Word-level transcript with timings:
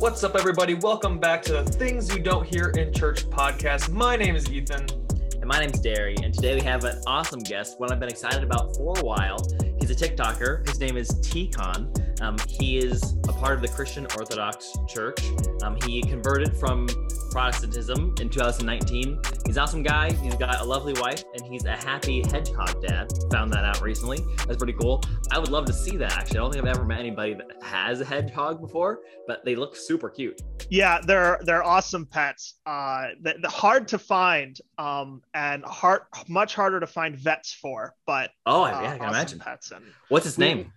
What's 0.00 0.24
up, 0.24 0.34
everybody? 0.34 0.74
Welcome 0.74 1.18
back 1.18 1.40
to 1.44 1.52
the 1.52 1.64
Things 1.64 2.14
You 2.14 2.20
Don't 2.20 2.44
Hear 2.44 2.70
in 2.70 2.92
Church 2.92 3.24
podcast. 3.30 3.90
My 3.90 4.16
name 4.16 4.34
is 4.34 4.50
Ethan. 4.50 4.86
And 5.36 5.46
my 5.46 5.60
name's 5.60 5.78
Derry, 5.78 6.16
and 6.22 6.34
today 6.34 6.56
we 6.56 6.62
have 6.62 6.84
an 6.84 7.00
awesome 7.06 7.40
guest, 7.40 7.78
one 7.78 7.92
I've 7.92 8.00
been 8.00 8.08
excited 8.08 8.42
about 8.42 8.76
for 8.76 8.98
a 8.98 9.04
while. 9.04 9.38
He's 9.78 9.90
a 9.90 9.94
TikToker. 9.94 10.68
His 10.68 10.80
name 10.80 10.96
is 10.96 11.08
T-Con. 11.22 11.92
Um, 12.20 12.36
he 12.48 12.78
is 12.78 13.16
a 13.28 13.32
part 13.32 13.54
of 13.54 13.62
the 13.62 13.68
Christian 13.68 14.06
Orthodox 14.16 14.76
Church. 14.88 15.18
Um, 15.62 15.76
he 15.84 16.00
converted 16.02 16.56
from 16.56 16.86
Protestantism 17.30 18.14
in 18.20 18.28
2019. 18.28 19.18
He's 19.46 19.56
an 19.56 19.62
awesome 19.62 19.82
guy. 19.82 20.12
He's 20.12 20.34
got 20.36 20.60
a 20.60 20.64
lovely 20.64 20.92
wife, 21.00 21.24
and 21.34 21.44
he's 21.44 21.64
a 21.64 21.72
happy 21.76 22.22
hedgehog 22.30 22.80
dad. 22.86 23.12
Found 23.32 23.52
that 23.52 23.64
out 23.64 23.80
recently. 23.82 24.24
That's 24.46 24.56
pretty 24.56 24.74
cool. 24.74 25.02
I 25.32 25.38
would 25.38 25.50
love 25.50 25.64
to 25.66 25.72
see 25.72 25.96
that, 25.96 26.12
actually. 26.16 26.38
I 26.38 26.42
don't 26.42 26.52
think 26.52 26.64
I've 26.64 26.76
ever 26.76 26.84
met 26.84 27.00
anybody 27.00 27.34
that 27.34 27.62
has 27.62 28.00
a 28.00 28.04
hedgehog 28.04 28.60
before, 28.60 29.00
but 29.26 29.44
they 29.44 29.56
look 29.56 29.74
super 29.74 30.08
cute. 30.08 30.40
Yeah, 30.70 31.00
they're 31.04 31.40
they're 31.44 31.64
awesome 31.64 32.06
pets. 32.06 32.54
Uh, 32.64 33.08
the, 33.20 33.34
hard 33.48 33.88
to 33.88 33.98
find, 33.98 34.58
um, 34.78 35.22
and 35.34 35.64
hard 35.64 36.02
much 36.28 36.54
harder 36.54 36.78
to 36.80 36.86
find 36.86 37.16
vets 37.16 37.52
for. 37.52 37.94
But 38.06 38.30
Oh, 38.46 38.62
uh, 38.62 38.68
yeah, 38.68 38.76
I 38.76 38.80
can 38.82 38.92
awesome 39.02 39.08
imagine. 39.08 39.38
pets. 39.40 39.70
And 39.72 39.84
What's 40.08 40.24
his 40.24 40.38
name? 40.38 40.72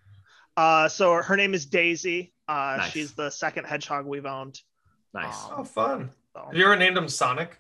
Uh, 0.58 0.90
so 0.90 1.14
her 1.22 1.38
name 1.38 1.54
is 1.54 1.66
Daisy. 1.66 2.34
Uh, 2.48 2.76
Nice. 2.80 2.92
she's 2.92 3.14
the 3.14 3.30
second 3.30 3.66
hedgehog 3.66 4.06
we've 4.06 4.26
owned. 4.26 4.60
Nice. 5.14 5.46
Um, 5.46 5.52
Oh, 5.58 5.64
fun. 5.64 6.10
so- 6.34 6.46
Have 6.48 6.56
you 6.56 6.66
ever 6.66 6.76
named 6.76 6.98
him 6.98 7.08
Sonic? 7.08 7.58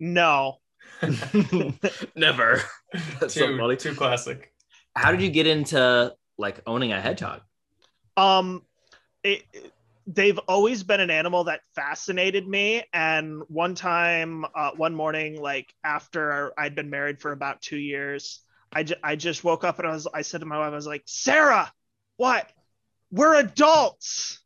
No, 0.00 0.58
Never. 2.16 2.60
That's 3.20 3.34
so 3.34 3.46
too, 3.46 3.58
funny. 3.58 3.76
too 3.76 3.94
classic. 3.94 4.52
How 4.96 5.10
did 5.10 5.22
you 5.22 5.30
get 5.30 5.46
into 5.46 6.14
like 6.38 6.60
owning 6.66 6.92
a 6.92 7.00
hedgehog? 7.00 7.40
um, 8.16 8.62
it, 9.22 9.42
they've 10.06 10.38
always 10.46 10.82
been 10.82 11.00
an 11.00 11.10
animal 11.10 11.44
that 11.44 11.60
fascinated 11.74 12.46
me. 12.46 12.84
And 12.92 13.42
one 13.48 13.74
time, 13.74 14.44
uh, 14.54 14.72
one 14.76 14.94
morning, 14.94 15.40
like 15.40 15.72
after 15.82 16.52
I'd 16.58 16.74
been 16.74 16.90
married 16.90 17.20
for 17.20 17.32
about 17.32 17.62
two 17.62 17.78
years, 17.78 18.40
I, 18.72 18.82
ju- 18.82 18.94
I 19.02 19.16
just 19.16 19.42
woke 19.44 19.64
up 19.64 19.78
and 19.78 19.88
I 19.88 19.92
was 19.92 20.06
I 20.12 20.22
said 20.22 20.40
to 20.40 20.46
my 20.46 20.58
wife, 20.58 20.72
I 20.72 20.76
was 20.76 20.86
like, 20.86 21.02
Sarah, 21.06 21.72
what? 22.16 22.50
We're 23.10 23.36
adults. 23.36 24.40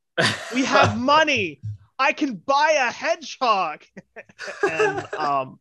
We 0.54 0.64
have 0.64 0.96
money. 1.00 1.60
I 2.00 2.12
can 2.12 2.36
buy 2.36 2.76
a 2.78 2.92
hedgehog. 2.92 3.82
and 4.70 5.04
um, 5.14 5.58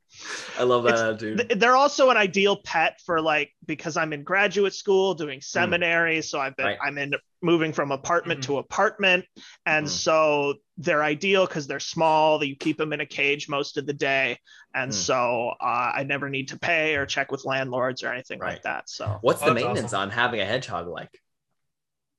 I 0.59 0.63
love 0.63 0.83
that 0.83 0.89
It's- 0.93 1.01
attitude. 1.01 1.37
th- 1.49 1.59
they're 1.59 1.75
also 1.75 2.11
an 2.11 2.17
ideal 2.17 2.57
pet 2.57 3.01
for 3.03 3.19
like 3.21 3.51
because 3.65 3.97
I'm 3.97 4.13
in 4.13 4.23
graduate 4.23 4.75
school 4.75 5.15
doing 5.15 5.41
seminary, 5.41 6.21
so 6.21 6.39
I've 6.39 6.55
been 6.55 6.67
Right. 6.67 6.77
I'm 6.83 6.97
in 6.99 7.13
moving 7.41 7.73
from 7.73 7.91
apartment 7.91 8.41
Mhm. 8.41 8.43
to 8.45 8.57
apartment, 8.59 9.25
and 9.65 9.87
Mhm. 9.87 9.89
so 9.89 10.55
they're 10.77 11.03
ideal 11.03 11.47
because 11.47 11.65
they're 11.65 11.79
small. 11.79 12.43
You 12.43 12.55
keep 12.55 12.77
them 12.77 12.93
in 12.93 13.01
a 13.01 13.05
cage 13.05 13.49
most 13.49 13.77
of 13.77 13.87
the 13.87 13.93
day, 13.93 14.37
and 14.75 14.91
Mm. 14.91 14.95
so 14.95 15.49
uh, 15.59 15.91
I 15.95 16.03
never 16.03 16.29
need 16.29 16.49
to 16.49 16.59
pay 16.59 16.95
or 16.97 17.07
check 17.07 17.31
with 17.31 17.45
landlords 17.45 18.03
or 18.03 18.13
anything 18.13 18.37
Right. 18.39 18.53
like 18.53 18.63
that. 18.63 18.89
So 18.91 19.17
What's 19.21 19.39
the 19.39 19.47
Oh, 19.47 19.53
that's 19.55 19.63
maintenance 19.63 19.93
awesome. 19.93 20.01
on 20.01 20.09
having 20.11 20.39
a 20.39 20.45
hedgehog 20.45 20.87
like? 20.87 21.19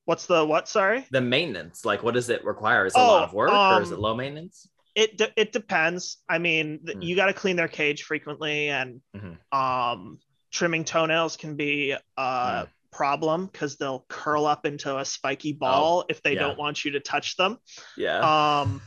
What's 0.08 0.24
the 0.24 0.42
what? 0.42 0.66
Sorry. 0.68 1.06
The 1.10 1.20
maintenance, 1.20 1.84
like 1.84 2.02
what 2.02 2.14
does 2.14 2.30
it 2.30 2.42
require? 2.42 2.86
Is 2.86 2.96
it 2.96 2.98
a 2.98 3.02
Oh, 3.02 3.08
lot 3.08 3.24
of 3.24 3.34
work 3.34 3.50
or 3.50 3.82
is 3.82 3.90
um, 3.90 3.94
it 3.94 4.00
low 4.00 4.14
maintenance? 4.16 4.66
it 4.94 5.18
de- 5.18 5.32
it 5.36 5.52
depends. 5.52 6.16
I 6.28 6.38
mean, 6.38 6.80
Hmm. 6.90 7.02
you 7.02 7.14
got 7.14 7.26
to 7.26 7.34
clean 7.34 7.56
their 7.56 7.68
cage 7.68 8.04
frequently, 8.04 8.70
and 8.70 9.02
Mhm. 9.14 9.36
um, 9.52 10.18
trimming 10.50 10.84
toenails 10.84 11.36
can 11.36 11.56
be 11.56 11.94
a 12.16 12.60
Hmm. 12.60 12.64
problem 12.90 13.46
because 13.46 13.76
they'll 13.76 14.06
curl 14.08 14.46
up 14.46 14.64
into 14.64 14.96
a 14.96 15.04
spiky 15.04 15.52
ball 15.52 16.06
if 16.08 16.22
they 16.22 16.30
Oh, 16.30 16.32
yeah. 16.32 16.40
don't 16.40 16.58
want 16.58 16.86
you 16.86 16.92
to 16.92 17.00
touch 17.00 17.36
them. 17.36 17.58
Yeah. 17.98 18.60
Um, 18.62 18.80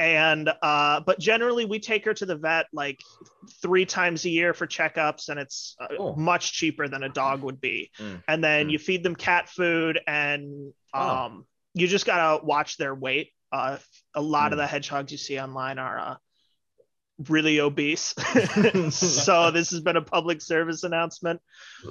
and 0.00 0.50
uh, 0.62 1.00
but 1.00 1.18
generally, 1.20 1.66
we 1.66 1.78
take 1.78 2.06
her 2.06 2.14
to 2.14 2.24
the 2.24 2.34
vet 2.36 2.66
like 2.72 2.98
three 3.60 3.84
times 3.84 4.24
a 4.24 4.30
year 4.30 4.54
for 4.54 4.66
checkups, 4.66 5.28
and 5.28 5.38
it's 5.38 5.76
uh, 5.78 5.88
Cool. 5.94 6.16
much 6.16 6.54
cheaper 6.54 6.88
than 6.88 7.02
a 7.02 7.10
dog 7.10 7.42
would 7.42 7.60
be. 7.60 7.90
Mm. 7.98 8.22
And 8.26 8.42
then 8.42 8.68
Mm. 8.68 8.72
you 8.72 8.78
feed 8.78 9.02
them 9.02 9.14
cat 9.14 9.50
food, 9.50 10.00
and 10.06 10.72
Wow. 10.94 11.26
um, 11.26 11.44
you 11.74 11.86
just 11.86 12.06
gotta 12.06 12.42
watch 12.42 12.78
their 12.78 12.94
weight. 12.94 13.28
Uh, 13.52 13.76
a 14.14 14.22
lot 14.22 14.52
of 14.54 14.56
Mm. 14.56 14.62
the 14.62 14.66
hedgehogs 14.68 15.12
you 15.12 15.18
see 15.18 15.38
online 15.38 15.78
are 15.78 15.98
uh, 15.98 16.14
really 17.28 17.60
obese. 17.60 18.14
so 18.90 19.50
this 19.50 19.70
has 19.70 19.80
been 19.80 19.96
a 19.96 20.02
public 20.02 20.40
service 20.40 20.82
announcement 20.82 21.42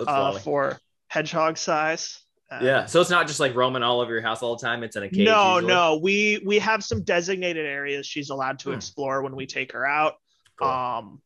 uh, 0.08 0.40
for 0.40 0.80
hedgehog 1.10 1.58
size. 1.60 2.20
Uh, 2.52 2.60
yeah. 2.64 2.86
So 2.86 3.00
it's 3.02 3.10
not 3.12 3.28
just 3.28 3.40
like 3.40 3.54
roaming 3.56 3.84
all 3.84 4.00
over 4.02 4.12
your 4.12 4.22
house 4.22 4.42
all 4.42 4.56
the 4.56 4.66
time. 4.66 4.84
It's 4.84 4.96
in 4.96 5.04
a 5.04 5.10
cage. 5.10 5.20
no, 5.26 5.56
usually? 5.56 5.74
no. 5.74 6.00
We 6.02 6.42
we 6.46 6.60
have 6.60 6.84
some 6.84 7.04
designated 7.04 7.66
areas 7.66 8.08
she's 8.08 8.30
allowed 8.32 8.60
to 8.60 8.70
Hmm. 8.70 8.76
explore 8.76 9.22
when 9.22 9.36
we 9.36 9.46
take 9.46 9.72
her 9.74 9.86
out. 9.86 10.16
Cool. 10.58 10.68
Um, 10.68 11.22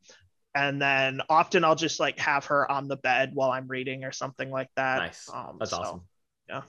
and 0.55 0.81
then 0.81 1.21
often 1.29 1.63
I'll 1.63 1.75
just 1.75 1.99
like 1.99 2.19
have 2.19 2.45
her 2.45 2.69
on 2.69 2.87
the 2.87 2.97
bed 2.97 3.31
while 3.33 3.51
I'm 3.51 3.67
reading 3.67 4.03
or 4.03 4.11
something 4.11 4.51
like 4.51 4.69
that. 4.75 4.97
nice. 4.97 5.29
Um, 5.33 5.57
That's 5.59 5.71
so- 5.71 5.77
awesome. 5.77 6.01
yeah. 6.49 6.61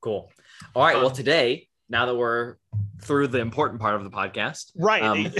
Cool. 0.00 0.30
All 0.74 0.84
right. 0.84 0.96
Well, 0.96 1.10
today, 1.10 1.68
now 1.88 2.06
that 2.06 2.14
we're 2.14 2.56
through 3.02 3.28
the 3.28 3.40
important 3.40 3.80
part 3.80 3.94
of 3.96 4.04
the 4.04 4.10
podcast, 4.10 4.70
Right. 4.76 5.02
Um, 5.02 5.18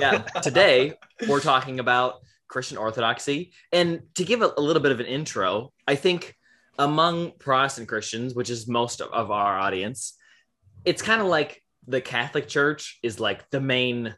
yeah, 0.00 0.18
today 0.42 0.92
we're 1.28 1.40
talking 1.40 1.80
about 1.80 2.20
Christian 2.48 2.78
Orthodoxy. 2.78 3.52
And 3.72 4.02
to 4.14 4.24
give 4.24 4.42
a, 4.42 4.52
a 4.56 4.60
little 4.60 4.80
bit 4.82 4.92
of 4.92 5.00
an 5.00 5.06
intro, 5.06 5.72
I 5.88 5.96
think 5.96 6.35
among 6.78 7.32
Protestant 7.38 7.88
Christians, 7.88 8.34
which 8.34 8.50
is 8.50 8.68
most 8.68 9.00
of, 9.00 9.10
of 9.12 9.30
our 9.30 9.58
audience, 9.58 10.16
it's 10.84 11.02
kind 11.02 11.20
of 11.20 11.26
like 11.26 11.62
the 11.86 12.00
Catholic 12.00 12.48
Church 12.48 12.98
is 13.02 13.20
like 13.20 13.48
the 13.50 13.60
main 13.60 14.14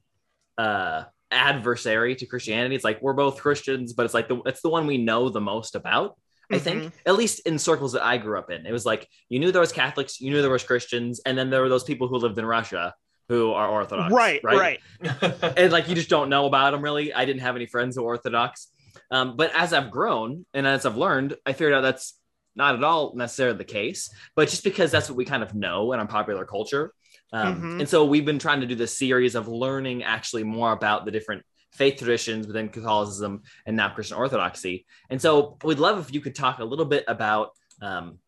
uh, 0.57 1.05
adversary 1.31 2.17
to 2.17 2.27
Christianity. 2.27 2.75
It's 2.75 2.85
like 2.85 3.01
we're 3.03 3.13
both 3.13 3.41
Christians, 3.41 3.93
but 3.93 4.05
it's 4.05 4.15
like 4.15 4.29
the 4.29 4.41
it's 4.47 4.63
the 4.63 4.71
one 4.71 4.87
we 4.87 4.99
know 4.99 5.29
the 5.29 5.41
most 5.41 5.75
about. 5.75 6.17
I 6.51 6.59
think, 6.59 6.95
at 7.05 7.17
least 7.17 7.41
in 7.41 7.59
circles 7.59 7.93
that 7.93 8.03
I 8.03 8.17
grew 8.17 8.39
up 8.39 8.51
in, 8.51 8.65
it 8.65 8.73
was 8.73 8.87
like 8.87 9.07
you 9.29 9.39
knew 9.39 9.53
there 9.53 9.61
was 9.61 9.71
Catholics, 9.71 10.19
you 10.19 10.31
knew 10.31 10.41
there 10.41 10.51
was 10.51 10.65
Christians, 10.65 11.21
and 11.27 11.37
then 11.37 11.51
there 11.51 11.61
were 11.61 11.69
those 11.69 11.85
people 11.85 12.09
who 12.09 12.17
lived 12.17 12.39
in 12.39 12.47
Russia 12.47 12.95
who 13.29 13.53
are 13.53 13.69
Orthodox. 13.69 14.11
right, 14.43 14.81
right. 15.03 15.53
and 15.59 15.71
like 15.71 15.89
you 15.91 15.95
just 15.95 16.09
don't 16.09 16.31
know 16.31 16.47
about 16.47 16.71
them 16.71 16.81
really. 16.81 17.13
I 17.13 17.27
didn't 17.27 17.43
have 17.43 17.55
any 17.55 17.67
friends 17.67 17.97
who 17.97 18.03
were 18.03 18.13
Orthodox, 18.13 18.69
um, 19.11 19.37
but 19.37 19.55
as 19.55 19.75
I've 19.75 19.91
grown 19.91 20.47
and 20.55 20.67
as 20.67 20.87
I've 20.87 20.97
learned, 20.97 21.37
I 21.45 21.53
figured 21.53 21.75
out 21.75 21.83
that's 21.83 22.19
not 22.55 22.75
at 22.75 22.85
all 22.85 23.15
necessarily 23.17 23.57
the 23.59 23.65
case. 23.65 24.11
But 24.35 24.49
just 24.49 24.65
because 24.65 24.91
that's 24.91 25.09
what 25.09 25.17
we 25.17 25.25
kind 25.25 25.43
of 25.43 25.55
know 25.55 25.93
in 25.93 26.01
our 26.01 26.07
popular 26.07 26.45
culture, 26.45 26.93
um, 27.33 27.61
Mhm. 27.61 27.81
and 27.81 27.89
so 27.89 28.05
we've 28.05 28.25
been 28.25 28.39
trying 28.39 28.61
to 28.61 28.67
do 28.67 28.75
this 28.75 28.97
series 28.99 29.35
of 29.35 29.49
learning 29.49 30.03
actually 30.03 30.45
more 30.45 30.73
about 30.73 31.05
the 31.05 31.11
different 31.11 31.45
faith 31.73 31.99
traditions 31.99 32.47
within 32.47 32.69
Catholicism 32.69 33.43
and 33.67 33.77
now 33.77 33.89
Christian 33.91 34.17
Orthodoxy. 34.17 34.87
And 35.11 35.21
so 35.21 35.59
we'd 35.63 35.79
love 35.79 35.99
if 35.99 36.13
you 36.13 36.21
could 36.21 36.35
talk 36.35 36.59
a 36.59 36.65
little 36.65 36.87
bit 36.87 37.05
about. 37.07 37.51
Um, 37.81 38.19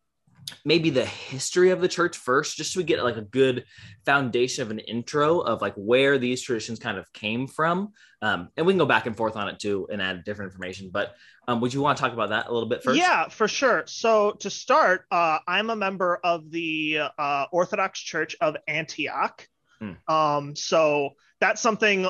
maybe 0.65 0.89
the 0.89 1.05
history 1.05 1.69
of 1.69 1.81
the 1.81 1.87
church 1.87 2.17
first 2.17 2.57
just 2.57 2.73
so 2.73 2.79
we 2.79 2.83
get 2.83 3.03
like 3.03 3.17
a 3.17 3.21
good 3.21 3.65
foundation 4.05 4.61
of 4.61 4.71
an 4.71 4.79
intro 4.79 5.39
of 5.39 5.61
like 5.61 5.73
where 5.75 6.17
these 6.17 6.41
traditions 6.41 6.79
kind 6.79 6.97
of 6.97 7.11
came 7.13 7.47
from 7.47 7.93
um, 8.21 8.49
and 8.57 8.65
we 8.65 8.73
can 8.73 8.77
go 8.77 8.85
back 8.85 9.05
and 9.05 9.15
forth 9.15 9.35
on 9.35 9.47
it 9.47 9.59
too 9.59 9.87
and 9.91 10.01
add 10.01 10.23
different 10.23 10.51
information 10.51 10.89
but 10.91 11.15
um, 11.47 11.59
would 11.61 11.73
you 11.73 11.81
want 11.81 11.97
to 11.97 12.01
talk 12.01 12.13
about 12.13 12.29
that 12.29 12.47
a 12.47 12.53
little 12.53 12.69
bit 12.69 12.83
first 12.83 12.99
Yeah, 12.99 13.27
for 13.27 13.47
sure. 13.47 13.83
So 13.87 14.31
to 14.39 14.49
start, 14.49 15.05
uh, 15.11 15.39
I'm 15.47 15.69
a 15.69 15.75
member 15.75 16.19
of 16.23 16.51
the 16.51 16.99
uh, 17.17 17.45
Orthodox 17.51 17.99
Church 17.99 18.35
of 18.41 18.55
Antioch. 18.67 19.47
Hmm. 19.79 19.93
Um, 20.07 20.55
so 20.55 21.11
that's 21.39 21.59
something 21.59 22.07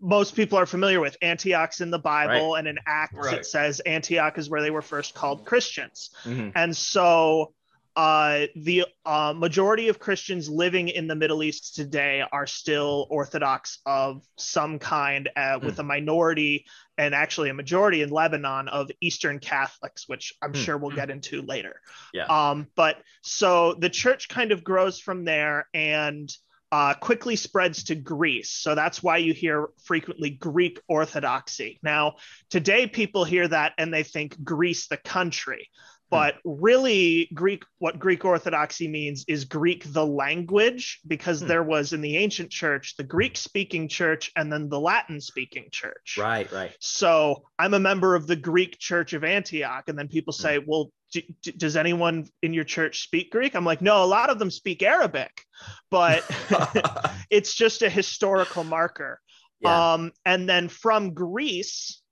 most 0.00 0.36
people 0.36 0.58
are 0.58 0.66
familiar 0.66 1.00
with. 1.00 1.16
Antioch's 1.22 1.80
in 1.80 1.90
the 1.90 1.98
Bible, 1.98 2.56
and 2.56 2.66
in 2.68 2.78
Acts 2.86 3.14
Right. 3.14 3.38
it 3.38 3.46
says 3.46 3.80
Antioch 3.80 4.36
is 4.38 4.50
where 4.50 4.60
they 4.62 4.70
were 4.70 4.82
first 4.82 5.14
called 5.14 5.44
Christians. 5.46 6.10
Mhm. 6.24 6.52
And 6.54 6.76
so 6.76 7.54
uh, 7.96 8.46
the 8.56 8.84
uh, 9.06 9.32
majority 9.36 9.88
of 9.88 10.00
Christians 10.00 10.48
living 10.48 10.88
in 10.88 11.06
the 11.06 11.14
Middle 11.14 11.44
East 11.44 11.76
today 11.76 12.24
are 12.32 12.44
still 12.44 13.06
Orthodox 13.08 13.78
of 13.86 14.20
some 14.36 14.80
kind, 14.80 15.30
uh, 15.36 15.60
with 15.62 15.78
a 15.78 15.84
minority 15.84 16.66
and 16.98 17.14
actually 17.14 17.50
a 17.50 17.54
majority 17.54 18.02
in 18.02 18.10
Lebanon 18.10 18.66
of 18.66 18.90
Eastern 19.00 19.38
Catholics, 19.38 20.08
which 20.08 20.34
I'm 20.42 20.52
Hmm. 20.54 20.60
sure 20.60 20.76
we'll 20.76 20.96
get 20.96 21.08
into 21.08 21.42
later. 21.42 21.80
Yeah. 22.12 22.24
Um, 22.24 22.66
but 22.74 22.96
so 23.22 23.74
the 23.74 23.90
church 23.90 24.28
kind 24.28 24.50
of 24.50 24.64
grows 24.64 24.98
from 24.98 25.24
there 25.24 25.68
and 25.72 26.28
uh, 26.74 26.92
quickly 26.94 27.36
spreads 27.36 27.84
to 27.84 27.94
Greece. 27.94 28.50
So 28.50 28.74
that's 28.74 29.00
why 29.00 29.18
you 29.18 29.32
hear 29.32 29.68
frequently 29.84 30.30
Greek 30.30 30.80
Orthodoxy. 30.88 31.78
Now, 31.84 32.16
today 32.50 32.88
people 32.88 33.24
hear 33.24 33.46
that 33.46 33.74
and 33.78 33.94
they 33.94 34.02
think 34.02 34.42
Greece, 34.42 34.88
the 34.88 34.96
country. 34.96 35.70
But 36.10 36.36
really 36.44 37.28
greek 37.34 37.64
what 37.78 37.98
greek 37.98 38.24
orthodoxy 38.24 38.88
means 38.88 39.24
is 39.28 39.44
greek 39.44 39.84
the 39.92 40.04
language 40.06 41.00
because 41.06 41.40
Hmm. 41.40 41.48
there 41.48 41.62
was 41.62 41.92
in 41.92 42.00
the 42.00 42.16
ancient 42.16 42.50
church 42.50 42.96
the 42.96 43.04
greek 43.04 43.36
speaking 43.36 43.88
church 43.88 44.30
and 44.36 44.52
then 44.52 44.68
the 44.68 44.80
latin 44.80 45.20
speaking 45.20 45.66
church 45.70 46.16
Right, 46.18 46.50
right. 46.52 46.74
so 46.80 47.44
i'm 47.58 47.74
a 47.74 47.80
member 47.80 48.14
of 48.14 48.26
the 48.26 48.36
greek 48.36 48.78
church 48.78 49.12
of 49.12 49.24
antioch 49.24 49.84
and 49.88 49.98
then 49.98 50.08
people 50.08 50.32
Hmm. 50.32 50.42
say 50.42 50.58
well 50.58 50.90
d- 51.12 51.34
d- 51.42 51.52
does 51.52 51.76
anyone 51.76 52.26
in 52.42 52.52
your 52.52 52.64
church 52.64 53.02
speak 53.02 53.30
greek 53.30 53.54
i'm 53.54 53.64
like 53.64 53.82
no 53.82 54.04
a 54.04 54.06
lot 54.06 54.30
of 54.30 54.38
them 54.38 54.50
speak 54.50 54.82
arabic 54.82 55.42
but 55.90 56.22
it's 57.30 57.54
just 57.54 57.82
a 57.82 57.88
historical 57.90 58.64
marker 58.64 59.20
yeah. 59.60 59.94
um, 59.94 60.12
and 60.26 60.46
then 60.46 60.68
from 60.68 61.14
Greece, 61.14 62.02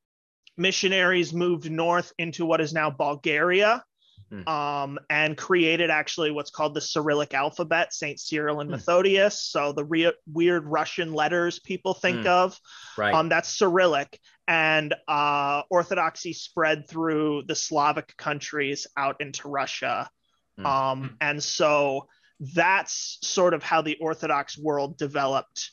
missionaries 0.56 1.32
moved 1.32 1.70
north 1.70 2.12
into 2.18 2.44
what 2.46 2.60
is 2.60 2.72
now 2.72 2.90
Bulgaria 2.90 3.82
Hmm. 4.30 4.48
um, 4.48 4.98
and 5.10 5.36
created 5.36 5.90
actually 5.90 6.30
what's 6.30 6.50
called 6.50 6.72
the 6.72 6.80
Cyrillic 6.80 7.34
alphabet, 7.34 7.92
St. 7.92 8.18
Cyril 8.18 8.60
and 8.60 8.70
Hmm. 8.70 8.76
Methodius. 8.76 9.42
So 9.50 9.72
the 9.72 9.84
re- 9.84 10.14
weird 10.26 10.66
Russian 10.66 11.12
letters 11.12 11.58
people 11.58 11.92
think 11.92 12.22
Hmm. 12.22 12.28
of, 12.28 12.58
right. 12.96 13.12
um, 13.14 13.28
that's 13.28 13.50
Cyrillic. 13.58 14.18
And 14.48 14.94
uh, 15.06 15.62
Orthodoxy 15.68 16.32
spread 16.32 16.88
through 16.88 17.42
the 17.46 17.54
Slavic 17.54 18.16
countries 18.16 18.86
out 18.96 19.20
into 19.20 19.48
Russia. 19.48 20.08
Hmm. 20.56 20.66
Um, 20.66 21.16
and 21.20 21.42
so 21.42 22.08
that's 22.40 23.18
sort 23.22 23.52
of 23.52 23.62
how 23.62 23.82
the 23.82 23.98
Orthodox 24.00 24.56
world 24.58 24.96
developed 24.96 25.70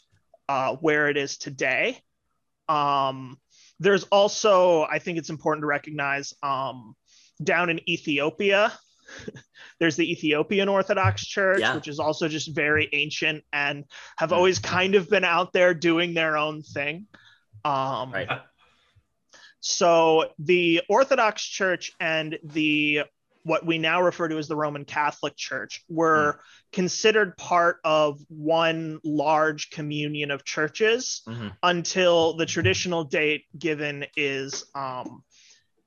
uh, 0.50 0.76
where 0.76 1.08
it 1.08 1.16
is 1.16 1.38
today. 1.38 2.02
Um, 2.68 3.40
there's 3.80 4.04
also, 4.06 4.84
I 4.84 5.00
think 5.00 5.18
it's 5.18 5.30
important 5.30 5.64
to 5.64 5.68
recognize, 5.68 6.34
um, 6.44 6.96
down 7.44 7.70
in 7.70 7.80
Ethiopia, 7.90 8.72
there's 9.80 9.96
the 9.96 10.12
Ethiopian 10.12 10.68
Orthodox 10.70 11.26
Church, 11.26 11.60
Yeah. 11.62 11.76
which 11.76 11.88
is 11.88 12.00
also 12.00 12.28
just 12.28 12.54
very 12.54 12.90
ancient 12.94 13.44
and 13.54 13.86
have 14.18 14.30
Mm. 14.31 14.36
always 14.38 14.60
kind 14.60 14.96
of 14.96 15.10
been 15.10 15.24
out 15.24 15.54
there 15.54 15.74
doing 15.74 16.14
their 16.14 16.38
own 16.38 16.62
thing. 16.62 17.08
Um, 17.66 18.12
Right. 18.12 18.30
So 19.62 20.31
the 20.40 20.81
Orthodox 20.88 21.44
Church 21.44 21.92
and 22.00 22.38
the 22.44 23.04
what 23.44 23.65
we 23.65 23.77
now 23.77 24.01
refer 24.01 24.27
to 24.27 24.38
as 24.38 24.47
the 24.47 24.56
Roman 24.56 24.86
Catholic 24.86 25.36
Church 25.36 25.83
were 25.88 26.39
considered 26.71 27.38
part 27.38 27.77
of 27.83 28.19
one 28.27 29.00
large 29.03 29.69
communion 29.69 30.30
of 30.31 30.44
churches 30.44 31.21
Mhm. 31.27 31.56
until 31.63 32.33
the 32.33 32.45
traditional 32.45 33.03
date 33.06 33.45
given 33.57 34.06
is 34.15 34.65
um, 34.75 35.24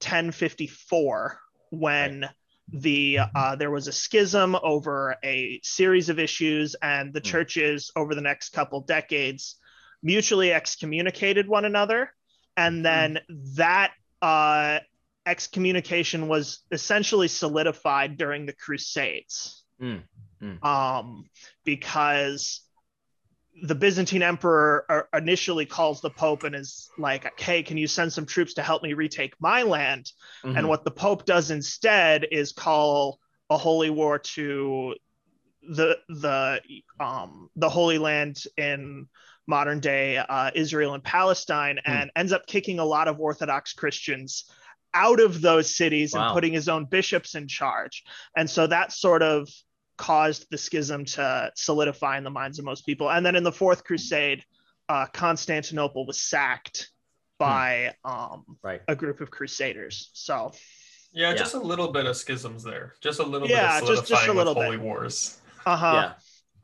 1054 0.00 1.38
when 1.70 2.28
the 2.72 3.18
uh, 3.34 3.56
there 3.56 3.70
was 3.70 3.86
a 3.88 3.92
schism 3.92 4.56
over 4.62 5.16
a 5.22 5.60
series 5.62 6.08
of 6.08 6.18
issues 6.18 6.74
and 6.80 7.12
the 7.12 7.20
Hmm. 7.20 7.24
churches 7.24 7.90
over 7.96 8.14
the 8.14 8.20
next 8.20 8.50
couple 8.50 8.80
decades 8.80 9.56
mutually 10.02 10.52
excommunicated 10.52 11.46
one 11.46 11.64
another 11.64 12.12
and 12.56 12.84
then 12.84 13.18
that 13.56 13.92
uh, 14.20 14.78
excommunication 15.26 16.28
was 16.28 16.60
essentially 16.70 17.28
solidified 17.28 18.16
during 18.16 18.46
the 18.46 18.52
crusades 18.52 19.64
Mm, 19.80 20.02
mm. 20.40 20.64
um, 20.64 21.24
because 21.64 22.60
the 23.62 23.74
Byzantine 23.74 24.22
emperor 24.22 24.86
uh, 24.88 25.18
initially 25.18 25.66
calls 25.66 26.00
the 26.00 26.10
Pope 26.10 26.44
and 26.44 26.54
is 26.54 26.88
like, 26.98 27.38
"Hey, 27.38 27.62
can 27.62 27.76
you 27.76 27.86
send 27.86 28.12
some 28.12 28.26
troops 28.26 28.54
to 28.54 28.62
help 28.62 28.82
me 28.82 28.92
retake 28.94 29.34
my 29.40 29.62
land?" 29.62 30.10
Mhm. 30.44 30.58
And 30.58 30.68
what 30.68 30.84
the 30.84 30.90
Pope 30.90 31.24
does 31.24 31.50
instead 31.50 32.26
is 32.30 32.52
call 32.52 33.18
a 33.50 33.56
holy 33.58 33.90
war 33.90 34.18
to 34.18 34.94
the 35.62 35.98
the 36.08 36.60
um, 37.00 37.50
the 37.56 37.68
Holy 37.68 37.98
Land 37.98 38.44
in 38.56 39.08
modern 39.46 39.80
day 39.80 40.16
uh, 40.16 40.50
Israel 40.54 40.94
and 40.94 41.02
Palestine, 41.04 41.78
Hmm. 41.84 41.92
and 41.92 42.10
ends 42.16 42.32
up 42.32 42.46
kicking 42.46 42.78
a 42.78 42.84
lot 42.84 43.08
of 43.08 43.20
Orthodox 43.20 43.72
Christians 43.72 44.50
out 44.94 45.20
of 45.20 45.40
those 45.40 45.74
cities 45.76 46.12
Wow. 46.14 46.26
and 46.26 46.34
putting 46.34 46.52
his 46.52 46.68
own 46.68 46.84
bishops 46.84 47.34
in 47.34 47.48
charge. 47.48 48.02
And 48.36 48.48
so 48.48 48.66
that 48.66 48.92
sort 48.92 49.22
of 49.22 49.48
caused 49.98 50.46
the 50.50 50.58
schism 50.58 51.04
to 51.04 51.50
solidify 51.54 52.18
in 52.18 52.24
the 52.24 52.30
minds 52.30 52.58
of 52.58 52.64
most 52.64 52.84
people. 52.86 53.10
And 53.10 53.24
then 53.24 53.36
in 53.36 53.42
the 53.44 53.52
Fourth 53.52 53.84
Crusade, 53.84 54.44
uh, 54.88 55.06
Constantinople 55.12 56.06
was 56.06 56.20
sacked 56.20 56.90
by 57.38 57.94
um, 58.04 58.44
Right. 58.62 58.82
a 58.88 58.94
group 58.96 59.20
of 59.20 59.30
crusaders. 59.30 60.10
So 60.12 60.52
Yeah, 61.14 61.30
Yeah. 61.30 61.36
just 61.36 61.54
a 61.54 61.58
little 61.60 61.88
bit 61.92 62.06
of 62.06 62.16
schisms 62.16 62.62
there. 62.62 62.94
Just 63.02 63.18
a 63.20 63.22
little 63.22 63.46
Yeah, 63.48 63.80
bit 63.80 63.90
of 63.90 63.96
just- 63.96 64.08
just 64.08 64.26
a 64.28 64.32
little 64.32 64.54
with 64.54 64.62
bit. 64.62 64.64
holy 64.64 64.76
wars. 64.78 65.38
uh 65.66 65.76
huh. 65.76 66.14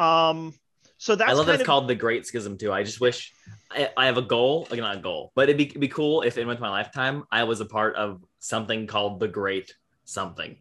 yeah. 0.01 0.29
Um, 0.29 0.55
so 0.99 1.15
that's 1.17 1.31
I 1.31 1.35
love 1.35 1.47
that 1.47 1.55
it's 1.55 1.61
of 1.63 1.67
called 1.67 1.89
the 1.89 1.95
Great 1.95 2.27
Schism 2.27 2.59
too. 2.59 2.73
I 2.73 2.83
just 2.83 3.01
wish 3.01 3.33
I, 3.71 3.89
I 3.97 4.07
have 4.07 4.19
a 4.19 4.23
goal, 4.23 4.67
like 4.71 4.81
not 4.81 4.97
a 4.97 5.01
goal, 5.01 5.33
but 5.35 5.45
it'd 5.49 5.57
be, 5.57 5.67
it'd 5.67 5.81
be 5.81 5.89
cool 5.89 6.23
if 6.23 6.37
in 6.39 6.47
with 6.49 6.61
my 6.61 6.69
lifetime 6.71 7.25
I 7.31 7.45
was 7.45 7.61
a 7.61 7.65
part 7.67 7.97
of 7.97 8.23
something 8.39 8.87
called 8.87 9.21
the 9.21 9.29
Great 9.29 9.73
something 10.05 10.57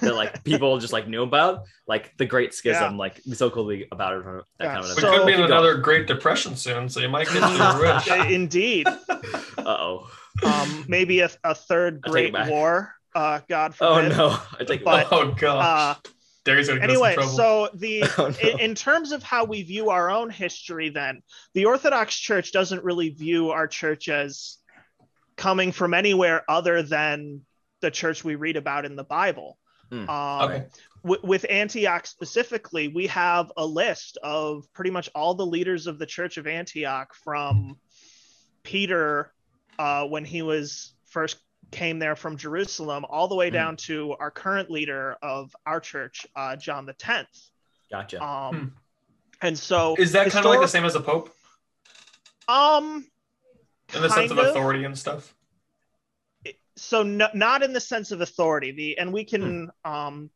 that 0.00 0.14
like 0.14 0.42
people 0.50 0.78
just 0.78 0.92
like 0.92 1.08
knew 1.08 1.22
about, 1.22 1.62
like 1.86 2.16
the 2.18 2.26
Great 2.26 2.52
Schism. 2.52 2.98
Like 2.98 3.20
so 3.32 3.48
cool 3.50 3.64
to 3.70 3.76
be 3.76 3.86
about 3.92 4.18
it 4.18 4.24
that 4.58 4.64
Yeah, 4.64 4.74
kind 4.74 4.84
of 4.84 4.96
We 4.96 5.02
So- 5.02 5.10
could 5.18 5.26
be 5.26 5.32
in 5.32 5.38
Keep 5.38 5.48
going. 5.48 5.52
another 5.52 5.74
Great 5.78 6.06
Depression 6.06 6.56
soon, 6.56 6.88
so 6.88 7.00
you 7.00 7.08
might 7.08 7.26
get 7.32 7.36
your 7.36 7.80
wish. 7.80 8.10
Uh, 8.10 8.24
indeed. 8.28 8.86
Uh 9.58 9.76
oh. 9.80 10.10
Um, 10.44 10.84
maybe 10.88 11.20
a, 11.20 11.28
a 11.44 11.54
third 11.54 12.00
I'll 12.06 12.12
take 12.14 12.28
it 12.28 12.32
great 12.32 12.48
war. 12.48 12.94
Uh, 13.14 13.40
God 13.48 13.74
Oh 13.80 14.00
no. 14.06 14.38
I 14.58 14.64
take 14.64 14.84
But- 14.84 15.08
oh 15.12 15.32
gosh, 15.32 15.98
Uh, 16.06 16.10
Derry's 16.48 16.68
gonna 16.68 16.80
get 16.80 16.90
anyway, 16.90 17.10
us 17.10 17.30
in 17.30 17.36
trouble. 17.36 17.36
so 17.36 17.70
the 17.74 18.04
Oh, 18.18 18.28
no. 18.42 18.48
in, 18.50 18.58
in 18.60 18.74
terms 18.74 19.12
of 19.12 19.22
how 19.22 19.44
we 19.44 19.62
view 19.62 19.90
our 19.90 20.10
own 20.10 20.30
history, 20.30 20.88
then 20.90 21.22
the 21.54 21.66
Orthodox 21.66 22.16
Church 22.18 22.50
doesn't 22.52 22.82
really 22.82 23.10
view 23.10 23.50
our 23.50 23.66
church 23.66 24.08
as 24.08 24.58
coming 25.36 25.70
from 25.72 25.94
anywhere 25.94 26.44
other 26.50 26.82
than 26.82 27.42
the 27.80 27.90
church 27.90 28.24
we 28.24 28.34
read 28.34 28.56
about 28.56 28.84
in 28.84 28.96
the 28.96 29.04
Bible. 29.04 29.56
Hmm, 29.90 30.10
Um, 30.10 30.42
okay. 30.50 30.66
wi- 31.04 31.20
with 31.22 31.46
Antioch 31.48 32.06
specifically, 32.06 32.88
we 32.88 33.06
have 33.06 33.52
a 33.56 33.64
list 33.64 34.18
of 34.22 34.64
pretty 34.74 34.90
much 34.90 35.08
all 35.14 35.34
the 35.34 35.46
leaders 35.46 35.86
of 35.86 35.98
the 35.98 36.06
Church 36.06 36.36
of 36.38 36.46
Antioch 36.48 37.14
from 37.14 37.78
Peter 38.64 39.32
uh, 39.78 40.04
when 40.06 40.24
he 40.24 40.42
was 40.42 40.92
first 41.06 41.38
came 41.70 41.98
there 41.98 42.16
from 42.16 42.36
Jerusalem, 42.36 43.04
all 43.08 43.28
the 43.28 43.34
way 43.34 43.48
Hmm. 43.50 43.54
down 43.54 43.76
to 43.76 44.14
our 44.20 44.30
current 44.30 44.70
leader 44.70 45.16
of 45.22 45.54
our 45.66 45.80
church, 45.80 46.26
uh, 46.36 46.56
John 46.56 46.86
the 46.86 46.94
Tenth. 46.94 47.28
Gotcha. 47.90 48.22
Um, 48.24 48.74
And 49.40 49.56
so 49.56 49.94
Is 49.98 50.10
that 50.12 50.30
kind 50.32 50.44
of 50.44 50.50
like 50.50 50.60
the 50.60 50.66
same 50.66 50.84
as 50.84 50.96
a 50.96 51.00
pope 51.00 51.32
Um, 52.48 53.06
in 53.94 54.02
the 54.02 54.10
sense 54.10 54.32
of 54.32 54.38
of. 54.38 54.46
authority 54.46 54.84
and 54.84 54.98
stuff? 54.98 55.32
so 56.76 57.02
no, 57.02 57.28
not 57.34 57.62
in 57.62 57.72
the 57.72 57.80
sense 57.80 58.10
of 58.12 58.20
authority 58.20 58.70
the 58.70 58.96
and 58.98 59.12
we 59.12 59.24
can 59.24 59.68
um 59.84 60.30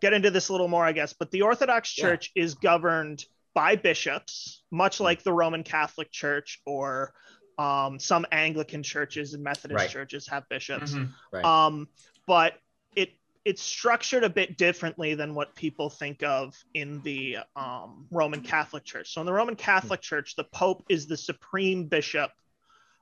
get 0.00 0.12
into 0.12 0.30
this 0.30 0.48
a 0.48 0.52
little 0.52 0.68
more 0.68 0.84
i 0.84 0.92
guess 0.92 1.12
but 1.12 1.28
the 1.32 1.42
orthodox 1.42 1.96
Yeah. 1.98 2.04
church 2.04 2.30
is 2.36 2.54
governed 2.54 3.24
by 3.54 3.74
bishops 3.74 4.62
much 4.70 5.00
like 5.00 5.24
the 5.24 5.32
roman 5.32 5.64
catholic 5.64 6.12
church 6.12 6.60
or 6.64 7.12
um, 7.60 7.98
some 7.98 8.24
anglican 8.32 8.82
churches 8.82 9.34
and 9.34 9.42
methodist 9.44 9.76
Right. 9.76 9.90
churches 9.90 10.26
have 10.28 10.48
bishops 10.48 10.94
Mhm. 10.94 11.12
Right. 11.32 11.44
um, 11.44 11.88
but 12.26 12.54
it 12.96 13.10
it's 13.44 13.62
structured 13.62 14.24
a 14.24 14.30
bit 14.30 14.56
differently 14.58 15.14
than 15.14 15.34
what 15.34 15.54
people 15.54 15.88
think 15.90 16.22
of 16.22 16.54
in 16.74 17.00
the 17.02 17.38
um, 17.56 18.06
Roman 18.10 18.40
Catholic 18.42 18.84
Church. 18.84 19.12
So 19.12 19.20
in 19.22 19.26
the 19.26 19.32
Roman 19.32 19.56
Catholic 19.56 20.00
Church, 20.02 20.36
the 20.36 20.44
Pope 20.44 20.84
is 20.88 21.06
the 21.06 21.16
supreme 21.16 21.86
bishop 21.88 22.30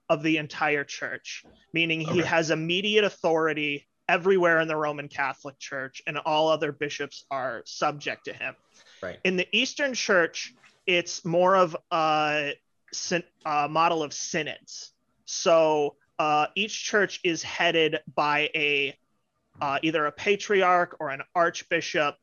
of 0.08 0.22
the 0.22 0.36
entire 0.38 0.84
church, 0.84 1.44
meaning 1.72 2.00
he 2.00 2.20
Okay. 2.20 2.22
has 2.22 2.50
immediate 2.50 3.04
authority 3.04 3.88
everywhere 4.08 4.60
in 4.60 4.68
the 4.68 4.76
Roman 4.76 5.08
Catholic 5.08 5.58
Church, 5.58 6.00
and 6.06 6.16
all 6.18 6.48
other 6.48 6.72
bishops 6.72 7.26
are 7.30 7.62
subject 7.66 8.24
to 8.26 8.32
him. 8.32 8.54
Right. 9.02 9.18
In 9.24 9.36
the 9.36 9.48
Eastern 9.52 9.92
Church, 9.94 10.54
it's 10.86 11.24
more 11.24 11.56
of 11.56 11.76
a, 11.90 12.54
a 13.45 13.68
model 13.68 14.02
of 14.02 14.12
synods. 14.12 14.92
So 15.25 15.97
uh, 16.18 16.47
each 16.54 16.85
church 16.85 17.21
is 17.25 17.42
headed 17.42 17.99
by 18.14 18.50
a 18.54 18.97
uh, 19.61 19.78
either 19.83 20.07
a 20.07 20.12
patriarch 20.12 20.97
or 21.00 21.11
an 21.11 21.23
archbishop 21.35 22.16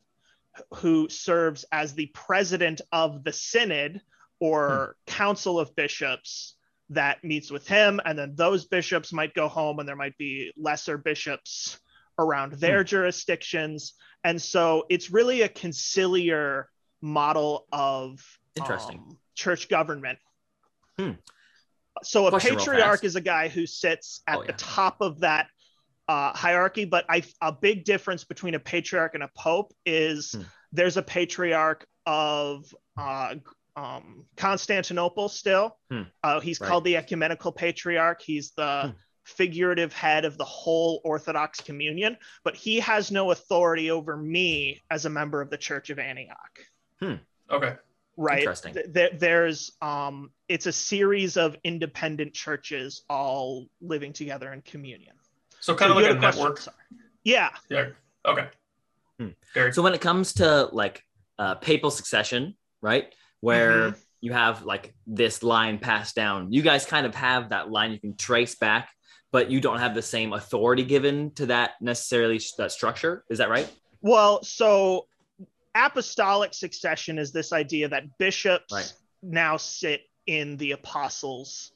who 0.74 1.08
serves 1.08 1.64
as 1.70 1.94
the 1.94 2.06
president 2.14 2.80
of 2.92 3.24
the 3.24 3.32
synod 3.32 4.00
or 4.40 4.96
council 5.06 5.58
of 5.58 5.74
bishops 5.76 6.56
that 6.90 7.22
meets 7.22 7.50
with 7.50 7.66
him. 7.66 8.00
And 8.04 8.18
then 8.18 8.34
those 8.36 8.64
bishops 8.64 9.12
might 9.12 9.34
go 9.34 9.48
home 9.48 9.78
and 9.78 9.88
there 9.88 9.96
might 9.96 10.16
be 10.16 10.52
lesser 10.56 10.96
bishops 10.96 11.78
around 12.18 12.54
their 12.54 12.84
jurisdictions. 12.84 13.94
And 14.24 14.40
so 14.40 14.84
it's 14.88 15.10
really 15.10 15.42
a 15.42 15.48
conciliar 15.48 16.64
model 17.02 17.66
of 17.72 18.24
Interesting. 18.56 18.98
um, 18.98 19.18
church 19.34 19.68
government 19.68 20.18
Hmm. 20.98 21.12
so 22.02 22.26
a 22.26 22.30
Question 22.30 22.56
patriarch 22.56 23.04
is 23.04 23.16
a 23.16 23.20
guy 23.20 23.48
who 23.48 23.66
sits 23.66 24.22
at 24.26 24.38
Oh, 24.38 24.42
the 24.42 24.48
yeah. 24.48 24.54
top 24.58 25.00
of 25.00 25.20
that 25.20 25.48
uh, 26.08 26.32
hierarchy, 26.36 26.84
but 26.84 27.04
I 27.08 27.22
a 27.40 27.52
big 27.52 27.84
difference 27.84 28.24
between 28.24 28.54
a 28.54 28.60
patriarch 28.60 29.14
and 29.14 29.22
a 29.24 29.30
pope 29.36 29.72
is 29.84 30.32
Hmm. 30.32 30.42
there's 30.72 30.96
a 30.96 31.02
patriarch 31.02 31.86
of 32.06 32.72
uh, 32.96 33.34
um, 33.76 34.24
Constantinople 34.36 35.28
still. 35.28 35.76
Hmm. 35.90 36.02
Uh, 36.22 36.40
he's 36.40 36.60
Right. 36.60 36.68
called 36.68 36.84
the 36.84 36.96
ecumenical 36.96 37.52
patriarch. 37.52 38.22
He's 38.22 38.52
the 38.52 38.82
Hmm. 38.86 38.90
figurative 39.24 39.92
head 39.92 40.24
of 40.24 40.38
the 40.38 40.44
whole 40.44 41.00
Orthodox 41.04 41.60
communion, 41.60 42.16
but 42.44 42.54
he 42.56 42.78
has 42.80 43.10
no 43.10 43.32
authority 43.32 43.90
over 43.90 44.16
me 44.16 44.82
as 44.90 45.04
a 45.04 45.10
member 45.10 45.40
of 45.42 45.50
the 45.50 45.58
Church 45.58 45.90
of 45.90 45.98
Antioch 45.98 46.60
Okay. 47.50 47.76
Right 48.16 48.38
Interesting. 48.40 48.74
Th- 48.74 48.86
there, 48.88 49.10
there's 49.18 49.72
um 49.82 50.30
it's 50.48 50.66
a 50.66 50.72
series 50.72 51.36
of 51.36 51.56
independent 51.64 52.32
churches 52.34 53.02
all 53.10 53.66
living 53.80 54.12
together 54.12 54.52
in 54.52 54.62
communion 54.62 55.14
So 55.60 55.74
kind 55.74 55.90
of 55.92 55.96
So 55.96 56.00
you 56.00 56.06
like 56.06 56.10
a 56.10 56.14
had 56.14 56.20
question, 56.20 56.42
network. 56.42 56.58
sorry. 56.60 56.76
yeah 57.24 57.50
Yeah. 57.68 57.86
Okay. 58.24 58.48
Hmm. 59.20 59.28
Very 59.54 59.72
So 59.72 59.82
when 59.82 59.94
it 59.94 60.00
comes 60.00 60.34
to 60.34 60.68
like 60.72 61.02
uh, 61.38 61.54
papal 61.56 61.90
succession, 61.90 62.56
right, 62.82 63.14
where 63.40 63.90
Mm-hmm. 63.90 63.98
you 64.20 64.32
have 64.32 64.62
like 64.64 64.94
this 65.06 65.42
line 65.42 65.78
passed 65.78 66.14
down, 66.14 66.52
you 66.52 66.62
guys 66.62 66.86
kind 66.86 67.06
of 67.06 67.14
have 67.14 67.50
that 67.50 67.70
line 67.70 67.92
you 67.92 68.00
can 68.00 68.16
trace 68.16 68.54
back, 68.56 68.88
but 69.32 69.50
you 69.50 69.60
don't 69.60 69.78
have 69.78 69.94
the 69.94 70.02
same 70.02 70.32
authority 70.32 70.82
given 70.84 71.30
to 71.34 71.46
that 71.46 71.72
necessarily 71.80 72.40
that 72.58 72.72
structure. 72.72 73.24
Is 73.30 73.38
that 73.38 73.50
right? 73.50 73.70
well 74.02 74.42
so 74.42 75.06
apostolic 75.76 76.54
succession 76.54 77.18
is 77.18 77.32
this 77.32 77.52
idea 77.52 77.88
that 77.88 78.18
bishops 78.18 78.72
Right. 78.72 78.92
now 79.22 79.56
sit 79.56 80.02
in 80.26 80.56
the 80.56 80.72
apostles 80.72 81.72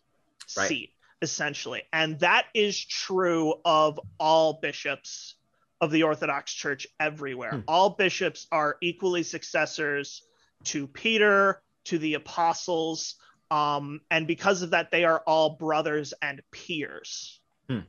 Right. 0.57 0.69
seat 0.69 0.91
essentially 1.23 1.83
and 1.93 2.19
that 2.21 2.47
is 2.55 2.83
true 2.83 3.55
of 3.65 4.01
all 4.19 4.55
bishops 4.55 5.37
of 5.83 5.91
the 5.91 6.03
orthodox 6.03 6.53
church 6.53 6.87
everywhere 6.99 7.57
Hmm. 7.57 7.61
all 7.69 7.91
bishops 7.91 8.47
are 8.51 8.79
equally 8.81 9.23
successors 9.23 10.23
to 10.65 10.87
peter 10.87 11.63
to 11.85 11.99
the 11.99 12.15
apostles 12.15 13.17
um, 13.51 14.01
and 14.11 14.27
because 14.27 14.63
of 14.63 14.71
that 14.71 14.91
they 14.91 15.05
are 15.05 15.23
all 15.27 15.51
brothers 15.57 16.15
and 16.23 16.41
peers 16.53 17.41
Hmm. 17.69 17.81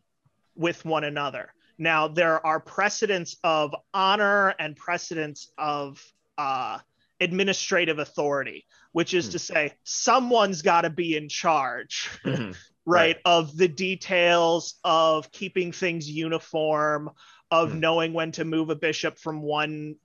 with 0.56 0.84
one 0.86 1.04
another 1.06 1.54
now 1.82 2.08
there 2.08 2.46
are 2.46 2.60
precedents 2.60 3.36
of 3.44 3.76
honor 3.94 4.54
and 4.60 4.76
precedents 4.78 5.52
of 5.58 6.02
uh, 6.38 6.78
administrative 7.20 8.00
authority 8.00 8.66
which 8.94 9.14
is 9.14 9.26
Hmm. 9.26 9.32
to 9.32 9.40
say 9.40 9.74
someone's 9.84 10.62
got 10.62 10.82
to 10.82 10.90
be 10.90 11.18
in 11.18 11.28
charge 11.28 12.10
Mhm. 12.26 12.56
right, 12.86 13.18
of 13.26 13.56
the 13.58 13.68
details 13.68 14.76
of 14.84 15.32
keeping 15.32 15.72
things 15.72 16.10
uniform 16.10 17.10
of 17.50 17.72
Hmm. 17.72 17.80
knowing 17.80 18.14
when 18.14 18.32
to 18.34 18.46
move 18.46 18.70
a 18.70 18.76
bishop 18.76 19.18
from 19.18 19.42
one 19.42 19.96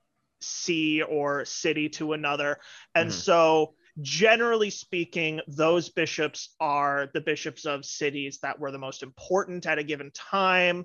see 0.41 1.03
or 1.03 1.45
city 1.45 1.89
to 1.89 2.13
another 2.13 2.59
and 2.95 3.09
Mhm. 3.11 3.13
so 3.13 3.75
generally 4.03 4.69
speaking 4.69 5.41
those 5.49 5.89
bishops 5.89 6.55
are 6.61 7.09
the 7.15 7.21
bishops 7.23 7.65
of 7.65 7.85
cities 7.85 8.39
that 8.43 8.59
were 8.59 8.71
the 8.71 8.79
most 8.79 9.03
important 9.03 9.65
at 9.67 9.79
a 9.79 9.83
given 9.83 10.11
time 10.13 10.85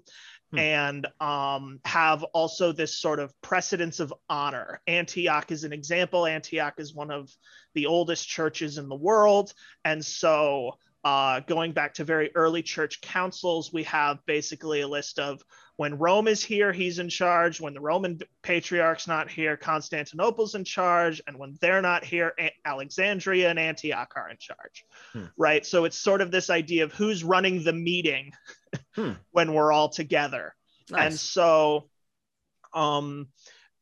Hmm. 0.51 0.58
and 0.60 1.08
um, 1.20 1.79
have 1.86 2.24
also 2.24 2.72
this 2.72 2.98
sort 2.98 3.20
of 3.20 3.34
precedence 3.41 4.00
of 4.00 4.13
honor 4.29 4.81
antioch 4.88 5.51
is 5.51 5.63
an 5.63 5.74
example 5.74 6.25
antioch 6.25 6.74
is 6.77 6.93
one 6.93 7.12
of 7.12 7.29
the 7.74 7.86
oldest 7.86 8.27
churches 8.27 8.77
in 8.77 8.89
the 8.89 8.96
world 8.96 9.53
and 9.86 10.03
so 10.03 10.74
uh, 11.03 11.39
going 11.41 11.72
back 11.72 11.96
to 11.96 12.03
very 12.03 12.29
early 12.36 12.62
church 12.62 13.01
councils, 13.01 13.74
we 13.74 13.84
have 13.84 14.20
basically 14.27 14.81
a 14.81 14.88
list 14.88 15.17
of 15.17 15.41
when 15.77 15.98
Rome 15.98 16.27
is 16.27 16.43
here, 16.43 16.72
he's 16.72 17.00
in 17.00 17.10
charge. 17.10 17.60
When 17.60 17.74
the 17.74 17.81
Roman 17.81 18.20
patriarch's 18.43 19.08
not 19.08 19.31
here, 19.31 19.58
Constantinople's 19.58 20.53
in 20.53 20.63
charge. 20.63 21.20
And 21.25 21.39
when 21.39 21.58
they're 21.60 21.81
not 21.81 22.03
here, 22.03 22.34
A- 22.39 22.53
Alexandria 22.65 23.50
and 23.50 23.58
Antioch 23.58 24.13
are 24.15 24.29
in 24.29 24.38
charge. 24.38 24.86
Hmm. 25.13 25.25
Right. 25.38 25.65
So 25.65 25.86
it's 25.86 25.98
sort 25.98 26.22
of 26.22 26.29
this 26.29 26.51
idea 26.51 26.84
of 26.84 26.93
who's 26.93 27.24
running 27.24 27.63
the 27.63 27.74
meeting 27.74 28.31
Hmm. 28.95 29.11
when 29.31 29.53
we're 29.53 29.71
all 29.71 29.89
together. 29.89 30.55
And 30.95 31.13
so 31.13 31.89
um 32.73 33.27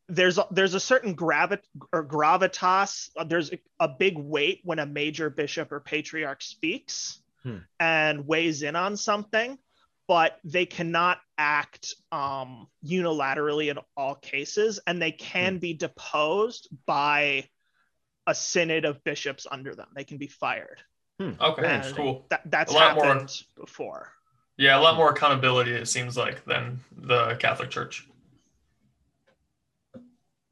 there's 0.08 0.40
a, 0.40 0.48
there's 0.50 0.74
a 0.74 0.80
certain 0.80 1.16
gravit 1.16 1.60
or 1.94 2.04
gravitas 2.04 3.10
uh, 3.16 3.24
there's 3.24 3.52
a, 3.54 3.60
a 3.80 3.88
big 3.88 4.18
weight 4.18 4.62
when 4.64 4.80
a 4.80 4.86
major 4.86 5.30
bishop 5.30 5.72
or 5.72 5.80
patriarch 5.80 6.42
speaks 6.42 7.22
Hmm. 7.44 7.60
and 7.80 8.28
weighs 8.28 8.64
in 8.64 8.76
on 8.76 8.98
something 8.98 9.58
but 10.08 10.40
they 10.44 10.66
cannot 10.66 11.20
act 11.38 11.94
um 12.12 12.68
unilaterally 12.86 13.70
in 13.72 13.78
all 13.96 14.16
cases 14.16 14.80
and 14.86 15.02
they 15.02 15.12
can 15.14 15.58
be 15.60 15.74
deposed 15.74 16.68
by 16.86 17.48
a 18.28 18.36
synod 18.36 18.84
of 18.86 19.04
bishops 19.04 19.48
under 19.50 19.74
them 19.76 19.88
they 19.96 20.04
can 20.04 20.18
be 20.18 20.28
fired 20.28 20.82
Okay. 21.22 21.66
And. 21.66 21.96
Cool. 21.96 22.26
that, 22.30 22.42
that's 22.46 22.72
A 22.72 22.76
lot 22.76 22.96
more- 22.96 23.06
happened 23.06 23.32
before 23.56 24.12
Yeah, 24.60 24.78
a 24.78 24.82
lot 24.82 24.96
more 24.98 25.10
accountability 25.10 25.72
it 25.72 25.88
seems 25.88 26.18
like 26.18 26.44
than 26.46 26.82
the 26.96 27.36
Catholic 27.40 27.72
Church. 27.72 28.06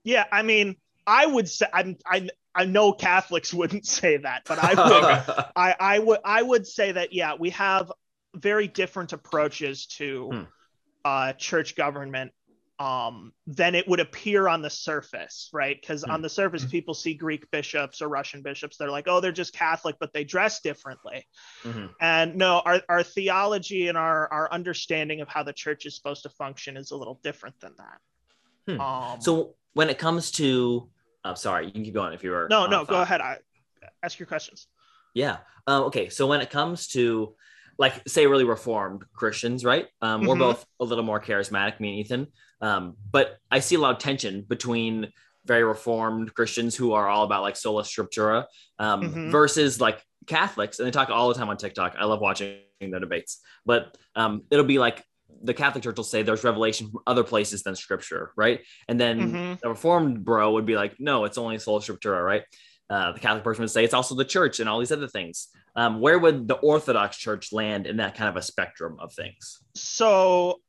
Yeah, 0.04 0.26
I 0.32 0.42
mean, 0.42 0.76
I 1.06 1.26
would 1.26 1.50
say 1.50 1.66
I'm 1.74 1.98
I 2.06 2.30
I 2.56 2.66
know 2.66 2.94
Catholics 2.94 3.54
wouldn't 3.54 3.86
say 3.86 4.18
that, 4.18 4.44
but 4.48 4.60
I 4.60 4.76
would 4.84 5.04
Okay. 5.04 5.44
I 5.56 5.76
I 5.80 6.00
would 6.00 6.20
I 6.24 6.42
would 6.42 6.68
say 6.68 6.94
that 6.94 7.14
yeah, 7.14 7.36
we 7.38 7.52
have 7.52 7.92
very 8.36 8.68
different 8.68 9.14
approaches 9.14 9.88
to 9.88 10.38
Hmm. 10.38 10.44
uh 11.06 11.34
church 11.34 11.76
government 11.76 12.34
um 12.80 13.34
than 13.48 13.74
it 13.74 13.88
would 13.88 14.00
appear 14.00 14.48
on 14.48 14.62
the 14.62 14.70
surface, 14.70 15.50
right? 15.52 15.80
Because 15.80 16.04
Hmm. 16.04 16.12
on 16.12 16.22
the 16.22 16.30
surface 16.30 16.64
Hmm. 16.64 16.70
people 16.70 16.94
see 16.94 17.14
Greek 17.16 17.50
bishops 17.50 18.02
or 18.02 18.08
Russian 18.08 18.42
bishops, 18.44 18.78
they're 18.78 18.92
like, 18.92 19.08
"Oh, 19.08 19.20
they're 19.20 19.32
just 19.32 19.54
Catholic, 19.54 19.96
but 20.00 20.14
they 20.14 20.24
dress 20.24 20.62
differently." 20.62 21.28
Mhm. 21.64 21.94
And 22.00 22.36
no, 22.36 22.60
our, 22.60 22.82
our 22.88 23.02
theology 23.02 23.88
and 23.88 23.98
our, 23.98 24.32
our 24.32 24.52
understanding 24.52 25.22
of 25.22 25.28
how 25.28 25.42
the 25.42 25.54
church 25.54 25.88
is 25.88 25.96
supposed 25.96 26.22
to 26.24 26.30
function 26.30 26.78
is 26.78 26.92
a 26.92 26.96
little 26.98 27.20
different 27.24 27.60
than 27.60 27.74
that. 27.78 28.00
Hmm. 28.68 28.82
Um, 28.82 29.22
So 29.22 29.56
when 29.74 29.90
it 29.90 29.98
comes 29.98 30.30
to, 30.34 30.90
I'm 31.24 31.36
sorry, 31.36 31.66
you 31.66 31.72
can 31.72 31.84
keep 31.84 31.96
going 31.96 32.14
if 32.14 32.24
you 32.24 32.34
are. 32.34 32.48
no, 32.48 32.68
no, 32.68 32.86
go 32.86 33.02
ahead. 33.02 33.22
I, 33.22 33.40
ask 34.04 34.20
your 34.20 34.28
questions. 34.28 34.68
Yeah. 35.16 35.38
Um, 35.66 35.86
okay. 35.86 36.10
So 36.10 36.28
when 36.28 36.42
it 36.42 36.52
comes 36.52 36.88
to, 36.90 37.36
like, 37.80 38.08
say, 38.08 38.28
really 38.28 38.44
reformed 38.44 39.04
Christians, 39.14 39.66
right? 39.66 39.88
Um, 40.02 40.22
We're 40.22 40.36
Mhm. 40.36 40.40
both 40.40 40.66
a 40.80 40.84
little 40.84 41.04
more 41.04 41.20
charismatic, 41.20 41.80
me 41.80 41.90
and 41.90 42.00
Ethan. 42.00 42.28
Um, 42.62 42.96
but 43.12 43.38
I 43.52 43.60
see 43.60 43.76
a 43.76 43.80
lot 43.80 43.96
of 43.96 44.00
tension 44.00 44.42
between 44.48 45.12
very 45.46 45.64
reformed 45.64 46.34
Christians 46.34 46.76
who 46.76 46.94
are 46.94 47.08
all 47.08 47.24
about 47.24 47.42
like 47.42 47.56
sola 47.56 47.84
scriptura 47.84 48.46
um, 48.80 49.02
Mhm. 49.04 49.32
versus 49.32 49.80
like 49.80 50.04
Catholics, 50.26 50.80
and 50.80 50.88
they 50.88 50.92
talk 50.92 51.10
all 51.10 51.30
the 51.30 51.36
time 51.36 51.50
on 51.50 51.58
TikTok. 51.58 51.96
I 51.98 52.06
love 52.06 52.20
watching 52.20 52.60
their 52.82 53.00
debates, 53.00 53.40
but 53.66 53.98
um, 54.16 54.44
it'll 54.52 54.66
be 54.66 54.80
like 54.80 55.04
the 55.44 55.54
Catholic 55.54 55.84
Church 55.84 55.96
will 55.98 56.04
say 56.04 56.22
there's 56.24 56.44
revelation 56.44 56.90
from 56.90 57.02
other 57.06 57.24
places 57.24 57.64
than 57.64 57.76
Scripture, 57.76 58.32
right? 58.36 58.62
And 58.88 59.00
then 59.00 59.32
Mhm. 59.34 59.60
the 59.62 59.70
Reformed 59.70 60.26
bro 60.26 60.52
would 60.54 60.66
be 60.66 60.76
like, 60.76 60.96
no, 61.00 61.26
it's 61.26 61.38
only 61.38 61.60
sola 61.60 61.80
scriptura, 61.82 62.24
right? 62.24 62.44
Uh, 62.90 63.12
the 63.12 63.20
Catholic 63.20 63.44
person 63.44 63.62
would 63.62 63.70
say 63.70 63.84
it's 63.84 63.94
also 63.94 64.16
the 64.16 64.26
church 64.26 64.60
and 64.60 64.70
all 64.70 64.80
these 64.80 64.92
other 64.94 65.08
things. 65.08 65.50
Um, 65.76 66.00
where 66.00 66.18
would 66.18 66.48
the 66.48 66.56
Orthodox 66.56 67.18
Church 67.18 67.52
land 67.52 67.86
in 67.86 67.98
that 67.98 68.16
kind 68.16 68.30
of 68.30 68.38
a 68.38 68.42
spectrum 68.42 68.98
of 69.00 69.14
things? 69.14 69.60
So, 69.76 70.62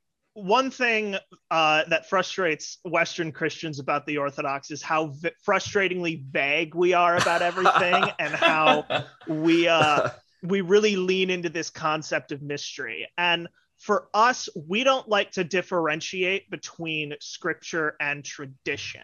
one 0.42 0.70
thing 0.70 1.16
uh, 1.50 1.84
that 1.88 2.08
frustrates 2.08 2.78
Western 2.84 3.32
Christians 3.32 3.78
about 3.78 4.06
the 4.06 4.18
Orthodox 4.18 4.70
is 4.70 4.82
how 4.82 5.08
v- 5.08 5.30
frustratingly 5.46 6.24
vague 6.30 6.74
we 6.74 6.92
are 6.92 7.16
about 7.16 7.42
everything 7.42 8.04
and 8.18 8.32
how 8.34 8.84
we 9.26 9.68
uh, 9.68 10.10
we 10.42 10.60
really 10.60 10.96
lean 10.96 11.30
into 11.30 11.48
this 11.48 11.70
concept 11.70 12.32
of 12.32 12.42
mystery. 12.42 13.08
And 13.18 13.48
for 13.78 14.08
us, 14.14 14.48
we 14.66 14.84
don't 14.84 15.08
like 15.08 15.32
to 15.32 15.44
differentiate 15.44 16.50
between 16.50 17.14
scripture 17.20 17.96
and 18.00 18.24
tradition. 18.24 19.02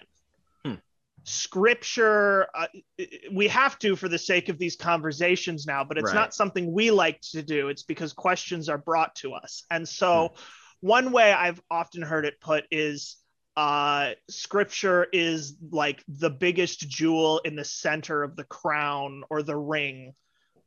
Hmm. 0.65 0.75
Scripture, 1.25 2.49
uh, 2.55 2.67
we 3.33 3.49
have 3.49 3.79
to 3.81 3.97
for 3.97 4.09
the 4.09 4.19
sake 4.19 4.49
of 4.49 4.59
these 4.59 4.77
conversations 4.77 5.67
now, 5.67 5.85
but 5.85 5.97
it's 5.99 6.07
Right. 6.07 6.15
not 6.15 6.35
something 6.35 6.73
we 6.73 6.91
like 6.91 7.21
to 7.33 7.43
do. 7.43 7.69
It's 7.69 7.83
because 7.83 8.13
questions 8.13 8.69
are 8.69 8.79
brought 8.79 9.15
to 9.17 9.35
us. 9.35 9.65
And 9.71 9.89
so, 9.89 10.35
one 10.85 11.13
way 11.13 11.33
I've 11.33 11.63
often 11.71 12.03
heard 12.03 12.27
it 12.27 12.43
put 12.43 12.67
is 12.71 13.17
uh, 13.57 14.11
scripture 14.29 15.07
is 15.11 15.57
like 15.71 16.05
the 16.09 16.29
biggest 16.29 16.81
jewel 16.81 17.39
in 17.39 17.57
the 17.57 17.65
center 17.65 18.23
of 18.23 18.37
the 18.37 18.45
crown 18.45 19.23
or 19.31 19.43
the 19.43 19.57
ring 19.57 20.13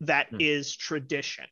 that 0.02 0.28
is 0.40 0.76
Hmm. 0.76 0.82
tradition 0.82 1.46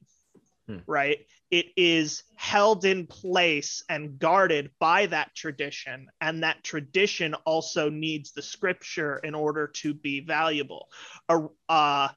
Hmm. 0.67 0.77
right 0.87 1.19
it 1.51 1.67
is 1.77 2.23
held 2.35 2.85
in 2.85 3.05
place 3.05 3.83
and 3.87 4.17
guarded 4.17 4.71
by 4.79 5.05
that 5.05 5.35
tradition 5.35 6.07
and 6.19 6.41
that 6.41 6.63
tradition 6.63 7.35
also 7.45 7.91
needs 7.91 8.31
the 8.31 8.41
scripture 8.41 9.17
in 9.19 9.35
order 9.35 9.67
to 9.67 9.93
be 9.93 10.21
valuable 10.21 10.89
A- 11.29 11.49
uh, 11.69 12.07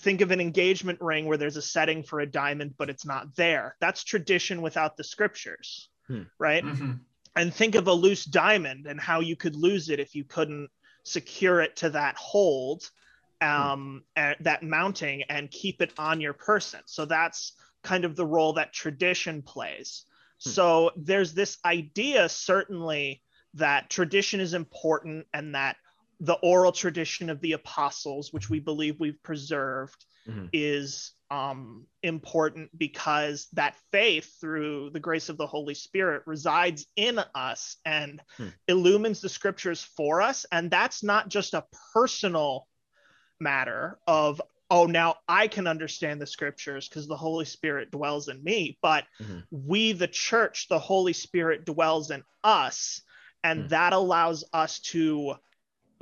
think 0.00 0.20
of 0.20 0.32
an 0.32 0.40
engagement 0.40 1.00
ring 1.00 1.24
where 1.24 1.38
there's 1.38 1.56
a 1.56 1.62
setting 1.62 2.02
for 2.02 2.20
a 2.20 2.30
diamond 2.30 2.74
but 2.76 2.90
it's 2.90 3.06
not 3.06 3.34
there 3.36 3.74
that's 3.80 4.04
tradition 4.04 4.60
without 4.60 4.98
the 4.98 5.04
scriptures 5.04 5.88
Hmm. 6.06 6.22
right? 6.38 6.62
Mhm. 6.64 7.00
And 7.36 7.52
think 7.52 7.74
of 7.74 7.86
a 7.88 7.92
loose 7.92 8.24
diamond 8.24 8.86
and 8.86 9.00
how 9.00 9.20
you 9.20 9.36
could 9.36 9.56
lose 9.56 9.88
it 9.88 9.98
if 10.00 10.14
you 10.14 10.24
couldn't 10.24 10.70
secure 11.02 11.60
it 11.60 11.76
to 11.76 11.90
that 11.90 12.16
hold, 12.16 12.90
um, 13.40 14.04
uh, 14.16 14.34
that 14.40 14.62
mounting, 14.62 15.22
and 15.24 15.50
keep 15.50 15.82
it 15.82 15.92
on 15.98 16.20
your 16.20 16.32
person. 16.34 16.80
So 16.86 17.04
that's 17.04 17.54
kind 17.82 18.04
of 18.04 18.16
the 18.16 18.26
role 18.26 18.52
that 18.54 18.72
tradition 18.72 19.42
plays. 19.42 20.04
Hmm. 20.42 20.50
So 20.50 20.90
there's 20.96 21.34
this 21.34 21.58
idea, 21.64 22.28
certainly, 22.28 23.22
that 23.54 23.90
tradition 23.90 24.40
is 24.40 24.54
important 24.54 25.26
and 25.32 25.54
that 25.54 25.76
the 26.20 26.34
oral 26.34 26.72
tradition 26.72 27.30
of 27.30 27.40
the 27.40 27.52
apostles, 27.52 28.32
which 28.32 28.48
we 28.48 28.60
believe 28.60 29.00
we've 29.00 29.22
preserved, 29.22 30.04
Mhm. 30.28 30.48
is 30.52 31.12
um, 31.30 31.86
important 32.02 32.70
because 32.78 33.48
that 33.54 33.76
faith 33.90 34.32
through 34.40 34.90
the 34.90 35.00
grace 35.00 35.28
of 35.28 35.36
the 35.36 35.46
Holy 35.46 35.74
Spirit 35.74 36.22
resides 36.26 36.86
in 36.96 37.18
us 37.34 37.76
and 37.84 38.20
Hmm. 38.36 38.48
illumines 38.68 39.20
the 39.20 39.28
scriptures 39.28 39.82
for 39.82 40.22
us. 40.22 40.46
And 40.52 40.70
that's 40.70 41.02
not 41.02 41.28
just 41.28 41.54
a 41.54 41.64
personal 41.92 42.68
matter 43.40 43.98
of, 44.06 44.40
oh, 44.70 44.86
now 44.86 45.16
I 45.28 45.48
can 45.48 45.66
understand 45.66 46.20
the 46.20 46.26
scriptures 46.26 46.88
because 46.88 47.06
the 47.06 47.16
Holy 47.16 47.44
Spirit 47.44 47.90
dwells 47.90 48.28
in 48.28 48.42
me, 48.42 48.78
but 48.80 49.04
Mhm. 49.20 49.44
we, 49.50 49.92
the 49.92 50.08
church, 50.08 50.68
the 50.68 50.78
Holy 50.78 51.12
Spirit 51.12 51.64
dwells 51.64 52.10
in 52.10 52.22
us. 52.42 53.02
And 53.42 53.62
Hmm. 53.62 53.68
that 53.68 53.92
allows 53.92 54.44
us 54.52 54.80
to 54.80 55.36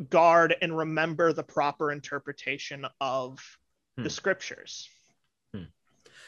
guard 0.09 0.55
and 0.63 0.77
remember 0.77 1.33
the 1.33 1.43
proper 1.43 1.93
interpretation 1.93 2.87
of 3.01 3.41
Hmm. 3.97 4.05
the 4.05 4.11
scriptures. 4.11 4.89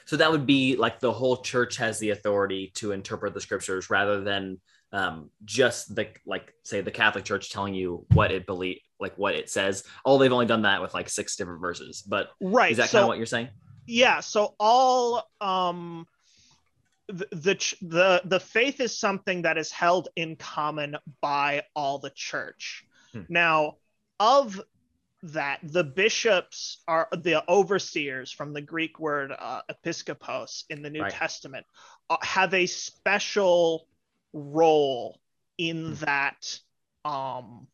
So 0.07 0.17
that 0.17 0.31
would 0.31 0.47
be 0.47 0.77
like 0.77 1.01
the 1.01 1.13
whole 1.13 1.39
church 1.39 1.77
has 1.79 1.99
the 1.99 2.11
authority 2.11 2.73
to 2.77 2.93
interpret 2.93 3.35
the 3.35 3.41
scriptures 3.41 3.91
rather 3.91 4.21
than 4.23 4.61
um, 4.93 5.31
just 5.45 5.95
the 5.95 6.09
like 6.25 6.55
say 6.63 6.81
the 6.81 6.91
Catholic 6.91 7.25
Church 7.25 7.51
telling 7.51 7.75
you 7.75 8.07
what 8.13 8.31
it 8.31 8.47
believe 8.47 8.79
like 9.01 9.17
what 9.17 9.35
it 9.35 9.51
says. 9.51 9.85
Oh, 10.05 10.19
they've 10.19 10.33
only 10.33 10.47
done 10.47 10.63
that 10.63 10.81
with 10.83 10.95
like 10.95 11.09
six 11.09 11.37
different 11.37 11.61
verses. 11.61 12.03
But 12.03 12.31
Right. 12.41 12.71
is 12.71 12.79
that 12.79 12.89
so, 12.91 12.99
kind 12.99 13.03
of 13.05 13.09
what 13.09 13.17
you're 13.19 13.27
saying? 13.27 13.49
yeah. 13.87 14.21
So 14.21 14.55
all 14.61 15.29
um, 15.41 16.07
the, 17.09 17.27
the 17.33 17.77
the 17.83 18.23
the 18.25 18.41
faith 18.41 18.81
is 18.81 18.97
something 18.97 19.43
that 19.43 19.59
is 19.59 19.71
held 19.71 20.09
in 20.17 20.37
common 20.37 20.97
by 21.21 21.65
all 21.75 21.99
the 21.99 22.11
church. 22.11 22.87
Hmm. 23.13 23.23
Now, 23.29 23.77
of 24.21 24.61
that, 25.33 25.61
the 25.63 25.85
bishops 25.85 26.83
are 26.87 27.09
the 27.13 27.43
overseers 27.49 28.31
from 28.31 28.53
the 28.53 28.61
Greek 28.61 29.01
word 29.01 29.33
uh, 29.37 29.63
episkopos 29.71 30.65
in 30.69 30.83
the 30.83 30.91
New 30.91 31.03
Right. 31.03 31.13
Testament 31.13 31.67
uh, 32.11 32.17
have 32.23 32.53
a 32.53 32.67
special 32.67 33.89
role 34.33 35.21
in 35.57 35.95
Hmm. 35.95 36.05
that 36.05 36.59
um, 37.05 37.67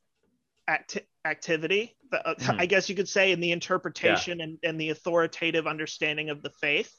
acti- 0.68 1.06
activity. 1.24 1.96
The- 2.10 2.26
uh, 2.26 2.34
Hmm. 2.38 2.60
I 2.60 2.66
guess 2.66 2.88
you 2.88 2.94
could 2.94 3.08
say 3.08 3.32
in 3.32 3.40
the 3.40 3.52
interpretation 3.52 4.40
and, 4.40 4.58
and 4.62 4.80
the 4.80 4.90
authoritative 4.90 5.66
understanding 5.66 6.30
of 6.30 6.42
the 6.42 6.50
faith. 6.50 6.92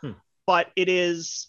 Hmm. 0.00 0.12
But 0.46 0.70
it 0.76 0.88
is 0.88 1.48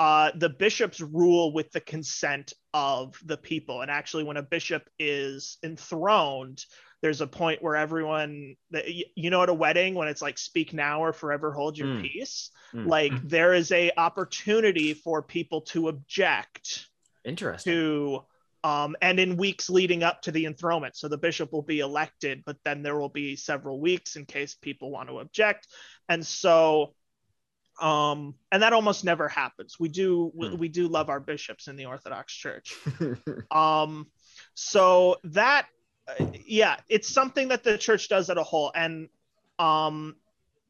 uh, 0.00 0.32
the 0.34 0.48
bishops 0.48 1.00
rule 1.00 1.52
with 1.52 1.70
the 1.72 1.80
consent 1.80 2.54
of 2.72 3.20
the 3.24 3.36
people. 3.36 3.82
And 3.82 3.90
actually, 3.90 4.24
when 4.24 4.38
a 4.38 4.42
bishop 4.42 4.88
is 4.98 5.58
enthroned, 5.62 6.64
there's 7.02 7.20
a 7.20 7.26
point 7.26 7.62
where 7.62 7.76
everyone 7.76 8.56
that 8.70 8.84
you 9.16 9.30
know 9.30 9.42
at 9.42 9.48
a 9.48 9.54
wedding 9.54 9.94
when 9.94 10.08
it's 10.08 10.22
like 10.22 10.38
speak 10.38 10.72
now 10.72 11.02
or 11.02 11.12
forever 11.12 11.52
hold 11.52 11.78
your 11.78 11.88
Mm. 11.88 12.02
peace 12.02 12.50
Mm. 12.74 12.86
like 12.86 13.12
Mm. 13.12 13.28
there 13.28 13.54
is 13.54 13.72
a 13.72 13.90
opportunity 13.96 14.94
for 14.94 15.22
people 15.22 15.62
to 15.62 15.88
object 15.88 16.88
Interesting. 17.24 17.72
to 17.74 18.24
um, 18.62 18.94
and 19.00 19.18
in 19.18 19.36
weeks 19.38 19.70
leading 19.70 20.02
up 20.02 20.20
to 20.22 20.30
the 20.30 20.44
enthronement 20.44 20.94
so 20.96 21.08
the 21.08 21.16
bishop 21.18 21.52
will 21.52 21.62
be 21.62 21.80
elected 21.80 22.42
but 22.44 22.58
then 22.64 22.82
there 22.82 22.98
will 22.98 23.08
be 23.08 23.34
several 23.36 23.80
weeks 23.80 24.16
in 24.16 24.26
case 24.26 24.54
people 24.54 24.90
want 24.90 25.08
to 25.08 25.18
object 25.18 25.66
and 26.08 26.24
so 26.26 26.94
um 27.80 28.34
and 28.52 28.62
that 28.62 28.74
almost 28.74 29.04
never 29.04 29.26
happens 29.28 29.80
we 29.80 29.88
do 29.88 30.30
we, 30.34 30.48
Hmm. 30.48 30.56
we 30.58 30.68
do 30.68 30.86
love 30.88 31.08
our 31.08 31.20
bishops 31.20 31.66
in 31.68 31.76
the 31.76 31.86
orthodox 31.86 32.34
church 32.34 32.74
um 33.50 34.06
so 34.54 35.16
that 35.24 35.66
yeah 36.46 36.76
it's 36.88 37.08
something 37.12 37.48
that 37.48 37.62
the 37.64 37.78
church 37.78 38.08
does 38.08 38.30
at 38.30 38.38
a 38.38 38.42
whole 38.42 38.72
and 38.74 39.08
um 39.58 40.16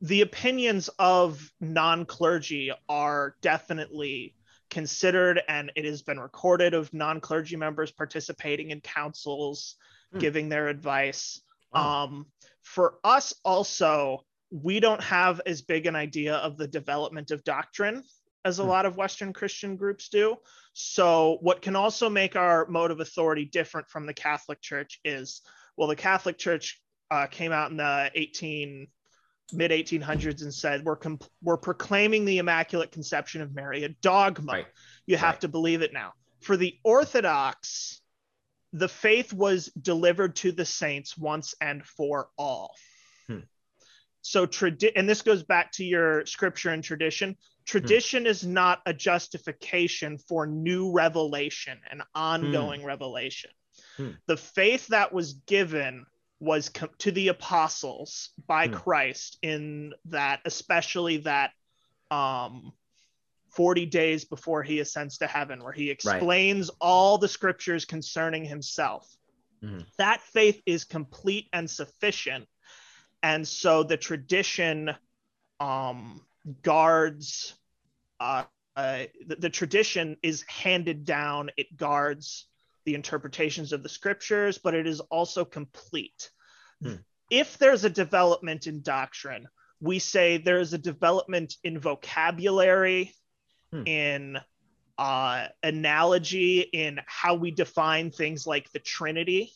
the 0.03 0.23
opinions 0.23 0.89
of 0.99 1.53
non-clergy 1.61 2.73
are 2.89 3.37
definitely 3.43 4.35
considered 4.71 5.41
and 5.49 5.73
it 5.77 5.85
has 5.85 6.03
been 6.03 6.19
recorded 6.19 6.75
of 6.75 6.93
non-clergy 6.95 7.57
members 7.57 7.91
participating 7.91 8.71
in 8.71 8.81
councils 8.81 9.77
Hmm. 10.13 10.19
giving 10.19 10.49
their 10.49 10.67
advice 10.69 11.41
Wow. 11.73 12.05
um 12.07 12.27
for 12.63 12.95
us 13.05 13.33
also 13.45 14.25
we 14.51 14.81
don't 14.81 15.03
have 15.03 15.41
as 15.47 15.63
big 15.63 15.87
an 15.87 15.95
idea 15.95 16.35
of 16.35 16.57
the 16.57 16.67
development 16.67 17.31
of 17.31 17.45
doctrine 17.45 18.03
as 18.45 18.59
a 18.59 18.63
Hmm. 18.63 18.69
lot 18.69 18.87
of 18.87 18.97
western 18.97 19.33
christian 19.33 19.77
groups 19.77 20.09
do 20.09 20.37
so 20.73 21.39
what 21.41 21.63
can 21.63 21.77
also 21.77 22.09
make 22.09 22.37
our 22.37 22.67
mode 22.69 22.91
of 22.91 23.01
authority 23.01 23.45
different 23.45 23.89
from 23.89 24.07
the 24.07 24.15
catholic 24.15 24.61
church 24.61 24.99
is 25.05 25.43
well 25.77 25.89
the 25.89 25.97
catholic 25.97 26.39
church 26.39 26.81
uh, 27.11 27.27
came 27.27 27.53
out 27.53 27.71
in 27.71 27.77
the 27.77 28.11
18 28.15 28.87
mid 29.53 29.71
1800s 29.73 30.43
and 30.43 30.55
said 30.55 30.85
we're 30.85 30.97
comp- 30.97 31.25
we're 31.43 31.57
proclaiming 31.57 32.25
the 32.25 32.39
immaculate 32.39 32.93
conception 32.93 33.43
of 33.43 33.55
mary 33.55 33.85
a 33.85 33.89
dogma 33.89 34.53
Right. 34.53 34.67
you 35.07 35.17
have 35.17 35.35
Right. 35.35 35.41
to 35.43 35.49
believe 35.49 35.83
it 35.83 35.93
now 35.93 36.13
for 36.41 36.57
the 36.57 36.79
orthodox 36.85 38.01
the 38.73 38.89
faith 38.89 39.33
was 39.33 39.67
delivered 39.81 40.37
to 40.37 40.53
the 40.53 40.65
saints 40.65 41.19
once 41.19 41.55
and 41.61 41.85
for 41.85 42.31
all 42.39 42.75
Hmm. 43.27 43.41
so 44.23 44.47
tradi- 44.47 44.93
and 44.95 45.09
this 45.09 45.23
goes 45.23 45.43
back 45.43 45.73
to 45.73 45.85
your 45.85 46.25
scripture 46.27 46.71
and 46.71 46.83
tradition 46.85 47.37
tradition 47.65 48.27
is 48.27 48.45
not 48.45 48.81
a 48.87 48.93
justification 48.93 50.19
for 50.19 50.47
new 50.47 50.93
revelation 50.93 51.79
and 51.91 52.03
ongoing 52.15 52.85
revelation. 52.85 53.51
Hmm. 53.97 54.11
the 54.27 54.37
faith 54.37 54.89
that 54.89 55.13
was 55.13 55.35
given 55.47 56.05
was 56.39 56.69
com- 56.69 56.91
to 56.99 57.11
the 57.13 57.29
apostles 57.29 58.31
by 58.47 58.67
Hmm. 58.69 58.75
christ 58.75 59.39
in 59.43 59.95
that 60.07 60.41
especially 60.45 61.19
that 61.19 61.53
um 62.11 62.73
40 63.53 63.87
days 63.87 64.25
before 64.25 64.63
he 64.63 64.81
ascends 64.81 65.19
to 65.19 65.27
heaven 65.27 65.63
where 65.65 65.73
he 65.73 65.91
explains 65.91 66.71
all 66.81 67.19
the 67.19 67.27
scriptures 67.29 67.85
concerning 67.85 68.45
himself. 68.45 69.09
That 69.99 70.21
faith 70.23 70.63
is 70.67 70.85
complete 70.85 71.49
and 71.53 71.69
sufficient. 71.69 72.47
And 73.25 73.47
so 73.47 73.83
the 73.83 73.97
tradition 73.97 74.91
um 75.59 76.25
guards 76.63 77.55
uh, 78.21 78.45
uh 78.77 79.05
the, 79.27 79.37
the 79.37 79.51
tradition 79.51 80.17
is 80.23 80.43
handed 80.49 81.05
down 81.05 81.51
it 81.57 81.77
guards 81.77 82.47
the 82.87 82.95
interpretations 82.95 83.73
of 83.73 83.83
the 83.83 83.89
scriptures 83.89 84.59
but 84.59 84.75
it 84.75 84.87
is 84.87 85.01
also 85.01 85.45
complete 85.45 86.31
Hmm. 86.83 86.95
if 87.31 87.59
there's 87.59 87.85
a 87.85 87.91
development 87.91 88.67
in 88.67 88.81
doctrine 88.83 89.49
we 89.81 89.99
say 89.99 90.39
there's 90.39 90.73
a 90.73 90.79
development 90.79 91.57
in 91.63 91.79
vocabulary 91.79 93.15
Hmm. 93.73 93.83
in 93.87 94.39
uh, 94.99 95.47
analogy 95.63 96.61
in 96.61 97.01
how 97.07 97.35
we 97.35 97.51
define 97.51 98.11
things 98.11 98.47
like 98.47 98.71
the 98.73 98.79
trinity 98.81 99.53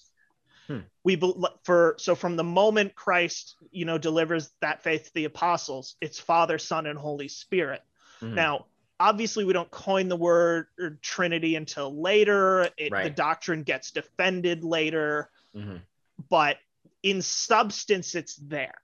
Hmm. 0.66 0.78
we 1.04 1.20
for 1.64 1.94
so 1.98 2.14
from 2.14 2.36
the 2.36 2.44
moment 2.44 2.94
christ 2.94 3.56
you 3.70 3.84
know 3.84 3.98
delivers 3.98 4.50
that 4.62 4.82
faith 4.82 5.04
to 5.04 5.14
the 5.14 5.24
apostles 5.26 5.96
it's 6.00 6.18
father 6.18 6.58
son 6.58 6.86
and 6.86 6.98
holy 6.98 7.28
spirit 7.28 7.82
Mhm. 8.22 8.32
now 8.34 8.66
obviously 8.98 9.44
we 9.44 9.52
don't 9.52 9.70
coin 9.70 10.08
the 10.08 10.16
word 10.16 10.68
trinity 11.02 11.56
until 11.56 12.00
later 12.00 12.70
it, 12.78 12.90
the 13.04 13.10
doctrine 13.10 13.62
gets 13.62 13.90
defended 13.90 14.64
later 14.64 15.30
Mhm. 15.54 15.82
but 16.30 16.58
in 17.02 17.20
substance 17.20 18.14
it's 18.14 18.36
there 18.36 18.78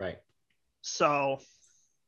Right. 0.00 0.18
so 0.80 1.40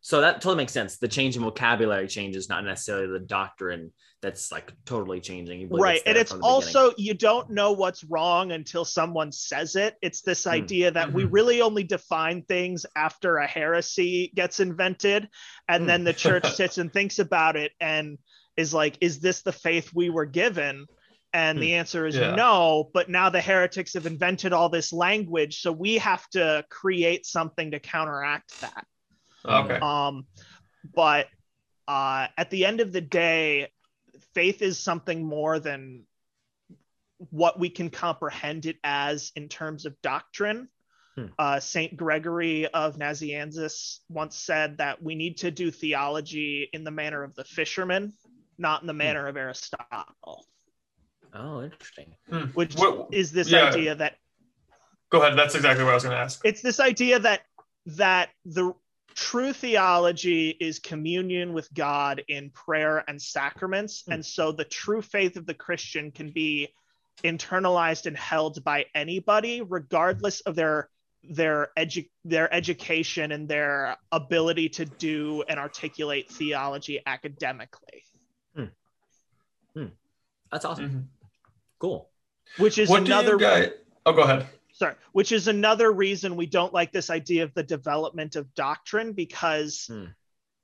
So 0.02 0.20
that 0.22 0.36
totally 0.36 0.56
makes 0.56 0.72
sense. 0.72 0.96
The 0.96 1.08
change 1.08 1.36
in 1.36 1.42
vocabulary 1.42 2.08
changes, 2.08 2.48
not 2.48 2.64
necessarily 2.64 3.06
the 3.06 3.24
doctrine 3.24 3.92
that's 4.22 4.50
like 4.52 4.72
totally 4.84 5.20
changing. 5.20 5.60
You 5.60 5.68
believe 5.68 5.82
right 5.82 6.02
and 6.06 6.16
it's 6.18 6.30
from 6.32 6.40
the 6.40 6.46
beginning. 6.46 6.76
also 6.76 6.94
you 6.98 7.14
don't 7.14 7.48
know 7.50 7.72
what's 7.72 8.04
wrong 8.04 8.52
until 8.52 8.84
someone 8.84 9.32
says 9.32 9.76
it 9.76 9.96
it's 10.02 10.20
this 10.20 10.44
Hmm. 10.44 10.50
idea 10.50 10.90
that 10.90 11.10
we 11.12 11.24
Mhm. 11.24 11.32
really 11.32 11.62
only 11.62 11.84
define 11.84 12.42
things 12.42 12.84
after 12.96 13.36
a 13.38 13.46
heresy 13.46 14.30
gets 14.34 14.60
invented 14.60 15.28
and 15.68 15.82
Hmm. 15.82 15.86
then 15.86 16.04
the 16.04 16.12
church 16.12 16.44
sits 16.54 16.76
and 16.78 16.92
thinks 16.92 17.18
about 17.18 17.56
it 17.56 17.72
and 17.80 18.18
is 18.58 18.74
like 18.74 18.98
is 19.00 19.20
this 19.20 19.40
the 19.42 19.52
faith 19.52 19.90
we 19.94 20.10
were 20.10 20.26
given 20.26 20.86
and 21.32 21.56
Hmm. 21.56 21.62
the 21.62 21.74
answer 21.74 22.06
is 22.06 22.14
Yeah. 22.16 22.34
no 22.34 22.90
but 22.92 23.08
now 23.08 23.30
the 23.30 23.40
heretics 23.40 23.94
have 23.94 24.04
invented 24.06 24.52
all 24.52 24.68
this 24.68 24.92
language 24.92 25.60
so 25.62 25.72
we 25.72 25.94
have 25.96 26.28
to 26.30 26.62
create 26.68 27.24
something 27.24 27.70
to 27.70 27.80
counteract 27.80 28.60
that 28.60 28.86
Okay. 29.44 29.78
um, 29.80 30.26
but 30.94 31.26
uh, 31.88 32.26
at 32.36 32.50
the 32.50 32.64
end 32.66 32.80
of 32.80 32.92
the 32.92 33.00
day, 33.00 33.68
faith 34.34 34.62
is 34.62 34.78
something 34.78 35.24
more 35.24 35.58
than 35.58 36.04
what 37.30 37.58
we 37.58 37.68
can 37.68 37.90
comprehend 37.90 38.66
it 38.66 38.76
as 38.84 39.32
in 39.36 39.48
terms 39.48 39.86
of 39.86 40.00
doctrine. 40.02 40.68
Hmm. 41.16 41.26
Uh, 41.38 41.60
Saint 41.60 41.96
Gregory 41.96 42.66
of 42.68 42.96
Nazianzus 42.96 43.98
once 44.08 44.36
said 44.36 44.78
that 44.78 45.02
we 45.02 45.14
need 45.16 45.38
to 45.38 45.50
do 45.50 45.70
theology 45.70 46.68
in 46.72 46.84
the 46.84 46.90
manner 46.92 47.22
of 47.22 47.34
the 47.34 47.44
fisherman, 47.44 48.12
not 48.58 48.80
in 48.82 48.86
the 48.86 48.92
manner 48.94 49.26
of 49.26 49.36
Aristotle, 49.36 50.46
Oh, 51.34 51.62
interesting. 51.62 52.14
Hmm. 52.28 52.46
which 52.54 52.74
What- 52.76 53.12
is 53.12 53.32
this 53.32 53.50
yeah. 53.50 53.64
idea 53.70 53.94
that 53.96 54.16
Go 55.10 55.20
ahead. 55.22 55.36
That's 55.36 55.56
exactly 55.56 55.84
what 55.84 55.90
I 55.90 55.94
was 55.94 56.04
going 56.04 56.14
to 56.16 56.20
ask. 56.22 56.40
it's 56.44 56.62
this 56.62 56.78
idea 56.78 57.18
that 57.18 57.40
that 57.86 58.30
the 58.44 58.72
true 59.20 59.52
theology 59.52 60.48
is 60.48 60.78
communion 60.78 61.52
with 61.52 61.72
God 61.74 62.22
in 62.28 62.48
prayer 62.50 63.04
and 63.06 63.20
sacraments, 63.20 64.02
Hmm. 64.06 64.12
and 64.12 64.26
so 64.26 64.50
the 64.50 64.64
true 64.64 65.02
faith 65.02 65.36
of 65.36 65.44
the 65.44 65.52
Christian 65.54 66.10
can 66.10 66.30
be 66.30 66.68
internalized 67.22 68.06
and 68.06 68.16
held 68.16 68.64
by 68.64 68.86
anybody, 68.94 69.60
regardless 69.60 70.40
of 70.40 70.56
their 70.56 70.88
their 71.22 71.68
edu- 71.76 72.08
their 72.24 72.52
education 72.52 73.30
and 73.32 73.46
their 73.46 73.94
ability 74.10 74.70
to 74.70 74.86
do 74.86 75.42
and 75.50 75.60
articulate 75.60 76.30
theology 76.30 76.98
academically, 77.04 78.02
That's 80.50 80.64
awesome. 80.64 80.90
Mhm. 80.90 81.04
Cool. 81.78 82.10
which 82.56 82.78
is 82.78 82.88
What 82.88 83.00
do 83.04 83.12
another 83.12 83.32
you 83.32 83.38
guys? 83.38 83.70
Oh, 84.06 84.12
go 84.12 84.22
ahead. 84.22 84.48
Sorry, 84.80 84.94
which 85.12 85.30
is 85.30 85.46
another 85.46 85.92
reason 85.92 86.36
we 86.36 86.46
don't 86.46 86.72
like 86.72 86.90
this 86.90 87.10
idea 87.10 87.44
of 87.44 87.52
the 87.52 87.62
development 87.62 88.34
of 88.34 88.54
doctrine 88.54 89.12
because 89.12 89.84
Hmm. 89.88 90.06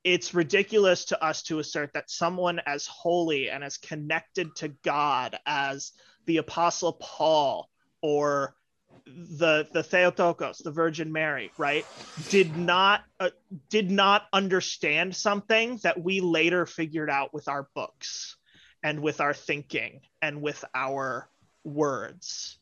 it's 0.04 0.32
ridiculous 0.32 1.04
to 1.06 1.22
us 1.22 1.42
to 1.42 1.58
assert 1.58 1.92
that 1.92 2.10
someone 2.10 2.58
as 2.64 2.86
holy 2.86 3.50
and 3.50 3.62
as 3.62 3.76
connected 3.76 4.56
to 4.56 4.68
God 4.68 5.38
as 5.44 5.92
the 6.24 6.38
Apostle 6.38 6.94
Paul 6.94 7.68
or 8.00 8.56
the 9.04 9.68
the 9.70 9.82
Theotokos, 9.82 10.58
the 10.64 10.70
Virgin 10.70 11.12
Mary, 11.12 11.52
right, 11.58 11.84
did 12.30 12.56
not 12.56 13.04
uh, 13.20 13.30
did 13.68 13.90
not 13.90 14.28
understand 14.32 15.14
something 15.14 15.76
that 15.82 16.02
we 16.02 16.20
later 16.20 16.64
figured 16.64 17.10
out 17.10 17.34
with 17.34 17.48
our 17.48 17.68
books 17.74 18.36
and 18.82 19.02
with 19.02 19.20
our 19.20 19.34
thinking 19.34 20.00
and 20.22 20.40
with 20.40 20.64
our 20.74 21.28
words 21.64 22.58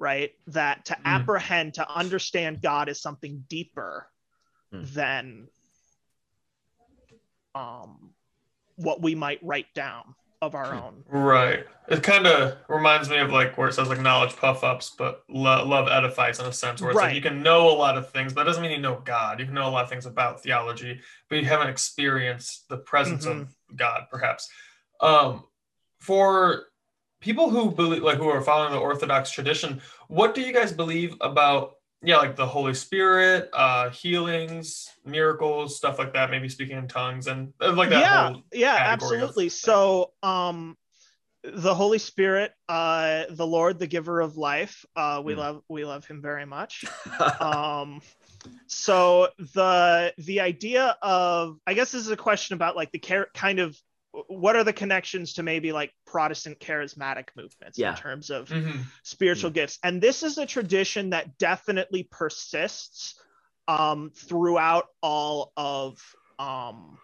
right 0.00 0.32
that 0.48 0.84
to 0.86 0.94
Mm. 0.94 1.00
apprehend 1.04 1.74
to 1.74 1.88
understand 1.88 2.60
god 2.62 2.88
is 2.88 3.00
something 3.00 3.44
deeper 3.48 4.10
Mm. 4.72 4.92
than 4.94 5.48
um 7.54 8.14
what 8.76 9.02
we 9.02 9.14
might 9.14 9.38
write 9.42 9.72
down 9.74 10.14
of 10.42 10.54
our 10.54 10.72
Hmm. 10.72 10.78
own 10.78 11.04
Right. 11.06 11.66
It 11.88 12.02
kind 12.02 12.26
of 12.26 12.56
reminds 12.68 13.10
me 13.10 13.18
of 13.18 13.30
like 13.30 13.58
where 13.58 13.68
it 13.68 13.72
says 13.74 13.88
like 13.88 14.00
knowledge 14.00 14.34
puff 14.36 14.62
ups, 14.64 14.90
but 14.96 15.22
lo- 15.28 15.66
love 15.66 15.88
edifies 15.88 16.38
in 16.38 16.46
a 16.46 16.52
sense 16.52 16.80
where 16.80 16.92
it's 16.92 16.96
Right. 16.96 17.06
like 17.08 17.14
you 17.16 17.20
can 17.20 17.42
know 17.42 17.68
a 17.68 17.74
lot 17.76 17.98
of 17.98 18.10
things, 18.10 18.32
but 18.32 18.42
it 18.42 18.44
doesn't 18.44 18.62
mean 18.62 18.70
you 18.70 18.78
know 18.78 19.00
God. 19.00 19.38
You 19.40 19.44
can 19.46 19.54
know 19.54 19.68
a 19.68 19.70
lot 19.70 19.82
of 19.84 19.90
things 19.90 20.06
about 20.06 20.40
theology, 20.42 21.02
but 21.28 21.36
you 21.36 21.44
haven't 21.44 21.68
experienced 21.68 22.68
the 22.68 22.78
presence 22.78 23.26
of 23.26 23.54
God, 23.76 24.06
perhaps. 24.10 24.48
Um, 25.00 25.46
for 25.98 26.68
people 27.20 27.50
who 27.50 27.70
believe, 27.70 28.02
like 28.02 28.16
who 28.16 28.28
are 28.28 28.40
following 28.40 28.72
the 28.72 28.78
Orthodox 28.78 29.30
tradition, 29.30 29.80
what 30.08 30.34
do 30.34 30.40
you 30.40 30.52
guys 30.52 30.72
believe 30.72 31.14
about? 31.20 31.76
Yeah, 32.02 32.16
like 32.16 32.34
the 32.34 32.46
Holy 32.46 32.72
Spirit, 32.72 33.50
uh, 33.52 33.90
healings, 33.90 34.88
miracles, 35.04 35.76
stuff 35.76 35.98
like 35.98 36.14
that. 36.14 36.30
Maybe 36.30 36.48
speaking 36.48 36.78
in 36.78 36.88
tongues 36.88 37.26
and 37.26 37.52
like 37.60 37.90
that 37.90 38.00
yeah 38.00 38.28
whole 38.28 38.42
yeah 38.52 38.78
absolutely 38.80 39.50
so 39.50 40.12
um 40.22 40.78
the 41.42 41.74
holy 41.74 41.98
spirit 41.98 42.52
uh 42.68 43.24
the 43.30 43.46
lord 43.46 43.78
the 43.78 43.86
giver 43.86 44.20
of 44.20 44.36
life 44.36 44.84
uh 44.96 45.20
we 45.24 45.34
Hmm. 45.34 45.40
love 45.40 45.62
we 45.68 45.84
love 45.84 46.04
him 46.06 46.20
very 46.20 46.44
much 46.44 46.84
um 47.40 48.00
so 48.66 49.28
the 49.54 50.12
the 50.18 50.40
idea 50.40 50.96
of 51.02 51.58
i 51.66 51.74
guess 51.74 51.92
this 51.92 52.02
is 52.02 52.10
a 52.10 52.16
question 52.16 52.54
about 52.54 52.76
like 52.76 52.92
the 52.92 52.98
care 52.98 53.28
kind 53.34 53.58
of 53.58 53.76
what 54.12 54.56
are 54.56 54.64
the 54.64 54.72
connections 54.72 55.34
to 55.34 55.42
maybe 55.42 55.72
like 55.72 55.92
protestant 56.06 56.58
charismatic 56.58 57.28
movements 57.36 57.78
Yeah. 57.78 57.90
in 57.90 57.96
terms 57.96 58.30
of 58.30 58.48
Mhm. 58.48 58.84
spiritual 59.02 59.50
gifts 59.50 59.78
and 59.82 60.00
this 60.00 60.22
is 60.22 60.38
a 60.38 60.46
tradition 60.46 61.10
that 61.10 61.38
definitely 61.38 62.04
persists 62.10 63.14
um, 63.68 64.10
throughout 64.10 64.88
all 65.00 65.52
of 65.56 66.00
um, 66.38 66.98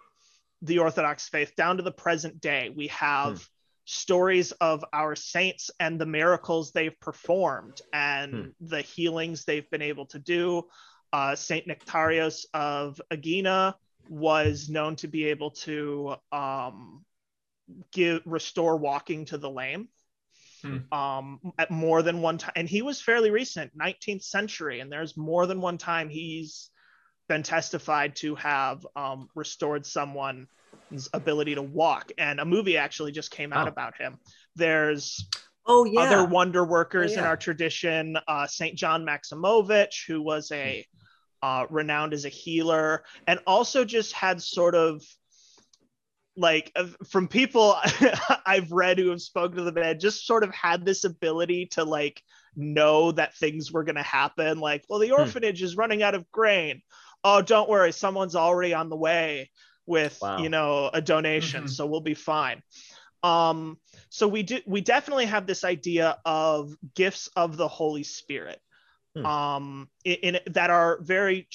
the 0.63 0.79
orthodox 0.81 1.29
faith 1.29 1.55
down 1.57 1.77
to 1.77 1.83
the 1.83 1.93
present 1.93 2.41
day 2.41 2.71
we 2.75 2.89
have 2.89 3.39
Hmm. 3.39 3.43
stories 3.85 4.51
of 4.53 4.85
our 4.93 5.15
saints 5.15 5.71
and 5.79 6.01
the 6.01 6.07
miracles 6.07 6.73
they've 6.73 6.99
performed 6.99 7.81
and 7.93 8.35
Hmm. 8.59 8.67
the 8.67 8.81
healings 8.81 9.45
they've 9.45 9.71
been 9.71 9.83
able 9.83 10.07
to 10.07 10.19
do 10.19 10.69
uh, 11.13 11.37
saint 11.37 11.69
nectarios 11.69 12.47
of 12.53 13.01
aegina 13.13 13.77
was 14.09 14.69
known 14.69 14.97
to 14.97 15.09
be 15.09 15.27
able 15.27 15.51
to 15.51 16.17
um, 16.33 17.05
give 17.93 18.23
restore 18.25 18.77
walking 18.77 19.25
to 19.27 19.39
the 19.39 19.51
lame 19.51 19.89
um, 20.93 21.41
at 21.59 21.71
more 21.71 22.03
than 22.03 22.23
one 22.23 22.39
time. 22.39 22.53
And 22.57 22.69
he 22.69 22.83
was 22.83 23.01
fairly 23.01 23.31
recent, 23.31 23.77
19th 23.79 24.25
century, 24.25 24.81
and 24.81 24.91
there's 24.91 25.17
more 25.17 25.47
than 25.47 25.61
one 25.61 25.79
time 25.79 26.09
he's 26.09 26.71
been 27.29 27.43
testified 27.43 28.17
to 28.17 28.35
have 28.37 28.87
um, 28.97 29.29
restored 29.35 29.85
someone's 29.87 30.47
ability 31.13 31.55
to 31.57 31.63
walk. 31.63 32.13
And 32.19 32.41
a 32.41 32.45
movie 32.45 32.77
actually 32.77 33.13
just 33.13 33.31
came 33.31 33.53
out 33.53 33.67
Oh. 33.67 33.71
about 33.71 33.97
him. 33.97 34.19
There's 34.57 35.29
oh 35.67 35.85
yeah. 35.85 36.01
other 36.01 36.25
wonder 36.25 36.65
workers 36.65 37.13
Oh, 37.15 37.19
in 37.19 37.25
our 37.25 37.37
tradition. 37.37 38.17
Uh, 38.27 38.47
Saint 38.47 38.77
John 38.77 39.05
Maximovich, 39.05 40.07
who 40.07 40.23
was 40.23 40.51
a 40.53 40.85
uh, 41.47 41.65
renowned 41.71 42.13
as 42.13 42.25
a 42.25 42.29
healer, 42.29 43.05
and 43.29 43.39
also 43.47 43.85
just 43.85 44.13
had 44.13 44.43
sort 44.43 44.75
of 44.75 45.01
like 46.37 46.73
from 47.09 47.29
people 47.29 47.77
I've 48.47 48.71
read 48.73 48.99
who 48.99 49.11
have 49.11 49.23
spoken 49.23 49.59
to 49.59 49.63
the 49.65 49.73
man, 49.73 50.01
just 50.01 50.27
sort 50.27 50.45
of 50.45 50.53
had 50.53 50.85
this 50.85 51.05
ability 51.05 51.67
to 51.73 51.85
like 51.85 52.21
know 52.57 53.13
that 53.13 53.35
things 53.37 53.71
were 53.73 53.85
going 53.85 53.97
to 53.97 54.03
happen. 54.03 54.59
Like, 54.59 54.85
well, 54.89 54.99
the 54.99 55.11
Hmm. 55.11 55.21
orphanage 55.21 55.63
is 55.63 55.77
running 55.77 56.03
out 56.03 56.15
of 56.15 56.31
grain. 56.33 56.83
Oh, 57.23 57.43
don't 57.43 57.71
worry, 57.71 57.93
someone's 57.93 58.37
already 58.37 58.75
on 58.75 58.89
the 58.91 58.97
way 58.97 59.51
with 59.87 60.19
Wow. 60.21 60.39
you 60.43 60.49
know 60.49 60.91
a 60.93 61.01
donation, 61.01 61.65
Mhm. 61.65 61.71
so 61.71 61.87
we'll 61.87 62.01
be 62.01 62.15
fine. 62.15 62.63
Um, 63.23 63.79
so 64.11 64.29
we 64.29 64.43
do 64.43 64.61
we 64.67 64.81
definitely 64.81 65.27
have 65.27 65.47
this 65.47 65.65
idea 65.65 66.19
of 66.25 66.75
gifts 66.95 67.29
of 67.37 67.57
the 67.57 67.69
Holy 67.69 68.05
Spirit, 68.05 68.61
Hmm. 69.17 69.27
um, 69.27 69.89
in, 70.05 70.37
in 70.37 70.53
that 70.53 70.71
are 70.71 70.99
very 71.01 71.49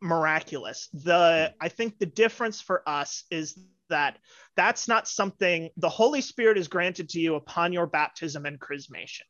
miraculous. 0.00 0.88
The 0.92 1.54
I 1.60 1.68
think 1.68 1.98
the 1.98 2.06
difference 2.06 2.60
for 2.60 2.86
us 2.86 3.24
is 3.30 3.58
that 3.88 4.18
that's 4.56 4.88
not 4.88 5.08
something 5.08 5.70
the 5.76 5.88
Holy 5.88 6.20
Spirit 6.20 6.58
is 6.58 6.68
granted 6.68 7.08
to 7.10 7.20
you 7.20 7.36
upon 7.36 7.72
your 7.72 7.86
baptism 7.86 8.44
and 8.44 8.60
chrismation, 8.60 9.22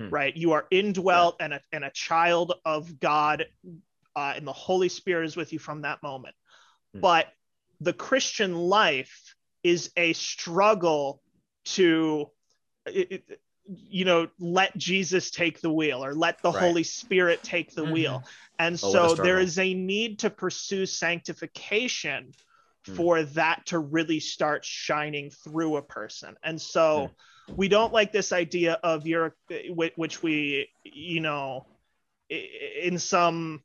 Hmm. 0.00 0.08
right? 0.08 0.36
You 0.36 0.52
are 0.52 0.66
indwelt 0.70 1.36
and 1.40 1.54
a 1.54 1.60
and 1.72 1.84
a 1.84 1.90
child 1.90 2.54
of 2.64 2.98
God, 2.98 3.46
uh, 4.16 4.32
and 4.36 4.46
the 4.46 4.52
Holy 4.52 4.88
Spirit 4.88 5.26
is 5.26 5.36
with 5.36 5.52
you 5.52 5.58
from 5.58 5.82
that 5.82 6.02
moment. 6.02 6.34
Hmm. 6.94 7.00
But 7.00 7.28
the 7.80 7.92
Christian 7.92 8.54
life 8.56 9.34
is 9.62 9.92
a 9.96 10.14
struggle 10.14 11.22
to 11.64 12.30
it- 12.86 13.12
it- 13.12 13.40
you 13.76 14.04
know 14.04 14.26
let 14.38 14.76
jesus 14.76 15.30
take 15.30 15.60
the 15.60 15.72
wheel 15.72 16.04
or 16.04 16.14
let 16.14 16.42
the 16.42 16.50
Right. 16.50 16.60
holy 16.60 16.82
spirit 16.82 17.42
take 17.44 17.74
the 17.74 17.84
Mhm. 17.84 17.92
wheel 17.92 18.24
and 18.58 18.74
Oh, 18.82 18.92
so 18.92 19.14
there 19.14 19.38
is 19.38 19.58
a 19.58 19.74
need 19.74 20.18
to 20.20 20.30
pursue 20.30 20.86
sanctification 20.86 22.32
Hmm. 22.86 22.94
for 22.94 23.22
that 23.22 23.66
to 23.66 23.78
really 23.78 24.20
start 24.20 24.64
shining 24.64 25.30
through 25.30 25.76
a 25.76 25.82
person 25.82 26.36
and 26.42 26.60
so 26.60 27.08
Hmm. 27.46 27.54
we 27.56 27.68
don't 27.68 27.92
like 27.92 28.10
this 28.10 28.32
idea 28.32 28.78
of 28.82 29.06
your 29.06 29.36
whi- 29.50 29.92
which 29.96 30.22
we 30.22 30.70
you 30.82 31.20
know 31.20 31.66
in 32.28 32.98
some 32.98 33.62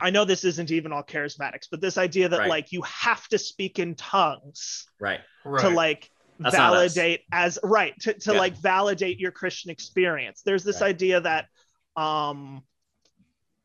i 0.00 0.10
know 0.10 0.24
this 0.24 0.44
isn't 0.44 0.70
even 0.70 0.92
all 0.92 1.02
charismatics 1.02 1.68
but 1.70 1.80
this 1.80 1.98
idea 1.98 2.28
that 2.28 2.38
Right. 2.40 2.48
like 2.48 2.72
you 2.72 2.82
have 2.82 3.26
to 3.28 3.38
speak 3.38 3.78
in 3.78 3.94
tongues 3.94 4.86
right. 4.98 5.20
Right. 5.44 5.60
to 5.60 5.68
like 5.68 6.10
That's 6.38 6.54
validate 6.56 7.22
as 7.32 7.58
right 7.62 7.98
to, 8.00 8.14
to 8.14 8.32
Yeah. 8.32 8.38
like 8.38 8.56
validate 8.56 9.18
your 9.18 9.32
christian 9.32 9.70
experience 9.70 10.42
there's 10.44 10.64
this 10.64 10.80
Right. 10.80 10.88
idea 10.88 11.20
that 11.20 11.46
um 11.96 12.62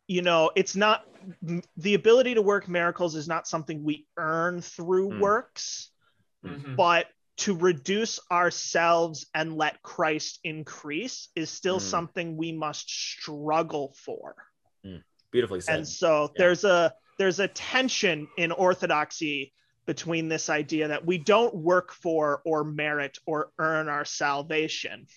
you 0.08 0.22
know 0.22 0.52
it's 0.56 0.76
not 0.76 1.06
the 1.78 1.94
ability 1.94 2.34
to 2.34 2.42
work 2.42 2.68
miracles 2.68 3.16
is 3.16 3.28
not 3.28 3.48
something 3.48 3.84
we 3.84 4.08
earn 4.18 4.62
through 4.62 5.12
Hmm. 5.12 5.20
works 5.20 5.92
Mhm. 6.44 6.76
but 6.76 7.08
to 7.38 7.56
reduce 7.56 8.20
ourselves 8.32 9.26
and 9.34 9.56
let 9.56 9.82
christ 9.82 10.40
increase 10.44 11.30
is 11.36 11.50
still 11.50 11.80
Hmm. 11.80 11.86
something 11.86 12.38
we 12.38 12.52
must 12.52 12.90
struggle 12.90 13.94
for 13.98 14.36
Beautifully 15.32 15.62
said. 15.62 15.76
and 15.80 15.88
so 15.88 16.24
Yeah. 16.24 16.28
there's 16.38 16.64
a 16.64 16.94
there's 17.18 17.40
a 17.40 17.48
tension 17.48 18.28
in 18.38 18.52
orthodoxy 18.52 19.54
between 19.86 20.30
this 20.30 20.50
idea 20.50 20.88
that 20.90 21.06
we 21.06 21.18
don't 21.18 21.54
work 21.54 21.92
for 21.92 22.42
or 22.46 22.64
merit 22.64 23.20
or 23.26 23.52
earn 23.60 23.90
our 23.90 24.06
salvation, 24.06 25.08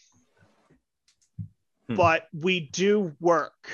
Hmm. 1.88 1.94
but 1.94 2.28
we 2.32 2.60
do 2.60 3.14
work. 3.20 3.70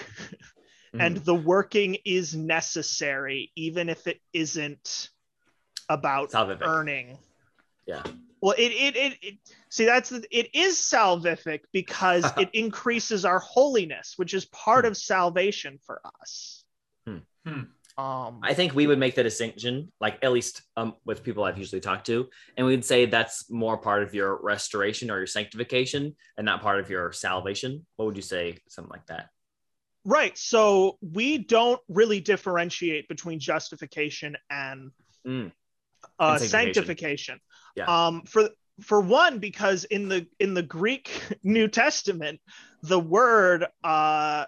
And 0.98 1.16
Mhm. 1.16 1.24
the 1.24 1.34
working 1.34 1.96
is 2.04 2.34
necessary, 2.34 3.50
even 3.56 3.88
if 3.88 4.06
it 4.06 4.20
isn't 4.34 5.08
about 5.88 6.30
Salvific. 6.32 6.60
earning. 6.60 7.18
Yeah. 7.86 8.02
Well, 8.42 8.54
it, 8.58 8.72
it, 8.72 8.96
it, 8.96 9.18
it 9.22 9.38
see 9.70 9.86
that's 9.86 10.10
the, 10.10 10.26
it 10.30 10.54
is 10.54 10.76
salvific 10.78 11.60
because 11.72 12.24
it 12.36 12.50
increases 12.52 13.24
our 13.24 13.38
holiness, 13.38 14.14
which 14.18 14.34
is 14.34 14.44
part 14.46 14.84
Hmm. 14.84 14.90
of 14.90 14.96
salvation 14.98 15.78
for 15.86 16.02
us. 16.20 16.64
Um, 17.98 18.40
I 18.42 18.54
think 18.54 18.74
we 18.74 18.86
would 18.86 18.98
make 18.98 19.14
the 19.14 19.22
distinction, 19.22 19.92
like 20.00 20.18
at 20.22 20.32
least 20.32 20.62
um, 20.76 20.94
with 21.04 21.22
people 21.22 21.44
I've 21.44 21.58
usually 21.58 21.80
talked 21.80 22.06
to, 22.06 22.28
and 22.56 22.66
we'd 22.66 22.84
say 22.84 23.04
that's 23.06 23.50
more 23.50 23.76
part 23.76 24.02
of 24.02 24.14
your 24.14 24.40
restoration 24.42 25.10
or 25.10 25.18
your 25.18 25.26
sanctification 25.26 26.16
and 26.38 26.44
not 26.44 26.62
part 26.62 26.80
of 26.80 26.88
your 26.88 27.12
salvation. 27.12 27.86
What 27.96 28.06
would 28.06 28.16
you 28.16 28.22
say? 28.22 28.58
Something 28.68 28.90
like 28.90 29.06
that. 29.06 29.28
right. 30.04 30.36
So 30.38 30.98
we 31.00 31.38
don't 31.38 31.80
really 31.88 32.20
differentiate 32.20 33.08
between 33.08 33.38
justification 33.38 34.36
and 34.50 34.90
Mm. 35.26 35.52
uh, 36.18 36.38
And 36.40 36.40
sanctification. 36.40 36.48
sanctification. 36.50 37.40
Yeah. 37.76 37.84
Um, 38.06 38.22
for 38.24 38.50
for 38.80 39.00
one, 39.00 39.38
because 39.38 39.84
in 39.84 40.08
the 40.08 40.26
in 40.40 40.54
the 40.54 40.62
Greek 40.62 41.10
New 41.44 41.68
Testament, 41.68 42.40
the 42.82 42.98
word 42.98 43.66
uh, 43.84 44.46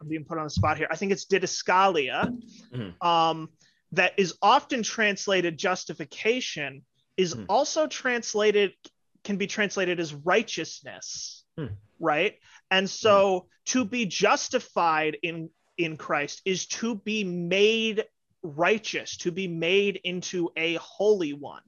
I'm 0.00 0.08
being 0.08 0.24
put 0.24 0.38
on 0.38 0.44
the 0.44 0.50
spot 0.50 0.78
here. 0.78 0.88
I 0.90 0.96
think 0.96 1.12
it's 1.12 1.26
didaskalia, 1.26 2.36
Mhm. 2.72 3.04
um, 3.04 3.50
that 3.92 4.14
is 4.18 4.34
often 4.40 4.82
translated 4.82 5.58
justification, 5.58 6.84
is 7.16 7.32
Hmm. 7.34 7.44
also 7.48 7.86
translated 7.86 8.74
can 9.22 9.36
be 9.36 9.46
translated 9.46 10.00
as 10.00 10.14
righteousness, 10.14 11.44
Hmm. 11.58 11.74
right? 11.98 12.38
And 12.70 12.88
so 12.88 13.48
to 13.66 13.84
be 13.84 14.06
justified 14.06 15.18
in 15.22 15.50
in 15.76 15.96
Christ 15.96 16.42
is 16.44 16.66
to 16.66 16.94
be 16.94 17.24
made 17.24 18.04
righteous, 18.42 19.16
to 19.18 19.32
be 19.32 19.48
made 19.48 19.98
into 20.04 20.50
a 20.56 20.74
holy 20.74 21.32
one. 21.32 21.62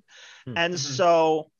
Hmm. 0.44 0.54
And 0.56 0.74
Mhm. 0.74 0.78
so 0.78 1.50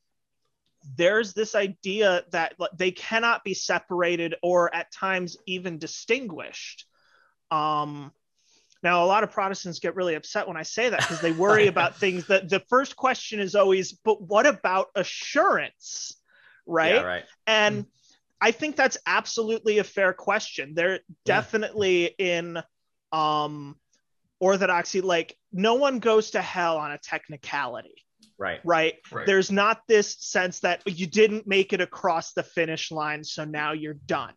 there's 0.95 1.33
this 1.33 1.55
idea 1.55 2.23
that 2.31 2.55
they 2.77 2.91
cannot 2.91 3.43
be 3.43 3.53
separated 3.53 4.35
or 4.43 4.73
at 4.73 4.91
times 4.91 5.37
even 5.47 5.77
distinguished. 5.77 6.85
Um, 7.51 8.11
now, 8.83 9.05
a 9.05 9.07
lot 9.07 9.23
of 9.23 9.31
Protestants 9.31 9.79
get 9.79 9.95
really 9.95 10.15
upset 10.15 10.47
when 10.47 10.57
I 10.57 10.63
say 10.63 10.89
that 10.89 10.99
because 10.99 11.21
they 11.21 11.31
worry 11.31 11.67
about 11.73 11.95
things 11.95 12.27
that 12.27 12.49
the 12.49 12.59
first 12.59 12.95
question 12.95 13.39
is 13.39 13.55
always, 13.55 13.93
but 13.93 14.21
what 14.21 14.45
about 14.45 14.87
assurance? 14.95 16.17
Right. 16.65 16.95
Yeah, 16.95 17.01
right. 17.01 17.23
And 17.47 17.85
I 18.41 18.51
think 18.51 18.75
that's 18.75 18.97
absolutely 19.07 19.77
a 19.77 19.85
fair 19.85 20.11
question. 20.11 20.73
They're 20.75 20.99
definitely 21.23 22.13
in 22.17 22.61
um, 23.13 23.77
orthodoxy, 24.41 24.99
like 24.99 25.37
no 25.53 25.75
one 25.75 25.99
goes 25.99 26.31
to 26.31 26.41
hell 26.41 26.77
on 26.77 26.91
a 26.91 26.97
technicality, 26.97 28.03
Right. 28.37 28.59
right? 28.63 28.95
Right. 29.11 29.25
There's 29.25 29.51
not 29.51 29.81
this 29.87 30.17
sense 30.19 30.61
that 30.61 30.81
you 30.85 31.07
didn't 31.07 31.47
make 31.47 31.71
it 31.71 31.81
across 31.81 32.33
the 32.33 32.43
finish 32.43 32.91
line, 32.91 33.23
so 33.23 33.45
now 33.45 33.71
you're 33.73 33.93
done, 33.93 34.33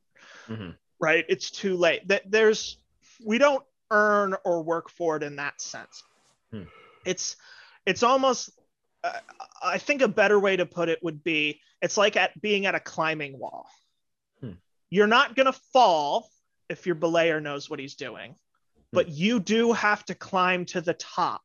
Mhm. 0.48 0.76
right? 1.00 1.24
It's 1.28 1.50
too 1.50 1.76
late. 1.76 2.06
That 2.08 2.30
there's 2.30 2.78
we 3.24 3.38
don't 3.38 3.64
earn 3.90 4.36
or 4.44 4.62
work 4.62 4.90
for 4.90 5.16
it 5.16 5.22
in 5.22 5.36
that 5.36 5.60
sense. 5.60 6.02
Hmm. 6.50 6.64
It's 7.04 7.36
it's 7.86 8.02
almost 8.02 8.50
uh, 9.02 9.20
I 9.62 9.78
think 9.78 10.02
a 10.02 10.08
better 10.08 10.38
way 10.38 10.56
to 10.56 10.66
put 10.66 10.88
it 10.88 11.02
would 11.02 11.22
be 11.24 11.60
it's 11.80 11.96
like 11.96 12.16
at 12.16 12.40
being 12.40 12.66
at 12.66 12.74
a 12.74 12.80
climbing 12.80 13.38
wall. 13.38 13.68
Hmm. 14.40 14.52
You're 14.90 15.06
not 15.06 15.36
going 15.36 15.46
to 15.46 15.58
fall 15.72 16.30
if 16.68 16.86
your 16.86 16.96
belayer 16.96 17.40
knows 17.42 17.70
what 17.70 17.78
he's 17.78 17.94
doing, 17.94 18.34
but 18.92 19.08
you 19.08 19.40
do 19.40 19.72
have 19.72 20.04
to 20.06 20.14
climb 20.14 20.64
to 20.66 20.80
the 20.80 20.94
top. 20.94 21.42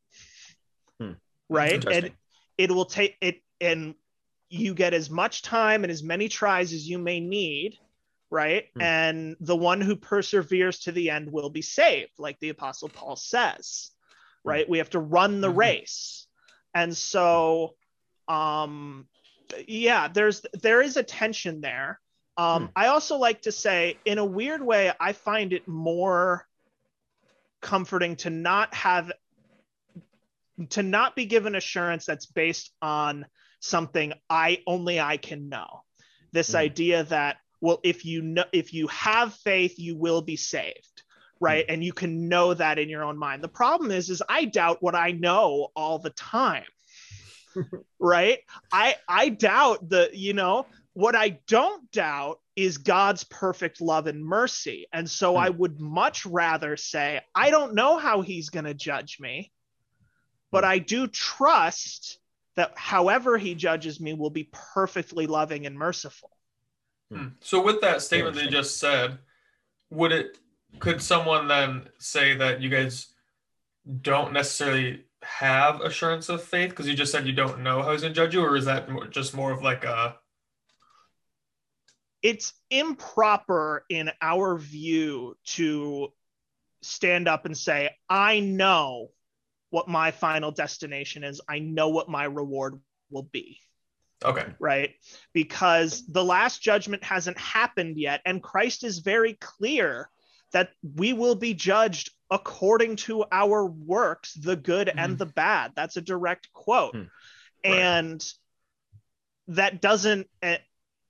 Hmm. 1.00 1.14
Right? 1.50 1.84
And 1.86 2.12
it 2.62 2.72
will 2.72 2.86
take 2.86 3.18
it 3.22 3.42
and 3.60 3.96
you 4.50 4.74
get 4.74 4.94
as 4.94 5.10
much 5.10 5.42
time 5.42 5.84
and 5.84 5.92
as 5.92 6.04
many 6.04 6.28
tries 6.28 6.74
as 6.74 6.88
you 6.88 7.00
may 7.00 7.20
need 7.20 7.78
right 8.30 8.66
Hmm. 8.76 8.82
and 8.82 9.36
the 9.40 9.56
one 9.56 9.82
who 9.82 9.96
perseveres 9.96 10.80
to 10.82 10.92
the 10.92 11.10
end 11.10 11.32
will 11.32 11.50
be 11.50 11.62
saved 11.62 12.12
like 12.18 12.40
the 12.40 12.50
apostle 12.50 12.90
paul 12.90 13.16
says 13.16 13.92
right 14.44 14.70
we 14.70 14.78
have 14.78 14.90
to 14.92 15.00
run 15.00 15.42
the 15.42 15.52
Mhm. 15.52 15.58
race 15.58 16.28
and 16.74 16.96
so 16.96 17.76
um 18.28 19.08
yeah 19.68 20.08
there's 20.08 20.46
there 20.62 20.82
is 20.82 20.98
a 20.98 21.04
tension 21.04 21.62
there 21.62 22.00
um 22.38 22.66
Hmm. 22.68 22.72
i 22.76 22.88
also 22.88 23.18
like 23.18 23.42
to 23.42 23.52
say 23.52 23.98
in 24.06 24.18
a 24.18 24.26
weird 24.26 24.62
way 24.62 24.94
i 25.00 25.14
find 25.14 25.52
it 25.54 25.68
more 25.68 26.48
comforting 27.62 28.16
to 28.18 28.30
not 28.30 28.74
have 28.74 29.12
to 30.70 30.84
not 30.84 31.16
be 31.16 31.26
given 31.26 31.56
assurance 31.56 32.06
that's 32.06 32.26
based 32.26 32.72
on 32.82 33.26
something 33.60 34.14
i 34.30 34.60
only 34.66 35.00
i 35.00 35.18
can 35.18 35.50
know. 35.50 35.84
This 36.32 36.52
Mhm. 36.52 36.56
idea 36.56 37.04
that 37.06 37.38
well 37.60 37.80
if 37.84 38.06
you 38.06 38.22
know 38.22 38.46
if 38.52 38.74
you 38.74 38.88
have 38.88 39.34
faith 39.36 39.78
you 39.78 39.96
will 39.96 40.22
be 40.22 40.36
saved 40.38 41.04
right? 41.44 41.66
And 41.68 41.84
you 41.84 41.92
can 41.92 42.30
know 42.30 42.54
that 42.54 42.78
in 42.78 42.88
your 42.88 43.04
own 43.04 43.18
mind. 43.18 43.44
The 43.44 43.48
problem 43.48 43.90
is 43.92 44.10
is 44.12 44.22
i 44.30 44.46
doubt 44.46 44.78
what 44.82 44.96
i 44.96 45.12
know 45.12 45.70
all 45.76 45.98
the 46.00 46.12
time 46.12 46.66
right? 48.00 48.40
I 48.72 48.96
i 49.08 49.30
doubt 49.30 49.90
the 49.90 50.10
you 50.14 50.34
know 50.34 50.68
what 50.94 51.16
i 51.16 51.40
don't 51.48 51.90
doubt 51.92 52.40
is 52.56 52.78
god's 52.78 53.24
perfect 53.24 53.80
love 53.82 54.08
and 54.08 54.24
mercy. 54.24 54.88
And 54.94 55.10
so 55.10 55.36
i 55.36 55.50
would 55.50 55.80
much 55.80 56.26
rather 56.26 56.78
say 56.78 57.22
i 57.34 57.50
don't 57.50 57.74
know 57.76 57.98
how 57.98 58.22
he's 58.22 58.50
going 58.50 58.66
to 58.66 58.74
judge 58.74 59.18
me 59.20 59.52
but 60.52 60.64
i 60.64 60.78
do 60.78 61.08
trust 61.08 62.20
that 62.56 62.74
however 62.76 63.38
he 63.38 63.56
judges 63.56 64.00
me 64.00 64.14
will 64.14 64.30
be 64.30 64.50
perfectly 64.52 65.28
loving 65.28 65.66
and 65.66 65.78
merciful 65.78 66.30
Hmm. 67.12 67.28
So 67.42 67.62
with 67.62 67.82
that 67.82 68.02
statement 68.02 68.36
they 68.36 68.44
Interesting. 68.44 68.62
just 68.62 68.80
said, 68.80 69.18
would 69.90 70.14
it 70.14 70.38
could 70.80 71.02
someone 71.02 71.48
then 71.50 71.90
say 71.98 72.36
that 72.38 72.62
you 72.62 72.70
guys 72.70 73.08
don't 74.02 74.32
necessarily 74.32 75.04
have 75.22 75.82
assurance 75.82 76.30
of 76.30 76.42
faith 76.42 76.70
because 76.70 76.88
you 76.88 76.94
just 76.94 77.12
said 77.12 77.28
you 77.28 77.34
don't 77.34 77.62
know 77.62 77.82
how 77.82 77.92
he's 77.92 78.02
going 78.02 78.14
to 78.14 78.16
judge 78.16 78.34
you, 78.34 78.42
or 78.42 78.56
is 78.56 78.64
that 78.66 78.88
just 79.10 79.36
more 79.36 79.52
of 79.52 79.62
like 79.62 79.84
a 79.84 80.16
it's 82.22 82.54
improper 82.70 83.84
in 83.90 84.12
our 84.22 84.58
view 84.58 85.36
to 85.44 86.14
stand 86.82 87.28
up 87.28 87.46
and 87.46 87.58
say, 87.58 87.90
I 88.08 88.40
know 88.40 89.10
what 89.72 89.88
my 89.88 90.12
final 90.12 90.52
destination 90.52 91.24
is. 91.24 91.42
I 91.50 91.60
know 91.60 91.90
what 91.90 92.08
my 92.10 92.26
reward 92.26 92.80
will 93.10 93.24
be, 93.24 93.60
okay? 94.24 94.54
right? 94.60 94.92
Because 95.34 96.06
the 96.06 96.24
last 96.24 96.62
judgment 96.62 97.04
hasn't 97.04 97.40
happened 97.40 97.98
yet. 97.98 98.22
And 98.26 98.44
Christ 98.44 98.84
is 98.84 99.00
very 99.00 99.34
clear 99.34 100.10
that 100.52 100.70
we 100.96 101.14
will 101.14 101.36
be 101.36 101.54
judged 101.54 102.12
according 102.30 102.98
to 102.98 103.26
our 103.32 103.66
works, 103.66 104.34
the 104.34 104.56
good 104.56 104.90
and 104.90 105.16
Mhm. 105.16 105.18
the 105.18 105.26
bad. 105.26 105.72
That's 105.76 105.98
a 105.98 106.02
direct 106.02 106.52
quote. 106.54 106.94
Hmm. 106.94 107.02
Right. 107.64 107.80
And 107.80 108.34
that 109.48 109.82
doesn't, 109.82 110.30
eh, 110.42 110.60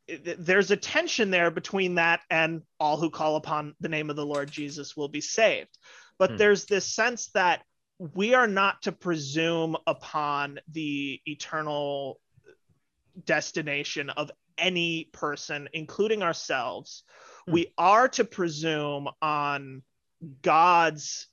there's 0.08 0.72
a 0.72 0.78
tension 0.78 1.32
there 1.32 1.52
between 1.52 1.96
that 1.96 2.22
and 2.30 2.64
all 2.80 2.98
who 2.98 3.10
call 3.10 3.36
upon 3.36 3.76
the 3.80 3.90
name 3.90 4.10
of 4.10 4.16
the 4.16 4.26
Lord 4.26 4.52
Jesus 4.52 4.96
will 4.98 5.08
be 5.10 5.22
saved. 5.22 5.78
But 6.18 6.32
Hmm. 6.32 6.38
there's 6.38 6.66
this 6.66 6.86
sense 6.86 7.28
that 7.34 7.64
we 8.02 8.34
are 8.34 8.48
not 8.48 8.82
to 8.84 8.92
presume 8.92 9.78
upon 9.86 10.60
the 10.72 11.22
eternal 11.26 12.20
destination 13.26 14.10
of 14.10 14.32
any 14.58 15.10
person, 15.14 15.70
including 15.74 16.24
ourselves. 16.24 17.04
Hmm. 17.46 17.54
We 17.54 17.74
are 17.78 18.08
to 18.10 18.24
presume 18.24 19.08
on 19.22 19.84
God's 20.42 21.28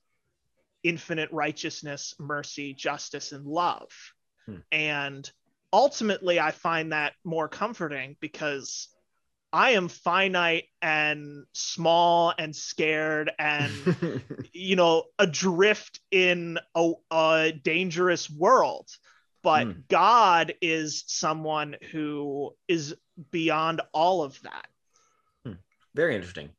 infinite 0.82 1.30
righteousness, 1.32 2.14
mercy, 2.18 2.74
justice, 2.74 3.32
and 3.32 3.46
love. 3.46 3.88
Hmm. 4.44 4.56
And 4.70 5.30
ultimately, 5.72 6.38
I 6.38 6.50
find 6.50 6.92
that 6.92 7.14
more 7.24 7.48
comforting 7.48 8.16
because 8.20 8.88
I 9.52 9.70
am 9.70 9.88
finite 9.88 10.64
and 10.82 11.44
small 11.52 12.34
and 12.38 12.54
scared 12.54 13.30
and 13.38 13.72
you 14.52 14.76
know 14.76 15.04
adrift 15.18 16.00
in 16.10 16.58
a, 16.74 16.92
a 17.10 17.52
dangerous 17.52 18.28
world 18.30 18.88
but 19.42 19.66
Hmm. 19.66 19.72
god 19.88 20.54
is 20.60 21.04
someone 21.06 21.76
who 21.92 22.54
is 22.66 22.94
beyond 23.30 23.80
all 23.92 24.22
of 24.22 24.40
that 24.42 24.66
Very 25.94 26.14
interesting. 26.14 26.50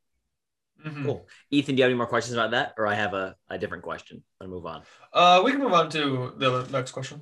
Hmm. 0.82 0.90
Mm-hmm. 0.90 1.06
Cool. 1.06 1.28
Ethan, 1.52 1.76
do 1.76 1.80
you 1.80 1.84
have 1.84 1.90
any 1.92 1.98
more 1.98 2.08
questions 2.08 2.34
about 2.34 2.52
that? 2.52 2.74
Or 2.78 2.88
I 2.88 2.96
have 2.96 3.14
a, 3.14 3.36
a 3.50 3.58
different 3.58 3.84
question. 3.84 4.24
I'll 4.42 4.48
move 4.48 4.66
on. 4.66 4.84
Uh, 5.14 5.42
we 5.46 5.52
can 5.52 5.62
move 5.62 5.72
on 5.74 5.90
to 5.92 6.34
the 6.38 6.68
next 6.72 6.92
question. 6.92 7.22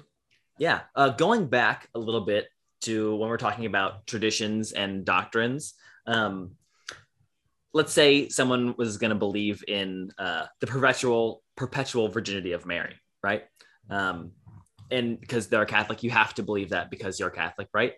Yeah. 0.58 0.82
Uh, 0.96 1.10
going 1.10 1.48
back 1.48 1.90
a 1.94 2.00
little 2.00 2.22
bit 2.22 2.48
to 2.82 3.16
when 3.16 3.30
we're 3.30 3.38
talking 3.38 3.66
about 3.66 4.06
traditions 4.08 4.72
and 4.72 5.06
doctrines, 5.06 5.74
um, 6.06 6.52
let's 7.74 7.94
say 7.94 8.30
someone 8.30 8.76
was 8.78 8.98
going 8.98 9.10
to 9.10 9.16
believe 9.16 9.64
in 9.68 10.12
uh, 10.18 10.46
the 10.60 10.68
perpetual 10.68 11.44
perpetual 11.56 12.08
virginity 12.08 12.54
of 12.54 12.66
Mary, 12.66 12.96
right? 13.24 13.44
Um, 13.90 14.32
and 14.90 15.20
because 15.20 15.48
they're 15.48 15.66
Catholic, 15.66 16.04
you 16.04 16.10
have 16.12 16.34
to 16.36 16.44
believe 16.44 16.70
that 16.70 16.90
because 16.90 17.20
you're 17.20 17.30
Catholic, 17.30 17.68
right? 17.74 17.94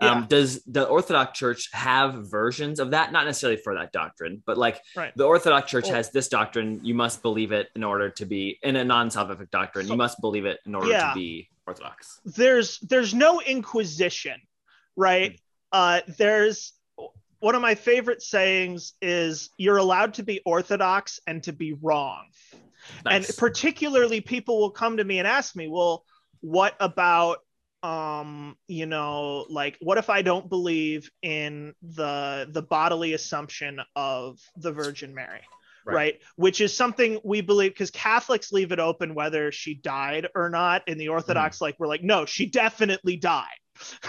Yeah. 0.00 0.10
Um, 0.10 0.26
does 0.28 0.62
the 0.64 0.84
Orthodox 0.84 1.38
Church 1.38 1.70
have 1.72 2.28
versions 2.28 2.80
of 2.80 2.90
that? 2.90 3.12
Not 3.12 3.26
necessarily 3.26 3.56
for 3.56 3.74
that 3.74 3.92
doctrine, 3.92 4.42
but 4.44 4.58
like 4.58 4.80
right. 4.96 5.12
the 5.16 5.24
Orthodox 5.24 5.70
Church 5.70 5.84
well, 5.84 5.94
has 5.94 6.10
this 6.10 6.28
doctrine. 6.28 6.80
You 6.82 6.94
must 6.94 7.22
believe 7.22 7.52
it 7.52 7.68
in 7.76 7.84
order 7.84 8.10
to 8.10 8.26
be 8.26 8.58
in 8.62 8.76
a 8.76 8.84
non-salvific 8.84 9.50
doctrine. 9.50 9.86
So, 9.86 9.92
you 9.92 9.96
must 9.96 10.20
believe 10.20 10.46
it 10.46 10.58
in 10.66 10.74
order 10.74 10.90
yeah. 10.90 11.10
to 11.10 11.14
be 11.14 11.48
Orthodox. 11.66 12.20
There's 12.24 12.78
there's 12.80 13.14
no 13.14 13.40
Inquisition, 13.40 14.40
right? 14.96 15.32
Mm-hmm. 15.32 15.38
Uh, 15.72 16.00
there's 16.18 16.72
one 17.40 17.54
of 17.54 17.62
my 17.62 17.74
favorite 17.74 18.22
sayings 18.22 18.94
is 19.02 19.50
you're 19.58 19.76
allowed 19.76 20.14
to 20.14 20.22
be 20.22 20.40
Orthodox 20.46 21.20
and 21.26 21.42
to 21.42 21.52
be 21.52 21.74
wrong. 21.74 22.26
Nice. 23.04 23.28
And 23.28 23.36
particularly, 23.38 24.20
people 24.20 24.60
will 24.60 24.70
come 24.70 24.98
to 24.98 25.04
me 25.04 25.18
and 25.18 25.28
ask 25.28 25.56
me, 25.56 25.68
well, 25.68 26.04
what 26.40 26.74
about 26.78 27.38
um 27.82 28.56
you 28.66 28.86
know 28.86 29.44
like 29.50 29.76
what 29.82 29.98
if 29.98 30.08
i 30.08 30.22
don't 30.22 30.48
believe 30.48 31.10
in 31.20 31.74
the 31.82 32.48
the 32.50 32.62
bodily 32.62 33.12
assumption 33.12 33.78
of 33.94 34.40
the 34.56 34.72
virgin 34.72 35.14
mary 35.14 35.42
right, 35.84 35.94
right? 35.94 36.20
which 36.36 36.60
is 36.60 36.76
something 36.76 37.18
we 37.24 37.40
believe 37.40 37.72
because 37.72 37.90
catholics 37.90 38.52
leave 38.52 38.72
it 38.72 38.78
open 38.78 39.14
whether 39.14 39.52
she 39.52 39.74
died 39.74 40.28
or 40.34 40.48
not 40.48 40.86
in 40.88 40.98
the 40.98 41.08
orthodox 41.08 41.58
mm. 41.58 41.62
like 41.62 41.76
we're 41.78 41.86
like 41.86 42.02
no 42.02 42.24
she 42.24 42.46
definitely 42.46 43.16
died 43.16 43.46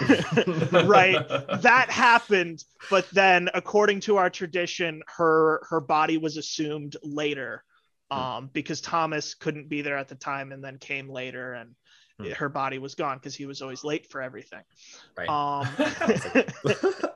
right 0.84 1.26
that 1.60 1.86
happened 1.90 2.62
but 2.88 3.08
then 3.10 3.48
according 3.52 3.98
to 3.98 4.16
our 4.16 4.30
tradition 4.30 5.02
her 5.08 5.60
her 5.68 5.80
body 5.80 6.18
was 6.18 6.36
assumed 6.36 6.96
later 7.02 7.64
hmm. 8.12 8.18
um 8.18 8.50
because 8.52 8.80
thomas 8.80 9.34
couldn't 9.34 9.68
be 9.68 9.82
there 9.82 9.98
at 9.98 10.06
the 10.06 10.14
time 10.14 10.52
and 10.52 10.62
then 10.62 10.78
came 10.78 11.10
later 11.10 11.54
and 11.54 11.74
hmm. 12.20 12.30
her 12.32 12.48
body 12.48 12.78
was 12.78 12.94
gone 12.94 13.18
because 13.18 13.34
he 13.34 13.46
was 13.46 13.62
always 13.62 13.84
late 13.84 14.10
for 14.10 14.22
everything. 14.22 14.62
Right. 15.16 15.28
Um, 15.28 15.68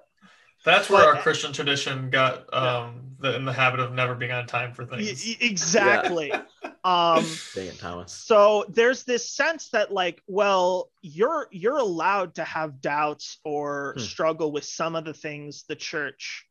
That's 0.65 0.91
where 0.91 1.05
but, 1.05 1.17
our 1.17 1.23
Christian 1.23 1.53
tradition 1.53 2.11
got 2.11 2.53
um, 2.53 3.17
yeah. 3.23 3.31
the, 3.31 3.37
in 3.37 3.45
the 3.45 3.53
habit 3.53 3.81
of 3.81 3.93
never 3.93 4.15
being 4.15 4.33
on 4.33 4.47
time 4.47 4.75
for 4.75 4.85
things. 4.85 5.37
exactly. 5.41 6.29
Yeah. 6.29 6.43
um, 6.85 7.25
Dang 7.55 7.67
it, 7.67 7.79
Thomas. 7.79 8.13
So 8.13 8.67
there's 8.69 9.05
this 9.05 9.29
sense 9.31 9.71
that 9.71 9.93
like, 9.93 10.23
well, 10.27 10.91
you're 11.01 11.49
you're 11.51 11.79
allowed 11.79 12.35
to 12.35 12.45
have 12.45 12.81
doubts 12.81 13.39
or 13.45 13.95
hmm. 13.97 14.03
struggle 14.03 14.53
with 14.53 14.65
some 14.65 14.97
of 14.97 15.05
the 15.05 15.15
things 15.15 15.65
the 15.67 15.77
church 15.77 16.47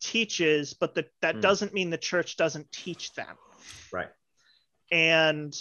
teaches, 0.00 0.74
but 0.74 0.94
the, 0.94 1.06
that 1.20 1.36
hmm. 1.36 1.40
doesn't 1.40 1.74
mean 1.74 1.90
the 1.90 1.98
church 1.98 2.36
doesn't 2.36 2.70
teach 2.70 3.12
them. 3.14 3.36
Right. 3.92 4.08
And 4.90 5.54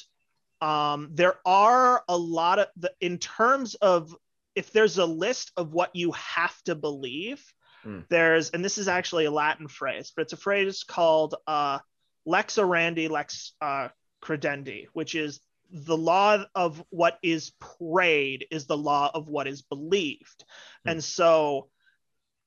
um, 0.61 1.09
there 1.13 1.35
are 1.45 2.03
a 2.07 2.17
lot 2.17 2.59
of 2.59 2.67
the 2.77 2.91
in 3.01 3.17
terms 3.17 3.73
of 3.75 4.15
if 4.55 4.71
there's 4.71 4.97
a 4.97 5.05
list 5.05 5.51
of 5.57 5.73
what 5.73 5.95
you 5.95 6.11
have 6.11 6.61
to 6.63 6.75
believe, 6.75 7.41
mm. 7.85 8.05
there's 8.09 8.49
and 8.51 8.63
this 8.63 8.77
is 8.77 8.87
actually 8.87 9.25
a 9.25 9.31
Latin 9.31 9.67
phrase, 9.67 10.11
but 10.15 10.23
it's 10.23 10.33
a 10.33 10.37
phrase 10.37 10.83
called 10.83 11.35
uh, 11.47 11.79
lex 12.25 12.55
orandi 12.55 13.09
lex 13.09 13.53
uh, 13.61 13.89
credendi, 14.23 14.87
which 14.93 15.15
is 15.15 15.39
the 15.71 15.97
law 15.97 16.43
of 16.53 16.83
what 16.89 17.17
is 17.23 17.53
prayed 17.79 18.45
is 18.51 18.65
the 18.65 18.77
law 18.77 19.09
of 19.13 19.29
what 19.29 19.47
is 19.47 19.61
believed, 19.61 20.43
mm. 20.85 20.91
and 20.91 21.03
so 21.03 21.69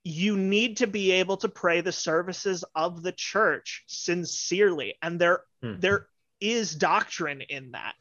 you 0.06 0.36
need 0.36 0.76
to 0.76 0.86
be 0.86 1.12
able 1.12 1.38
to 1.38 1.48
pray 1.48 1.80
the 1.80 1.92
services 1.92 2.62
of 2.74 3.02
the 3.02 3.12
church 3.12 3.84
sincerely 3.86 4.94
and 5.00 5.18
there 5.18 5.40
mm. 5.64 5.80
there 5.80 6.08
is 6.40 6.74
doctrine 6.74 7.40
in 7.40 7.70
that 7.70 7.94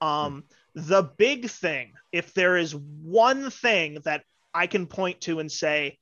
um, 0.00 0.44
the 0.74 1.02
big 1.02 1.50
thing, 1.50 1.94
if 2.12 2.34
there 2.34 2.56
is 2.56 2.74
one 2.74 3.50
thing 3.50 3.98
that 4.04 4.24
I 4.54 4.66
can 4.66 4.86
point 4.86 5.22
to 5.22 5.40
and 5.40 5.50
say, 5.50 5.98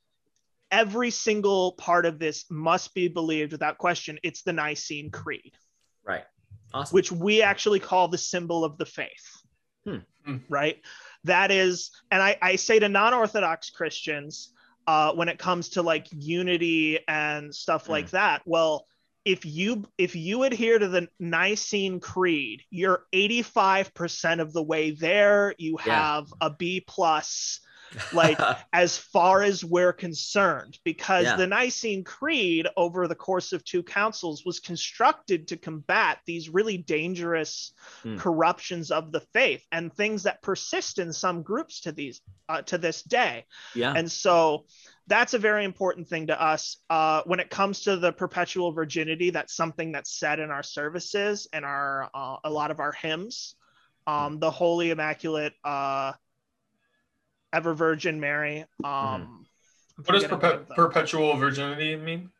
every 0.70 1.10
single 1.10 1.72
part 1.72 2.06
of 2.06 2.18
this 2.18 2.44
must 2.50 2.94
be 2.94 3.08
believed 3.08 3.52
without 3.52 3.78
question, 3.78 4.18
it's 4.22 4.42
the 4.42 4.52
Nicene 4.52 5.10
Creed. 5.10 5.54
Right. 6.04 6.24
Awesome. 6.72 6.94
Which 6.94 7.12
we 7.12 7.42
actually 7.42 7.80
call 7.80 8.08
the 8.08 8.18
symbol 8.18 8.64
of 8.64 8.76
the 8.78 8.86
faith. 8.86 9.42
Hmm. 9.84 9.98
hmm. 10.24 10.36
Right. 10.48 10.78
That 11.24 11.50
is, 11.50 11.90
and 12.10 12.22
I, 12.22 12.36
I 12.42 12.56
say 12.56 12.78
to 12.78 12.88
non 12.88 13.14
Orthodox 13.14 13.70
Christians, 13.70 14.52
uh, 14.86 15.12
when 15.12 15.28
it 15.28 15.38
comes 15.38 15.70
to 15.70 15.82
like 15.82 16.06
unity 16.12 17.00
and 17.08 17.54
stuff 17.54 17.88
like 17.88 18.10
hmm. 18.10 18.16
that, 18.16 18.42
well, 18.44 18.86
if 19.24 19.44
you 19.44 19.84
if 19.98 20.14
you 20.14 20.44
adhere 20.44 20.78
to 20.78 20.86
the 20.86 21.08
Nicene 21.18 21.98
Creed, 21.98 22.62
you're 22.70 23.06
85% 23.12 24.40
of 24.40 24.52
the 24.52 24.62
way 24.62 24.92
there. 24.92 25.52
You 25.58 25.78
have 25.78 26.28
yeah. 26.28 26.46
a 26.46 26.50
B 26.50 26.84
plus 26.86 27.60
like 28.12 28.38
as 28.72 28.96
far 28.98 29.42
as 29.42 29.64
we're 29.64 29.92
concerned 29.92 30.78
because 30.84 31.24
yeah. 31.24 31.36
the 31.36 31.46
nicene 31.46 32.04
creed 32.04 32.66
over 32.76 33.06
the 33.06 33.14
course 33.14 33.52
of 33.52 33.64
two 33.64 33.82
councils 33.82 34.44
was 34.44 34.60
constructed 34.60 35.48
to 35.48 35.56
combat 35.56 36.18
these 36.26 36.48
really 36.48 36.76
dangerous 36.76 37.72
mm. 38.04 38.18
corruptions 38.18 38.90
of 38.90 39.12
the 39.12 39.20
faith 39.32 39.64
and 39.72 39.92
things 39.92 40.24
that 40.24 40.42
persist 40.42 40.98
in 40.98 41.12
some 41.12 41.42
groups 41.42 41.80
to 41.80 41.92
these 41.92 42.20
uh, 42.48 42.62
to 42.62 42.78
this 42.78 43.02
day 43.02 43.44
yeah 43.74 43.92
and 43.94 44.10
so 44.10 44.64
that's 45.08 45.34
a 45.34 45.38
very 45.38 45.64
important 45.64 46.08
thing 46.08 46.26
to 46.26 46.42
us 46.42 46.78
uh, 46.90 47.22
when 47.26 47.38
it 47.38 47.50
comes 47.50 47.82
to 47.82 47.96
the 47.96 48.12
perpetual 48.12 48.72
virginity 48.72 49.30
that's 49.30 49.54
something 49.54 49.92
that's 49.92 50.18
said 50.18 50.40
in 50.40 50.50
our 50.50 50.62
services 50.62 51.48
and 51.52 51.64
our 51.64 52.10
uh, 52.14 52.36
a 52.44 52.50
lot 52.50 52.70
of 52.70 52.80
our 52.80 52.92
hymns 52.92 53.54
um, 54.06 54.38
the 54.38 54.50
holy 54.50 54.90
immaculate 54.90 55.52
uh, 55.64 56.12
ever 57.56 57.74
Virgin 57.74 58.20
Mary. 58.20 58.64
Um, 58.84 58.86
mm-hmm. 58.86 60.02
What 60.04 60.12
does 60.12 60.24
perpe- 60.24 60.68
perpetual 60.68 61.36
virginity 61.36 61.96
mean? 61.96 62.30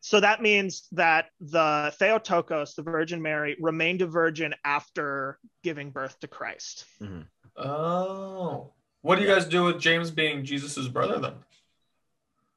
So 0.00 0.18
that 0.18 0.42
means 0.42 0.88
that 0.92 1.26
the 1.40 1.94
Theotokos, 1.98 2.74
the 2.74 2.82
Virgin 2.82 3.20
Mary, 3.22 3.56
remained 3.60 4.02
a 4.02 4.06
virgin 4.06 4.54
after 4.64 5.38
giving 5.62 5.90
birth 5.90 6.18
to 6.20 6.26
Christ. 6.26 6.86
Mm-hmm. 7.00 7.20
Oh, 7.56 8.72
what 9.02 9.16
do 9.16 9.22
you 9.22 9.28
guys 9.28 9.44
do 9.44 9.64
with 9.64 9.78
James 9.78 10.10
being 10.10 10.44
Jesus's 10.44 10.88
brother 10.88 11.18
then? 11.20 11.34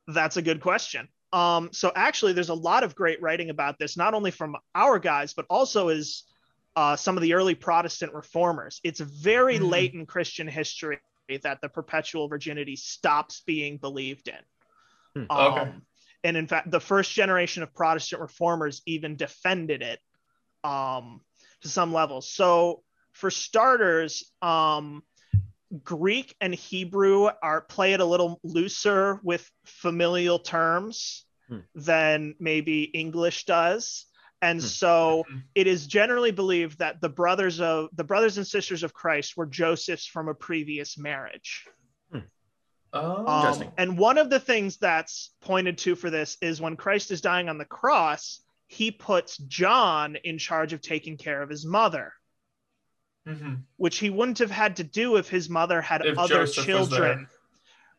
That's 0.08 0.38
a 0.38 0.41
good 0.41 0.62
question. 0.62 1.10
Um, 1.34 1.69
so 1.73 1.91
actually, 1.95 2.34
there's 2.34 2.49
a 2.49 2.56
lot 2.56 2.84
of 2.84 2.95
great 2.95 3.21
writing 3.21 3.49
about 3.49 3.78
this, 3.78 3.97
not 3.97 4.13
only 4.13 4.32
from 4.32 4.56
our 4.73 4.99
guys, 4.99 5.34
but 5.34 5.45
also 5.49 5.89
is 5.89 6.23
uh, 6.75 6.95
some 6.95 7.17
of 7.17 7.23
the 7.23 7.34
early 7.34 7.56
Protestant 7.56 8.13
reformers. 8.13 8.80
It's 8.84 9.01
very 9.01 9.60
mm. 9.60 9.69
late 9.69 9.93
in 9.93 10.06
Christian 10.06 10.47
history 10.47 10.99
that 11.41 11.61
the 11.61 11.69
perpetual 11.69 12.27
virginity 12.27 12.75
stops 12.75 13.41
being 13.45 13.77
believed 13.77 14.27
in. 14.27 15.25
Hmm. 15.25 15.31
Um, 15.31 15.53
okay. 15.53 15.71
And 16.23 16.38
in 16.38 16.47
fact, 16.47 16.71
the 16.71 16.79
first 16.79 17.11
generation 17.11 17.63
of 17.63 17.73
Protestant 17.73 18.21
reformers 18.21 18.81
even 18.85 19.15
defended 19.15 19.81
it 19.81 19.99
um, 20.63 21.21
to 21.61 21.69
some 21.69 21.93
level. 21.93 22.21
So, 22.21 22.81
for 23.11 23.31
starters, 23.31 24.31
um, 24.41 25.03
Greek 25.83 26.35
and 26.41 26.53
Hebrew 26.53 27.29
are 27.41 27.61
play 27.61 27.93
it 27.93 27.99
a 27.99 28.05
little 28.05 28.39
looser 28.43 29.19
with 29.23 29.49
familial 29.65 30.39
terms 30.39 31.25
hmm. 31.47 31.59
than 31.75 32.35
maybe 32.39 32.83
English 32.83 33.45
does 33.45 34.05
and 34.45 34.62
hmm. 34.62 34.65
so 34.65 35.25
it 35.55 35.67
is 35.67 35.88
generally 35.88 36.31
believed 36.31 36.79
that 36.79 37.01
the 37.01 37.10
brothers 37.10 37.60
of 37.60 37.89
the 37.95 38.03
brothers 38.03 38.38
and 38.38 38.45
sisters 38.45 38.84
of 38.84 38.93
christ 38.93 39.36
were 39.36 39.45
joseph's 39.45 40.05
from 40.05 40.27
a 40.27 40.34
previous 40.34 40.97
marriage 40.97 41.65
hmm. 42.12 42.19
oh 42.93 43.25
um, 43.27 43.39
interesting 43.39 43.71
and 43.77 43.97
one 43.97 44.17
of 44.17 44.29
the 44.29 44.39
things 44.39 44.77
that's 44.77 45.31
pointed 45.41 45.77
to 45.77 45.95
for 45.95 46.10
this 46.10 46.38
is 46.41 46.62
when 46.62 46.75
christ 46.75 47.12
is 47.12 47.21
dying 47.21 47.49
on 47.49 47.58
the 47.58 47.65
cross 47.65 48.41
he 48.67 48.91
puts 48.91 49.38
john 49.38 50.15
in 50.23 50.38
charge 50.38 50.73
of 50.73 50.81
taking 50.81 51.17
care 51.17 51.41
of 51.41 51.49
his 51.49 51.65
mother 51.65 52.13
mm-hmm. 53.27 53.55
which 53.77 53.97
he 53.97 54.10
wouldn't 54.10 54.39
have 54.39 54.51
had 54.51 54.75
to 54.77 54.84
do 54.84 55.17
if 55.17 55.29
his 55.29 55.49
mother 55.49 55.81
had 55.81 56.05
if 56.05 56.17
other 56.17 56.45
Joseph 56.45 56.65
children 56.65 57.28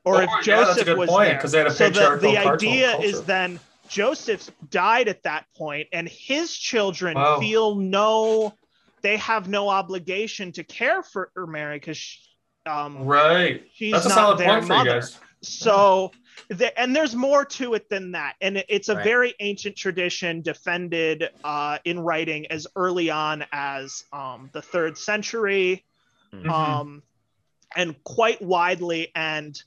or 0.04 0.16
oh, 0.16 0.18
if 0.20 0.30
yeah, 0.30 0.42
joseph 0.42 0.96
was 0.96 1.10
point, 1.10 1.42
there 1.50 1.70
so 1.70 1.90
the, 1.90 2.18
the 2.20 2.38
idea 2.38 2.92
culture. 2.92 3.06
is 3.06 3.22
then 3.24 3.58
Joseph 3.88 4.50
died 4.70 5.08
at 5.08 5.22
that 5.24 5.46
point, 5.56 5.88
and 5.92 6.08
his 6.08 6.56
children 6.56 7.16
wow. 7.16 7.40
feel 7.40 7.74
no, 7.76 8.54
they 9.02 9.16
have 9.18 9.48
no 9.48 9.68
obligation 9.68 10.52
to 10.52 10.64
care 10.64 11.02
for 11.02 11.30
Mary 11.36 11.78
because, 11.78 12.18
um, 12.66 13.04
right, 13.04 13.64
she's 13.72 13.92
That's 13.92 14.08
not 14.08 14.38
their 14.38 14.60
mother. 14.62 15.02
So 15.42 16.12
the, 16.48 16.78
and 16.78 16.94
there's 16.94 17.14
more 17.14 17.44
to 17.44 17.74
it 17.74 17.88
than 17.88 18.12
that 18.12 18.34
and 18.40 18.58
it, 18.58 18.66
it's 18.68 18.88
a 18.88 18.94
Right. 18.94 19.04
very 19.04 19.34
ancient 19.40 19.76
tradition 19.76 20.42
defended 20.42 21.28
uh, 21.44 21.78
in 21.84 22.00
writing 22.00 22.46
as 22.46 22.66
early 22.76 23.10
on 23.10 23.44
as 23.52 24.04
um, 24.12 24.50
the 24.52 24.62
third 24.62 24.96
century 24.96 25.84
Mhm. 26.32 26.50
um, 26.50 27.02
and 27.74 28.02
quite 28.04 28.40
widely 28.40 29.10
and 29.14 29.60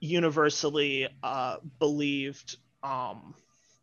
universally 0.00 1.08
uh, 1.22 1.56
believed 1.78 2.58
um, 2.82 3.34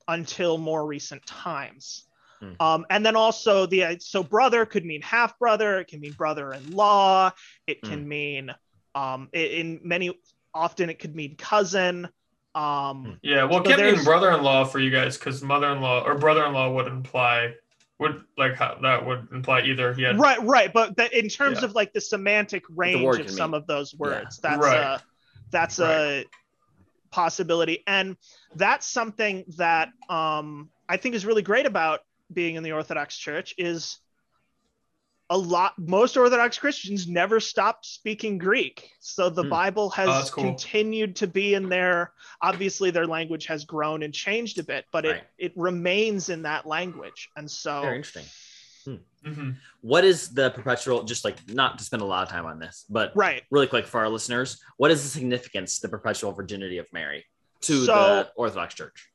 until 0.07 0.57
more 0.57 0.85
recent 0.85 1.25
times. 1.25 2.03
Hmm. 2.39 2.51
Um, 2.59 2.85
and 2.89 3.05
then 3.05 3.15
also 3.15 3.65
the 3.65 3.83
uh, 3.83 3.95
so 3.99 4.23
brother 4.23 4.65
could 4.65 4.85
mean 4.85 5.01
half 5.01 5.37
brother, 5.39 5.79
it 5.79 5.87
can 5.87 5.99
mean 6.01 6.13
brother-in-law, 6.13 7.31
it 7.67 7.81
can 7.81 8.07
mean 8.07 8.49
um, 8.95 9.29
i- 9.33 9.37
in 9.37 9.79
many 9.83 10.11
often 10.53 10.89
it 10.89 10.99
could 10.99 11.15
mean 11.15 11.35
cousin. 11.35 12.07
Um, 12.55 13.17
Yeah, 13.23 13.45
well, 13.45 13.61
it 13.61 13.65
So 13.67 13.75
can't 13.75 13.95
mean 13.95 14.03
brother-in-law 14.03 14.65
for 14.65 14.79
you 14.79 14.91
guys 14.91 15.17
because 15.17 15.41
mother-in-law 15.41 16.03
or 16.05 16.15
brother-in-law 16.17 16.71
would 16.73 16.87
imply 16.87 17.55
would 17.99 18.23
like 18.37 18.55
how 18.55 18.77
that 18.81 19.05
would 19.05 19.27
imply 19.31 19.61
either 19.61 19.93
he 19.93 20.01
had 20.01 20.19
right 20.19 20.41
right 20.43 20.73
but 20.73 20.97
that 20.97 21.13
in 21.13 21.29
terms 21.29 21.59
Yeah. 21.59 21.65
of 21.65 21.73
like 21.75 21.93
the 21.93 22.01
semantic 22.01 22.63
range 22.69 23.01
word 23.01 23.21
of 23.21 23.29
some 23.29 23.51
mean. 23.51 23.61
of 23.61 23.67
those 23.67 23.95
words 23.95 24.39
that's 24.39 24.57
Right. 24.61 24.77
a 24.77 25.01
that's 25.51 25.79
a 25.79 26.25
possibility 27.13 27.83
and 27.85 28.17
that's 28.55 28.87
something 28.87 29.45
that 29.57 29.89
um 30.09 30.69
i 30.89 30.97
think 30.97 31.13
is 31.13 31.27
really 31.27 31.43
great 31.43 31.67
about 31.67 31.99
being 32.33 32.55
in 32.55 32.63
the 32.63 32.71
orthodox 32.71 33.15
church 33.15 33.53
is 33.59 33.99
a 35.29 35.37
lot 35.37 35.73
most 35.77 36.17
orthodox 36.17 36.57
christians 36.57 37.07
never 37.07 37.39
stopped 37.39 37.85
speaking 37.85 38.39
greek 38.39 38.89
so 38.99 39.29
the 39.29 39.43
Hmm. 39.43 39.49
bible 39.49 39.89
has 39.91 40.09
Oh, 40.09 40.33
cool. 40.33 40.43
continued 40.43 41.15
to 41.17 41.27
be 41.27 41.53
in 41.53 41.69
there 41.69 42.11
obviously 42.41 42.89
their 42.89 43.05
language 43.07 43.45
has 43.45 43.63
grown 43.63 44.01
and 44.01 44.11
changed 44.13 44.57
a 44.57 44.63
bit 44.63 44.85
but 44.91 45.05
it 45.05 45.23
it 45.37 45.53
remains 45.55 46.29
in 46.29 46.41
that 46.41 46.65
language 46.65 47.29
and 47.35 47.49
so 47.49 47.81
Very 47.83 47.97
interesting. 47.97 48.25
Mhm. 48.87 49.55
What 49.81 50.03
is 50.03 50.29
the 50.33 50.49
perpetual? 50.51 51.03
Just 51.03 51.23
like 51.23 51.37
not 51.49 51.77
to 51.79 51.83
spend 51.85 52.01
a 52.01 52.05
lot 52.05 52.23
of 52.23 52.29
time 52.29 52.45
on 52.45 52.59
this, 52.59 52.85
but 52.89 53.11
right 53.15 53.43
really 53.51 53.67
quick 53.67 53.87
for 53.87 53.99
our 54.01 54.09
listeners, 54.09 54.61
what 54.77 54.91
is 54.91 55.01
the 55.03 55.09
significance, 55.09 55.79
the 55.79 55.89
perpetual 55.89 56.31
virginity 56.33 56.77
of 56.77 56.91
Mary 56.91 57.25
to 57.61 57.85
So- 57.85 57.93
the 57.93 58.31
Orthodox 58.35 58.75
Church? 58.75 59.09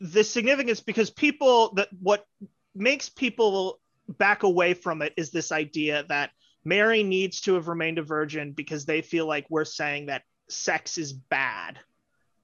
the 0.00 0.24
significance 0.24 0.80
because 0.80 1.08
people 1.10 1.72
that 1.74 1.88
what 2.00 2.26
makes 2.74 3.08
people 3.08 3.80
back 4.08 4.42
away 4.42 4.74
from 4.74 5.00
it 5.00 5.14
is 5.16 5.30
this 5.30 5.50
idea 5.52 6.04
that 6.08 6.30
Mary 6.64 7.02
needs 7.02 7.40
to 7.42 7.54
have 7.54 7.68
remained 7.68 7.98
a 7.98 8.02
virgin 8.02 8.52
because 8.52 8.84
they 8.84 9.00
feel 9.02 9.26
like 9.26 9.46
we're 9.48 9.64
saying 9.64 10.06
that 10.06 10.22
sex 10.48 10.98
is 10.98 11.12
bad 11.12 11.78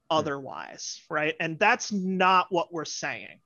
otherwise, 0.09 1.01
right? 1.09 1.35
And 1.39 1.59
that's 1.59 1.91
not 1.91 2.47
what 2.51 2.73
we're 2.73 2.85
saying. 2.85 3.39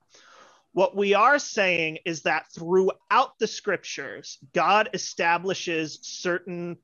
What 0.75 0.93
we 0.93 1.13
are 1.13 1.39
saying 1.39 1.99
is 2.03 2.23
that 2.23 2.47
throughout 2.53 3.39
the 3.39 3.47
scriptures, 3.47 4.37
God 4.53 4.89
establishes 4.93 5.99
certain 6.01 6.75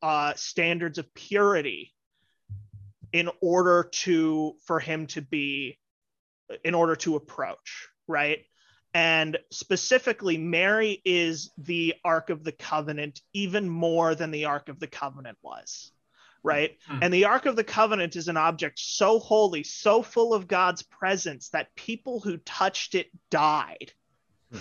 uh, 0.00 0.32
standards 0.36 0.96
of 0.96 1.12
purity 1.12 1.92
in 3.12 3.28
order 3.42 3.90
to 3.92 4.54
for 4.64 4.80
him 4.80 5.06
to 5.08 5.20
be 5.20 5.78
in 6.64 6.72
order 6.72 6.96
to 6.96 7.16
approach, 7.16 7.88
right? 8.08 8.38
And 8.94 9.36
specifically, 9.52 10.38
Mary 10.38 11.02
is 11.04 11.50
the 11.58 11.96
Ark 12.06 12.30
of 12.30 12.42
the 12.42 12.52
Covenant 12.52 13.20
even 13.34 13.68
more 13.68 14.14
than 14.14 14.30
the 14.30 14.46
Ark 14.46 14.70
of 14.70 14.80
the 14.80 14.86
Covenant 14.86 15.36
was, 15.42 15.92
right? 16.44 16.76
Hmm. 16.86 16.98
And 17.02 17.12
the 17.12 17.24
Ark 17.24 17.46
of 17.46 17.56
the 17.56 17.64
Covenant 17.64 18.14
is 18.14 18.28
an 18.28 18.36
object 18.36 18.78
so 18.78 19.18
holy, 19.18 19.64
so 19.64 20.02
full 20.02 20.34
of 20.34 20.46
God's 20.46 20.82
presence 20.82 21.48
that 21.48 21.74
people 21.74 22.20
who 22.20 22.36
touched 22.36 22.94
it 22.94 23.08
died, 23.30 23.92
Hmm. 24.52 24.58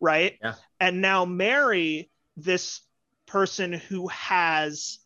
right? 0.00 0.36
Yeah. 0.42 0.54
And 0.80 1.00
now, 1.00 1.24
Mary, 1.24 2.10
this 2.36 2.80
person 3.26 3.72
who 3.72 4.08
has 4.08 4.98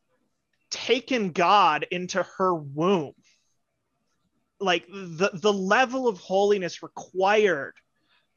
taken 0.71 1.31
God 1.31 1.87
into 1.91 2.23
her 2.39 2.55
womb, 2.55 3.13
like 4.59 4.87
the 4.89 5.31
the 5.35 5.53
level 5.53 6.09
of 6.09 6.19
holiness 6.19 6.83
required 6.83 7.75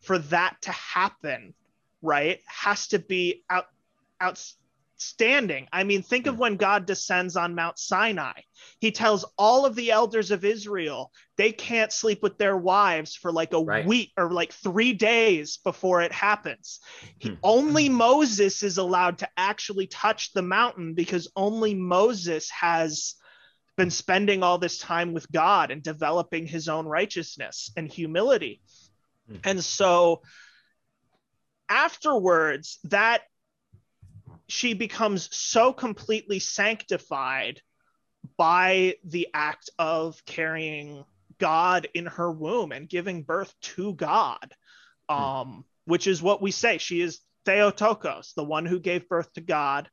for 0.01 0.19
that 0.19 0.57
to 0.61 0.71
happen 0.71 1.53
right 2.01 2.41
has 2.45 2.87
to 2.87 2.99
be 2.99 3.43
out 3.49 3.67
out 4.19 4.43
outstanding 4.99 5.65
i 5.71 5.85
mean 5.85 6.01
think 6.01 6.27
of 6.27 6.37
when 6.37 6.57
god 6.57 6.85
descends 6.85 7.37
on 7.37 7.55
mount 7.55 7.79
sinai 7.79 8.33
he 8.81 8.91
tells 8.91 9.23
all 9.37 9.65
of 9.65 9.73
the 9.75 9.91
elders 9.91 10.29
of 10.29 10.43
israel 10.43 11.09
they 11.37 11.53
can't 11.53 11.93
sleep 11.93 12.21
with 12.21 12.37
their 12.37 12.57
wives 12.57 13.15
for 13.15 13.31
like 13.31 13.53
a 13.53 13.61
Right. 13.61 13.85
week 13.85 14.11
or 14.17 14.29
like 14.29 14.51
3 14.51 14.91
days 14.91 15.57
before 15.63 16.01
it 16.01 16.11
happens 16.11 16.81
he, 17.17 17.29
Hmm. 17.29 17.35
only 17.43 17.87
moses 17.87 18.61
is 18.61 18.77
allowed 18.77 19.19
to 19.19 19.29
actually 19.37 19.87
touch 19.87 20.33
the 20.33 20.41
mountain 20.41 20.95
because 20.95 21.31
only 21.33 21.73
moses 21.75 22.49
has 22.49 23.15
been 23.77 23.91
spending 23.91 24.43
all 24.43 24.57
this 24.57 24.77
time 24.77 25.13
with 25.13 25.31
God 25.31 25.71
and 25.71 25.81
developing 25.81 26.45
his 26.45 26.67
own 26.67 26.85
righteousness 26.85 27.71
and 27.77 27.89
humility. 27.89 28.59
Hmm. 29.29 29.37
And 29.45 29.63
so 29.63 30.21
afterwards, 31.69 32.79
that 32.85 33.21
she 34.49 34.73
becomes 34.73 35.33
so 35.35 35.71
completely 35.71 36.39
sanctified 36.39 37.61
by 38.35 38.95
the 39.03 39.29
act 39.33 39.69
of 39.79 40.23
carrying 40.25 41.05
God 41.37 41.87
in 41.93 42.07
her 42.07 42.31
womb 42.31 42.71
and 42.71 42.89
giving 42.89 43.23
birth 43.23 43.53
to 43.61 43.93
God, 43.93 44.53
um, 45.07 45.65
which 45.85 46.07
is 46.07 46.21
what 46.21 46.41
we 46.41 46.51
say. 46.51 46.77
She 46.79 47.01
is 47.01 47.19
Theotokos, 47.45 48.33
the 48.35 48.43
one 48.43 48.65
who 48.65 48.79
gave 48.79 49.07
birth 49.07 49.31
to 49.33 49.41
God, 49.41 49.89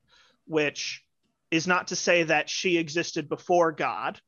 which 0.47 1.03
is 1.51 1.67
not 1.67 1.89
to 1.89 1.97
say 1.97 2.25
that 2.25 2.51
she 2.51 2.79
existed 2.79 3.29
before 3.29 3.73
God, 3.73 4.21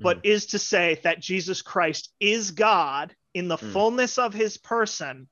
but 0.00 0.24
is 0.24 0.46
to 0.46 0.58
say 0.58 1.00
that 1.04 1.20
Jesus 1.20 1.62
Christ 1.62 2.12
is 2.18 2.50
God 2.50 3.14
in 3.32 3.48
the 3.48 3.56
Mm. 3.56 3.72
fullness 3.72 4.18
of 4.18 4.34
his 4.34 4.56
person 4.56 5.28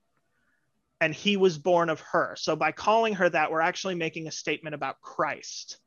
and 1.03 1.13
he 1.13 1.37
was 1.37 1.59
born 1.59 1.91
of 1.91 2.01
her. 2.13 2.37
So 2.39 2.55
by 2.55 2.71
calling 2.71 3.15
her 3.15 3.29
that, 3.29 3.51
we're 3.51 3.61
actually 3.61 3.97
making 3.97 4.29
a 4.29 4.31
statement 4.31 4.75
about 4.77 5.01
Christ 5.01 5.79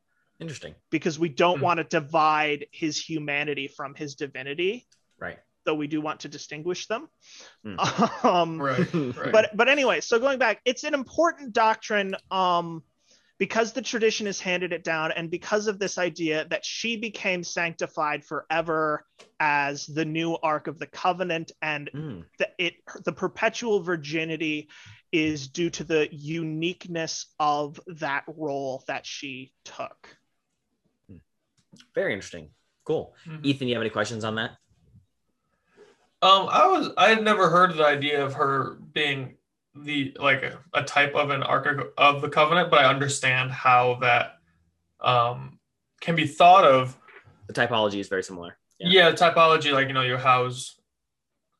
Interesting. 0.41 0.75
because 0.91 1.17
we 1.17 1.29
don't 1.29 1.59
Hmm. 1.59 1.63
want 1.63 1.77
to 1.77 1.85
divide 1.85 2.67
his 2.71 3.01
humanity 3.01 3.69
from 3.69 3.95
his 3.95 4.15
divinity, 4.15 4.85
Right. 5.17 5.39
though 5.63 5.75
we 5.75 5.87
do 5.87 6.01
want 6.01 6.19
to 6.21 6.27
distinguish 6.27 6.87
them. 6.87 7.07
Hmm. 7.63 7.77
Um, 8.25 8.61
right, 8.61 8.93
right. 8.93 9.31
but 9.31 9.55
but 9.55 9.69
anyway 9.69 10.01
so 10.01 10.19
going 10.19 10.37
back 10.39 10.59
it's 10.65 10.83
an 10.83 10.93
important 10.93 11.53
doctrine 11.53 12.15
um 12.31 12.83
because 13.37 13.73
the 13.73 13.81
tradition 13.81 14.25
has 14.25 14.39
handed 14.39 14.71
it 14.71 14.83
down 14.83 15.11
and 15.11 15.29
because 15.29 15.67
of 15.67 15.77
this 15.79 15.97
idea 15.97 16.45
that 16.49 16.63
she 16.63 16.95
became 16.95 17.43
sanctified 17.43 18.23
forever 18.23 19.05
as 19.39 19.85
the 19.85 20.05
new 20.05 20.37
ark 20.41 20.67
of 20.67 20.79
the 20.79 20.87
covenant 20.87 21.51
and 21.61 21.89
Mm. 21.93 22.25
the, 22.39 22.49
it 22.57 22.75
the 23.03 23.11
perpetual 23.11 23.81
virginity 23.81 24.69
is 25.11 25.47
due 25.47 25.69
to 25.69 25.83
the 25.83 26.07
uniqueness 26.11 27.27
of 27.39 27.79
that 27.87 28.23
role 28.27 28.83
that 28.87 29.05
she 29.05 29.51
took 29.63 30.17
Very 31.93 32.13
interesting. 32.13 32.51
Cool. 32.85 33.13
Mhm. 33.25 33.43
Ethan, 33.43 33.67
you 33.67 33.73
have 33.73 33.81
any 33.81 33.89
questions 33.89 34.23
on 34.23 34.35
that? 34.35 34.51
Um, 36.21 36.47
I 36.49 36.67
was 36.67 36.89
I 36.97 37.09
had 37.09 37.23
never 37.23 37.49
heard 37.49 37.71
of 37.71 37.77
the 37.77 37.85
idea 37.85 38.23
of 38.23 38.33
her 38.35 38.75
being 38.93 39.37
the 39.75 40.15
like 40.19 40.43
a, 40.43 40.57
a 40.73 40.83
type 40.83 41.15
of 41.15 41.29
an 41.29 41.43
ark 41.43 41.65
of- 41.65 41.89
of 41.97 42.21
the 42.21 42.29
covenant, 42.29 42.69
but 42.71 42.79
I 42.79 42.85
understand 42.89 43.51
how 43.51 43.95
that 44.01 44.37
um 45.01 45.59
can 46.01 46.15
be 46.15 46.27
thought 46.27 46.63
of. 46.65 46.97
The 47.47 47.53
typology 47.53 47.99
is 47.99 48.07
very 48.07 48.23
similar. 48.23 48.57
Yeah, 48.79 49.11
typology, 49.11 49.71
like 49.71 49.87
you 49.87 49.93
know, 49.93 50.01
you 50.01 50.17
house 50.17 50.79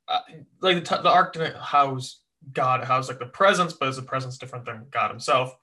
uh, 0.07 0.19
like 0.61 0.83
the, 0.83 0.95
t- 0.97 1.01
the 1.03 1.09
ark 1.09 1.33
didn't 1.33 1.55
house 1.55 2.19
God, 2.53 2.81
it 2.81 2.85
housed 2.85 3.09
like 3.09 3.19
the 3.19 3.25
presence, 3.25 3.73
but 3.73 3.89
is 3.89 3.95
the 3.95 4.01
presence 4.03 4.37
different 4.37 4.65
than 4.65 4.85
God 4.91 5.09
Himself? 5.09 5.55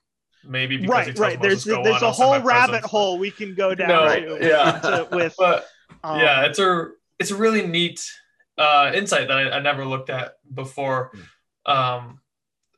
Maybe 0.44 0.76
because 0.76 0.88
he 0.88 0.92
right 0.92 1.06
tells 1.06 1.18
right 1.20 1.40
there's 1.40 1.66
Moses, 1.66 1.72
"Go 1.76 1.82
there's 1.84 1.96
on, 1.96 2.02
a 2.02 2.06
I'll 2.06 2.12
whole 2.12 2.40
rabbit 2.40 2.70
presence," 2.70 2.90
hole 2.90 3.18
we 3.18 3.30
can 3.30 3.54
go 3.54 3.74
down 3.74 3.88
No, 3.88 4.38
to, 4.38 4.44
yeah. 4.46 4.78
to- 4.82 5.08
with 5.16 5.34
But 5.38 5.66
um, 6.02 6.18
yeah 6.18 6.42
it's 6.46 6.58
a 6.58 6.88
it's 7.20 7.30
a 7.30 7.36
really 7.36 7.64
neat 7.66 8.04
uh 8.58 8.90
insight 8.92 9.28
that 9.28 9.36
I, 9.38 9.50
I 9.52 9.60
never 9.60 9.84
looked 9.84 10.10
at 10.10 10.34
before 10.52 11.12
um 11.66 12.18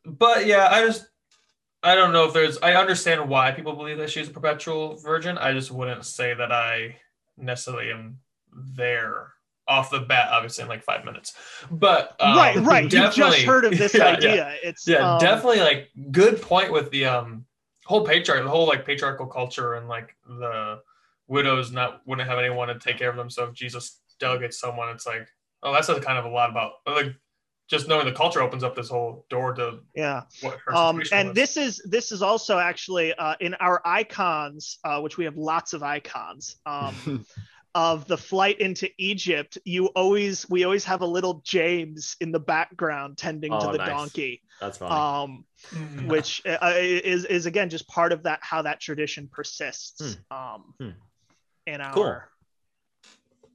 but 0.05 0.47
yeah 0.47 0.69
i 0.71 0.85
just 0.85 1.07
i 1.83 1.95
don't 1.95 2.13
know 2.13 2.25
if 2.25 2.33
there's 2.33 2.59
i 2.63 2.75
understand 2.75 3.29
why 3.29 3.51
people 3.51 3.75
believe 3.75 3.99
that 3.99 4.11
she's 4.11 4.29
a 4.29 4.33
perpetual 4.33 4.97
virgin. 4.97 5.39
I 5.39 5.53
just 5.53 5.71
wouldn't 5.71 6.05
say 6.05 6.35
that 6.35 6.53
i 6.53 6.97
necessarily 7.37 7.91
am 7.91 8.19
there 8.53 9.33
off 9.67 9.91
the 9.91 10.01
bat 10.01 10.29
obviously 10.31 10.63
in 10.63 10.69
like 10.69 10.83
five 10.83 11.05
minutes. 11.05 11.35
But 11.71 12.15
um, 12.21 12.37
right 12.37 12.57
right. 12.59 12.85
You 12.85 13.11
just 13.11 13.43
heard 13.43 13.65
of 13.65 13.77
this 13.77 13.95
Yeah, 13.95 14.07
idea. 14.07 14.35
Yeah. 14.37 14.55
it's 14.63 14.87
yeah 14.87 15.15
um, 15.15 15.19
definitely 15.21 15.61
like 15.61 15.89
good 16.11 16.41
point 16.43 16.71
with 16.71 16.91
the 16.91 17.07
um 17.07 17.47
whole 17.87 18.05
patriarch 18.05 18.45
the 18.45 18.51
whole 18.51 18.67
like 18.67 18.85
patriarchal 18.85 19.27
culture 19.27 19.75
and 19.75 19.89
like 19.89 20.15
the 20.27 20.81
widows 21.29 21.73
not 21.73 22.03
wouldn't 22.07 22.29
have 22.29 22.39
anyone 22.39 22.69
to 22.69 22.79
take 22.79 22.99
care 22.99 23.11
of 23.11 23.17
them. 23.17 23.31
So 23.31 23.45
if 23.45 23.55
Jesus 23.55 24.01
delegates 24.21 24.59
someone, 24.61 24.91
it's 24.91 25.07
like, 25.07 25.27
oh, 25.63 25.73
that's 25.73 25.89
a 25.89 26.01
kind 26.01 26.19
of 26.19 26.27
a 26.27 26.29
lot 26.29 26.51
about 26.51 26.73
like 26.87 27.15
just 27.69 27.89
knowing 27.89 28.07
the 28.07 28.13
culture 28.13 28.43
opens 28.43 28.63
up 28.63 28.75
this 28.75 28.89
whole 28.89 29.25
door 29.31 29.55
to 29.55 29.81
yeah 29.95 30.23
what 30.41 30.59
her 30.65 30.75
um 30.75 31.03
and 31.13 31.29
was. 31.29 31.35
this 31.35 31.57
is 31.57 31.83
this 31.85 32.13
is 32.13 32.23
also 32.23 32.59
actually 32.59 33.15
uh 33.15 33.35
in 33.41 33.55
our 33.55 33.81
icons 33.85 34.79
uh 34.85 35.01
which 35.01 35.17
we 35.17 35.25
have 35.25 35.37
lots 35.37 35.73
of 35.73 35.83
icons 35.83 36.57
um 36.67 37.25
of 37.75 38.07
the 38.07 38.17
flight 38.19 38.61
into 38.61 38.89
egypt 38.99 39.59
you 39.65 39.87
always 39.89 40.49
we 40.49 40.65
always 40.65 40.85
have 40.85 41.01
a 41.01 41.07
little 41.07 41.41
james 41.45 42.17
in 42.21 42.31
the 42.33 42.39
background 42.41 43.17
tending 43.19 43.51
to 43.51 43.69
Oh, 43.69 43.73
the 43.73 43.79
nice. 43.79 43.89
donkey 43.89 44.43
That's 44.61 44.79
funny. 44.79 44.95
um 44.95 45.45
Mhm. 45.73 46.07
which 46.09 46.43
uh, 46.47 46.75
is 46.77 47.25
is 47.25 47.47
again 47.47 47.71
just 47.71 47.89
part 47.89 48.13
of 48.13 48.25
that 48.25 48.39
how 48.43 48.63
that 48.63 48.81
tradition 48.81 49.29
persists 49.33 50.19
um 50.31 50.75
Hmm. 50.79 50.91
in 51.67 51.81
our 51.81 51.95
Cool. 51.95 52.17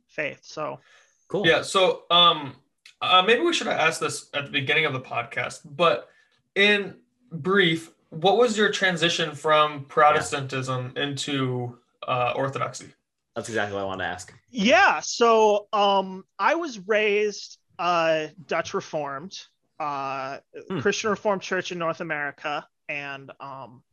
faith 0.07 0.39
so 0.41 0.79
cool. 1.27 1.45
Yeah. 1.45 1.61
So, 1.61 2.03
um, 2.09 2.55
uh, 3.01 3.23
maybe 3.25 3.41
we 3.41 3.53
should 3.53 3.67
have 3.67 3.79
asked 3.79 3.99
this 3.99 4.29
at 4.33 4.45
the 4.45 4.51
beginning 4.51 4.85
of 4.85 4.93
the 4.93 4.99
podcast, 5.01 5.61
but 5.65 6.09
in 6.55 6.95
brief, 7.31 7.91
what 8.09 8.37
was 8.37 8.57
your 8.57 8.71
transition 8.71 9.35
from 9.35 9.85
Protestantism 9.85 10.93
into 10.95 11.77
uh, 12.07 12.33
Orthodoxy? 12.35 12.87
That's 13.35 13.47
exactly 13.47 13.75
what 13.75 13.83
I 13.83 13.85
wanted 13.85 14.03
to 14.03 14.09
ask. 14.09 14.33
Yeah, 14.49 14.99
so 14.99 15.67
um 15.71 16.23
I 16.39 16.55
was 16.55 16.79
raised 16.87 17.57
uh 17.77 18.27
Dutch 18.47 18.73
Reformed, 18.73 19.37
uh 19.79 20.39
Hmm. 20.67 20.79
Christian 20.79 21.11
Reformed 21.11 21.41
Church 21.41 21.71
in 21.71 21.77
North 21.77 22.01
America 22.01 22.67
and 22.89 23.31
um 23.39 23.83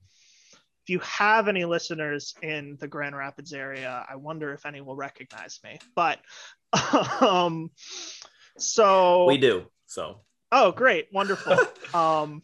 if 0.83 0.91
you 0.91 0.99
have 1.01 1.47
any 1.49 1.65
listeners 1.65 2.35
in 2.43 2.77
the 2.81 2.89
Grand 2.89 3.17
Rapids 3.17 3.53
area, 3.53 4.05
I 4.09 4.17
wonder 4.17 4.53
if 4.53 4.65
any 4.67 4.81
will 4.81 4.97
recognize 4.97 5.61
me. 5.63 5.79
But 5.95 6.19
um 7.21 7.71
so 8.59 9.27
We 9.27 9.39
do. 9.39 9.67
So 9.87 10.21
Oh, 10.53 10.73
great, 10.73 11.09
wonderful. 11.13 11.57
um, 11.95 12.43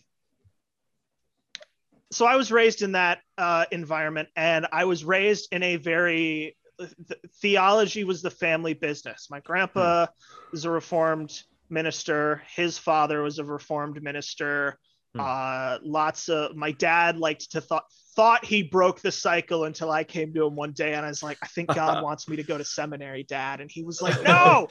so 2.10 2.26
I 2.26 2.36
was 2.36 2.52
raised 2.52 2.82
in 2.82 2.92
that 2.92 3.20
uh, 3.38 3.64
environment, 3.70 4.28
and 4.36 4.66
I 4.72 4.84
was 4.84 5.04
raised 5.04 5.48
in 5.52 5.62
a 5.62 5.76
very 5.76 6.56
th- 6.78 7.20
theology 7.40 8.04
was 8.04 8.22
the 8.22 8.30
family 8.30 8.74
business. 8.74 9.28
My 9.30 9.40
grandpa 9.40 10.06
was 10.50 10.64
a 10.64 10.70
reformed 10.70 11.42
minister. 11.70 12.42
His 12.54 12.76
father 12.76 13.22
was 13.22 13.38
a 13.38 13.44
reformed 13.44 14.02
minister. 14.02 14.78
Hmm. 15.14 15.20
Uh, 15.20 15.78
lots 15.82 16.28
of 16.28 16.56
my 16.56 16.72
dad 16.72 17.18
liked 17.18 17.52
to 17.52 17.60
thought 17.60 17.84
thought 18.14 18.44
he 18.44 18.62
broke 18.62 19.00
the 19.00 19.10
cycle 19.12 19.64
until 19.64 19.90
I 19.90 20.04
came 20.04 20.34
to 20.34 20.46
him 20.46 20.54
one 20.54 20.72
day, 20.72 20.92
and 20.94 21.04
I 21.04 21.08
was 21.08 21.22
like, 21.22 21.38
I 21.42 21.46
think 21.46 21.74
God 21.74 22.02
wants 22.02 22.28
me 22.28 22.36
to 22.36 22.42
go 22.42 22.58
to 22.58 22.64
seminary, 22.64 23.22
Dad, 23.24 23.60
and 23.60 23.70
he 23.70 23.82
was 23.82 24.02
like, 24.02 24.22
No. 24.22 24.68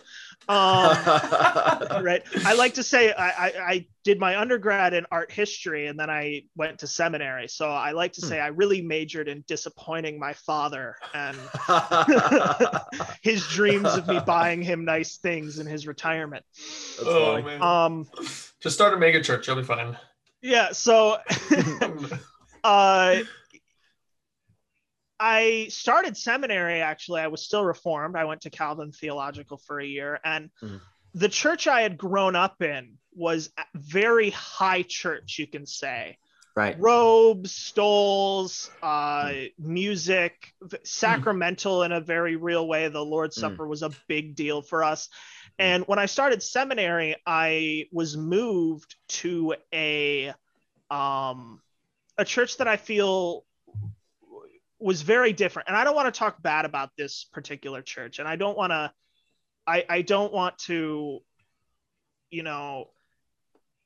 Um, 0.48 0.94
right 2.02 2.24
i 2.46 2.54
like 2.54 2.74
to 2.76 2.84
say 2.84 3.12
I, 3.12 3.30
I 3.30 3.54
i 3.68 3.88
did 4.04 4.20
my 4.20 4.40
undergrad 4.40 4.94
in 4.94 5.06
art 5.12 5.32
history 5.32 5.88
and 5.88 6.00
then 6.00 6.10
i 6.10 6.44
went 6.56 6.80
to 6.80 6.88
seminary 6.88 7.48
so 7.48 7.70
i 7.70 7.92
like 7.92 8.14
to 8.14 8.22
Hmm. 8.22 8.28
say 8.30 8.40
i 8.40 8.48
really 8.48 8.82
majored 8.82 9.28
in 9.28 9.44
disappointing 9.48 10.18
my 10.20 10.34
father 10.34 10.96
and 11.14 11.38
his 13.22 13.46
dreams 13.48 13.96
of 13.98 14.08
me 14.08 14.20
buying 14.26 14.62
him 14.62 14.86
nice 14.86 15.18
things 15.18 15.60
in 15.60 15.68
his 15.68 15.86
retirement 15.86 16.44
That's 16.98 17.10
oh 17.10 17.34
funny. 17.42 17.44
man! 17.44 17.62
um 17.62 18.08
Just 18.62 18.76
start 18.76 18.94
a 18.94 18.98
mega 18.98 19.22
church, 19.22 19.48
you'll 19.48 19.58
be 19.58 19.64
fine. 19.64 19.98
yeah 20.42 20.72
so 20.72 21.18
uh 22.64 23.20
I 25.20 25.68
started 25.70 26.18
seminary 26.18 26.82
actually. 26.82 27.22
I 27.22 27.28
was 27.28 27.44
still 27.44 27.64
reformed. 27.64 28.16
I 28.16 28.26
went 28.26 28.42
to 28.42 28.50
Calvin 28.50 28.92
Theological 28.92 29.58
for 29.58 29.80
a 29.80 29.86
year 29.86 30.20
and 30.24 30.50
Mhm. 30.62 30.82
the 31.14 31.30
church 31.30 31.68
I 31.68 31.82
had 31.82 31.98
grown 31.98 32.36
up 32.36 32.62
in 32.62 32.98
was 33.14 33.52
very 33.76 34.30
high 34.32 34.84
church, 34.84 35.38
you 35.38 35.48
can 35.48 35.66
say. 35.66 36.18
right. 36.54 36.78
Robes, 36.78 37.56
stoles, 37.56 38.70
uh, 38.84 39.34
music, 39.58 40.54
v- 40.62 40.78
sacramental 40.84 41.84
in 41.84 41.94
a 41.94 42.02
very 42.02 42.36
real 42.36 42.68
way. 42.68 42.90
The 42.90 43.06
Lord's 43.06 43.38
Mm. 43.38 43.42
Supper 43.42 43.66
was 43.66 43.84
a 43.84 43.92
big 44.10 44.36
deal 44.36 44.62
for 44.62 44.84
us. 44.84 45.08
And 45.60 45.88
when 45.88 45.98
I 45.98 46.08
started 46.08 46.44
seminary, 46.44 47.16
I 47.26 47.88
was 47.94 48.18
moved 48.18 48.96
to 49.22 49.56
a 49.74 50.34
um, 50.90 51.62
a 52.18 52.26
church 52.26 52.58
that 52.58 52.68
I 52.68 52.78
feel 52.78 53.46
was 54.80 55.02
very 55.04 55.34
different. 55.34 55.68
And 55.68 55.78
I 55.78 55.84
don't 55.84 55.96
want 55.96 56.14
to 56.14 56.18
talk 56.18 56.42
bad 56.42 56.66
about 56.66 56.90
this 56.98 57.26
particular 57.32 57.82
church, 57.82 58.20
and 58.20 58.28
I 58.28 58.36
don't 58.36 58.58
want 58.58 58.72
to. 58.72 58.92
I 59.68 59.86
I 59.88 60.02
don't 60.02 60.34
want 60.34 60.58
to, 60.60 61.20
you 62.32 62.44
know, 62.44 62.90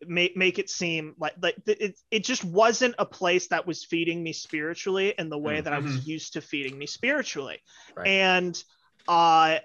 make 0.08 0.38
make 0.38 0.58
it 0.60 0.70
seem 0.70 1.16
like 1.20 1.34
like 1.42 1.56
it 1.68 1.98
it 2.12 2.24
just 2.24 2.44
wasn't 2.44 2.96
a 2.98 3.06
place 3.06 3.48
that 3.48 3.68
was 3.68 3.84
feeding 3.84 4.24
me 4.24 4.34
spiritually 4.34 5.14
in 5.18 5.30
the 5.30 5.38
way 5.38 5.60
Mm. 5.60 5.64
that 5.66 5.74
I 5.74 5.80
was 5.80 6.08
used 6.08 6.34
to 6.34 6.42
feeding 6.42 6.78
me 6.78 6.86
spiritually. 6.86 7.60
Right. 7.96 8.08
And 8.08 8.64
uh 9.08 9.60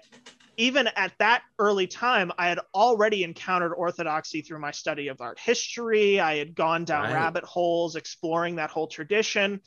even 0.57 0.87
at 0.95 1.13
that 1.19 1.43
early 1.59 1.87
time, 1.87 2.31
I 2.37 2.47
had 2.47 2.59
already 2.73 3.23
encountered 3.23 3.73
orthodoxy 3.73 4.41
through 4.41 4.59
my 4.59 4.71
study 4.71 5.07
of 5.07 5.21
art 5.21 5.39
history. 5.39 6.19
I 6.19 6.37
had 6.37 6.55
gone 6.55 6.85
down 6.85 7.03
Right. 7.03 7.13
rabbit 7.13 7.43
holes 7.43 7.95
exploring 7.95 8.57
that 8.57 8.69
whole 8.69 8.87
tradition. 8.87 9.61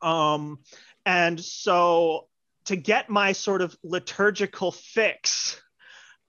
Um, 0.00 0.60
and 1.06 1.40
so 1.40 2.28
to 2.66 2.76
get 2.76 3.08
my 3.08 3.32
sort 3.32 3.62
of 3.62 3.76
liturgical 3.82 4.72
fix, 4.72 5.60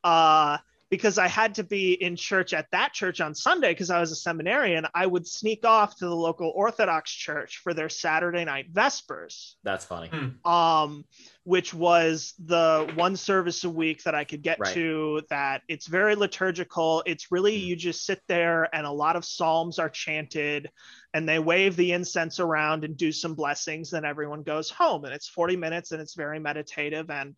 uh, 0.04 0.58
because 0.94 1.18
I 1.18 1.28
had 1.28 1.56
to 1.56 1.64
be 1.64 1.94
in 1.94 2.16
church 2.16 2.54
at 2.54 2.70
that 2.70 2.94
church 2.94 3.20
on 3.20 3.34
Sunday 3.34 3.72
because 3.72 3.90
I 3.90 4.00
was 4.00 4.12
a 4.12 4.16
seminarian, 4.16 4.86
I 4.94 5.08
would 5.08 5.26
sneak 5.26 5.66
off 5.66 5.96
to 5.96 6.06
the 6.06 6.16
local 6.16 6.52
Orthodox 6.56 7.10
church 7.12 7.62
for 7.64 7.74
their 7.74 7.90
Saturday 7.90 8.46
night 8.46 8.68
vespers 8.72 9.56
That's 9.64 9.84
funny. 9.86 10.12
um, 10.46 11.04
which 11.46 11.74
was 11.74 12.36
the 12.46 12.92
one 12.94 13.16
service 13.18 13.64
a 13.64 13.72
week 13.72 14.04
that 14.04 14.14
I 14.14 14.24
could 14.24 14.44
get 14.44 14.60
Right. 14.60 14.72
to. 14.76 15.24
That 15.32 15.64
it's 15.68 15.88
very 15.88 16.14
liturgical. 16.14 17.02
It's 17.08 17.32
really 17.32 17.58
Mm. 17.60 17.66
you 17.66 17.76
just 17.76 18.06
sit 18.06 18.22
there 18.28 18.70
and 18.76 18.86
a 18.86 18.92
lot 18.92 19.16
of 19.16 19.26
psalms 19.26 19.80
are 19.80 19.90
chanted, 19.90 20.70
and 21.16 21.28
they 21.28 21.40
wave 21.40 21.76
the 21.76 21.92
incense 21.94 22.40
around 22.40 22.84
and 22.84 22.96
do 22.96 23.12
some 23.12 23.34
blessings. 23.34 23.90
Then 23.90 24.06
everyone 24.06 24.44
goes 24.44 24.70
home, 24.70 25.06
and 25.06 25.14
it's 25.14 25.28
40 25.28 25.56
minutes, 25.58 25.92
and 25.92 26.00
it's 26.00 26.14
very 26.14 26.38
meditative, 26.40 27.10
and 27.10 27.36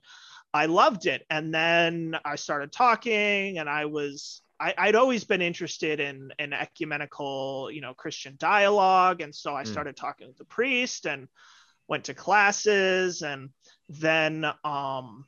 I 0.56 0.68
loved 0.68 1.06
it. 1.08 1.26
And 1.30 1.54
then 1.54 2.18
I 2.26 2.36
started 2.38 2.72
talking, 2.72 3.60
and 3.60 3.70
I 3.70 3.86
was. 3.86 4.42
I, 4.60 4.74
I'd 4.78 4.96
always 4.96 5.26
been 5.26 5.42
interested 5.42 6.00
in, 6.00 6.32
in 6.40 6.54
ecumenical, 6.54 7.70
you 7.74 7.82
know, 7.82 7.94
Christian 7.94 8.36
dialogue, 8.40 9.22
and 9.22 9.36
so 9.36 9.54
I 9.54 9.64
Mm. 9.64 9.68
started 9.68 9.98
talking 9.98 10.28
with 10.28 10.38
the 10.38 10.46
priest, 10.46 11.08
and 11.08 11.28
went 11.88 12.06
to 12.06 12.14
classes 12.14 13.22
and 13.22 13.50
then 13.90 14.46
um 14.64 15.26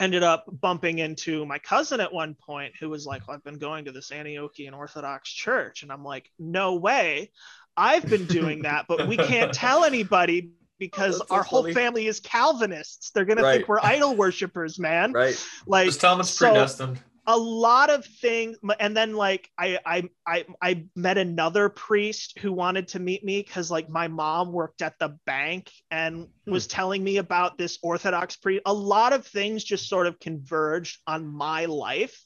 ended 0.00 0.24
up 0.24 0.46
bumping 0.60 0.98
into 0.98 1.46
my 1.46 1.58
cousin 1.58 2.00
at 2.00 2.12
one 2.12 2.34
point 2.34 2.74
who 2.80 2.88
was 2.90 3.06
like 3.06 3.26
well, 3.28 3.36
i've 3.36 3.44
been 3.44 3.58
going 3.58 3.84
to 3.84 3.92
this 3.92 4.10
antiochian 4.10 4.72
orthodox 4.76 5.30
church 5.30 5.82
and 5.82 5.92
i'm 5.92 6.04
like 6.04 6.30
no 6.38 6.74
way 6.74 7.30
i've 7.76 8.08
been 8.08 8.26
doing 8.26 8.62
that 8.62 8.86
but 8.88 9.04
we 9.04 9.18
can't 9.18 9.52
tell 9.52 9.84
anybody 9.84 10.52
because 10.78 11.18
That's 11.18 11.28
so 11.30 11.34
our 11.36 11.42
whole 11.42 11.62
funny. 11.62 11.74
family 11.74 12.06
is 12.06 12.20
calvinists 12.20 13.10
they're 13.10 13.24
gonna 13.24 13.42
Right. 13.42 13.56
think 13.58 13.68
we're 13.68 13.80
idol 13.80 14.16
worshippers 14.16 14.78
man 14.78 15.12
Right. 15.24 15.40
like 15.66 15.86
Just 15.86 16.00
tell 16.00 16.12
them 16.14 16.20
it's 16.20 16.30
so- 16.30 16.46
predestined. 16.50 17.00
a 17.26 17.36
lot 17.36 17.88
of 17.90 18.04
things 18.04 18.58
and 18.80 18.94
then 18.94 19.14
like 19.14 19.48
I, 19.56 19.78
I 19.86 20.08
i 20.26 20.44
i 20.60 20.84
met 20.94 21.16
another 21.16 21.70
priest 21.70 22.38
who 22.40 22.52
wanted 22.52 22.88
to 22.88 22.98
meet 22.98 23.24
me 23.24 23.40
because 23.42 23.70
like 23.70 23.88
my 23.88 24.08
mom 24.08 24.52
worked 24.52 24.82
at 24.82 24.98
the 24.98 25.16
bank 25.24 25.70
and 25.90 26.28
was 26.46 26.66
telling 26.66 27.02
me 27.02 27.16
about 27.16 27.56
this 27.56 27.78
orthodox 27.82 28.36
priest 28.36 28.62
a 28.66 28.74
lot 28.74 29.12
of 29.14 29.26
things 29.26 29.64
just 29.64 29.88
sort 29.88 30.06
of 30.06 30.20
converged 30.20 31.00
on 31.06 31.26
my 31.26 31.64
life 31.64 32.20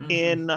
Mhm. 0.00 0.10
in 0.10 0.50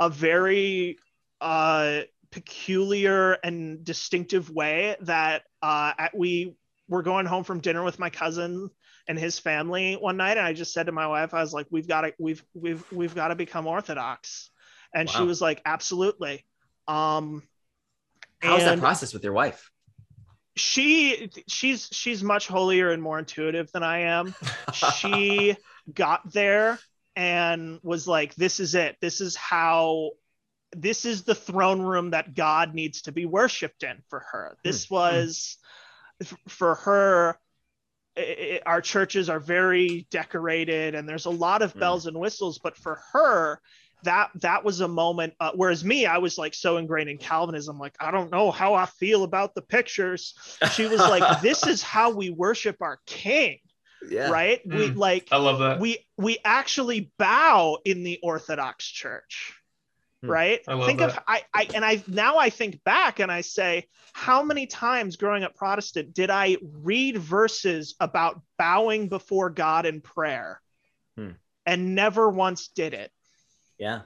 a 0.00 0.08
very 0.10 0.98
uh 1.40 2.00
peculiar 2.32 3.34
and 3.44 3.84
distinctive 3.84 4.50
way 4.50 4.96
that 5.02 5.42
uh 5.62 5.92
at, 5.98 6.16
we 6.16 6.54
were 6.92 7.02
going 7.02 7.26
home 7.26 7.44
from 7.44 7.60
dinner 7.60 7.82
with 7.82 7.98
my 7.98 8.10
cousin 8.10 8.70
and 9.08 9.18
his 9.18 9.38
family 9.38 9.94
one 9.94 10.16
night 10.16 10.36
and 10.36 10.46
i 10.46 10.52
just 10.52 10.72
said 10.72 10.86
to 10.86 10.92
my 10.92 11.06
wife 11.06 11.34
i 11.34 11.40
was 11.40 11.52
like 11.52 11.66
we've 11.70 11.88
got 11.88 12.02
to 12.02 12.14
we've 12.18 12.44
we've 12.54 12.84
we've 12.92 13.14
got 13.14 13.28
to 13.28 13.34
become 13.34 13.66
orthodox. 13.66 14.50
And 14.94 15.08
she 15.08 15.22
was 15.22 15.40
like 15.40 15.62
absolutely. 15.64 16.44
Um 16.86 17.42
How's 18.40 18.64
that 18.64 18.78
process 18.78 19.14
with 19.14 19.24
your 19.24 19.32
wife? 19.32 19.70
she 20.54 21.30
she's 21.48 21.88
she's 21.92 22.22
much 22.22 22.46
holier 22.46 22.90
and 22.90 23.02
more 23.02 23.18
intuitive 23.18 23.72
than 23.72 23.82
i 23.82 24.00
am. 24.00 24.34
She 24.74 25.56
got 25.94 26.30
there 26.30 26.78
and 27.16 27.80
was 27.82 28.06
like 28.06 28.34
this 28.34 28.60
is 28.60 28.74
it. 28.74 28.96
This 29.00 29.22
is 29.22 29.34
how 29.34 30.10
this 30.76 31.06
is 31.06 31.22
the 31.22 31.34
throne 31.34 31.80
room 31.80 32.10
that 32.10 32.34
god 32.34 32.74
needs 32.74 33.02
to 33.02 33.12
be 33.12 33.24
worshiped 33.24 33.82
in 33.82 34.02
for 34.10 34.20
her. 34.32 34.58
This 34.62 34.90
was 34.90 35.56
f- 35.58 35.68
for 36.48 36.74
her 36.76 37.36
it, 38.16 38.62
our 38.66 38.80
churches 38.82 39.30
are 39.30 39.40
very 39.40 40.06
decorated 40.10 40.94
and 40.94 41.08
there's 41.08 41.24
a 41.26 41.30
lot 41.30 41.62
of 41.62 41.74
Mm. 41.74 41.80
bells 41.80 42.06
and 42.06 42.18
whistles 42.18 42.58
but 42.58 42.76
for 42.76 43.00
her 43.12 43.60
that 44.04 44.30
that 44.40 44.64
was 44.64 44.80
a 44.80 44.88
moment 44.88 45.32
uh, 45.40 45.52
whereas 45.54 45.84
me 45.84 46.06
i 46.06 46.18
was 46.18 46.36
like 46.36 46.54
so 46.54 46.76
ingrained 46.76 47.08
in 47.08 47.18
calvinism 47.18 47.78
like 47.78 47.94
i 48.00 48.10
don't 48.10 48.30
know 48.32 48.50
how 48.50 48.74
i 48.74 48.84
feel 48.84 49.22
about 49.24 49.54
the 49.54 49.62
pictures 49.62 50.34
she 50.72 50.86
was 50.86 51.00
like 51.00 51.40
this 51.42 51.66
is 51.66 51.82
how 51.82 52.10
we 52.10 52.28
worship 52.30 52.76
our 52.82 52.98
king 53.06 53.58
yeah. 54.10 54.28
right 54.30 54.60
we 54.66 54.88
Mm. 54.90 54.96
like 54.96 55.28
I 55.30 55.36
love 55.36 55.60
that. 55.60 55.78
we 55.78 55.98
we 56.18 56.38
actually 56.44 57.12
bow 57.18 57.78
in 57.84 58.02
the 58.02 58.18
orthodox 58.22 58.84
church. 58.86 59.54
Right? 60.28 60.60
I 60.68 60.74
love 60.74 60.86
think 60.86 61.00
of. 61.00 61.18
I, 61.26 61.42
I 61.52 61.68
and 61.74 61.84
i 61.84 62.02
now 62.06 62.38
i 62.38 62.50
think 62.50 62.82
back 62.84 63.18
and 63.18 63.30
i 63.30 63.40
say 63.40 63.86
how 64.12 64.42
many 64.42 64.66
times 64.66 65.16
growing 65.16 65.42
up 65.42 65.54
protestant 65.54 66.14
did 66.14 66.30
i 66.30 66.56
read 66.62 67.18
verses 67.18 67.94
about 68.00 68.40
bowing 68.58 69.08
before 69.08 69.50
god 69.50 69.86
in 69.86 70.00
prayer? 70.00 70.60
Hmm. 71.16 71.30
and 71.66 71.94
never 71.94 72.30
once 72.30 72.68
did 72.68 72.94
it. 72.94 73.10
Yeah. 73.78 74.00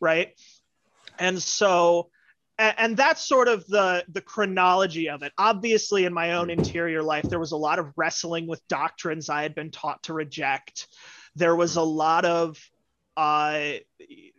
right? 0.00 0.32
And 1.18 1.42
so 1.42 2.10
and, 2.58 2.74
and 2.78 2.96
that's 2.96 3.22
sort 3.22 3.48
of 3.48 3.66
the 3.66 4.04
the 4.08 4.20
chronology 4.20 5.10
of 5.10 5.22
it. 5.22 5.32
Obviously 5.36 6.04
in 6.04 6.14
my 6.14 6.34
own 6.34 6.50
interior 6.50 7.02
life 7.02 7.28
there 7.28 7.40
was 7.40 7.52
a 7.52 7.56
lot 7.56 7.78
of 7.78 7.92
wrestling 7.96 8.46
with 8.46 8.66
doctrines 8.68 9.28
i 9.28 9.42
had 9.42 9.54
been 9.54 9.70
taught 9.70 10.02
to 10.04 10.14
reject. 10.14 10.86
There 11.36 11.56
was 11.56 11.76
a 11.76 11.82
lot 11.82 12.24
of 12.24 12.58
uh 13.16 13.72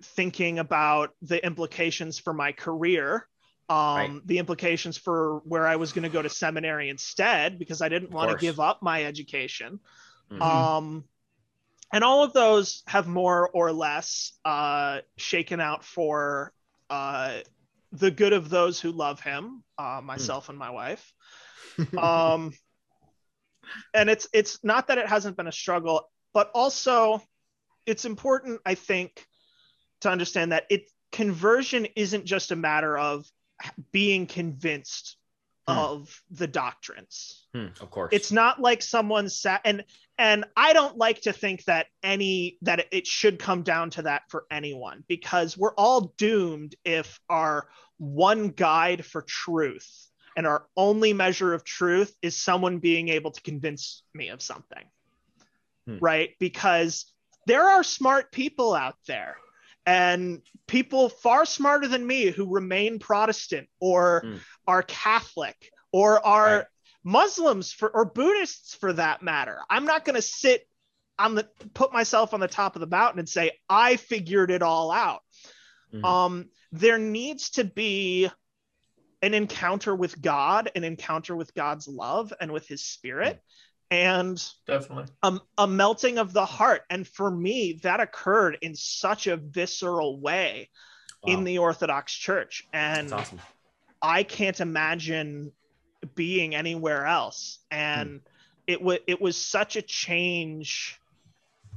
thinking 0.04 0.60
about 0.60 1.12
the 1.22 1.44
implications 1.46 2.20
for 2.20 2.34
my 2.34 2.52
career 2.52 3.28
um 3.70 3.98
Right. 3.98 4.28
the 4.28 4.38
implications 4.38 4.98
for 4.98 5.42
where 5.46 5.68
i 5.68 5.76
was 5.76 5.94
going 5.94 6.04
to 6.04 6.10
go 6.10 6.22
to 6.22 6.30
seminary 6.30 6.90
instead 6.90 7.60
because 7.60 7.82
i 7.82 7.90
didn't 7.90 8.12
want 8.12 8.30
to 8.30 8.36
give 8.36 8.60
up 8.60 8.82
my 8.82 9.04
education 9.06 9.80
Mhm. 10.30 10.42
um, 10.46 11.04
and 11.94 12.04
all 12.04 12.24
of 12.24 12.34
those 12.34 12.84
have 12.88 13.08
more 13.08 13.50
or 13.50 13.72
less 13.72 14.34
uh, 14.46 15.00
shaken 15.18 15.60
out 15.60 15.84
for 15.84 16.54
uh, 16.90 17.40
the 17.92 18.12
good 18.12 18.34
of 18.34 18.50
those 18.50 18.80
who 18.80 18.92
love 18.92 19.20
him, 19.20 19.64
uh, 19.78 20.02
myself 20.04 20.50
and 20.50 20.58
my 20.58 20.70
wife. 20.70 21.14
Um, 21.98 22.54
and 23.94 24.10
it's 24.10 24.28
it's 24.34 24.64
not 24.64 24.88
that 24.88 24.98
it 24.98 25.08
hasn't 25.08 25.38
been 25.38 25.48
a 25.48 25.52
struggle, 25.52 26.10
but 26.34 26.52
also 26.54 27.22
it's 27.86 28.06
important, 28.06 28.62
I 28.66 28.76
think, 28.76 29.26
to 30.02 30.10
understand 30.10 30.52
that 30.52 30.66
it 30.70 30.90
conversion 31.12 31.88
isn't 31.96 32.26
just 32.26 32.52
a 32.52 32.56
matter 32.56 32.98
of 32.98 33.26
being 33.92 34.26
convinced 34.28 35.18
Hmm. 35.68 35.78
of 35.78 36.24
the 36.32 36.48
doctrines 36.48 37.46
Hmm, 37.54 37.68
of 37.80 37.92
course. 37.92 38.10
it's 38.12 38.32
not 38.32 38.60
like 38.60 38.82
someone 38.82 39.30
sat 39.30 39.62
and 39.64 39.84
and 40.18 40.44
i 40.58 40.74
don't 40.74 40.98
like 40.98 41.22
to 41.22 41.32
think 41.34 41.64
that 41.66 41.86
any 42.02 42.58
that 42.64 42.88
it 42.92 43.06
should 43.06 43.38
come 43.38 43.62
down 43.62 43.92
to 43.92 44.02
that 44.02 44.24
for 44.30 44.46
anyone 44.50 45.04
because 45.08 45.56
we're 45.56 45.76
all 45.76 46.14
doomed 46.18 46.74
if 46.84 47.20
our 47.30 47.68
one 48.00 48.50
guide 48.50 49.06
for 49.06 49.22
truth 49.22 50.10
and 50.36 50.48
our 50.48 50.66
only 50.76 51.14
measure 51.14 51.54
of 51.54 51.64
truth 51.64 52.12
is 52.24 52.36
someone 52.36 52.80
being 52.80 53.10
able 53.10 53.30
to 53.30 53.42
convince 53.44 54.02
me 54.16 54.30
of 54.30 54.42
something 54.42 54.84
Hmm. 55.86 55.98
right 56.02 56.32
because 56.40 57.06
there 57.46 57.68
are 57.68 57.84
smart 57.84 58.32
people 58.32 58.74
out 58.74 58.96
there 59.08 59.38
and 59.86 60.42
people 60.68 61.10
far 61.10 61.46
smarter 61.46 61.88
than 61.88 62.06
me 62.06 62.26
who 62.28 62.54
remain 62.54 63.00
protestant 63.00 63.68
or 63.80 64.22
Hmm. 64.24 64.38
are 64.68 64.84
catholic 64.84 65.72
or 65.92 66.26
are 66.26 66.58
Right. 66.58 66.66
Muslims 67.04 67.72
for 67.74 67.90
or 67.90 68.06
Buddhists 68.06 68.76
for 68.76 68.94
that 68.94 69.24
matter. 69.24 69.58
I'm 69.70 69.86
not 69.86 70.06
going 70.06 70.16
to 70.16 70.22
sit 70.22 70.68
on 71.18 71.34
the 71.34 71.50
put 71.74 71.92
myself 71.92 72.34
on 72.34 72.40
the 72.40 72.48
top 72.48 72.76
of 72.76 72.80
the 72.80 72.88
mountain 72.88 73.20
and 73.20 73.28
say 73.28 73.52
I 73.68 73.96
figured 73.96 74.52
it 74.52 74.62
all 74.62 74.92
out. 74.92 75.22
Mhm. 75.92 76.06
Um, 76.06 76.50
there 76.72 77.00
needs 77.00 77.50
to 77.52 77.64
be 77.64 78.30
an 79.24 79.34
encounter 79.34 79.96
with 79.96 80.22
God, 80.22 80.72
an 80.76 80.84
encounter 80.84 81.36
with 81.36 81.54
God's 81.54 81.88
love 81.88 82.34
and 82.40 82.52
with 82.52 82.68
His 82.68 82.84
Spirit, 82.84 83.42
and 83.92 84.42
Definitely. 84.66 85.06
a, 85.22 85.40
a 85.60 85.68
melting 85.68 86.18
of 86.18 86.32
the 86.34 86.46
heart. 86.46 86.84
And 86.90 87.06
for 87.08 87.30
me, 87.30 87.80
that 87.84 88.00
occurred 88.00 88.58
in 88.62 88.74
such 88.76 89.28
a 89.28 89.38
visceral 89.38 90.20
way 90.20 90.70
Wow. 91.24 91.34
in 91.34 91.44
the 91.44 91.60
Orthodox 91.60 92.14
Church, 92.16 92.64
and 92.74 93.14
awesome. 93.14 93.40
I 94.02 94.24
can't 94.24 94.60
imagine 94.60 95.52
being 96.16 96.56
anywhere 96.56 97.06
else. 97.06 97.60
And 97.70 98.22
it 98.66 98.82
was 98.82 98.98
it 99.06 99.22
was 99.22 99.38
such 99.38 99.76
a 99.76 99.84
change 99.84 101.00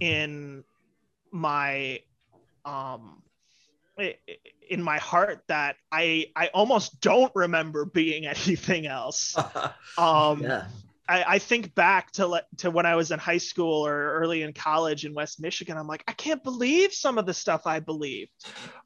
in 0.01 0.65
my 1.31 2.01
um 2.65 3.23
i- 3.99 4.17
i- 4.29 4.37
in 4.71 4.83
my 4.83 4.97
heart 4.97 5.43
that 5.49 5.77
I 5.93 6.29
I 6.35 6.47
almost 6.55 7.03
don't 7.03 7.33
remember 7.35 7.85
being 7.85 8.25
anything 8.35 8.87
else. 8.87 9.37
Um 9.99 10.43
yeah. 10.43 10.69
I, 11.09 11.25
I 11.35 11.39
think 11.39 11.75
back 11.75 12.11
to 12.13 12.27
le- 12.27 12.43
to 12.59 12.71
when 12.71 12.87
I 12.87 12.97
was 12.97 13.11
in 13.11 13.19
high 13.19 13.39
school 13.39 13.87
or 13.87 14.15
early 14.15 14.43
in 14.43 14.53
college 14.53 15.05
in 15.05 15.13
West 15.15 15.41
Michigan. 15.41 15.77
I'm 15.77 15.87
like, 15.87 16.05
I 16.09 16.13
can't 16.13 16.43
believe 16.43 16.93
some 16.93 17.19
of 17.19 17.27
the 17.27 17.35
stuff 17.35 17.67
I 17.67 17.81
believed, 17.81 18.31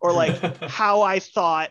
or 0.00 0.12
like 0.12 0.34
how 0.68 1.02
I 1.02 1.20
thought 1.20 1.70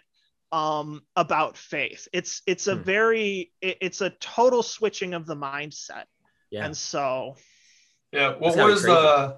um, 0.52 1.02
about 1.16 1.58
faith. 1.58 2.08
It's 2.14 2.42
it's 2.48 2.68
a 2.68 2.76
Hmm. 2.76 2.84
very 2.84 3.52
it, 3.62 3.78
it's 3.82 4.02
a 4.02 4.12
total 4.12 4.64
switching 4.64 5.14
of 5.14 5.26
the 5.26 5.36
mindset, 5.36 6.06
Yeah. 6.50 6.66
and 6.66 6.76
so 6.78 7.36
Yeah. 8.14 8.30
What 8.30 8.42
That's 8.42 8.56
gotta 8.56 8.68
be 8.68 8.72
was 8.74 8.82
crazy. 8.84 8.96
the 8.96 9.38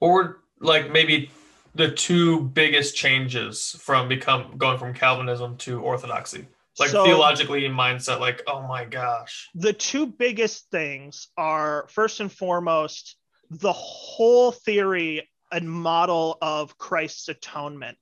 what 0.00 0.08
were 0.08 0.40
like 0.60 0.90
maybe 0.92 1.30
the 1.74 1.90
two 1.90 2.42
biggest 2.42 2.96
changes 2.96 3.76
from 3.80 4.08
become 4.08 4.56
going 4.58 4.78
from 4.78 4.92
Calvinism 4.94 5.56
to 5.58 5.80
Orthodoxy? 5.80 6.46
Like 6.78 6.90
so 6.90 7.04
theologically 7.04 7.64
in 7.64 7.72
mindset, 7.72 8.20
like, 8.20 8.42
oh 8.46 8.62
my 8.66 8.84
gosh. 8.84 9.48
the 9.54 9.72
two 9.72 10.06
biggest 10.06 10.70
things 10.70 11.28
are 11.36 11.86
first 11.90 12.20
and 12.20 12.30
foremost 12.30 13.16
the 13.50 13.72
whole 13.72 14.50
theory 14.52 15.28
and 15.52 15.70
model 15.70 16.36
of 16.42 16.76
Christ's 16.76 17.28
atonement 17.28 17.96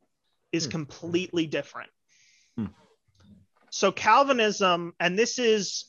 is 0.52 0.64
Hmm. 0.64 0.70
completely 0.70 1.46
different. 1.46 1.90
Hmm. 2.56 2.66
So 3.70 3.92
Calvinism, 3.92 4.94
and 4.98 5.18
this 5.18 5.38
is 5.38 5.84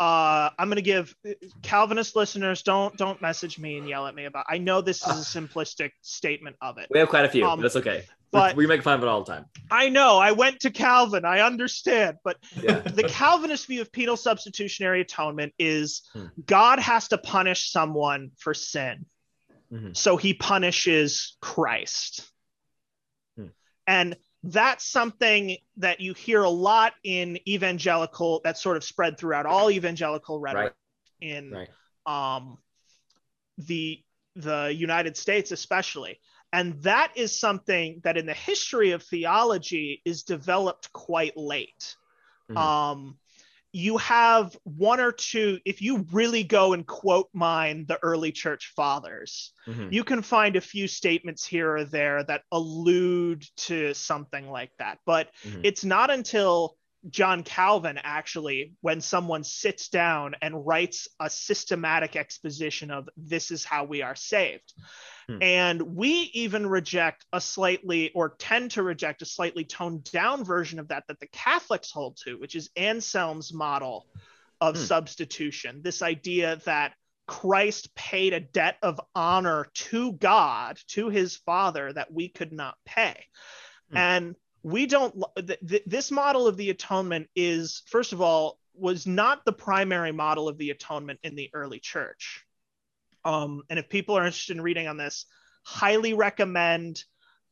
uh, 0.00 0.50
I'm 0.58 0.68
going 0.68 0.76
to 0.76 0.82
give 0.82 1.14
Calvinist 1.62 2.14
listeners 2.14 2.62
don't 2.62 2.96
don't 2.96 3.20
message 3.20 3.58
me 3.58 3.78
and 3.78 3.88
yell 3.88 4.06
at 4.06 4.14
me 4.14 4.26
about. 4.26 4.46
I 4.48 4.58
know 4.58 4.80
this 4.80 5.04
is 5.06 5.08
a 5.34 5.40
simplistic 5.40 5.90
statement 6.02 6.56
of 6.60 6.78
it. 6.78 6.86
We 6.90 7.00
have 7.00 7.08
quite 7.08 7.24
a 7.24 7.28
few. 7.28 7.44
Um, 7.44 7.60
That's 7.60 7.74
okay. 7.76 8.04
But- 8.30 8.56
we 8.56 8.66
make 8.66 8.82
fun 8.82 8.94
of 8.94 9.02
it 9.02 9.08
all 9.08 9.22
the 9.24 9.32
time. 9.32 9.46
I 9.70 9.88
know 9.88 10.18
I 10.18 10.32
went 10.32 10.60
to 10.60 10.70
Calvin. 10.70 11.24
I 11.24 11.40
understand, 11.40 12.18
but 12.24 12.36
Yeah. 12.62 12.78
the 12.80 13.04
Calvinist 13.04 13.66
view 13.66 13.80
of 13.80 13.90
penal 13.92 14.16
substitutionary 14.16 15.00
atonement 15.02 15.54
is 15.58 16.02
Hmm. 16.12 16.26
God 16.46 16.78
has 16.78 17.08
to 17.08 17.18
punish 17.18 17.70
someone 17.70 18.30
for 18.38 18.54
sin. 18.54 19.06
Mhm. 19.72 19.96
So 19.96 20.16
he 20.16 20.32
punishes 20.34 21.36
Christ. 21.40 22.30
Hmm. 23.36 23.48
And 23.86 24.16
that's 24.42 24.84
something 24.86 25.56
that 25.78 26.00
you 26.00 26.14
hear 26.14 26.42
a 26.42 26.48
lot 26.50 26.94
in 27.04 27.38
evangelical, 27.48 28.40
that's 28.44 28.62
sort 28.62 28.76
of 28.76 28.84
spread 28.84 29.18
throughout 29.18 29.46
all 29.46 29.70
evangelical 29.70 30.38
rhetoric 30.38 30.74
in 31.20 31.50
Right. 31.50 31.68
um, 32.06 32.58
the 33.58 34.02
the 34.36 34.72
United 34.72 35.16
States, 35.16 35.50
especially. 35.50 36.20
And 36.52 36.82
that 36.82 37.12
is 37.14 37.38
something 37.38 38.00
that 38.04 38.16
in 38.16 38.26
the 38.26 38.34
history 38.34 38.92
of 38.92 39.02
theology 39.02 40.00
is 40.04 40.22
developed 40.22 40.92
quite 40.92 41.36
late. 41.36 41.96
Mhm. 42.50 42.56
Um, 42.56 43.18
you 43.70 43.98
have 43.98 44.56
one 44.64 44.98
or 44.98 45.12
two, 45.12 45.60
if 45.66 45.82
you 45.82 46.06
really 46.10 46.42
go 46.42 46.72
and 46.72 46.86
quote 46.86 47.28
mine 47.34 47.84
the 47.86 47.98
early 48.02 48.32
church 48.32 48.72
fathers, 48.74 49.52
Mhm. 49.66 49.92
you 49.92 50.04
can 50.04 50.22
find 50.22 50.56
a 50.56 50.60
few 50.62 50.88
statements 50.88 51.44
here 51.44 51.76
or 51.76 51.84
there 51.84 52.24
that 52.24 52.44
allude 52.50 53.44
to 53.56 53.92
something 53.92 54.50
like 54.50 54.74
that. 54.78 55.00
But 55.04 55.30
Mhm. 55.44 55.60
it's 55.64 55.84
not 55.84 56.10
until 56.10 56.77
John 57.08 57.44
Calvin 57.44 57.98
actually, 58.02 58.72
when 58.80 59.00
someone 59.00 59.44
sits 59.44 59.88
down 59.88 60.34
and 60.42 60.66
writes 60.66 61.08
a 61.20 61.30
systematic 61.30 62.16
exposition 62.16 62.90
of 62.90 63.08
this 63.16 63.50
is 63.50 63.64
how 63.64 63.84
we 63.84 64.02
are 64.02 64.16
saved. 64.16 64.72
Hmm. 65.28 65.42
And 65.42 65.82
we 65.94 66.30
even 66.34 66.66
reject 66.66 67.24
a 67.32 67.40
slightly, 67.40 68.10
or 68.14 68.34
tend 68.38 68.72
to 68.72 68.82
reject 68.82 69.22
a 69.22 69.26
slightly 69.26 69.64
toned 69.64 70.04
down 70.04 70.44
version 70.44 70.78
of 70.78 70.88
that 70.88 71.04
that 71.08 71.20
the 71.20 71.28
Catholics 71.28 71.92
hold 71.92 72.18
to, 72.24 72.34
which 72.34 72.56
is 72.56 72.70
Anselm's 72.76 73.54
model 73.54 74.06
of 74.60 74.76
Hmm. 74.76 74.82
substitution. 74.82 75.82
This 75.82 76.02
idea 76.02 76.56
that 76.64 76.94
Christ 77.28 77.94
paid 77.94 78.32
a 78.32 78.40
debt 78.40 78.78
of 78.82 79.00
honor 79.14 79.68
to 79.74 80.12
God, 80.14 80.80
to 80.88 81.10
his 81.10 81.36
Father, 81.36 81.92
that 81.92 82.12
we 82.12 82.28
could 82.28 82.52
not 82.52 82.76
pay. 82.84 83.26
Hmm. 83.90 83.96
And 83.96 84.36
we 84.68 84.86
don't 84.86 85.14
th- 85.36 85.58
th- 85.66 85.82
this 85.86 86.10
model 86.10 86.46
of 86.46 86.56
the 86.56 86.70
atonement 86.70 87.28
is 87.34 87.82
first 87.86 88.12
of 88.12 88.20
all 88.20 88.58
was 88.74 89.06
not 89.06 89.44
the 89.44 89.52
primary 89.52 90.12
model 90.12 90.46
of 90.48 90.58
the 90.58 90.70
atonement 90.70 91.18
in 91.22 91.34
the 91.34 91.50
early 91.54 91.78
church 91.80 92.44
um, 93.24 93.62
and 93.70 93.78
if 93.78 93.88
people 93.88 94.16
are 94.16 94.24
interested 94.26 94.56
in 94.56 94.62
reading 94.62 94.86
on 94.86 94.96
this 94.96 95.26
highly 95.64 96.14
recommend 96.14 97.02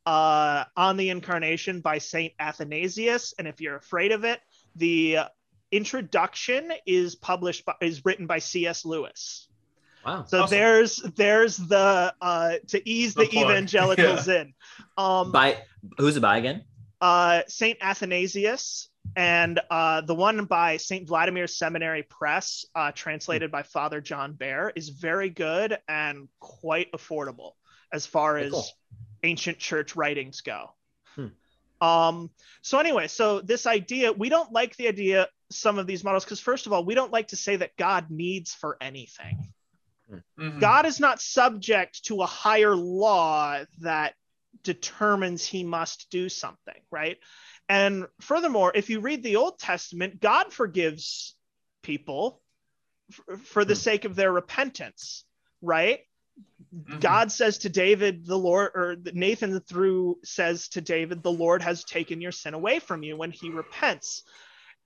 uh, 0.05 0.63
on 0.75 0.95
the 0.97 1.09
incarnation 1.09 1.81
by 1.81 1.97
saint 1.97 2.33
athanasius 2.39 3.33
and 3.39 3.47
if 3.47 3.59
you're 3.59 3.75
afraid 3.75 4.11
of 4.11 4.23
it 4.23 4.39
the 4.75 5.19
introduction 5.71 6.71
is 6.85 7.15
published 7.15 7.65
by, 7.65 7.73
is 7.81 8.05
written 8.05 8.27
by 8.27 8.39
cs 8.39 8.85
lewis 8.85 9.47
Wow. 10.05 10.23
so 10.25 10.43
Awesome. 10.43 10.57
there's 10.57 10.97
there's 11.17 11.57
the 11.57 12.13
uh 12.21 12.53
to 12.67 12.89
ease 12.89 13.13
the, 13.13 13.25
The 13.25 13.39
evangelicals 13.41 14.29
in 14.29 14.53
um 14.97 15.33
By 15.33 15.57
who's 15.97 16.15
it 16.15 16.21
by 16.21 16.37
again? 16.37 16.63
Uh, 16.99 17.41
Saint 17.47 17.77
Athanasius 17.81 18.89
and 19.15 19.59
uh, 19.69 20.01
the 20.01 20.15
one 20.15 20.45
by 20.45 20.77
Saint 20.77 21.07
Vladimir 21.07 21.47
Seminary 21.47 22.03
Press, 22.03 22.65
uh, 22.75 22.91
translated 22.91 23.51
by 23.51 23.63
Father 23.63 24.01
John 24.01 24.33
Behr, 24.33 24.71
is 24.75 24.89
very 24.89 25.29
good 25.29 25.77
and 25.87 26.27
quite 26.39 26.91
affordable 26.91 27.51
as 27.91 28.05
far 28.05 28.37
as 28.37 28.51
cool. 28.51 28.65
ancient 29.23 29.59
church 29.59 29.95
writings 29.95 30.41
go. 30.41 30.71
Hmm. 31.15 31.27
Um, 31.81 32.29
so 32.61 32.79
anyway, 32.79 33.07
so 33.07 33.39
this 33.41 33.65
idea, 33.67 34.11
we 34.11 34.29
don't 34.29 34.51
like 34.51 34.75
the 34.75 34.87
idea 34.87 35.27
some 35.49 35.77
of 35.79 35.87
these 35.87 36.03
models 36.03 36.25
because 36.25 36.39
first 36.39 36.65
of 36.65 36.73
all, 36.73 36.83
we 36.83 36.95
don't 36.95 37.11
like 37.11 37.29
to 37.29 37.35
say 37.35 37.55
that 37.57 37.77
God 37.77 38.09
needs 38.09 38.53
for 38.53 38.77
anything. 38.81 39.53
Mhm. 40.39 40.59
God 40.59 40.85
is 40.85 40.99
not 40.99 41.21
subject 41.21 42.05
to 42.05 42.21
a 42.21 42.25
higher 42.25 42.75
law 42.75 43.63
that 43.79 44.15
determines 44.63 45.45
he 45.45 45.63
must 45.63 46.09
do 46.09 46.29
something, 46.29 46.81
right? 46.91 47.17
And 47.69 48.07
furthermore, 48.21 48.71
if 48.75 48.89
you 48.89 48.99
read 48.99 49.23
the 49.23 49.35
Old 49.37 49.59
Testament, 49.59 50.19
God 50.19 50.53
forgives 50.53 51.35
people 51.83 52.41
f- 53.11 53.41
for 53.41 53.65
the 53.65 53.75
Hmm. 53.75 53.79
sake 53.79 54.05
of 54.05 54.15
their 54.15 54.31
repentance, 54.31 55.25
right? 55.61 55.99
Mhm. 56.75 56.99
God 57.01 57.31
says 57.31 57.59
to 57.59 57.69
David, 57.69 58.25
the 58.25 58.37
Lord, 58.37 58.71
or 58.75 58.95
Nathan 59.13 59.59
through 59.61 60.19
says 60.23 60.69
to 60.69 60.81
David, 60.81 61.23
the 61.23 61.31
Lord 61.31 61.61
has 61.61 61.83
taken 61.83 62.21
your 62.21 62.31
sin 62.31 62.53
away 62.53 62.79
from 62.79 63.03
you 63.03 63.17
when 63.17 63.31
he 63.31 63.49
repents. 63.49 64.23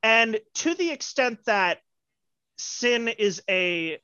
And 0.04 0.40
to 0.56 0.74
the 0.74 0.92
extent 0.92 1.46
that 1.46 1.80
sin 2.58 3.08
is 3.08 3.42
a 3.50 4.00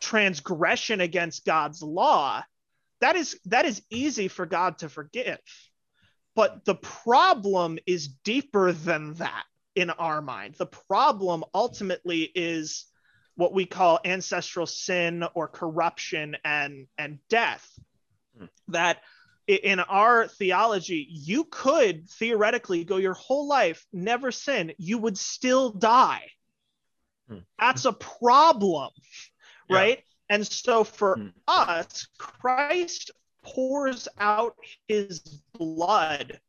transgression 0.00 1.00
against 1.00 1.44
God's 1.44 1.82
law, 1.82 2.44
that 3.00 3.16
is 3.16 3.38
that 3.46 3.64
is 3.64 3.82
easy 3.90 4.28
for 4.28 4.46
God 4.46 4.78
to 4.78 4.88
forgive. 4.88 5.38
But 6.34 6.64
the 6.64 6.76
problem 6.76 7.78
is 7.86 8.08
deeper 8.08 8.72
than 8.72 9.14
that 9.14 9.44
in 9.74 9.90
our 9.90 10.22
mind. 10.22 10.54
The 10.54 10.66
problem 10.66 11.44
ultimately 11.54 12.22
is 12.34 12.86
what 13.34 13.52
we 13.52 13.66
call 13.66 14.00
ancestral 14.04 14.66
sin 14.66 15.24
or 15.34 15.48
corruption 15.48 16.36
and 16.44 16.86
and 16.96 17.18
death. 17.28 17.68
Hmm. 18.36 18.46
That 18.68 18.98
in 19.46 19.80
our 19.80 20.28
theology, 20.28 21.06
you 21.08 21.44
could 21.44 22.08
theoretically 22.10 22.84
go 22.84 22.98
your 22.98 23.14
whole 23.14 23.48
life, 23.48 23.86
never 23.92 24.30
sin, 24.30 24.72
you 24.76 24.98
would 24.98 25.16
still 25.16 25.70
die. 25.70 26.30
Hmm. 27.28 27.38
That's 27.58 27.84
a 27.86 27.92
problem, 27.92 28.90
Yeah. 29.70 29.76
right? 29.76 30.04
And 30.30 30.46
so 30.46 30.84
for 30.84 31.16
Hmm. 31.16 31.28
us, 31.46 32.06
Christ 32.18 33.10
pours 33.42 34.08
out 34.18 34.56
his 34.88 35.20
blood 35.52 36.40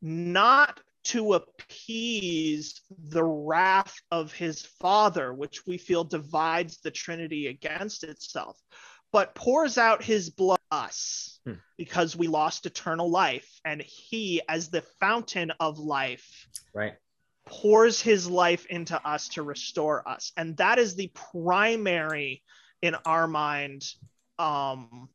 not 0.00 0.80
to 1.04 1.34
appease 1.34 2.80
the 2.90 3.22
wrath 3.24 3.94
of 4.10 4.32
his 4.32 4.62
father, 4.62 5.34
which 5.34 5.66
we 5.66 5.76
feel 5.76 6.04
divides 6.04 6.78
the 6.78 6.90
Trinity 6.90 7.48
against 7.48 8.04
itself, 8.04 8.58
but 9.12 9.34
pours 9.34 9.76
out 9.76 10.02
his 10.02 10.30
blood 10.30 10.58
us 10.70 11.40
Hmm. 11.44 11.54
because 11.76 12.16
we 12.16 12.26
lost 12.26 12.66
eternal 12.66 13.10
life. 13.10 13.60
And 13.64 13.82
he, 13.82 14.40
as 14.48 14.70
the 14.70 14.82
fountain 15.00 15.52
of 15.60 15.78
life, 15.78 16.48
Right. 16.72 16.96
pours 17.46 18.00
his 18.00 18.28
life 18.28 18.66
into 18.66 19.00
us 19.06 19.28
to 19.28 19.42
restore 19.42 20.06
us. 20.08 20.32
And 20.36 20.56
that 20.56 20.78
is 20.78 20.96
the 20.96 21.08
primary, 21.08 22.42
in 22.84 22.94
our 23.06 23.26
mind, 23.26 23.82
um, 24.38 25.08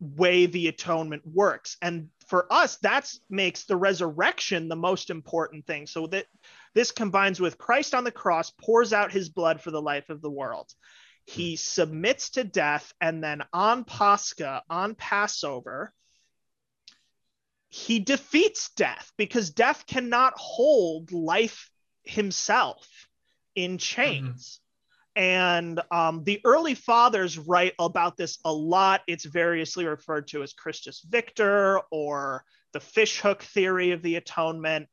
way 0.00 0.44
the 0.44 0.68
atonement 0.68 1.22
works. 1.24 1.78
And 1.80 2.10
for 2.26 2.46
us, 2.52 2.76
that 2.82 3.10
makes 3.30 3.64
the 3.64 3.76
resurrection 3.76 4.68
the 4.68 4.76
most 4.76 5.08
important 5.08 5.66
thing. 5.66 5.86
So 5.86 6.06
that 6.08 6.26
this 6.74 6.92
combines 6.92 7.40
with 7.40 7.56
Christ 7.56 7.94
on 7.94 8.04
the 8.04 8.12
cross, 8.12 8.50
pours 8.50 8.92
out 8.92 9.12
his 9.12 9.30
blood 9.30 9.62
for 9.62 9.70
the 9.70 9.80
life 9.80 10.10
of 10.10 10.20
the 10.20 10.30
world. 10.30 10.70
He 11.24 11.56
submits 11.56 12.30
to 12.30 12.44
death, 12.44 12.92
and 13.00 13.24
then 13.24 13.42
on 13.54 13.84
Pascha, 13.84 14.62
on 14.68 14.94
Passover, 14.94 15.94
he 17.70 17.98
defeats 17.98 18.70
death 18.76 19.10
because 19.16 19.50
death 19.50 19.86
cannot 19.86 20.34
hold 20.36 21.12
life 21.12 21.70
himself 22.02 22.86
in 23.54 23.78
chains. 23.78 24.60
And 25.18 25.80
um, 25.90 26.22
the 26.22 26.40
early 26.44 26.74
fathers 26.74 27.36
write 27.38 27.74
about 27.80 28.16
this 28.16 28.38
a 28.44 28.52
lot. 28.52 29.02
It's 29.08 29.24
variously 29.24 29.84
referred 29.84 30.28
to 30.28 30.44
as 30.44 30.52
Christus 30.52 31.04
Victor 31.08 31.80
or 31.90 32.44
the 32.72 32.78
fishhook 32.78 33.42
theory 33.42 33.90
of 33.90 34.00
the 34.02 34.14
atonement 34.14 34.86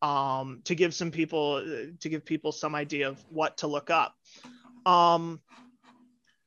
um, 0.00 0.60
to 0.66 0.76
give 0.76 0.94
some 0.94 1.10
people 1.10 1.64
to 1.98 2.08
give 2.08 2.24
people 2.24 2.52
some 2.52 2.76
idea 2.76 3.08
of 3.08 3.20
what 3.28 3.56
to 3.58 3.66
look 3.66 3.90
up. 3.90 4.14
Um, 4.86 5.40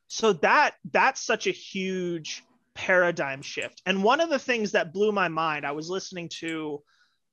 so 0.08 0.32
that 0.34 0.76
that's 0.94 1.20
such 1.20 1.46
a 1.48 1.52
huge 1.52 2.42
paradigm 2.74 3.42
shift. 3.42 3.82
And 3.86 4.02
one 4.02 4.22
of 4.22 4.30
the 4.30 4.40
things 4.40 4.72
that 4.72 4.94
blew 4.94 5.12
my 5.12 5.28
mind, 5.28 5.66
I 5.66 5.74
was 5.74 5.90
listening 5.90 6.30
to 6.40 6.82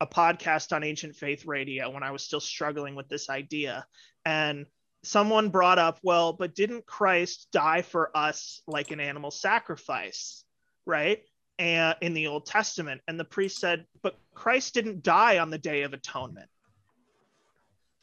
a 0.01 0.07
podcast 0.09 0.75
on 0.75 0.83
Ancient 0.83 1.15
Faith 1.15 1.47
Radio 1.47 1.91
when 1.91 2.03
I 2.03 2.11
was 2.11 2.25
still 2.25 2.41
struggling 2.41 2.97
with 2.97 3.09
this 3.09 3.31
idea. 3.31 3.87
And 4.25 4.67
someone 5.05 5.49
brought 5.49 5.79
up, 5.79 5.99
well, 6.03 6.33
but 6.33 6.55
didn't 6.55 6.87
Christ 6.87 7.49
die 7.53 7.83
for 7.83 8.17
us 8.17 8.63
like 8.67 8.91
an 8.91 9.01
animal 9.01 9.31
sacrifice, 9.31 10.45
right? 10.87 11.23
And 11.59 11.97
in 12.01 12.15
the 12.15 12.29
Old 12.29 12.47
Testament. 12.47 13.01
And 13.09 13.19
the 13.19 13.25
priest 13.25 13.59
said, 13.59 13.87
but 14.03 14.17
Christ 14.35 14.75
didn't 14.75 15.03
die 15.03 15.39
on 15.39 15.51
the 15.51 15.59
Day 15.59 15.83
of 15.83 15.93
Atonement. 15.93 16.49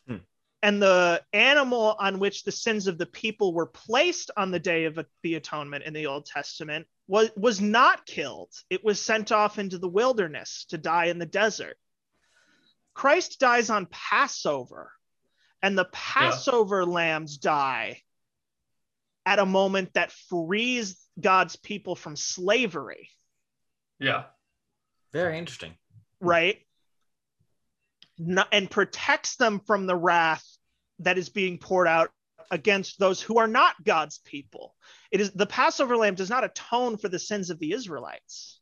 Hmm. 0.08 0.18
And 0.62 0.82
the 0.82 1.24
animal 1.34 1.95
on 2.00 2.20
which 2.20 2.43
the 2.43 2.52
sins 2.52 2.88
of 2.88 2.97
the 2.97 3.06
people 3.06 3.54
were 3.54 3.66
placed 3.66 4.32
on 4.36 4.52
the 4.52 4.60
Day 4.60 4.86
of 4.86 5.00
the 5.24 5.36
Atonement 5.36 5.86
in 5.86 5.93
the 5.93 6.08
Old 6.08 6.26
Testament 6.26 6.86
was, 7.08 7.32
was 7.36 7.60
not 7.62 8.06
killed. 8.06 8.52
It 8.70 8.84
was 8.84 9.02
sent 9.02 9.32
off 9.32 9.58
into 9.58 9.78
the 9.78 9.88
wilderness 9.88 10.66
to 10.70 10.78
die 10.78 11.06
in 11.06 11.18
the 11.18 11.26
desert. 11.26 11.78
Christ 12.93 13.39
dies 13.39 13.70
on 13.70 13.88
Passover, 13.89 14.91
and 15.62 15.78
the 15.78 15.86
Passover 15.86 16.86
lambs 16.86 17.38
die 17.38 18.01
at 19.26 19.39
a 19.39 19.45
moment 19.45 19.93
that 19.93 20.12
frees 20.12 20.97
God's 21.20 21.55
people 21.55 21.95
from 21.95 22.16
slavery, 22.16 23.10
Yeah. 23.99 24.26
Very 25.12 25.38
interesting. 25.38 25.76
right? 26.20 26.66
No- 28.18 28.45
and 28.51 28.70
protects 28.70 29.36
them 29.36 29.60
from 29.60 29.86
the 29.88 29.95
wrath 29.95 30.45
that 30.99 31.18
is 31.18 31.30
being 31.30 31.57
poured 31.57 31.88
out 31.88 32.12
against 32.51 32.99
those 32.99 33.22
who 33.22 33.38
are 33.38 33.47
not 33.47 33.82
God's 33.84 34.18
people. 34.20 34.76
It 35.12 35.22
is 35.22 35.32
the 35.32 35.45
Passover 35.45 35.95
lamb 35.97 36.16
does 36.16 36.30
not 36.30 36.43
atone 36.43 36.97
for 36.97 37.10
the 37.10 37.20
sins 37.20 37.49
of 37.49 37.60
the 37.60 37.74
Israelites. 37.74 38.59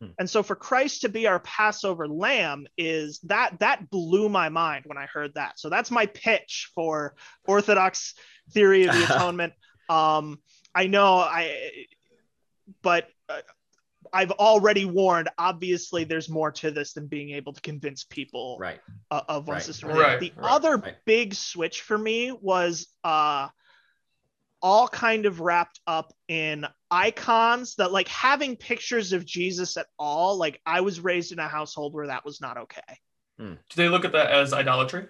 Hmm. 0.00 0.10
And 0.18 0.30
so 0.30 0.42
for 0.42 0.54
Christ 0.54 1.00
to 1.02 1.08
be 1.08 1.26
our 1.26 1.40
Passover 1.40 2.06
lamb 2.08 2.66
is 2.76 3.18
that 3.24 3.58
that 3.60 3.90
blew 3.90 4.28
my 4.28 4.48
mind 4.48 4.84
when 4.86 4.96
I 4.98 5.06
heard 5.06 5.34
that. 5.34 5.58
So 5.58 5.68
that's 5.68 5.90
my 5.90 6.06
pitch 6.06 6.70
for 6.74 7.14
Orthodox 7.46 8.14
theory 8.52 8.84
of 8.84 8.94
the 8.94 9.04
atonement. 9.12 9.54
Um, 9.88 10.38
I 10.74 10.86
know 10.86 11.14
I, 11.18 11.86
but 12.82 13.08
uh, 13.28 13.40
I've 14.12 14.30
already 14.32 14.84
warned. 14.84 15.28
Obviously, 15.36 16.04
there's 16.04 16.28
more 16.28 16.52
to 16.52 16.70
this 16.70 16.92
than 16.92 17.06
being 17.08 17.30
able 17.30 17.52
to 17.52 17.60
convince 17.60 18.04
people 18.04 18.56
Right. 18.60 18.80
uh, 19.10 19.22
of 19.28 19.48
one 19.48 19.56
Right. 19.56 19.62
system. 19.64 19.90
or 19.90 19.94
the 19.94 20.00
other. 20.00 20.08
Right. 20.10 20.20
The 20.20 20.32
Right. 20.40 20.50
other 20.52 20.96
big 21.06 21.34
switch 21.34 21.80
for 21.82 21.98
me 21.98 22.30
was 22.32 22.86
uh, 23.02 23.48
all 24.60 24.88
kind 24.88 25.26
of 25.26 25.40
wrapped 25.40 25.80
up 25.86 26.12
in 26.28 26.66
icons 26.90 27.74
that 27.76 27.92
like 27.92 28.08
having 28.08 28.56
pictures 28.56 29.12
of 29.12 29.24
Jesus 29.24 29.76
at 29.76 29.86
all. 29.98 30.36
Like 30.36 30.60
I 30.66 30.80
was 30.80 31.00
raised 31.00 31.32
in 31.32 31.38
a 31.38 31.48
household 31.48 31.94
where 31.94 32.08
that 32.08 32.24
was 32.24 32.40
not 32.40 32.56
okay. 32.58 32.80
Do 33.38 33.56
they 33.76 33.88
look 33.88 34.04
at 34.04 34.12
that 34.12 34.32
as 34.32 34.52
idolatry? 34.52 35.06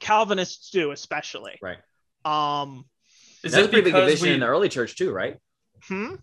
Calvinists 0.00 0.70
do, 0.70 0.90
especially. 0.90 1.58
Right. 1.62 1.78
Um, 2.24 2.84
Is 3.44 3.52
That's 3.52 3.66
a 3.66 3.68
pretty 3.68 3.84
big 3.84 3.94
division 3.94 4.28
we, 4.28 4.34
in 4.34 4.40
the 4.40 4.46
early 4.46 4.68
church 4.68 4.96
too, 4.96 5.12
right? 5.12 5.36
hmm? 5.84 6.16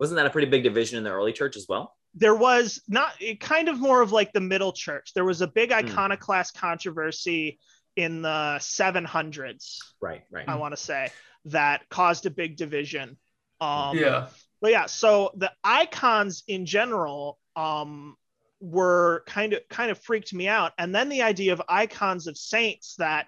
Wasn't 0.00 0.16
that 0.16 0.26
a 0.26 0.30
pretty 0.30 0.48
big 0.48 0.62
division 0.64 0.98
in 0.98 1.04
the 1.04 1.10
early 1.10 1.32
church 1.32 1.56
as 1.56 1.66
well? 1.68 1.94
there 2.14 2.34
was 2.34 2.80
not 2.88 3.12
it 3.20 3.38
kind 3.38 3.68
of 3.68 3.78
more 3.78 4.00
of 4.00 4.12
like 4.12 4.32
the 4.32 4.40
middle 4.40 4.72
church. 4.72 5.12
There 5.14 5.26
was 5.26 5.40
a 5.42 5.46
big 5.46 5.70
Hmm. 5.70 5.76
iconoclast 5.78 6.56
controversy 6.56 7.60
in 7.96 8.22
the 8.22 8.56
700s, 8.60 9.78
Right, 10.00 10.22
right. 10.30 10.48
I 10.48 10.54
want 10.56 10.72
to 10.72 10.76
say, 10.82 11.10
that 11.50 11.88
caused 11.88 12.26
a 12.26 12.30
big 12.30 12.56
division. 12.56 13.16
Um, 13.60 13.96
yeah. 13.96 14.26
but 14.60 14.70
yeah, 14.70 14.86
so 14.86 15.32
the 15.36 15.52
icons 15.64 16.44
in 16.48 16.66
general 16.66 17.38
um, 17.56 18.16
were 18.60 19.24
kind 19.26 19.52
of 19.52 19.60
kind 19.68 19.90
of 19.90 19.98
freaked 19.98 20.32
me 20.32 20.48
out, 20.48 20.72
and 20.78 20.94
then 20.94 21.08
the 21.08 21.22
idea 21.22 21.52
of 21.52 21.62
icons 21.68 22.26
of 22.26 22.36
saints 22.36 22.96
that 22.96 23.26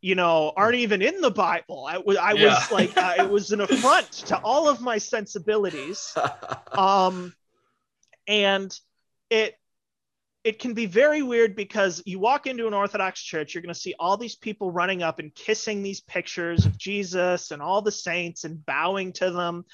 you 0.00 0.14
know 0.14 0.52
aren't 0.56 0.76
even 0.76 1.02
in 1.02 1.20
the 1.20 1.30
Bible. 1.30 1.86
I 1.88 1.98
was 1.98 2.16
I 2.16 2.34
Yeah. 2.34 2.46
was 2.48 2.70
like 2.70 2.90
uh, 2.96 3.14
it 3.18 3.28
was 3.28 3.50
an 3.52 3.60
affront 3.62 4.10
to 4.26 4.36
all 4.38 4.68
of 4.68 4.80
my 4.80 4.98
sensibilities 4.98 6.14
um 6.76 7.32
and 8.26 8.78
it 9.30 9.54
it 10.44 10.58
can 10.58 10.74
be 10.74 10.84
very 10.86 11.22
weird 11.22 11.56
because 11.56 12.02
you 12.04 12.18
walk 12.18 12.46
into 12.46 12.66
an 12.66 12.74
orthodox 12.74 13.20
church 13.20 13.54
you're 13.54 13.62
going 13.62 13.74
to 13.74 13.80
see 13.80 13.94
all 13.98 14.16
these 14.16 14.36
people 14.36 14.70
running 14.70 15.02
up 15.02 15.18
and 15.18 15.34
kissing 15.34 15.82
these 15.82 16.00
pictures 16.00 16.66
of 16.66 16.78
jesus 16.78 17.50
and 17.50 17.60
all 17.62 17.82
the 17.82 17.90
saints 17.90 18.44
and 18.44 18.64
bowing 18.64 19.12
to 19.12 19.30
them 19.30 19.64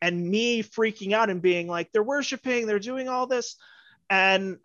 and 0.00 0.28
me 0.28 0.62
freaking 0.62 1.12
out 1.12 1.30
and 1.30 1.42
being 1.42 1.66
like 1.66 1.90
they're 1.92 2.02
worshiping 2.02 2.66
they're 2.66 2.78
doing 2.78 3.08
all 3.08 3.26
this 3.26 3.56
and 4.10 4.58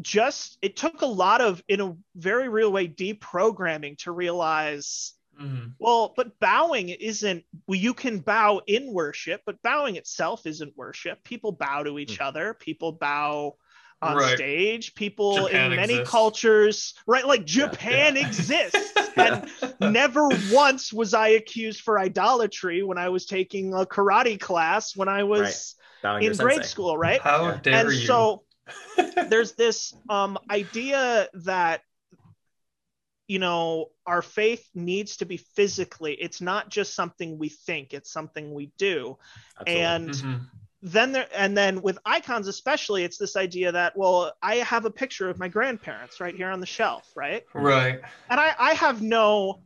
just 0.00 0.58
it 0.62 0.76
took 0.76 1.02
a 1.02 1.06
lot 1.06 1.40
of 1.40 1.62
in 1.68 1.80
a 1.80 1.96
very 2.16 2.48
real 2.48 2.72
way 2.72 2.88
deprogramming 2.88 3.96
to 3.98 4.10
realize 4.10 5.14
Mhm. 5.40 5.74
well, 5.78 6.12
but 6.14 6.38
bowing 6.38 6.90
isn't, 6.90 7.44
well, 7.66 7.78
you 7.78 7.94
can 7.94 8.18
bow 8.20 8.60
in 8.66 8.92
worship, 8.92 9.40
but 9.46 9.62
bowing 9.62 9.96
itself 9.96 10.46
isn't 10.46 10.76
worship. 10.76 11.24
People 11.24 11.52
bow 11.52 11.82
to 11.82 11.98
each 11.98 12.20
other, 12.20 12.54
people 12.54 12.92
bow 12.92 13.56
on 14.02 14.16
Right. 14.16 14.34
stage, 14.36 14.94
people 14.94 15.46
Japan 15.46 15.70
in 15.70 15.76
many 15.76 15.94
exists. 15.94 16.10
cultures, 16.10 16.94
right? 17.06 17.26
Like 17.26 17.44
Japan 17.44 18.16
exists. 18.16 18.90
And 19.16 19.44
never 19.78 20.30
once 20.30 20.90
was 20.92 21.12
I 21.12 21.28
accused 21.28 21.82
for 21.82 21.98
idolatry 21.98 22.82
when 22.82 22.96
I 22.98 23.10
was 23.10 23.26
taking 23.26 23.74
a 23.74 23.84
karate 23.84 24.40
class 24.40 24.96
when 24.96 25.08
I 25.08 25.24
was 25.24 25.74
Bowing 26.02 26.24
in 26.24 26.36
grade 26.36 26.56
sensei. 26.56 26.70
school, 26.70 26.96
right? 26.96 27.20
How 27.20 27.50
Yeah. 27.50 27.60
dare 27.62 27.80
and 27.82 27.92
you? 27.92 28.06
so 28.06 28.42
there's 29.28 29.52
this 29.52 29.92
um, 30.08 30.38
idea 30.50 31.28
that 31.44 31.82
you 33.28 33.38
know 33.38 33.90
our 34.06 34.22
faith 34.22 34.68
needs 34.74 35.18
to 35.18 35.24
be 35.24 35.36
physically 35.36 36.14
it's 36.14 36.40
not 36.40 36.68
just 36.68 36.94
something 36.94 37.38
we 37.38 37.48
think 37.48 37.94
it's 37.94 38.10
something 38.12 38.52
we 38.52 38.72
do 38.78 39.16
Absolutely. 39.60 39.84
and 39.84 40.10
Mhm. 40.10 40.40
Then 40.82 41.12
there 41.12 41.28
and 41.34 41.56
then 41.56 41.80
with 41.80 41.98
icons 42.04 42.48
especially 42.48 43.04
it's 43.04 43.16
this 43.16 43.36
idea 43.36 43.70
that 43.70 43.96
well 43.96 44.32
i 44.42 44.56
have 44.56 44.84
a 44.84 44.90
picture 44.90 45.30
of 45.30 45.38
my 45.38 45.46
grandparents 45.48 46.20
right 46.20 46.34
here 46.34 46.50
on 46.50 46.58
the 46.60 46.66
shelf 46.66 47.08
right 47.14 47.44
right. 47.54 48.00
and 48.28 48.40
i 48.40 48.54
i 48.58 48.72
have 48.72 49.00
no 49.00 49.62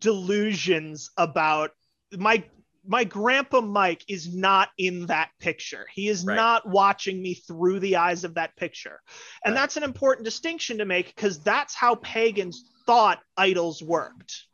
delusions 0.00 1.10
about 1.16 1.70
my 2.16 2.42
my 2.86 3.04
grandpa 3.04 3.60
mike 3.60 4.04
is 4.08 4.34
not 4.34 4.68
in 4.78 5.06
that 5.06 5.30
picture 5.38 5.86
he 5.94 6.08
is 6.08 6.24
Right. 6.24 6.34
not 6.34 6.68
watching 6.68 7.22
me 7.22 7.34
through 7.34 7.78
the 7.80 7.96
eyes 7.96 8.24
of 8.24 8.34
that 8.34 8.56
picture 8.56 9.00
and 9.44 9.54
Right. 9.54 9.60
that's 9.60 9.76
an 9.76 9.84
important 9.84 10.24
distinction 10.24 10.78
to 10.78 10.84
make 10.84 11.14
because 11.14 11.38
that's 11.40 11.74
how 11.74 11.94
pagans 11.94 12.64
thought 12.84 13.20
idols 13.36 13.80
worked 13.82 14.44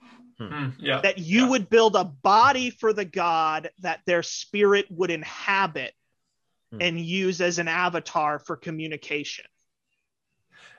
Mm, 0.49 0.73
yeah. 0.79 1.01
that 1.03 1.19
you 1.19 1.43
Yeah. 1.43 1.49
would 1.51 1.69
build 1.69 1.97
a 1.97 2.05
body 2.05 2.71
for 2.71 2.93
the 2.95 3.05
god 3.05 3.71
that 3.81 4.01
their 4.07 4.23
spirit 4.23 4.87
would 4.91 5.11
inhabit 5.11 5.95
Hmm. 6.73 6.81
and 6.83 7.01
use 7.01 7.41
as 7.41 7.59
an 7.59 7.67
avatar 7.69 8.39
for 8.39 8.57
communication 8.57 9.45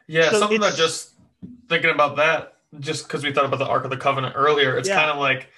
Yeah, 0.08 0.32
So 0.32 0.40
something 0.40 0.60
that 0.62 0.76
just 0.76 1.14
thinking 1.70 1.90
about 1.92 2.16
that, 2.18 2.58
just 2.80 3.08
because 3.08 3.24
we 3.24 3.32
thought 3.32 3.46
about 3.46 3.60
the 3.60 3.68
Ark 3.68 3.84
of 3.86 3.92
the 3.92 3.98
Covenant 3.98 4.34
earlier, 4.36 4.78
it's 4.78 4.90
Yeah. 4.90 4.96
kind 4.96 5.12
of 5.12 5.18
like 5.18 5.50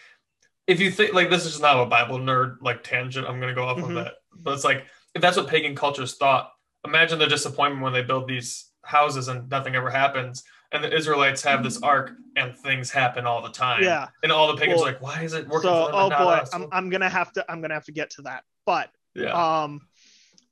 if 0.68 0.80
you 0.80 0.92
think 0.92 1.14
like 1.14 1.30
this 1.30 1.46
is 1.46 1.52
just 1.54 1.62
not 1.62 1.80
a 1.80 1.86
Bible 1.86 2.20
nerd 2.20 2.58
like 2.62 2.84
tangent, 2.84 3.28
I'm 3.28 3.40
gonna 3.40 3.54
go 3.56 3.64
off 3.68 3.78
Mhm. 3.78 3.90
of 3.90 3.94
that. 3.96 4.16
But 4.34 4.54
it's 4.54 4.64
like 4.64 4.86
if 5.16 5.22
that's 5.22 5.38
what 5.38 5.48
pagan 5.48 5.76
cultures 5.76 6.18
thought, 6.18 6.52
imagine 6.86 7.20
the 7.20 7.28
disappointment 7.28 7.82
when 7.84 7.94
they 7.94 8.02
build 8.04 8.28
these 8.28 8.70
houses 8.84 9.28
and 9.28 9.50
nothing 9.50 9.76
ever 9.76 9.90
happens. 9.90 10.44
And 10.74 10.84
the 10.84 10.94
Israelites 10.94 11.42
have 11.44 11.64
this 11.64 11.82
ark 11.82 12.12
and 12.36 12.56
things 12.58 12.90
happen 12.92 13.26
all 13.26 13.42
the 13.42 13.50
time. 13.52 13.84
yeah 13.84 14.08
And 14.24 14.32
all 14.32 14.48
the 14.48 14.58
pagans 14.58 14.80
Well, 14.82 14.90
are 14.90 14.94
like, 14.94 15.02
why 15.02 15.22
is 15.22 15.34
it 15.34 15.48
working 15.48 15.70
so 15.70 15.86
for 15.86 15.92
them 15.92 16.02
oh 16.02 16.10
boy? 16.10 16.44
I'm, 16.52 16.68
I'm 16.72 16.90
gonna 16.90 17.10
have 17.10 17.32
to 17.34 17.46
i'm 17.50 17.62
gonna 17.62 17.76
have 17.76 17.86
to 17.86 17.92
get 17.92 18.10
to 18.12 18.24
that 18.24 18.44
but 18.66 18.90
yeah. 19.16 19.64
um 19.64 19.82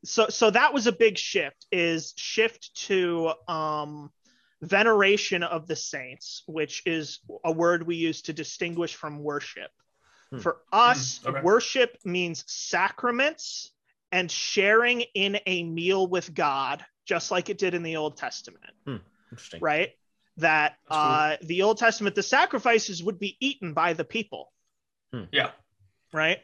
so 0.05 0.28
so 0.30 0.49
that 0.51 0.74
was 0.74 0.86
a 0.88 0.91
big 0.91 1.17
shift 1.17 1.65
is 1.72 2.13
shift 2.17 2.74
to 2.88 3.34
um 3.47 4.11
veneration 4.61 5.41
of 5.41 5.67
the 5.67 5.76
saints 5.76 6.43
which 6.45 6.84
is 6.86 7.19
a 7.43 7.51
word 7.51 7.86
we 7.88 7.95
use 7.95 8.22
to 8.24 8.34
distinguish 8.34 8.95
from 8.95 9.19
worship 9.19 9.72
Hmm. 10.32 10.38
for 10.38 10.57
us 10.72 11.17
Hmm, 11.24 11.30
okay. 11.32 11.41
worship 11.41 11.97
means 12.05 12.45
sacraments 12.47 13.72
and 14.13 14.32
sharing 14.32 15.01
in 15.13 15.39
a 15.45 15.63
meal 15.63 16.07
with 16.07 16.34
god 16.34 16.86
just 17.05 17.32
like 17.32 17.49
it 17.49 17.57
did 17.57 17.74
in 17.74 17.84
the 17.84 17.97
old 17.97 18.15
testament 18.17 18.72
Interesting. 19.32 19.59
right 19.61 19.89
that 20.42 20.76
That's 20.89 21.02
cool. 21.02 21.12
uh 21.12 21.38
the 21.42 21.62
old 21.64 21.78
testament 21.78 22.16
the 22.16 22.24
sacrifices 22.24 23.04
would 23.04 23.18
be 23.20 23.38
eaten 23.39 23.74
by 23.74 23.94
the 23.94 24.04
people 24.06 24.52
yeah. 25.32 25.52
right 26.14 26.39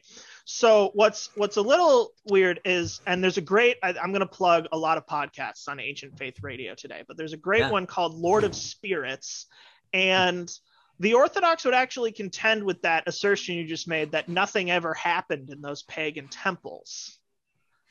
so 0.46 0.92
what's 0.94 1.30
what's 1.36 1.58
a 1.58 1.62
little 1.62 2.12
weird 2.26 2.60
is 2.66 3.00
and 3.06 3.24
there's 3.24 3.38
a 3.38 3.42
great 3.42 3.78
I, 3.84 3.90
i'm 4.02 4.12
going 4.12 4.20
to 4.22 4.26
plug 4.26 4.68
a 4.72 4.78
lot 4.78 4.98
of 4.98 5.06
podcasts 5.06 5.68
on 5.68 5.80
ancient 5.80 6.18
faith 6.18 6.36
radio 6.42 6.74
today 6.76 7.04
but 7.08 7.18
there's 7.18 7.34
a 7.34 7.38
great 7.38 7.60
Yeah. 7.62 7.72
one 7.72 7.86
called 7.86 8.16
lord 8.16 8.44
of 8.44 8.56
spirits 8.56 9.46
and 9.94 10.52
the 11.00 11.14
orthodox 11.14 11.64
would 11.66 11.74
actually 11.76 12.12
contend 12.12 12.64
with 12.64 12.82
that 12.82 13.04
assertion 13.08 13.56
you 13.56 13.66
just 13.66 13.88
made 13.88 14.12
that 14.14 14.28
nothing 14.28 14.72
ever 14.72 14.94
happened 14.94 15.50
in 15.50 15.62
those 15.62 15.84
pagan 15.84 16.28
temples 16.28 17.18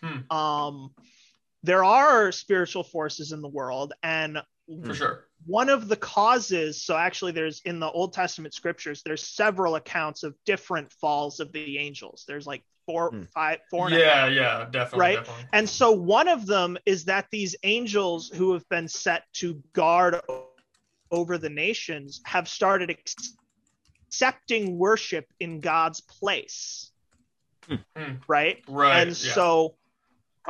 Hmm. 0.03 0.31
um 0.31 0.91
there 1.63 1.83
are 1.85 2.31
spiritual 2.33 2.85
forces 2.85 3.33
in 3.33 3.41
the 3.41 3.49
world 3.49 3.95
and 4.03 4.39
For 4.85 4.95
sure. 4.95 5.25
one 5.47 5.69
of 5.69 5.87
the 5.89 5.97
causes 5.97 6.83
so 6.83 6.97
actually 6.97 7.31
there's 7.33 7.61
in 7.65 7.79
the 7.79 7.89
old 7.91 8.13
testament 8.13 8.53
scriptures 8.53 9.03
there's 9.05 9.23
several 9.23 9.77
accounts 9.77 10.25
of 10.25 10.35
different 10.45 10.93
falls 10.95 11.39
of 11.39 11.53
the 11.53 11.79
angels 11.79 12.25
there's 12.27 12.47
like 12.49 12.65
four 12.85 13.11
Hmm. 13.11 13.23
five 13.35 13.59
four 13.71 13.87
and 13.87 13.95
a 13.97 13.99
Yeah, 14.01 14.25
half. 14.27 14.33
yeah, 14.33 14.67
definitely. 14.71 14.99
Right? 15.01 15.17
Definitely. 15.19 15.45
and 15.53 15.69
so 15.69 15.93
one 15.93 16.27
of 16.29 16.47
them 16.47 16.77
is 16.85 17.05
that 17.05 17.27
these 17.31 17.55
angels 17.63 18.29
who 18.29 18.53
have 18.55 18.69
been 18.69 18.89
set 18.89 19.23
to 19.35 19.63
guard 19.73 20.21
over 21.13 21.39
the 21.39 21.51
nations 21.51 22.21
have 22.25 22.49
started 22.49 22.91
ex- 22.91 23.15
accepting 24.09 24.79
worship 24.79 25.27
in 25.41 25.61
god's 25.61 26.01
place 26.01 26.91
Hmm. 27.69 28.15
right 28.29 28.63
Right. 28.69 29.01
and 29.03 29.11
yeah. 29.11 29.33
so 29.33 29.77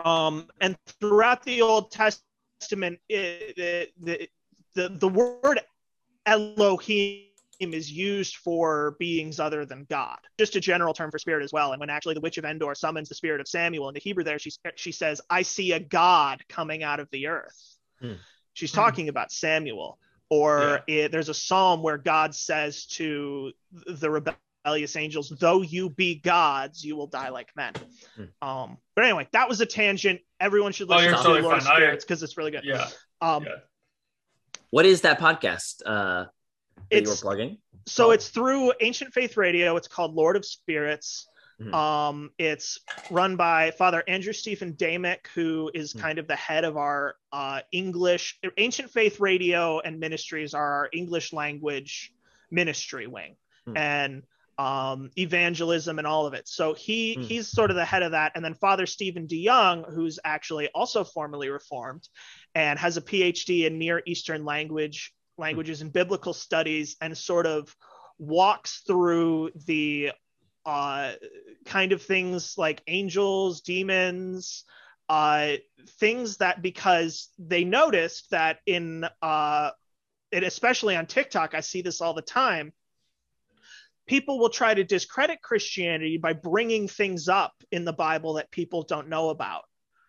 um 0.05 0.49
and 0.61 0.77
throughout 1.01 1.43
the 1.43 1.62
old 1.62 1.91
testament 1.91 2.23
it, 2.61 3.57
the, 3.57 3.89
the 4.01 4.29
the 4.75 4.89
the 4.89 5.09
word 5.09 5.61
elohim 6.27 7.23
is 7.61 7.91
used 7.91 8.37
for 8.37 8.97
beings 8.99 9.41
other 9.41 9.65
than 9.65 9.87
god 9.89 10.19
just 10.39 10.57
a 10.57 10.61
general 10.61 10.93
term 10.93 11.11
for 11.11 11.19
spirit 11.19 11.43
as 11.43 11.53
well 11.53 11.73
and 11.73 11.81
when 11.81 11.91
actually 11.91 12.15
the 12.15 12.21
witch 12.21 12.39
of 12.39 12.45
endor 12.45 12.75
summons 12.75 13.09
the 13.09 13.15
spirit 13.15 13.41
of 13.41 13.49
samuel 13.49 13.89
in 13.89 13.95
the 13.95 14.01
hebrew 14.01 14.25
there 14.25 14.39
she 14.39 14.51
she 14.75 14.93
says 14.93 15.21
i 15.31 15.43
see 15.43 15.73
a 15.73 15.81
god 15.81 16.43
coming 16.49 16.83
out 16.83 17.01
of 17.01 17.09
the 17.11 17.27
earth 17.27 17.77
Hmm. 18.01 18.13
she's 18.53 18.73
Hmm. 18.73 18.77
talking 18.77 19.09
about 19.09 19.33
samuel 19.33 19.99
or 20.29 20.81
it, 20.87 21.13
there's 21.13 21.29
a 21.31 21.35
psalm 21.35 21.83
where 21.83 21.99
god 21.99 22.35
says 22.35 22.87
to 22.87 23.53
the 23.87 24.35
rebellious 24.67 24.97
angels 24.97 25.33
though 25.39 25.62
you 25.62 25.89
be 25.91 26.17
gods 26.17 26.85
you 26.85 26.97
will 26.97 27.07
die 27.07 27.29
like 27.29 27.49
men 27.57 27.73
Hmm. 28.17 28.25
um 28.43 28.79
but 28.97 29.05
anyway 29.05 29.29
that 29.33 29.49
was 29.49 29.61
a 29.61 29.67
tangent 29.67 30.21
everyone 30.41 30.73
should 30.73 30.91
Oh, 30.91 30.95
listen 30.97 31.05
you're 31.11 31.17
to 31.17 31.23
totally 31.23 31.43
lord 31.43 31.59
of 31.59 31.62
spirits 31.62 32.05
because 32.05 32.23
it's 32.23 32.37
really 32.37 32.51
good 32.51 32.64
yeah. 32.64 32.89
um 33.21 33.45
yeah. 33.45 33.51
What 34.71 34.85
is 34.85 35.03
that 35.03 35.21
podcast 35.21 35.83
uh, 35.87 36.25
that 36.91 37.03
you 37.03 37.07
were 37.07 37.12
it's 37.12 37.21
plugging? 37.21 37.59
so 37.87 38.11
it's 38.11 38.29
through 38.29 38.73
ancient 38.81 39.14
faith 39.14 39.37
radio 39.37 39.77
it's 39.77 39.87
called 39.89 40.14
lord 40.14 40.37
of 40.37 40.45
spirits 40.45 41.29
Mhm. 41.61 41.73
um 41.73 42.31
it's 42.37 42.81
run 43.11 43.37
by 43.37 43.71
father 43.71 44.03
andrew 44.07 44.35
stephen 44.35 44.75
damick 44.75 45.29
who 45.35 45.71
is 45.73 45.95
Mhm. 45.95 46.01
kind 46.01 46.19
of 46.19 46.27
the 46.29 46.37
head 46.37 46.64
of 46.64 46.77
our 46.77 47.14
uh 47.33 47.61
english 47.73 48.39
ancient 48.59 48.91
faith 48.91 49.21
radio 49.21 49.79
and 49.81 49.99
ministries 50.01 50.53
are 50.53 50.71
our 50.81 50.89
english 50.93 51.33
language 51.33 52.12
ministry 52.51 53.07
wing 53.07 53.37
Hmm. 53.67 53.77
and 53.77 54.23
um 54.59 55.11
evangelism 55.19 55.99
and 55.99 56.07
all 56.07 56.27
of 56.27 56.33
it 56.33 56.49
so 56.49 56.73
he 56.73 57.15
Hmm. 57.15 57.23
he's 57.23 57.49
sort 57.49 57.71
of 57.71 57.77
the 57.77 57.85
head 57.85 58.03
of 58.03 58.13
that 58.13 58.33
and 58.35 58.45
then 58.45 58.55
father 58.55 58.87
stephen 58.87 59.27
deyoung 59.27 59.93
who's 59.93 60.19
actually 60.25 60.69
also 60.75 61.05
formerly 61.05 61.51
reformed 61.51 62.09
and 62.55 62.79
has 62.79 62.97
a 62.97 63.03
phd 63.03 63.67
in 63.67 63.79
near 63.79 64.03
eastern 64.07 64.45
language 64.45 65.13
languages 65.37 65.83
and 65.83 65.93
biblical 65.93 66.33
studies 66.33 66.97
and 67.03 67.17
sort 67.17 67.47
of 67.47 67.75
walks 68.19 68.83
through 68.87 69.51
the 69.67 70.11
uh, 70.65 71.13
kind 71.65 71.93
of 71.93 72.03
things 72.03 72.59
like 72.59 72.83
angels, 72.89 73.61
demons, 73.61 74.65
uh, 75.09 75.53
things 76.01 76.39
that 76.39 76.61
because 76.61 77.29
they 77.39 77.63
noticed 77.63 78.31
that 78.31 78.59
in 78.67 79.07
uh, 79.23 79.71
it 80.33 80.43
especially 80.43 80.97
on 80.97 81.07
TikTok, 81.07 81.55
I 81.55 81.61
see 81.61 81.83
this 81.83 82.01
all 82.01 82.15
the 82.15 82.23
time. 82.23 82.73
People 84.07 84.39
will 84.39 84.51
try 84.51 84.75
to 84.75 84.85
discredit 84.85 85.43
Christianity 85.43 86.17
by 86.17 86.33
bringing 86.33 86.89
things 86.89 87.29
up 87.29 87.53
in 87.73 87.85
the 87.85 87.93
Bible 87.93 88.35
that 88.35 88.51
people 88.51 88.83
don't 88.83 89.09
know 89.09 89.31
about, 89.31 89.63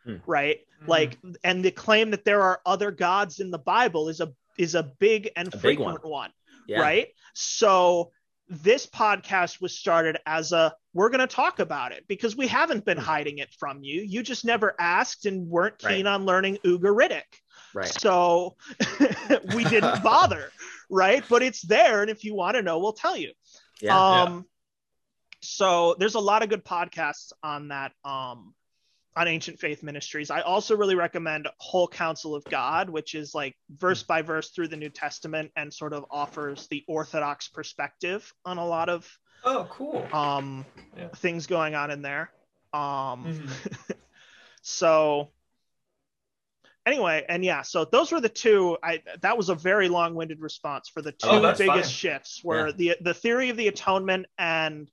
hmm. 0.04 0.18
right? 0.26 0.60
Mm-hmm. 0.82 0.90
Like, 0.90 1.18
and 1.44 1.64
the 1.64 1.72
claim 1.72 2.12
that 2.12 2.26
there 2.26 2.42
are 2.42 2.62
other 2.66 2.92
gods 2.92 3.40
in 3.40 3.52
the 3.52 3.60
Bible 3.60 4.10
is 4.10 4.20
a 4.20 4.32
is 4.58 4.76
a 4.76 4.84
big 4.84 5.30
and 5.36 5.54
a 5.54 5.58
frequent 5.58 6.02
big 6.02 6.04
one, 6.04 6.12
one 6.12 6.32
yeah. 6.68 6.82
right? 6.82 7.08
So 7.34 8.12
this 8.50 8.86
podcast 8.86 9.60
was 9.60 9.78
started 9.78 10.18
as 10.26 10.52
a 10.52 10.74
we're 10.94 11.10
going 11.10 11.20
to 11.20 11.28
talk 11.28 11.60
about 11.60 11.92
it 11.92 12.06
because 12.08 12.38
we 12.38 12.48
haven't 12.48 12.86
been 12.86 12.98
hmm. 12.98 13.04
hiding 13.04 13.40
it 13.40 13.50
from 13.58 13.84
you. 13.84 14.02
You 14.02 14.22
just 14.22 14.46
never 14.46 14.76
asked 14.80 15.26
and 15.26 15.48
weren't 15.48 15.80
keen 15.80 16.06
right. 16.06 16.14
on 16.14 16.26
learning 16.26 16.60
Ugaritic. 16.66 17.24
Right. 17.74 17.88
So 17.88 18.56
we 19.56 19.64
didn't 19.66 20.04
bother, 20.04 20.52
right? 20.90 21.24
But 21.28 21.44
it's 21.44 21.62
there 21.62 22.02
and 22.02 22.12
if 22.12 22.24
you 22.24 22.36
want 22.36 22.56
to 22.56 22.62
know, 22.62 22.80
we'll 22.80 22.94
tell 22.94 23.18
you. 23.18 23.32
Yeah. 23.82 24.22
Um 24.22 24.34
yeah. 24.34 24.42
so 25.42 25.96
there's 26.00 26.16
a 26.16 26.20
lot 26.20 26.44
of 26.44 26.50
good 26.50 26.66
podcasts 26.66 27.32
on 27.44 27.70
that 27.70 27.92
um 28.04 28.54
on 29.16 29.28
Ancient 29.28 29.60
Faith 29.60 29.82
Ministries. 29.82 30.30
I 30.30 30.42
also 30.42 30.78
really 30.78 30.94
recommend 30.94 31.48
Whole 31.58 31.88
Counsel 31.88 32.36
of 32.36 32.44
God, 32.46 32.90
which 32.90 33.16
is 33.16 33.34
like 33.34 33.56
verse 33.72 34.04
by 34.04 34.22
verse 34.22 34.52
through 34.52 34.68
the 34.68 34.78
New 34.78 34.90
Testament 34.90 35.52
and 35.56 35.74
sort 35.74 35.94
of 35.94 36.06
offers 36.12 36.68
the 36.68 36.84
Orthodox 36.88 37.48
perspective 37.48 38.32
on 38.46 38.60
a 38.60 38.66
lot 38.66 38.90
of 38.90 39.10
oh 39.44 39.68
cool 39.70 40.08
um 40.14 40.66
yeah. 40.96 41.08
things 41.16 41.48
going 41.48 41.76
on 41.76 41.92
in 41.92 42.02
there. 42.02 42.32
Um 42.74 43.26
mm-hmm. 43.26 43.94
so 44.62 45.32
anyway, 46.88 47.26
and 47.28 47.44
yeah, 47.44 47.62
so 47.62 47.86
those 47.86 48.12
were 48.12 48.22
the 48.22 48.30
two. 48.30 48.78
I 48.82 49.02
that 49.22 49.38
was 49.38 49.50
a 49.50 49.56
very 49.56 49.90
long-winded 49.90 50.40
response 50.40 50.90
for 50.90 51.02
the 51.02 51.12
two 51.12 51.28
oh, 51.28 51.42
biggest 51.42 51.68
fine. 51.68 51.84
shifts 51.84 52.44
were 52.44 52.68
yeah. 52.68 52.74
the 52.76 52.98
the 53.02 53.14
theory 53.14 53.50
of 53.50 53.58
the 53.58 53.68
atonement 53.68 54.26
and 54.40 54.90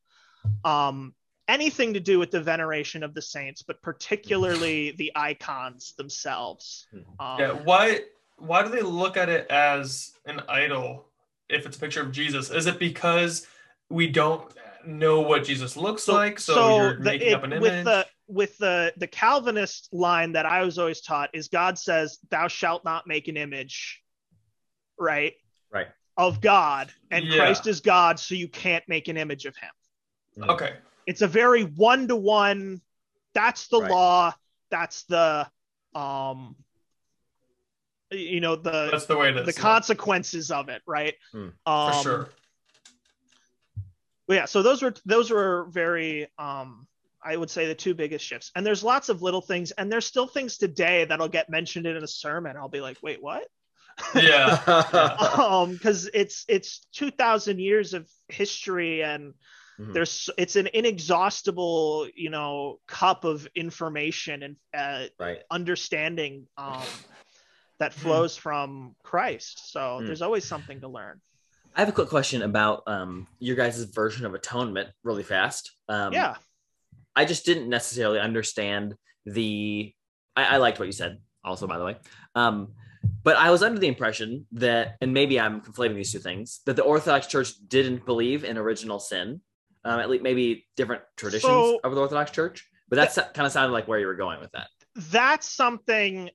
um 0.64 1.14
anything 1.48 1.94
to 1.94 2.00
do 2.00 2.18
with 2.18 2.30
the 2.30 2.40
veneration 2.40 3.02
of 3.02 3.14
the 3.14 3.22
saints, 3.22 3.62
but 3.62 3.80
particularly 3.82 4.90
the 4.98 5.12
icons 5.14 5.94
themselves. 5.96 6.86
Um, 7.18 7.38
yeah, 7.38 7.52
why 7.52 8.00
why 8.36 8.62
do 8.62 8.68
they 8.68 8.82
look 8.82 9.16
at 9.16 9.28
it 9.28 9.46
as 9.50 10.12
an 10.26 10.42
idol 10.48 11.06
if 11.48 11.66
it's 11.66 11.76
a 11.76 11.80
picture 11.80 12.02
of 12.02 12.12
Jesus? 12.12 12.50
Is 12.50 12.66
it 12.66 12.78
because 12.78 13.46
we 13.88 14.08
don't 14.08 14.52
know 14.86 15.20
what 15.20 15.44
Jesus 15.44 15.76
looks 15.76 16.04
so, 16.04 16.14
like, 16.14 16.38
so, 16.40 16.54
so 16.54 16.76
you're 16.76 16.96
the, 16.96 17.04
making 17.04 17.28
it, 17.28 17.34
up 17.34 17.44
an 17.44 17.52
image? 17.52 17.62
With 17.62 17.84
the 17.84 18.06
with 18.26 18.56
the 18.58 18.92
the 18.96 19.06
Calvinist 19.06 19.88
line 19.92 20.32
that 20.32 20.46
I 20.46 20.62
was 20.64 20.78
always 20.78 21.00
taught 21.00 21.30
is 21.34 21.48
God 21.48 21.78
says, 21.78 22.18
"Thou 22.30 22.48
shalt 22.48 22.84
not 22.84 23.06
make 23.06 23.28
an 23.28 23.36
image," 23.36 24.02
right? 24.98 25.34
Right. 25.72 25.88
Of 26.16 26.40
God, 26.40 26.92
and 27.10 27.24
yeah. 27.24 27.36
Christ 27.36 27.66
is 27.66 27.80
God, 27.80 28.18
so 28.20 28.34
you 28.34 28.48
can't 28.48 28.84
make 28.88 29.08
an 29.08 29.16
image 29.16 29.46
of 29.46 29.56
Him. 29.56 30.48
Okay. 30.48 30.74
It's 31.06 31.22
a 31.22 31.28
very 31.28 31.64
one 31.64 32.08
to 32.08 32.16
one. 32.16 32.80
That's 33.34 33.68
the 33.68 33.80
right. 33.80 33.90
law. 33.90 34.34
That's 34.70 35.04
the 35.04 35.48
um 35.94 36.56
you 38.10 38.40
know 38.40 38.56
the 38.56 38.88
that's 38.90 39.06
the 39.06 39.16
way 39.16 39.28
it 39.28 39.36
is, 39.36 39.46
the 39.46 39.52
yeah. 39.52 39.62
consequences 39.62 40.50
of 40.50 40.68
it 40.68 40.82
right 40.86 41.14
hmm. 41.32 41.48
um, 41.66 41.92
for 41.92 42.02
sure 42.02 42.28
yeah 44.28 44.44
so 44.44 44.62
those 44.62 44.82
were 44.82 44.94
those 45.04 45.30
were 45.30 45.66
very 45.70 46.28
um 46.38 46.86
i 47.24 47.36
would 47.36 47.50
say 47.50 47.66
the 47.66 47.74
two 47.74 47.94
biggest 47.94 48.24
shifts 48.24 48.50
and 48.54 48.66
there's 48.66 48.84
lots 48.84 49.08
of 49.08 49.22
little 49.22 49.40
things 49.40 49.70
and 49.72 49.90
there's 49.90 50.06
still 50.06 50.26
things 50.26 50.58
today 50.58 51.04
that'll 51.04 51.28
get 51.28 51.50
mentioned 51.50 51.86
in 51.86 51.96
a 51.96 52.08
sermon 52.08 52.56
i'll 52.56 52.68
be 52.68 52.80
like 52.80 52.98
wait 53.02 53.22
what 53.22 53.46
yeah, 54.14 54.60
yeah. 54.66 55.16
um 55.38 55.72
because 55.72 56.10
it's 56.12 56.44
it's 56.48 56.86
2000 56.94 57.60
years 57.60 57.94
of 57.94 58.08
history 58.28 59.02
and 59.02 59.34
Mm-hmm. 59.80 59.92
There's 59.92 60.30
it's 60.38 60.56
an 60.56 60.68
inexhaustible, 60.72 62.08
you 62.14 62.30
know, 62.30 62.78
cup 62.86 63.24
of 63.24 63.48
information 63.54 64.42
and 64.42 64.56
uh, 64.72 65.06
right. 65.18 65.38
understanding 65.50 66.46
um, 66.56 66.82
that 67.78 67.90
mm-hmm. 67.90 68.00
flows 68.00 68.36
mm. 68.36 68.40
from 68.40 68.96
Christ. 69.02 69.72
So 69.72 69.80
mm. 69.80 70.06
there's 70.06 70.22
always 70.22 70.44
something 70.44 70.80
to 70.80 70.88
learn. 70.88 71.20
I 71.74 71.80
have 71.80 71.88
a 71.88 71.92
quick 71.92 72.08
question 72.08 72.42
about 72.42 72.84
um, 72.86 73.26
your 73.40 73.56
guys' 73.56 73.82
version 73.82 74.26
of 74.26 74.34
atonement, 74.34 74.90
really 75.02 75.24
fast. 75.24 75.72
Um, 75.88 76.12
yeah. 76.12 76.36
I 77.16 77.24
just 77.24 77.44
didn't 77.44 77.68
necessarily 77.68 78.20
understand 78.20 78.94
the. 79.26 79.92
I, 80.36 80.44
I 80.44 80.56
liked 80.56 80.78
what 80.78 80.86
you 80.86 80.92
said, 80.92 81.18
also, 81.44 81.66
by 81.66 81.78
the 81.78 81.84
way. 81.84 81.96
Um, 82.34 82.72
but 83.22 83.36
I 83.36 83.50
was 83.50 83.62
under 83.62 83.78
the 83.78 83.86
impression 83.86 84.46
that, 84.52 84.96
and 85.00 85.12
maybe 85.12 85.38
I'm 85.38 85.60
conflating 85.60 85.94
these 85.94 86.12
two 86.12 86.18
things, 86.18 86.60
that 86.66 86.76
the 86.76 86.82
Orthodox 86.82 87.26
Church 87.26 87.52
didn't 87.68 88.04
believe 88.04 88.44
in 88.44 88.58
original 88.58 88.98
sin, 88.98 89.40
um, 89.84 90.00
at 90.00 90.10
least 90.10 90.22
maybe 90.22 90.66
different 90.76 91.02
traditions 91.16 91.50
so, 91.50 91.80
of 91.84 91.94
the 91.94 92.00
Orthodox 92.00 92.30
Church. 92.30 92.68
But 92.88 92.96
that's 92.96 93.14
that, 93.14 93.34
kind 93.34 93.46
of 93.46 93.52
sounded 93.52 93.72
like 93.72 93.88
where 93.88 93.98
you 93.98 94.06
were 94.06 94.14
going 94.14 94.40
with 94.40 94.52
that. 94.52 94.68
That's 94.94 95.48
something. 95.48 96.30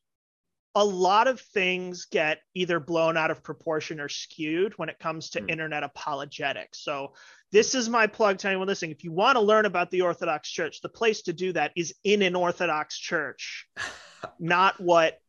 A 0.76 0.86
lot 0.86 1.28
of 1.28 1.42
things 1.42 2.06
get 2.06 2.40
either 2.54 2.80
blown 2.80 3.18
out 3.18 3.32
of 3.32 3.44
proportion 3.44 4.00
or 4.00 4.08
skewed 4.08 4.74
when 4.78 4.88
it 4.88 5.00
comes 5.00 5.32
to 5.32 5.42
mm. 5.42 5.50
internet 5.50 5.84
apologetics. 5.84 6.80
So 6.84 7.14
this 7.52 7.76
is 7.76 7.90
my 7.90 8.08
plug 8.08 8.38
to 8.40 8.48
anyone 8.48 8.68
listening. 8.68 8.92
If 8.92 9.04
you 9.04 9.12
want 9.12 9.36
to 9.36 9.42
learn 9.42 9.66
about 9.66 9.90
the 9.92 10.02
Orthodox 10.02 10.50
Church, 10.50 10.82
the 10.82 10.90
place 10.90 11.24
to 11.24 11.34
do 11.34 11.54
that 11.54 11.72
is 11.76 11.94
in 12.04 12.22
an 12.22 12.36
Orthodox 12.36 12.98
church, 12.98 13.68
not 14.40 14.80
what 14.80 15.20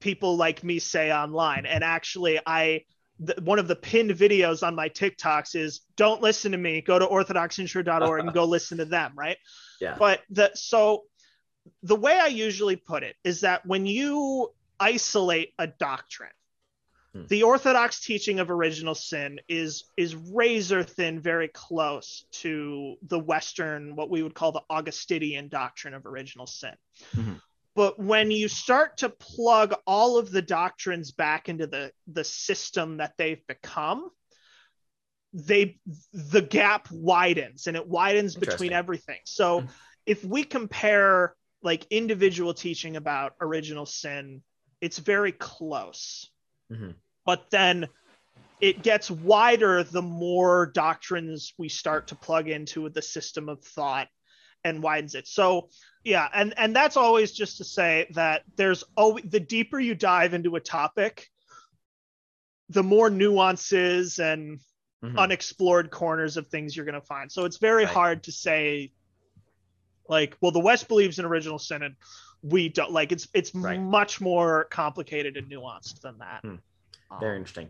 people 0.00 0.36
like 0.36 0.64
me 0.64 0.78
say 0.78 1.12
online. 1.12 1.66
And 1.66 1.84
actually, 1.84 2.40
I 2.46 2.84
the, 3.20 3.34
one 3.42 3.58
of 3.58 3.68
the 3.68 3.76
pinned 3.76 4.12
videos 4.12 4.66
on 4.66 4.74
my 4.74 4.88
TikToks 4.88 5.56
is 5.56 5.80
don't 5.96 6.22
listen 6.22 6.52
to 6.52 6.58
me, 6.58 6.80
go 6.80 6.98
to 6.98 7.06
orthodoxintro.org 7.06 8.20
and 8.20 8.32
go 8.32 8.44
listen 8.46 8.78
to 8.78 8.84
them, 8.84 9.12
right? 9.16 9.36
Yeah. 9.80 9.96
But 9.98 10.22
the 10.30 10.52
so 10.54 11.04
the 11.82 11.96
way 11.96 12.18
I 12.18 12.26
usually 12.26 12.76
put 12.76 13.02
it 13.02 13.16
is 13.24 13.42
that 13.42 13.66
when 13.66 13.86
you 13.86 14.50
isolate 14.80 15.52
a 15.58 15.66
doctrine, 15.66 16.30
hmm. 17.20 17.26
the 17.26 17.42
orthodox 17.42 18.00
teaching 18.00 18.40
of 18.40 18.50
original 18.50 18.94
sin 18.94 19.40
is 19.48 19.84
is 19.96 20.14
razor 20.14 20.82
thin, 20.82 21.20
very 21.20 21.48
close 21.48 22.26
to 22.32 22.96
the 23.02 23.18
Western, 23.18 23.96
what 23.96 24.10
we 24.10 24.22
would 24.22 24.34
call 24.34 24.52
the 24.52 24.62
Augustinian 24.70 25.48
doctrine 25.48 25.94
of 25.94 26.06
original 26.06 26.46
sin. 26.46 26.74
Mm-hmm 27.16 27.34
but 27.78 27.96
when 27.96 28.32
you 28.32 28.48
start 28.48 28.96
to 28.96 29.08
plug 29.08 29.72
all 29.86 30.18
of 30.18 30.32
the 30.32 30.42
doctrines 30.42 31.12
back 31.12 31.48
into 31.48 31.64
the 31.68 31.92
the 32.08 32.24
system 32.24 32.96
that 32.96 33.12
they've 33.16 33.46
become 33.46 34.10
they 35.32 35.78
the 36.12 36.42
gap 36.42 36.88
widens 36.90 37.68
and 37.68 37.76
it 37.76 37.86
widens 37.86 38.34
between 38.34 38.72
everything 38.72 39.20
so 39.22 39.60
mm-hmm. 39.60 39.70
if 40.06 40.24
we 40.24 40.42
compare 40.42 41.36
like 41.62 41.86
individual 41.90 42.52
teaching 42.52 42.96
about 42.96 43.34
original 43.40 43.86
sin 43.86 44.42
it's 44.80 44.98
very 44.98 45.30
close 45.30 46.28
mm-hmm. 46.72 46.90
But 47.28 47.50
then 47.50 47.86
it 48.58 48.82
gets 48.82 49.10
wider 49.10 49.82
the 49.82 50.00
more 50.00 50.70
doctrines 50.74 51.52
we 51.58 51.68
start 51.68 52.06
to 52.06 52.14
plug 52.14 52.48
into 52.48 52.88
the 52.88 53.02
system 53.02 53.50
of 53.50 53.62
thought 53.62 54.08
and 54.64 54.82
widens 54.82 55.14
it. 55.14 55.28
So 55.28 55.68
yeah, 56.02 56.26
and 56.32 56.54
and 56.56 56.74
that's 56.74 56.96
always 56.96 57.32
just 57.32 57.58
to 57.58 57.64
say 57.64 58.06
that 58.14 58.44
there's 58.56 58.82
always 58.96 59.24
the 59.28 59.40
deeper 59.40 59.78
you 59.78 59.94
dive 59.94 60.32
into 60.32 60.56
a 60.56 60.60
topic, 60.60 61.28
the 62.70 62.82
more 62.82 63.10
nuances 63.10 64.18
and 64.18 64.58
mm-hmm. 65.04 65.18
unexplored 65.18 65.90
corners 65.90 66.38
of 66.38 66.48
things 66.48 66.74
you're 66.74 66.86
going 66.86 66.94
to 66.94 67.06
find. 67.06 67.30
So 67.30 67.44
it's 67.44 67.58
very 67.58 67.84
right. 67.84 67.92
hard 67.92 68.22
to 68.22 68.32
say 68.32 68.90
like, 70.08 70.34
well, 70.40 70.52
the 70.52 70.60
West 70.60 70.88
believes 70.88 71.18
in 71.18 71.26
original 71.26 71.58
sin 71.58 71.82
and 71.82 71.94
we 72.42 72.70
don't 72.70 72.90
like 72.90 73.12
it's 73.12 73.28
it's 73.34 73.54
right. 73.54 73.78
much 73.78 74.18
more 74.18 74.64
complicated 74.70 75.36
and 75.36 75.50
nuanced 75.50 76.00
than 76.00 76.16
that. 76.20 76.40
Hmm. 76.42 76.54
Very 77.20 77.36
um, 77.36 77.42
interesting. 77.42 77.68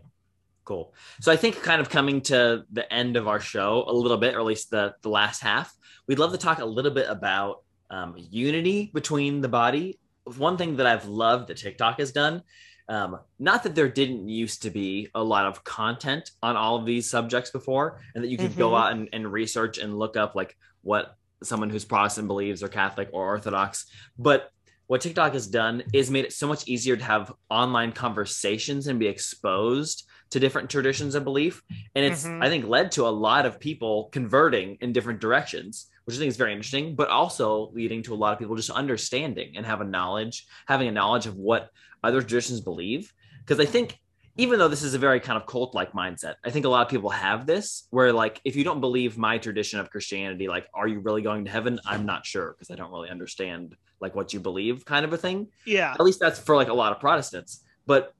Cool. 0.65 0.93
So 1.21 1.31
I 1.31 1.35
think 1.35 1.61
kind 1.63 1.81
of 1.81 1.89
coming 1.89 2.21
to 2.23 2.63
the 2.71 2.91
end 2.93 3.17
of 3.17 3.27
our 3.27 3.39
show 3.39 3.85
a 3.87 3.93
little 3.93 4.17
bit, 4.17 4.35
or 4.35 4.39
at 4.39 4.45
least 4.45 4.69
the 4.69 4.93
the 5.01 5.09
last 5.09 5.41
half, 5.41 5.75
we'd 6.07 6.19
love 6.19 6.31
to 6.31 6.37
talk 6.37 6.59
a 6.59 6.65
little 6.65 6.91
bit 6.91 7.07
about 7.09 7.63
um, 7.89 8.15
unity 8.17 8.91
between 8.93 9.41
the 9.41 9.47
body. 9.47 9.99
One 10.37 10.57
thing 10.57 10.75
that 10.77 10.85
I've 10.85 11.05
loved 11.05 11.47
that 11.47 11.57
TikTok 11.57 11.97
has 11.99 12.11
done, 12.11 12.43
um, 12.87 13.19
not 13.39 13.63
that 13.63 13.73
there 13.73 13.89
didn't 13.89 14.29
used 14.29 14.61
to 14.61 14.69
be 14.69 15.09
a 15.15 15.23
lot 15.23 15.47
of 15.47 15.63
content 15.63 16.31
on 16.43 16.55
all 16.55 16.75
of 16.75 16.85
these 16.85 17.09
subjects 17.09 17.49
before, 17.49 17.99
and 18.13 18.23
that 18.23 18.29
you 18.29 18.37
could 18.37 18.51
mm-hmm. 18.51 18.59
go 18.59 18.75
out 18.75 18.91
and, 18.91 19.09
and 19.11 19.31
research 19.31 19.79
and 19.79 19.97
look 19.97 20.17
up 20.17 20.35
like 20.35 20.55
what 20.81 21.15
someone 21.41 21.69
who's 21.69 21.85
Protestant 21.85 22.27
believes 22.27 22.61
or 22.61 22.67
Catholic 22.67 23.09
or 23.13 23.25
Orthodox, 23.25 23.85
but 24.17 24.51
what 24.89 25.01
TikTok 25.01 25.33
has 25.33 25.47
done 25.47 25.83
is 25.93 26.09
made 26.09 26.25
it 26.25 26.33
so 26.33 26.47
much 26.47 26.67
easier 26.67 26.97
to 26.97 27.03
have 27.03 27.31
online 27.49 27.91
conversations 27.91 28.87
and 28.87 28.99
be 28.99 29.07
exposed 29.07 30.05
to 30.31 30.39
different 30.39 30.69
traditions 30.69 31.15
of 31.15 31.23
belief 31.23 31.63
and 31.95 32.05
it's 32.05 32.23
mm-hmm. 32.23 32.43
i 32.43 32.49
think 32.49 32.67
led 32.67 32.91
to 32.91 33.07
a 33.07 33.09
lot 33.09 33.47
of 33.47 33.59
people 33.59 34.09
converting 34.11 34.77
in 34.79 34.93
different 34.93 35.19
directions 35.19 35.87
which 36.09 36.15
I 36.15 36.21
think 36.21 36.29
is 36.29 36.37
very 36.37 36.53
interesting, 36.53 36.95
but 36.95 37.09
also 37.09 37.69
leading 37.71 38.01
to 38.01 38.15
a 38.15 38.17
lot 38.17 38.33
of 38.33 38.39
people 38.39 38.55
just 38.55 38.71
understanding 38.71 39.53
and 39.55 39.63
have 39.63 39.79
a 39.79 39.85
knowledge, 39.85 40.47
having 40.65 40.87
a 40.87 40.91
knowledge 40.91 41.27
of 41.27 41.35
what 41.35 41.69
other 42.03 42.21
traditions 42.21 42.61
believe. 42.61 43.13
Because 43.45 43.59
I 43.59 43.69
think 43.69 43.99
even 44.37 44.59
though 44.59 44.67
this 44.67 44.83
is 44.83 44.93
a 44.93 44.99
very 44.99 45.19
kind 45.19 45.37
of 45.37 45.45
cult 45.45 45.75
like 45.75 45.91
mindset, 45.93 46.35
I 46.45 46.49
think 46.49 46.65
a 46.65 46.69
lot 46.69 46.85
of 46.85 46.89
people 46.89 47.09
have 47.09 47.45
this 47.45 47.87
where, 47.89 48.13
like, 48.13 48.39
if 48.45 48.55
you 48.55 48.63
don't 48.63 48.79
believe 48.79 49.17
my 49.17 49.37
tradition 49.37 49.79
of 49.79 49.89
Christianity, 49.89 50.47
like, 50.47 50.67
are 50.73 50.87
you 50.87 50.99
really 50.99 51.21
going 51.21 51.45
to 51.45 51.51
heaven? 51.51 51.79
I'm 51.85 52.05
not 52.05 52.25
sure 52.25 52.53
because 52.53 52.71
I 52.71 52.75
don't 52.75 52.91
really 52.91 53.09
understand 53.09 53.75
like 53.99 54.15
what 54.15 54.33
you 54.33 54.39
believe, 54.39 54.85
kind 54.85 55.05
of 55.05 55.13
a 55.13 55.17
thing. 55.17 55.47
Yeah. 55.65 55.91
At 55.91 56.01
least 56.01 56.19
that's 56.19 56.39
for 56.39 56.55
like 56.55 56.69
a 56.69 56.73
lot 56.73 56.91
of 56.91 56.99
Protestants. 56.99 57.63
But 57.85 58.13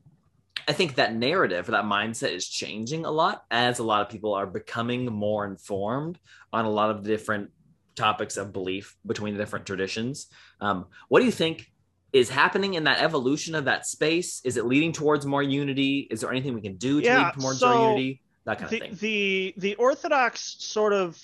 I 0.68 0.74
think 0.74 0.96
that 0.96 1.16
narrative 1.16 1.70
or 1.70 1.72
that 1.72 1.86
mindset 1.86 2.32
is 2.32 2.48
changing 2.48 3.06
a 3.06 3.12
lot 3.12 3.44
as 3.50 3.80
a 3.80 3.84
lot 3.84 4.02
of 4.02 4.10
people 4.10 4.34
are 4.34 4.46
becoming 4.46 5.06
more 5.06 5.46
informed 5.46 6.20
on 6.52 6.66
a 6.66 6.70
lot 6.70 6.92
of 6.92 7.04
the 7.04 7.10
different 7.10 7.52
topics 7.96 8.38
of 8.38 8.54
belief 8.54 8.96
between 9.06 9.34
the 9.34 9.40
different 9.40 9.66
traditions. 9.66 10.28
Um, 10.62 10.86
what 11.08 11.20
do 11.20 11.26
you 11.26 11.32
think 11.32 11.69
is 12.12 12.30
happening 12.30 12.74
in 12.74 12.84
that 12.86 13.02
evolution 13.02 13.56
of 13.56 13.66
that 13.66 13.86
space? 13.86 14.42
Is 14.44 14.58
it 14.58 14.66
leading 14.66 14.92
towards 14.92 15.26
more 15.26 15.44
unity? 15.44 16.08
Is 16.10 16.22
there 16.22 16.32
anything 16.32 16.54
we 16.54 16.62
can 16.62 16.76
do 16.76 17.02
to 17.02 17.06
Yeah, 17.06 17.26
lead 17.26 17.34
towards 17.42 17.60
so 17.60 17.74
more 17.74 17.90
unity? 17.90 18.22
That 18.46 18.60
kind 18.60 18.70
the, 18.70 18.76
of 18.76 18.82
thing. 18.82 18.98
the 19.00 19.54
the 19.58 19.76
Orthodox 19.76 20.56
sort 20.60 20.94
of 20.94 21.20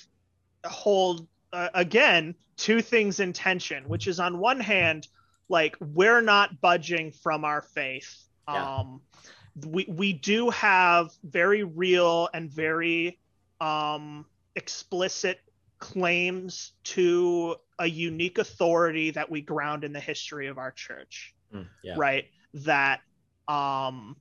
hold 0.65 1.27
uh, 1.53 1.69
again 1.73 2.35
two 2.57 2.81
things 2.81 3.19
in 3.19 3.33
tension, 3.33 3.83
which 3.87 4.07
is 4.07 4.19
on 4.19 4.37
one 4.37 4.59
hand, 4.59 5.07
like 5.49 5.75
we're 5.79 6.21
not 6.21 6.61
budging 6.61 7.11
from 7.11 7.43
our 7.45 7.61
faith. 7.61 8.23
Yeah. 8.47 8.79
Um, 8.79 9.01
we 9.65 9.85
we 9.87 10.13
do 10.13 10.49
have 10.51 11.11
very 11.23 11.63
real 11.63 12.29
and 12.33 12.51
very 12.51 13.17
um, 13.59 14.25
explicit 14.55 15.39
claims 15.91 16.71
to 16.83 17.55
a 17.77 17.85
unique 17.85 18.39
authority 18.39 19.11
that 19.11 19.29
we 19.29 19.39
ground 19.41 19.83
in 19.83 19.93
the 19.93 19.99
history 19.99 20.47
of 20.47 20.57
our 20.57 20.71
church 20.71 21.35
Mm, 21.53 21.67
yeah. 21.83 21.93
right 21.95 22.25
that 22.55 23.01
um 23.47 24.15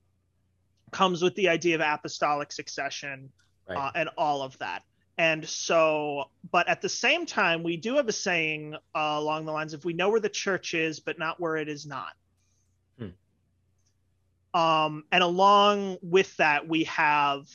comes 0.93 1.23
with 1.23 1.35
the 1.37 1.49
idea 1.49 1.75
of 1.75 1.81
apostolic 1.81 2.53
succession 2.53 3.31
Right. 3.67 3.79
uh, 3.79 3.91
and 3.95 4.11
all 4.19 4.43
of 4.43 4.59
that 4.59 4.83
and 5.17 5.49
so 5.49 6.25
but 6.53 6.69
at 6.69 6.83
the 6.83 6.89
same 6.91 7.25
time 7.25 7.63
we 7.63 7.79
do 7.79 7.97
have 7.97 8.09
a 8.09 8.13
saying 8.13 8.75
uh, 8.95 9.17
along 9.19 9.47
the 9.47 9.53
lines 9.53 9.73
of 9.73 9.87
we 9.87 9.95
know 9.95 10.11
where 10.11 10.21
the 10.21 10.29
church 10.29 10.75
is 10.75 11.01
but 11.01 11.19
not 11.19 11.41
where 11.41 11.57
it 11.57 11.71
is 11.71 11.87
not 11.87 12.13
Hmm. 12.99 14.61
um 14.61 15.05
and 15.11 15.23
along 15.23 15.97
with 16.03 16.37
that 16.37 16.69
we 16.69 16.85
have 16.85 17.47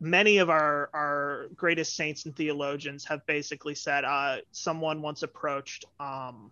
many 0.00 0.38
of 0.38 0.50
our 0.50 0.90
our 0.94 1.46
greatest 1.56 1.96
saints 1.96 2.24
and 2.24 2.36
theologians 2.36 3.04
have 3.04 3.24
basically 3.26 3.74
said 3.74 4.04
uh 4.04 4.36
someone 4.52 5.02
once 5.02 5.22
approached 5.22 5.84
um 5.98 6.50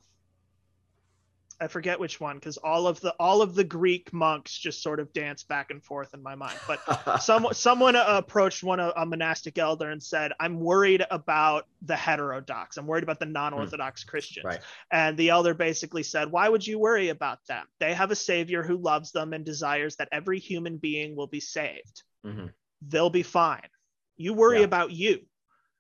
I 1.59 1.68
forget 1.68 1.99
which 1.99 2.20
one 2.20 2.36
because 2.36 2.59
all 2.59 2.86
of 2.86 3.01
the 3.01 3.14
all 3.18 3.40
of 3.40 3.55
the 3.55 3.64
Greek 3.64 4.12
monks 4.12 4.57
just 4.57 4.82
sort 4.82 5.01
of 5.01 5.12
dance 5.12 5.42
back 5.42 5.70
and 5.70 5.82
forth 5.82 6.12
in 6.12 6.22
my 6.22 6.34
mind. 6.34 6.59
But 6.66 7.22
some 7.22 7.49
someone 7.53 7.97
approached 7.97 8.62
one 8.62 8.78
a, 8.78 8.92
a 8.94 9.07
monastic 9.07 9.57
elder 9.57 9.90
and 9.90 10.03
said, 10.03 10.32
"I'm 10.38 10.61
worried 10.61 11.05
about 11.11 11.66
the 11.82 11.97
heterodox. 11.97 12.76
I'm 12.76 12.86
worried 12.86 13.05
about 13.05 13.20
the 13.20 13.26
non-orthodox 13.26 14.05
Christians." 14.05 14.44
Right. 14.44 14.61
And 14.92 15.16
the 15.16 15.30
elder 15.30 15.55
basically 15.55 16.03
said, 16.03 16.30
"Why 16.30 16.49
would 16.49 16.66
you 16.66 16.78
worry 16.78 17.09
about 17.09 17.38
them? 17.47 17.66
They 17.78 17.94
have 17.94 18.11
a 18.11 18.16
savior 18.16 18.62
who 18.62 18.76
loves 18.76 19.12
them 19.12 19.32
and 19.32 19.44
desires 19.44 19.97
that 19.97 20.09
every 20.12 20.38
human 20.38 20.76
being 20.76 21.16
will 21.16 21.26
be 21.26 21.40
saved. 21.40 22.03
Mhm. 22.24 22.53
They'll 22.83 23.11
be 23.11 23.22
fine. 23.22 23.68
You 24.16 24.33
worry 24.35 24.59
Yeah. 24.59 24.64
about 24.64 24.91
you." 24.93 25.27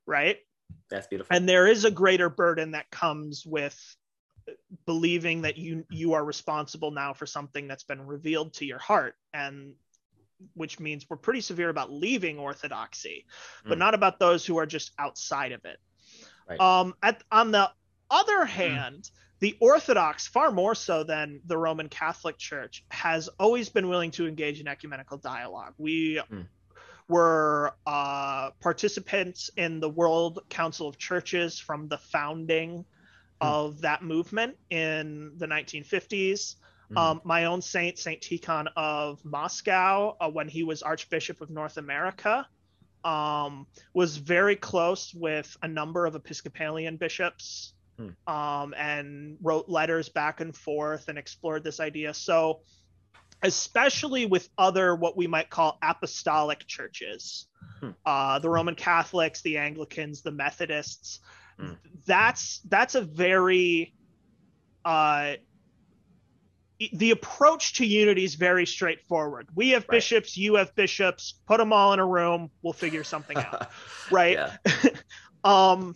Right? 0.06 0.38
That's 0.90 1.06
beautiful. 1.06 1.34
and 1.34 1.48
there 1.48 1.66
is 1.66 1.84
a 1.84 1.90
greater 1.90 2.28
burden 2.28 2.72
that 2.72 2.90
comes 2.90 3.44
with 3.46 3.76
believing 4.84 5.42
that 5.42 5.56
you 5.58 5.84
you 5.90 6.12
are 6.14 6.24
responsible 6.24 6.90
now 6.92 7.12
for 7.12 7.26
something 7.26 7.66
that's 7.66 7.82
been 7.84 8.06
revealed 8.06 8.54
to 8.54 8.64
your 8.64 8.78
heart 8.78 9.14
and 9.34 9.74
which 10.54 10.78
means 10.78 11.06
we're 11.08 11.16
pretty 11.16 11.40
severe 11.40 11.68
about 11.70 11.90
leaving 11.90 12.38
orthodoxy 12.38 13.26
but 13.64 13.76
Mm. 13.76 13.78
not 13.78 13.94
about 13.94 14.18
those 14.20 14.44
who 14.46 14.58
are 14.58 14.66
just 14.66 14.92
outside 14.98 15.52
of 15.52 15.64
it 15.64 15.78
Right. 16.48 16.60
um 16.60 16.94
at 17.02 17.22
on 17.32 17.50
the 17.50 17.70
other 18.10 18.44
hand 18.44 19.10
the 19.40 19.56
orthodox 19.60 20.26
far 20.28 20.52
more 20.52 20.74
so 20.76 21.02
than 21.02 21.40
the 21.46 21.58
roman 21.58 21.88
catholic 21.88 22.38
church 22.38 22.84
has 22.90 23.28
always 23.40 23.68
been 23.68 23.88
willing 23.88 24.12
to 24.12 24.26
engage 24.28 24.60
in 24.60 24.68
ecumenical 24.68 25.18
dialogue 25.18 25.74
we 25.78 26.16
Mm. 26.30 26.46
Were 27.08 27.72
uh, 27.86 28.50
participants 28.60 29.50
in 29.56 29.80
the 29.80 29.88
world 29.88 30.40
council 30.50 30.88
of 30.88 30.98
churches 30.98 31.58
from 31.58 31.88
the 31.88 31.98
founding 31.98 32.84
Hmm. 33.42 33.48
of 33.48 33.80
that 33.82 34.02
movement 34.02 34.56
in 34.70 35.32
the 35.36 35.46
1950s 35.46 36.56
Mhm. 36.90 36.96
um, 36.96 37.20
my 37.24 37.44
own 37.46 37.60
saint, 37.62 37.98
Saint 37.98 38.22
Tikhon 38.22 38.68
of 38.76 39.24
Moscow, 39.24 40.16
uh, 40.20 40.30
when 40.30 40.48
he 40.48 40.62
was 40.62 40.82
Archbishop 40.82 41.40
of 41.40 41.50
North 41.50 41.76
America, 41.76 42.46
um, 43.04 43.66
was 43.94 44.16
very 44.16 44.56
close 44.56 45.12
with 45.14 45.56
a 45.62 45.68
number 45.68 46.06
of 46.06 46.14
Episcopalian 46.14 46.96
bishops 46.96 47.74
Hmm. 47.98 48.10
um, 48.26 48.74
and 48.76 49.36
wrote 49.42 49.68
letters 49.68 50.08
back 50.08 50.40
and 50.40 50.56
forth 50.56 51.08
and 51.08 51.18
explored 51.18 51.64
this 51.64 51.80
idea. 51.80 52.14
So, 52.14 52.62
especially 53.42 54.26
with 54.26 54.48
other 54.58 54.94
what 54.94 55.16
we 55.16 55.26
might 55.26 55.50
call 55.50 55.78
apostolic 55.82 56.66
churches, 56.66 57.46
Hmm. 57.80 57.90
uh, 58.06 58.38
the 58.38 58.48
Roman 58.48 58.74
Catholics, 58.74 59.42
the 59.42 59.58
Anglicans, 59.58 60.22
the 60.22 60.32
Methodists, 60.32 61.20
Hmm. 61.58 61.72
that's 62.06 62.60
that's 62.68 62.94
a 62.94 63.02
very 63.02 63.94
uh, 64.84 65.34
the 66.92 67.10
approach 67.10 67.74
to 67.74 67.86
unity 67.86 68.22
is 68.24 68.34
very 68.34 68.66
straightforward. 68.66 69.48
We 69.54 69.70
have 69.70 69.84
Right. 69.84 69.96
bishops, 69.96 70.36
you 70.36 70.56
have 70.56 70.74
bishops, 70.74 71.40
put 71.46 71.56
them 71.56 71.72
all 71.72 71.94
in 71.94 71.98
a 71.98 72.06
room, 72.06 72.50
we'll 72.62 72.74
figure 72.74 73.02
something 73.04 73.36
out, 73.38 73.68
right? 74.10 74.38
Um 75.44 75.94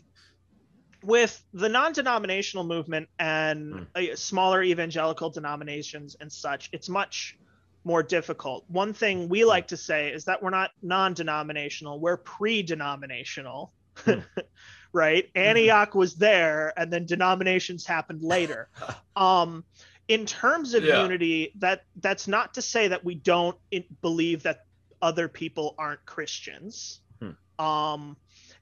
with 1.03 1.43
the 1.53 1.69
non-denominational 1.69 2.65
movement 2.65 3.09
and 3.19 3.87
uh, 3.95 4.03
smaller 4.15 4.63
evangelical 4.63 5.31
denominations 5.31 6.17
and 6.21 6.31
such, 6.33 6.69
it's 6.73 6.89
much 6.89 7.37
more 7.85 8.03
difficult. 8.03 8.65
One 8.69 8.93
thing 8.93 9.29
we 9.29 9.45
like 9.45 9.69
to 9.69 9.77
say 9.77 10.11
is 10.13 10.25
that 10.27 10.43
we're 10.43 10.51
not 10.51 10.71
non-denominational, 10.83 11.99
we're 12.01 12.19
pre-denominational. 12.19 13.73
Hmm. 13.97 14.21
right? 14.93 15.29
Antioch 15.35 15.95
was 15.95 16.15
there 16.17 16.73
and 16.77 16.93
then 16.93 17.07
denominations 17.07 17.87
happened 17.87 18.23
later. 18.23 18.69
um 19.17 19.65
in 20.09 20.27
terms 20.27 20.75
of 20.75 20.83
Yeah. 20.83 21.03
unity 21.03 21.53
that 21.59 21.85
that's 22.01 22.27
not 22.27 22.55
to 22.55 22.63
say 22.63 22.89
that 22.89 23.05
we 23.05 23.15
don't 23.15 23.57
in, 23.71 23.85
believe 24.03 24.43
that 24.43 24.65
other 25.01 25.29
people 25.29 25.75
aren't 25.79 26.05
christians 26.05 27.01
Hmm. 27.21 27.65
um 27.65 28.17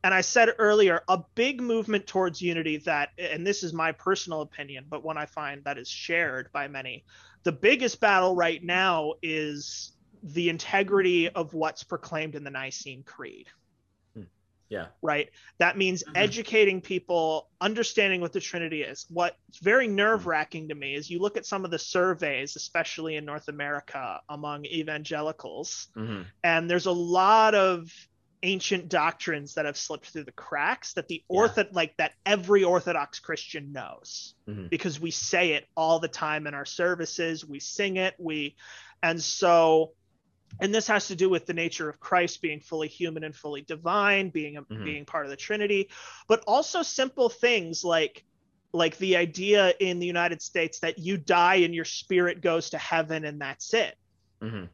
and 0.05 0.15
i 0.15 0.21
said 0.21 0.55
earlier 0.59 1.03
a 1.09 1.21
big 1.35 1.61
movement 1.61 2.07
towards 2.07 2.41
unity 2.41 2.79
that 2.79 3.11
and 3.19 3.47
this 3.47 3.63
is 3.63 3.73
my 3.73 3.93
personal 3.93 4.41
opinion 4.43 4.85
but 4.89 5.05
one 5.05 5.19
i 5.19 5.27
find 5.27 5.63
that 5.65 5.79
is 5.79 5.89
shared 5.89 6.49
by 6.53 6.69
many 6.69 7.05
the 7.45 7.53
biggest 7.53 8.01
battle 8.01 8.35
right 8.35 8.63
now 8.63 9.13
is 9.23 9.93
the 10.23 10.49
integrity 10.49 11.29
of 11.29 11.55
what's 11.55 11.85
proclaimed 11.85 12.35
in 12.35 12.45
the 12.45 12.51
nicene 12.51 13.03
creed 13.05 13.47
Yeah. 14.71 14.89
right? 15.01 15.31
That 15.61 15.79
means 15.79 16.05
Mhm. 16.05 16.13
educating 16.15 16.83
people, 16.83 17.49
understanding 17.59 18.21
what 18.21 18.35
the 18.35 18.41
Trinity 18.41 18.83
is. 18.83 19.07
What's 19.09 19.59
very 19.63 19.89
nerve 19.89 20.27
wracking 20.27 20.69
to 20.69 20.75
me 20.75 20.95
is 20.95 21.09
you 21.09 21.21
look 21.21 21.39
at 21.39 21.47
some 21.47 21.65
of 21.65 21.71
the 21.71 21.79
surveys, 21.79 22.55
especially 22.55 23.17
in 23.17 23.25
North 23.25 23.49
America 23.49 24.21
among 24.29 24.67
evangelicals, 24.67 25.89
Mhm. 25.97 26.27
and 26.45 26.69
there's 26.69 26.85
a 26.85 26.93
lot 26.93 27.55
of 27.55 27.91
ancient 28.43 28.89
doctrines 28.89 29.55
that 29.55 29.67
have 29.67 29.77
slipped 29.77 30.07
through 30.07 30.25
the 30.25 30.33
cracks 30.33 30.93
that 30.95 31.09
the 31.09 31.25
Yeah. 31.29 31.37
ortho 31.39 31.69
like 31.73 31.97
that 31.97 32.13
every 32.25 32.63
orthodox 32.65 33.19
christian 33.19 33.73
knows 33.73 34.35
Mhm. 34.49 34.71
because 34.71 35.01
we 35.01 35.11
say 35.11 35.53
it 35.53 35.67
all 35.77 35.99
the 35.99 36.09
time 36.09 36.47
in 36.47 36.55
our 36.55 36.65
services 36.65 37.45
we 37.45 37.59
sing 37.61 37.97
it 37.97 38.15
we 38.19 38.57
and 39.03 39.23
so 39.23 39.95
and 40.61 40.75
this 40.75 40.87
has 40.87 41.09
to 41.09 41.15
do 41.17 41.29
with 41.29 41.45
the 41.45 41.53
nature 41.53 41.91
of 41.91 42.01
Christ 42.01 42.41
being 42.41 42.61
fully 42.61 42.89
human 42.89 43.23
and 43.23 43.37
fully 43.37 43.61
divine, 43.61 44.31
being 44.31 44.57
a, 44.57 44.63
Mhm. 44.63 44.83
being 44.83 45.05
part 45.05 45.27
of 45.27 45.31
the 45.31 45.37
Trinity, 45.37 45.91
but 46.27 46.43
also 46.47 46.83
simple 46.83 47.29
things 47.29 47.85
like 47.85 48.25
like 48.73 48.97
the 48.99 49.17
idea 49.17 49.75
in 49.79 49.99
the 49.99 50.07
United 50.07 50.41
States 50.43 50.81
that 50.81 50.99
you 50.99 51.17
die 51.17 51.57
and 51.57 51.75
your 51.75 51.85
spirit 51.85 52.41
goes 52.41 52.71
to 52.71 52.79
heaven 52.79 53.25
and 53.25 53.41
that's 53.41 53.73
it. 53.75 53.97
Mhm. 54.43 54.69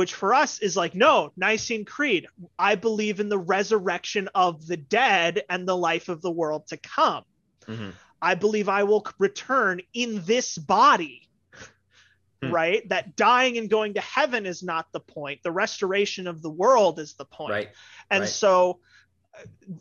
Which 0.00 0.14
for 0.14 0.32
us 0.32 0.60
is 0.60 0.78
like, 0.78 0.94
no, 0.94 1.30
Nicene 1.36 1.84
Creed. 1.84 2.26
I 2.58 2.74
believe 2.74 3.20
in 3.20 3.28
the 3.28 3.38
resurrection 3.38 4.30
of 4.34 4.66
the 4.66 4.78
dead 4.78 5.42
and 5.50 5.68
the 5.68 5.76
life 5.76 6.08
of 6.08 6.22
the 6.22 6.30
world 6.30 6.68
to 6.68 6.78
come. 6.78 7.24
Mhm. 7.66 7.92
I 8.22 8.34
believe 8.34 8.70
I 8.70 8.84
will 8.84 9.06
return 9.18 9.82
in 9.92 10.24
this 10.24 10.56
body. 10.56 11.28
Hmm. 12.42 12.50
Right? 12.50 12.88
That 12.88 13.14
dying 13.14 13.58
and 13.58 13.68
going 13.68 13.92
to 13.92 14.00
heaven 14.00 14.46
is 14.46 14.62
not 14.62 14.90
the 14.90 15.00
point. 15.00 15.42
The 15.42 15.52
restoration 15.52 16.26
of 16.26 16.40
the 16.40 16.48
world 16.48 16.98
is 16.98 17.12
the 17.12 17.26
point. 17.26 17.50
Right. 17.50 17.68
And 18.10 18.22
right. 18.22 18.30
so 18.30 18.80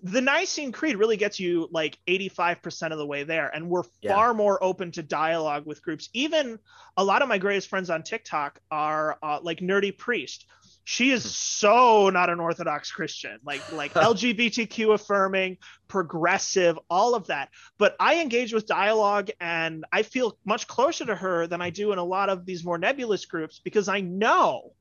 the 0.03 0.21
Nicene 0.21 0.71
Creed 0.71 0.97
really 0.97 1.17
gets 1.17 1.39
you 1.39 1.67
like 1.71 1.97
85% 2.07 2.91
of 2.91 2.97
the 2.97 3.05
way 3.05 3.23
there. 3.23 3.47
And 3.53 3.69
we're 3.69 3.83
Yeah. 4.01 4.13
far 4.13 4.33
more 4.33 4.63
open 4.63 4.91
to 4.93 5.03
dialogue 5.03 5.65
with 5.65 5.81
groups. 5.81 6.09
Even 6.13 6.59
a 6.97 7.03
lot 7.03 7.21
of 7.21 7.29
my 7.29 7.37
greatest 7.37 7.67
friends 7.69 7.89
on 7.89 8.03
TikTok 8.03 8.59
are 8.69 9.17
uh, 9.23 9.39
like 9.41 9.59
Nerdy 9.59 9.97
Priest. 9.97 10.45
She 10.83 11.11
is 11.11 11.35
so 11.35 12.09
not 12.09 12.29
an 12.29 12.39
Orthodox 12.39 12.91
Christian, 12.91 13.39
like 13.43 13.65
like 13.69 13.93
LGBTQ 13.95 14.93
affirming, 14.93 15.57
progressive, 15.87 16.79
all 16.89 17.15
of 17.15 17.27
that. 17.27 17.49
But 17.77 17.95
I 17.99 18.21
engage 18.21 18.53
with 18.53 18.65
dialogue 18.65 19.29
and 19.39 19.85
I 19.91 20.03
feel 20.03 20.37
much 20.45 20.67
closer 20.67 21.05
to 21.05 21.15
her 21.15 21.47
than 21.47 21.61
I 21.61 21.69
do 21.69 21.91
in 21.91 21.99
a 21.99 22.03
lot 22.03 22.29
of 22.29 22.45
these 22.45 22.63
more 22.63 22.77
nebulous 22.77 23.25
groups 23.25 23.59
because 23.63 23.87
I 23.87 24.01
know 24.01 24.73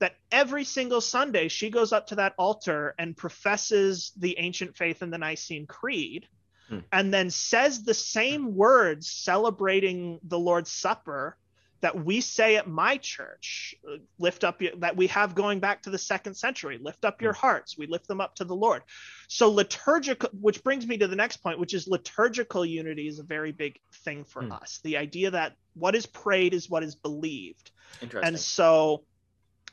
that 0.00 0.16
every 0.32 0.64
single 0.64 1.00
Sunday 1.00 1.48
she 1.48 1.70
goes 1.70 1.92
up 1.92 2.06
to 2.08 2.16
that 2.16 2.34
altar 2.38 2.94
and 2.98 3.16
professes 3.16 4.12
the 4.16 4.38
ancient 4.38 4.76
faith 4.76 5.02
in 5.02 5.10
the 5.10 5.18
Nicene 5.18 5.66
Creed 5.66 6.26
Hmm. 6.68 6.78
and 6.92 7.12
then 7.12 7.28
says 7.28 7.82
the 7.82 7.92
same 7.92 8.54
words 8.54 9.10
celebrating 9.10 10.18
the 10.22 10.38
Lord's 10.38 10.72
Supper 10.72 11.36
that 11.82 12.02
we 12.02 12.22
say 12.22 12.56
at 12.56 12.66
my 12.66 12.96
church 12.96 13.74
lift 14.18 14.42
up 14.44 14.62
your, 14.62 14.74
that 14.76 14.96
we 14.96 15.06
have 15.08 15.34
going 15.34 15.60
back 15.60 15.82
to 15.82 15.90
the 15.90 15.98
second 15.98 16.32
century 16.34 16.78
lift 16.80 17.04
up 17.04 17.20
your 17.20 17.34
hearts 17.34 17.76
we 17.76 17.86
lift 17.86 18.08
them 18.08 18.22
up 18.22 18.34
to 18.36 18.44
the 18.46 18.56
lord 18.56 18.80
so 19.28 19.50
liturgical 19.50 20.30
which 20.40 20.64
brings 20.64 20.86
me 20.86 20.96
to 20.96 21.06
the 21.06 21.14
next 21.16 21.36
point 21.42 21.58
which 21.58 21.74
is 21.74 21.86
liturgical 21.86 22.64
unity 22.64 23.06
is 23.06 23.18
a 23.18 23.22
very 23.22 23.52
big 23.52 23.78
thing 24.02 24.24
for 24.24 24.42
Hmm. 24.42 24.52
us 24.52 24.80
the 24.84 24.96
idea 24.96 25.30
that 25.32 25.52
what 25.74 25.94
is 25.94 26.06
prayed 26.06 26.54
is 26.54 26.70
what 26.70 26.82
is 26.82 26.94
believed 26.94 27.70
Interesting. 28.00 28.26
and 28.28 28.40
so 28.40 29.04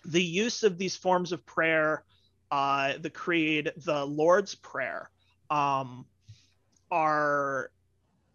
the 0.06 0.24
use 0.24 0.64
of 0.64 0.78
these 0.78 0.96
forms 0.96 1.32
of 1.32 1.46
prayer, 1.46 2.04
uh, 2.50 2.94
the 3.00 3.10
creed, 3.10 3.72
the 3.78 4.06
Lord's 4.06 4.56
Prayer, 4.56 5.10
um, 5.50 6.06
are 6.90 7.72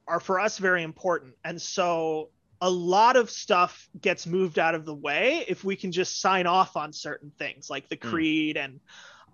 are 0.09 0.21
for 0.21 0.39
us 0.39 0.59
very 0.59 0.83
important. 0.83 1.35
And 1.45 1.61
so 1.61 2.31
a 2.61 2.71
lot 2.71 3.17
of 3.17 3.31
stuff 3.31 3.89
gets 4.01 4.27
moved 4.27 4.59
out 4.59 4.75
of 4.75 4.85
the 4.87 4.95
way 4.95 5.45
if 5.49 5.65
we 5.65 5.77
can 5.77 5.93
just 5.93 6.21
sign 6.21 6.47
off 6.47 6.77
on 6.77 6.93
certain 6.93 7.33
things 7.39 7.69
like 7.69 7.89
the 7.89 7.97
Mm. 7.97 8.11
creed 8.11 8.57
and 8.57 8.81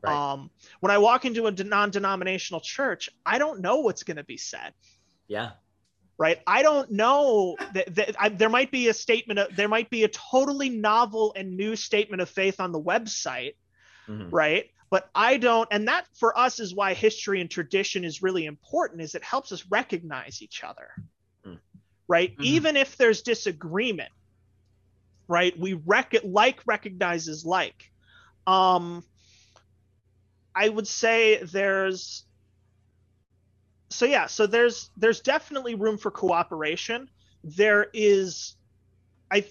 Right. 0.03 0.33
um, 0.33 0.51
when 0.81 0.91
I 0.91 0.99
walk 0.99 1.25
into 1.25 1.47
a 1.47 1.53
non-denominational 1.53 2.61
church, 2.61 3.09
I 3.25 3.39
don't 3.39 3.61
know 3.61 3.77
what's 3.81 4.03
going 4.03 4.17
to 4.17 4.25
be 4.25 4.37
said 4.39 4.73
yeah. 5.29 5.53
Right 6.23 6.39
i 6.47 6.63
don't 6.63 6.89
know 6.93 7.57
that, 7.75 7.93
that 7.97 8.15
I, 8.19 8.29
there 8.29 8.49
might 8.49 8.71
be 8.71 8.87
a 8.89 8.95
statement 8.95 9.41
of, 9.41 9.57
there 9.57 9.69
might 9.69 9.91
be 9.91 10.05
a 10.05 10.09
totally 10.09 10.69
novel 10.69 11.33
and 11.37 11.57
new 11.57 11.75
statement 11.75 12.23
of 12.23 12.29
faith 12.31 12.61
on 12.61 12.71
the 12.71 12.81
website 12.81 13.55
Mhm. 14.09 14.29
right 14.31 14.65
but 14.91 15.09
i 15.15 15.37
don't 15.37 15.69
and 15.73 15.89
that 15.89 16.07
for 16.19 16.37
us 16.39 16.61
is 16.61 16.75
why 16.75 16.95
history 16.95 17.41
and 17.41 17.51
tradition 17.51 18.05
is 18.05 18.23
really 18.23 18.47
important 18.47 19.01
is 19.01 19.15
it 19.15 19.25
helps 19.25 19.51
us 19.53 19.65
recognize 19.71 20.43
each 20.43 20.63
other 20.65 20.89
Mm. 21.45 21.59
right 22.09 22.37
Mhm. 22.37 22.45
even 22.45 22.77
if 22.77 22.97
there's 22.97 23.23
disagreement 23.23 24.13
right 25.29 25.59
we 25.59 25.73
rec- 25.75 26.25
like 26.25 26.61
recognizes 26.67 27.45
like 27.45 27.91
um 28.47 29.05
i 30.55 30.69
would 30.69 30.87
say 30.87 31.43
there's 31.43 32.27
so 33.93 34.05
yeah 34.07 34.27
so 34.27 34.47
there's 34.47 34.91
there's 34.97 35.21
definitely 35.21 35.75
room 35.75 35.99
for 35.99 36.11
cooperation 36.11 37.09
there 37.45 37.87
is 37.93 38.57
i 39.31 39.45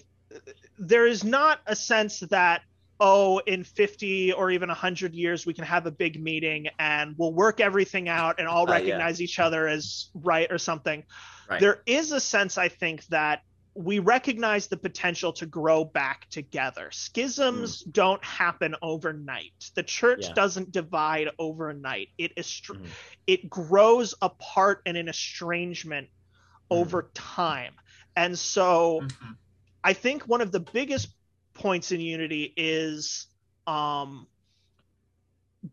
there 0.78 1.06
is 1.06 1.24
not 1.24 1.60
a 1.66 1.76
sense 1.76 2.20
that 2.20 2.62
oh 3.00 3.38
in 3.46 3.64
50 3.64 4.32
or 4.32 4.50
even 4.50 4.68
100 4.68 5.14
years 5.14 5.44
we 5.46 5.54
can 5.54 5.64
have 5.64 5.86
a 5.86 5.90
big 5.90 6.20
meeting 6.22 6.68
and 6.78 7.14
we'll 7.18 7.32
work 7.32 7.60
everything 7.60 8.08
out 8.08 8.38
and 8.38 8.48
all 8.48 8.62
Uh, 8.68 8.72
yeah. 8.72 8.78
recognize 8.80 9.20
each 9.20 9.38
other 9.38 9.66
as 9.68 10.10
right 10.14 10.50
or 10.50 10.58
something 10.58 11.04
Right. 11.50 11.60
there 11.60 11.82
is 11.86 12.12
a 12.12 12.20
sense 12.20 12.56
i 12.58 12.68
think 12.68 13.04
that 13.06 13.42
we 13.74 13.98
recognize 14.00 14.66
the 14.66 14.76
potential 14.76 15.32
to 15.32 15.46
grow 15.46 15.84
back 15.84 16.28
together 16.30 16.90
schisms 16.92 17.80
don't 17.80 18.22
happen 18.24 18.74
overnight 18.82 19.52
the 19.76 19.82
church 19.82 20.22
Yeah. 20.22 20.34
doesn't 20.34 20.72
divide 20.72 21.30
overnight 21.38 22.08
it 22.18 22.32
is 22.36 22.60
Mhm. 22.68 22.90
it 23.26 23.48
grows 23.48 24.14
apart 24.20 24.82
and 24.84 24.96
in 24.96 25.08
estrangement 25.08 26.08
Mhm. 26.70 26.70
over 26.70 27.10
time 27.14 27.72
and 28.16 28.38
so 28.38 29.00
Mhm. 29.02 29.36
I 29.84 29.94
think 29.94 30.28
one 30.28 30.40
of 30.40 30.52
the 30.52 30.60
biggest 30.60 31.08
points 31.54 31.92
in 31.92 32.00
unity 32.00 32.52
is 32.56 33.26
um, 33.66 34.26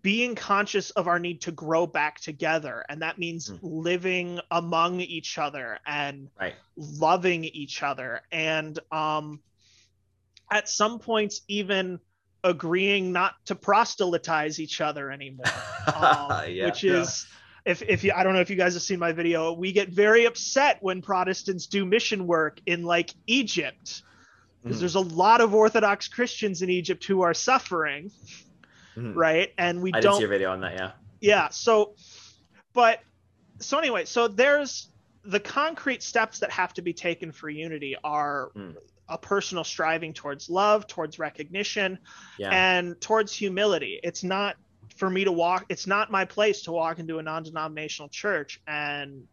being 0.01 0.35
conscious 0.35 0.91
of 0.91 1.07
our 1.07 1.19
need 1.19 1.41
to 1.41 1.51
grow 1.51 1.87
back 1.87 2.19
together. 2.19 2.85
And 2.89 3.01
that 3.01 3.17
means 3.17 3.49
Mm. 3.49 3.59
living 3.61 4.39
among 4.51 5.01
each 5.01 5.37
other 5.37 5.79
and 5.85 6.29
Right. 6.39 6.55
loving 6.75 7.43
each 7.45 7.81
other. 7.81 8.21
And 8.31 8.77
um, 8.91 9.41
at 10.51 10.69
some 10.69 10.99
points, 10.99 11.41
even 11.47 11.99
agreeing 12.43 13.11
not 13.11 13.33
to 13.45 13.55
proselytize 13.55 14.59
each 14.59 14.79
other 14.79 15.11
anymore 15.11 15.45
um, 15.95 16.29
yeah. 16.47 16.65
which 16.65 16.83
Yeah. 16.83 17.01
is 17.01 17.25
if 17.65 17.81
if 17.81 18.03
you 18.03 18.13
I 18.15 18.23
don't 18.23 18.33
know 18.33 18.39
if 18.39 18.49
you 18.49 18.55
guys 18.55 18.73
have 18.75 18.83
seen 18.83 18.99
my 18.99 19.11
video, 19.11 19.51
we 19.53 19.71
get 19.73 19.89
very 19.89 20.25
upset 20.25 20.77
when 20.81 21.01
Protestants 21.01 21.67
do 21.67 21.85
mission 21.85 22.25
work 22.27 22.61
in 22.65 22.83
like 22.83 23.13
Egypt 23.27 24.03
because 24.63 24.77
Mhm. 24.77 24.79
there's 24.79 24.95
a 24.95 25.01
lot 25.01 25.41
of 25.41 25.53
Orthodox 25.53 26.07
Christians 26.07 26.61
in 26.61 26.69
Egypt 26.69 27.03
who 27.05 27.21
are 27.21 27.33
suffering, 27.33 28.09
Mhm. 28.95 29.15
right? 29.15 29.53
And 29.57 29.81
we 29.81 29.91
I 29.93 29.99
did 29.99 30.03
don't 30.07 30.15
see 30.15 30.21
your 30.21 30.29
video 30.29 30.51
on 30.51 30.61
that. 30.61 30.73
Yeah. 30.73 30.91
yeah 31.21 31.49
so 31.49 31.95
but 32.73 32.99
so 33.59 33.77
anyway 33.77 34.05
so 34.05 34.27
there's 34.27 34.89
the 35.23 35.39
concrete 35.39 36.01
steps 36.01 36.39
that 36.39 36.49
have 36.51 36.73
to 36.73 36.81
be 36.81 36.93
taken 36.93 37.31
for 37.31 37.49
unity 37.49 37.95
are 38.03 38.51
Mm. 38.55 38.75
a 39.09 39.17
personal 39.17 39.63
striving 39.63 40.13
towards 40.13 40.49
love 40.49 40.87
towards 40.87 41.19
recognition 41.19 41.99
Yeah. 42.37 42.49
and 42.51 42.99
towards 43.01 43.33
humility 43.33 43.99
it's 44.03 44.23
not 44.23 44.55
for 44.95 45.09
me 45.09 45.23
to 45.25 45.31
walk 45.31 45.65
it's 45.69 45.87
not 45.87 46.09
my 46.09 46.25
place 46.25 46.61
to 46.63 46.71
walk 46.71 46.99
into 46.99 47.19
a 47.19 47.23
non-denominational 47.23 48.09
church 48.09 48.61
and 48.67 49.27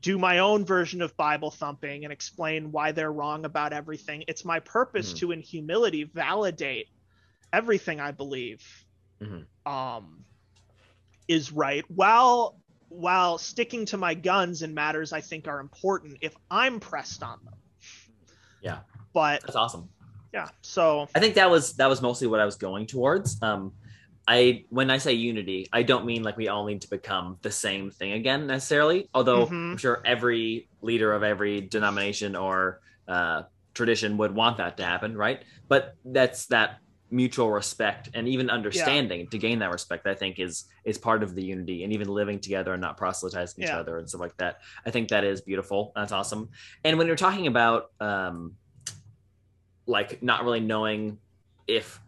do 0.00 0.16
my 0.16 0.38
own 0.38 0.64
version 0.64 1.02
of 1.02 1.14
bible 1.16 1.50
thumping 1.50 2.04
and 2.04 2.12
explain 2.12 2.70
why 2.72 2.92
they're 2.92 3.12
wrong 3.12 3.44
about 3.44 3.72
everything 3.72 4.24
it's 4.28 4.44
my 4.44 4.60
purpose 4.60 5.12
Mhm. 5.12 5.18
to 5.18 5.32
in 5.32 5.40
humility 5.40 6.04
validate 6.04 6.88
everything 7.52 8.00
i 8.00 8.10
believe 8.10 8.60
Mhm. 9.22 9.46
um 9.66 10.24
is 11.28 11.52
right 11.52 11.84
while 11.88 12.58
while 12.88 13.38
sticking 13.38 13.86
to 13.86 13.96
my 13.96 14.14
guns 14.14 14.62
in 14.62 14.74
matters 14.74 15.12
i 15.12 15.20
think 15.20 15.48
are 15.48 15.60
important 15.60 16.18
if 16.20 16.34
i'm 16.50 16.80
pressed 16.80 17.22
on 17.22 17.38
them 17.44 17.54
Yeah. 18.60 18.80
but 19.12 19.42
That's 19.42 19.56
awesome. 19.56 19.88
yeah 20.32 20.48
so 20.62 21.06
I 21.14 21.20
think 21.20 21.34
that 21.34 21.50
was 21.50 21.74
that 21.74 21.88
was 21.88 22.00
mostly 22.00 22.26
what 22.26 22.40
I 22.40 22.44
was 22.46 22.56
going 22.56 22.86
towards. 22.86 23.36
Um, 23.42 23.74
I 24.26 24.64
when 24.70 24.90
I 24.90 24.98
say 24.98 25.12
unity, 25.12 25.68
I 25.72 25.82
don't 25.82 26.06
mean 26.06 26.22
like 26.22 26.36
we 26.38 26.48
all 26.48 26.64
need 26.64 26.80
to 26.82 26.88
become 26.88 27.36
the 27.42 27.50
same 27.50 27.90
thing 27.90 28.12
again 28.12 28.46
necessarily. 28.46 29.08
Although 29.12 29.46
Mhm. 29.46 29.72
I'm 29.72 29.78
sure 29.78 30.00
every 30.06 30.68
leader 30.80 31.12
of 31.12 31.22
every 31.22 31.60
denomination 31.60 32.34
or 32.36 32.80
uh, 33.08 33.42
tradition 33.74 34.16
would 34.18 34.34
want 34.34 34.56
that 34.58 34.76
to 34.78 34.84
happen, 34.84 35.16
right? 35.16 35.42
But 35.68 35.92
that's 36.04 36.46
that 36.46 36.78
mutual 37.12 37.50
respect 37.50 38.08
and 38.14 38.26
even 38.26 38.50
understanding 38.50 39.28
to 39.28 39.38
gain 39.38 39.58
that 39.60 39.70
respect. 39.70 40.06
I 40.06 40.14
think 40.14 40.40
is 40.40 40.64
is 40.84 40.98
part 40.98 41.22
of 41.22 41.34
the 41.34 41.44
unity 41.44 41.84
and 41.84 41.92
even 41.92 42.08
living 42.08 42.40
together 42.40 42.72
and 42.72 42.80
not 42.80 42.96
proselytizing 42.96 43.62
each 43.62 43.70
other 43.70 43.98
and 43.98 44.08
stuff 44.08 44.20
like 44.20 44.36
that. 44.38 44.60
I 44.86 44.90
think 44.90 45.10
that 45.10 45.22
is 45.22 45.40
beautiful. 45.42 45.92
That's 45.94 46.12
awesome. 46.12 46.48
And 46.84 46.98
when 46.98 47.06
you're 47.06 47.16
talking 47.16 47.46
about 47.46 47.90
um, 48.00 48.54
like 49.86 50.22
not 50.22 50.44
really 50.44 50.60
knowing 50.60 51.18
if 51.66 52.00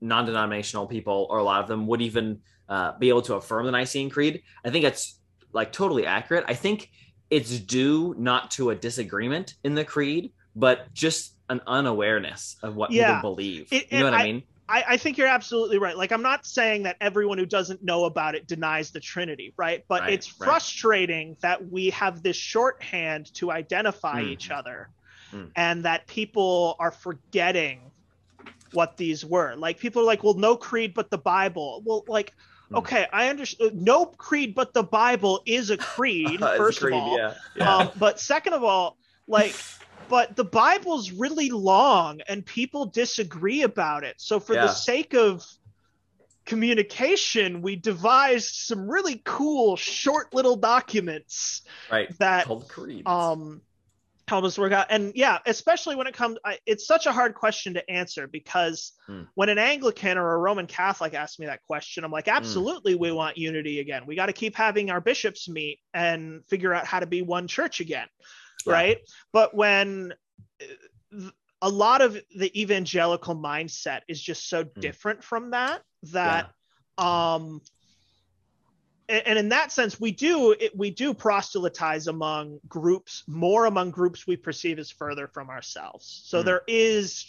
non-denominational 0.00 0.86
people 0.86 1.26
or 1.30 1.38
a 1.38 1.42
lot 1.42 1.62
of 1.62 1.68
them 1.68 1.86
would 1.86 2.02
even 2.02 2.40
uh, 2.68 2.92
be 2.98 3.08
able 3.08 3.22
to 3.22 3.34
affirm 3.34 3.66
the 3.66 3.72
Nicene 3.72 4.10
Creed. 4.10 4.42
I 4.64 4.70
think 4.70 4.84
that's 4.84 5.20
like 5.52 5.72
totally 5.72 6.06
accurate. 6.06 6.44
I 6.46 6.54
think 6.54 6.90
it's 7.30 7.58
due 7.58 8.14
not 8.18 8.50
to 8.52 8.70
a 8.70 8.74
disagreement 8.74 9.54
in 9.64 9.74
the 9.74 9.84
creed, 9.84 10.32
but 10.54 10.92
just 10.92 11.33
an 11.50 11.60
unawareness 11.66 12.56
of 12.62 12.74
what 12.76 12.90
Yeah. 12.90 13.16
people 13.16 13.34
believe. 13.34 13.68
It- 13.72 13.92
you 13.92 13.98
know 13.98 14.04
what 14.06 14.14
I, 14.14 14.24
mean? 14.24 14.42
I, 14.68 14.84
I 14.90 14.96
think 14.96 15.18
you're 15.18 15.28
absolutely 15.28 15.78
right. 15.78 15.96
Like, 15.96 16.10
I'm 16.10 16.22
not 16.22 16.46
saying 16.46 16.84
that 16.84 16.96
everyone 17.00 17.36
who 17.36 17.44
doesn't 17.46 17.82
know 17.82 18.06
about 18.06 18.34
it 18.34 18.46
denies 18.46 18.90
the 18.92 19.00
Trinity, 19.00 19.52
right? 19.58 19.84
But 19.88 20.02
Right, 20.02 20.12
it's 20.14 20.40
right. 20.40 20.46
frustrating 20.46 21.36
that 21.42 21.68
we 21.70 21.90
have 21.90 22.22
this 22.22 22.36
shorthand 22.36 23.32
to 23.34 23.50
identify 23.50 24.22
Mm. 24.22 24.28
each 24.30 24.50
other 24.50 24.88
Mm. 25.32 25.50
and 25.54 25.84
that 25.84 26.06
people 26.06 26.76
are 26.78 26.90
forgetting 26.92 27.90
what 28.72 28.96
these 28.96 29.24
were. 29.24 29.54
Like, 29.54 29.78
people 29.78 30.00
are 30.02 30.06
like, 30.06 30.24
well, 30.24 30.34
no 30.34 30.56
creed 30.56 30.94
but 30.94 31.10
the 31.10 31.18
Bible. 31.18 31.82
Well, 31.84 32.04
like, 32.08 32.32
Mm. 32.72 32.78
okay, 32.78 33.06
I 33.12 33.28
understand. 33.28 33.82
No 33.82 34.06
creed 34.06 34.54
but 34.54 34.72
the 34.72 34.82
Bible 34.82 35.42
is 35.44 35.68
a 35.68 35.76
creed, 35.94 36.30
It's 36.34 36.42
a 36.42 36.56
first 36.56 36.80
creed, 36.80 36.94
of 36.94 37.02
all. 37.02 37.18
yeah, 37.18 37.34
yeah. 37.54 37.76
Um, 37.76 37.90
but 37.98 38.18
second 38.18 38.54
of 38.54 38.64
all, 38.64 38.96
like, 39.28 39.54
but 40.08 40.36
the 40.36 40.44
Bible's 40.44 41.10
really 41.10 41.50
long 41.50 42.20
and 42.28 42.44
people 42.44 42.86
disagree 42.86 43.62
about 43.62 44.04
it. 44.04 44.14
So 44.18 44.40
for 44.40 44.54
Yeah. 44.54 44.62
the 44.66 44.68
sake 44.68 45.14
of 45.14 45.44
communication, 46.46 47.62
we 47.62 47.76
devised 47.76 48.54
some 48.54 48.88
really 48.88 49.22
cool 49.24 49.76
short 49.76 50.34
little 50.34 50.56
documents 50.56 51.62
right 51.90 52.16
that 52.18 52.46
called 52.46 52.68
creeds. 52.68 53.06
um 53.06 53.62
help 54.26 54.44
us 54.44 54.58
work 54.58 54.72
out. 54.72 54.86
And 54.88 55.12
yeah, 55.14 55.38
especially 55.44 55.96
when 55.96 56.06
it 56.06 56.14
comes, 56.14 56.38
I, 56.46 56.58
it's 56.64 56.86
such 56.86 57.04
a 57.04 57.12
hard 57.12 57.34
question 57.34 57.74
to 57.74 57.90
answer 57.90 58.26
because 58.26 58.92
Hmm. 59.06 59.24
when 59.34 59.50
an 59.50 59.58
Anglican 59.58 60.16
or 60.16 60.32
a 60.32 60.38
Roman 60.38 60.66
Catholic 60.66 61.12
asks 61.12 61.38
me 61.38 61.44
that 61.44 61.62
question, 61.62 62.04
I'm 62.04 62.10
like, 62.10 62.26
absolutely, 62.28 62.94
we 62.94 63.12
want 63.12 63.36
unity 63.36 63.80
again. 63.80 64.04
We 64.06 64.16
got 64.16 64.26
to 64.26 64.32
keep 64.32 64.56
having 64.56 64.90
our 64.90 65.00
bishops 65.02 65.46
meet 65.46 65.78
and 65.92 66.42
figure 66.48 66.72
out 66.72 66.86
how 66.86 67.00
to 67.00 67.06
be 67.06 67.20
one 67.20 67.46
church 67.48 67.80
again, 67.80 68.06
Yeah. 68.66 68.72
right? 68.72 68.98
But 69.32 69.54
when 69.54 70.14
uh, 70.60 71.30
a 71.62 71.68
lot 71.68 72.02
of 72.02 72.18
the 72.36 72.60
evangelical 72.60 73.34
mindset 73.34 74.00
is 74.06 74.20
just 74.20 74.48
so 74.50 74.64
different 74.64 75.24
from 75.24 75.52
that 75.52 75.82
that 76.12 76.50
um 76.98 77.62
and 79.08 79.38
in 79.38 79.48
that 79.48 79.72
sense 79.72 79.98
we 79.98 80.12
do 80.12 80.52
it, 80.52 80.76
we 80.76 80.90
do 80.90 81.14
proselytize 81.14 82.06
among 82.06 82.58
groups 82.68 83.24
more 83.26 83.64
among 83.64 83.90
groups 83.90 84.26
we 84.26 84.36
perceive 84.36 84.78
as 84.78 84.90
further 84.90 85.26
from 85.26 85.48
ourselves 85.48 86.22
so 86.26 86.40
Hmm. 86.40 86.46
there 86.46 86.62
is 86.68 87.24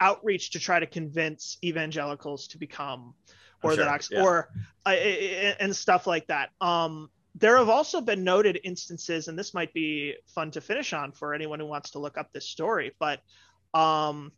outreach 0.00 0.50
to 0.50 0.60
try 0.60 0.78
to 0.78 0.86
convince 0.86 1.56
evangelicals 1.64 2.48
to 2.48 2.58
become 2.58 3.14
I'm 3.28 3.34
sure, 3.62 3.70
orthodox 3.70 4.10
yeah. 4.10 4.22
or 4.22 4.50
uh, 4.84 4.90
and 4.90 5.74
stuff 5.74 6.06
like 6.06 6.26
that 6.26 6.50
um 6.60 7.08
there 7.38 7.58
have 7.58 7.68
also 7.68 8.00
been 8.00 8.24
noted 8.24 8.58
instances 8.64 9.28
and 9.28 9.38
this 9.38 9.52
might 9.52 9.72
be 9.74 10.14
fun 10.34 10.50
to 10.50 10.60
finish 10.60 10.92
on 10.92 11.12
for 11.12 11.34
anyone 11.34 11.60
who 11.60 11.66
wants 11.66 11.90
to 11.90 11.98
look 11.98 12.16
up 12.16 12.32
this 12.32 12.48
story 12.48 12.92
but 12.98 13.20
um 13.74 14.32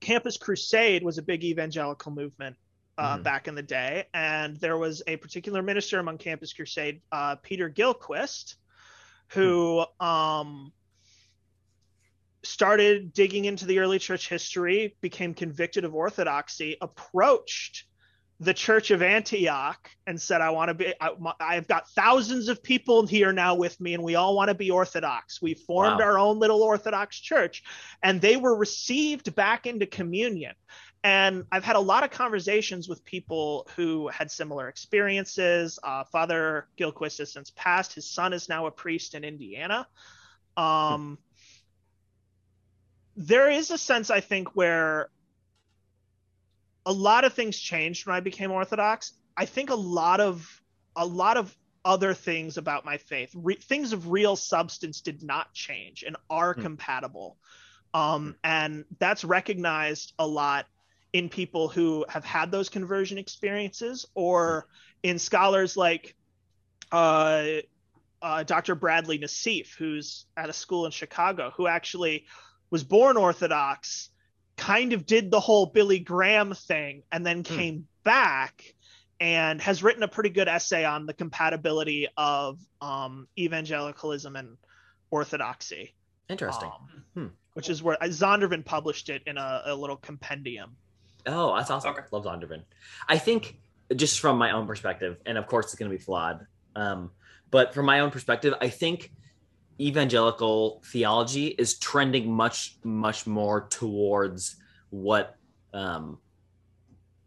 campus 0.00 0.36
crusade 0.36 1.02
was 1.02 1.18
a 1.18 1.22
big 1.22 1.42
evangelical 1.44 2.12
movement 2.12 2.56
uh, 2.98 3.18
Mhm. 3.18 3.22
back 3.24 3.48
in 3.48 3.54
the 3.54 3.62
day 3.62 4.06
and 4.14 4.56
there 4.58 4.78
was 4.78 5.02
a 5.06 5.16
particular 5.16 5.62
minister 5.62 5.98
among 5.98 6.18
campus 6.18 6.52
crusade 6.52 7.02
uh, 7.12 7.36
peter 7.36 7.68
Gillquist 7.68 8.54
who 9.28 9.84
um 10.00 10.72
started 12.44 13.12
digging 13.12 13.44
into 13.44 13.66
the 13.66 13.80
early 13.80 13.98
church 13.98 14.28
history 14.28 14.96
became 15.00 15.34
convicted 15.34 15.84
of 15.84 15.94
orthodoxy 15.94 16.76
approached 16.80 17.84
the 18.38 18.52
church 18.52 18.90
of 18.90 19.00
antioch 19.00 19.90
and 20.06 20.20
said 20.20 20.42
i 20.42 20.50
want 20.50 20.68
to 20.68 20.74
be 20.74 20.92
I, 21.00 21.10
i've 21.40 21.66
got 21.66 21.88
thousands 21.90 22.48
of 22.48 22.62
people 22.62 23.06
here 23.06 23.32
now 23.32 23.54
with 23.54 23.80
me 23.80 23.94
and 23.94 24.02
we 24.02 24.14
all 24.14 24.36
want 24.36 24.48
to 24.48 24.54
be 24.54 24.70
orthodox. 24.70 25.40
We 25.40 25.54
formed 25.54 26.00
Wow. 26.00 26.06
our 26.06 26.18
own 26.18 26.38
little 26.38 26.62
orthodox 26.62 27.18
church 27.18 27.62
and 28.02 28.20
they 28.20 28.36
were 28.36 28.54
received 28.54 29.34
back 29.34 29.66
into 29.66 29.86
communion. 29.86 30.52
And 31.02 31.44
i've 31.50 31.64
had 31.64 31.76
a 31.76 31.80
lot 31.80 32.04
of 32.04 32.10
conversations 32.10 32.88
with 32.90 33.04
people 33.06 33.66
who 33.74 34.08
had 34.08 34.30
similar 34.30 34.68
experiences. 34.68 35.78
Uh, 35.82 36.04
father 36.04 36.68
Gillquist 36.78 37.18
has 37.18 37.32
since 37.32 37.50
passed. 37.56 37.94
His 37.94 38.10
son 38.10 38.34
is 38.34 38.48
now 38.50 38.66
a 38.66 38.70
priest 38.70 39.14
in 39.14 39.24
indiana. 39.24 39.86
Um, 40.58 41.18
there 43.16 43.50
is 43.50 43.70
a 43.70 43.78
sense 43.78 44.10
i 44.10 44.20
think 44.20 44.54
where 44.54 45.08
a 46.86 46.92
lot 46.92 47.24
of 47.24 47.34
things 47.34 47.58
changed 47.58 48.06
when 48.06 48.16
i 48.16 48.20
became 48.20 48.50
orthodox 48.50 49.12
i 49.36 49.44
think 49.44 49.70
a 49.70 49.74
lot 49.74 50.20
of 50.20 50.62
a 50.96 51.04
lot 51.04 51.36
of 51.36 51.54
other 51.84 52.14
things 52.14 52.56
about 52.56 52.84
my 52.84 52.96
faith 52.96 53.30
re- 53.34 53.56
things 53.56 53.92
of 53.92 54.10
real 54.10 54.34
substance 54.36 55.00
did 55.02 55.22
not 55.22 55.52
change 55.52 56.02
and 56.06 56.16
are 56.30 56.54
Hmm. 56.54 56.62
compatible 56.62 57.36
um, 57.94 58.34
and 58.44 58.84
that's 58.98 59.24
recognized 59.24 60.12
a 60.18 60.26
lot 60.26 60.66
in 61.12 61.28
people 61.30 61.68
who 61.68 62.04
have 62.10 62.24
had 62.26 62.50
those 62.50 62.68
conversion 62.68 63.16
experiences 63.16 64.04
or 64.14 64.66
in 65.02 65.18
scholars 65.18 65.76
like 65.78 66.14
uh, 66.92 67.44
uh, 68.20 68.42
Dr. 68.42 68.74
Bradley 68.74 69.18
Nassif, 69.18 69.74
who's 69.78 70.26
at 70.36 70.50
a 70.50 70.52
school 70.52 70.84
in 70.84 70.92
Chicago, 70.92 71.52
who 71.56 71.66
actually 71.66 72.26
was 72.70 72.84
born 72.84 73.16
Orthodox, 73.16 74.10
kind 74.56 74.92
of 74.92 75.06
did 75.06 75.30
the 75.30 75.40
whole 75.40 75.66
Billy 75.66 75.98
Graham 75.98 76.54
thing, 76.54 77.02
and 77.12 77.24
then 77.24 77.38
Hmm. 77.38 77.56
came 77.56 77.88
back 78.04 78.74
and 79.20 79.60
has 79.62 79.82
written 79.82 80.02
a 80.02 80.08
pretty 80.08 80.28
good 80.30 80.48
essay 80.48 80.84
on 80.84 81.06
the 81.06 81.14
compatibility 81.14 82.08
of 82.16 82.58
um, 82.80 83.26
evangelicalism 83.38 84.36
and 84.36 84.56
orthodoxy. 85.10 85.94
Interesting. 86.28 86.68
um, 86.70 87.04
Hmm. 87.14 87.26
Which 87.54 87.70
is 87.70 87.82
where 87.82 87.96
uh, 88.02 88.06
Zondervan 88.08 88.64
published 88.64 89.08
it 89.08 89.22
in 89.26 89.38
a, 89.38 89.62
a 89.66 89.74
little 89.74 89.96
compendium. 89.96 90.76
Oh, 91.26 91.56
that's 91.56 91.70
awesome. 91.70 91.90
Okay. 91.92 92.02
Love 92.12 92.24
Zondervan. 92.24 92.62
I 93.08 93.16
think 93.18 93.58
just 93.94 94.20
from 94.20 94.36
my 94.36 94.50
own 94.50 94.66
perspective, 94.66 95.16
and 95.24 95.38
of 95.38 95.46
course 95.46 95.66
it's 95.66 95.74
going 95.76 95.90
to 95.90 95.96
be 95.96 96.02
flawed, 96.02 96.46
um, 96.74 97.10
but 97.50 97.72
from 97.72 97.86
my 97.86 98.00
own 98.00 98.10
perspective, 98.10 98.52
I 98.60 98.68
think 98.68 99.10
evangelical 99.80 100.82
theology 100.86 101.48
is 101.48 101.78
trending 101.78 102.32
much, 102.32 102.78
much 102.84 103.26
more 103.26 103.68
towards 103.68 104.56
what 104.90 105.36
um, 105.74 106.18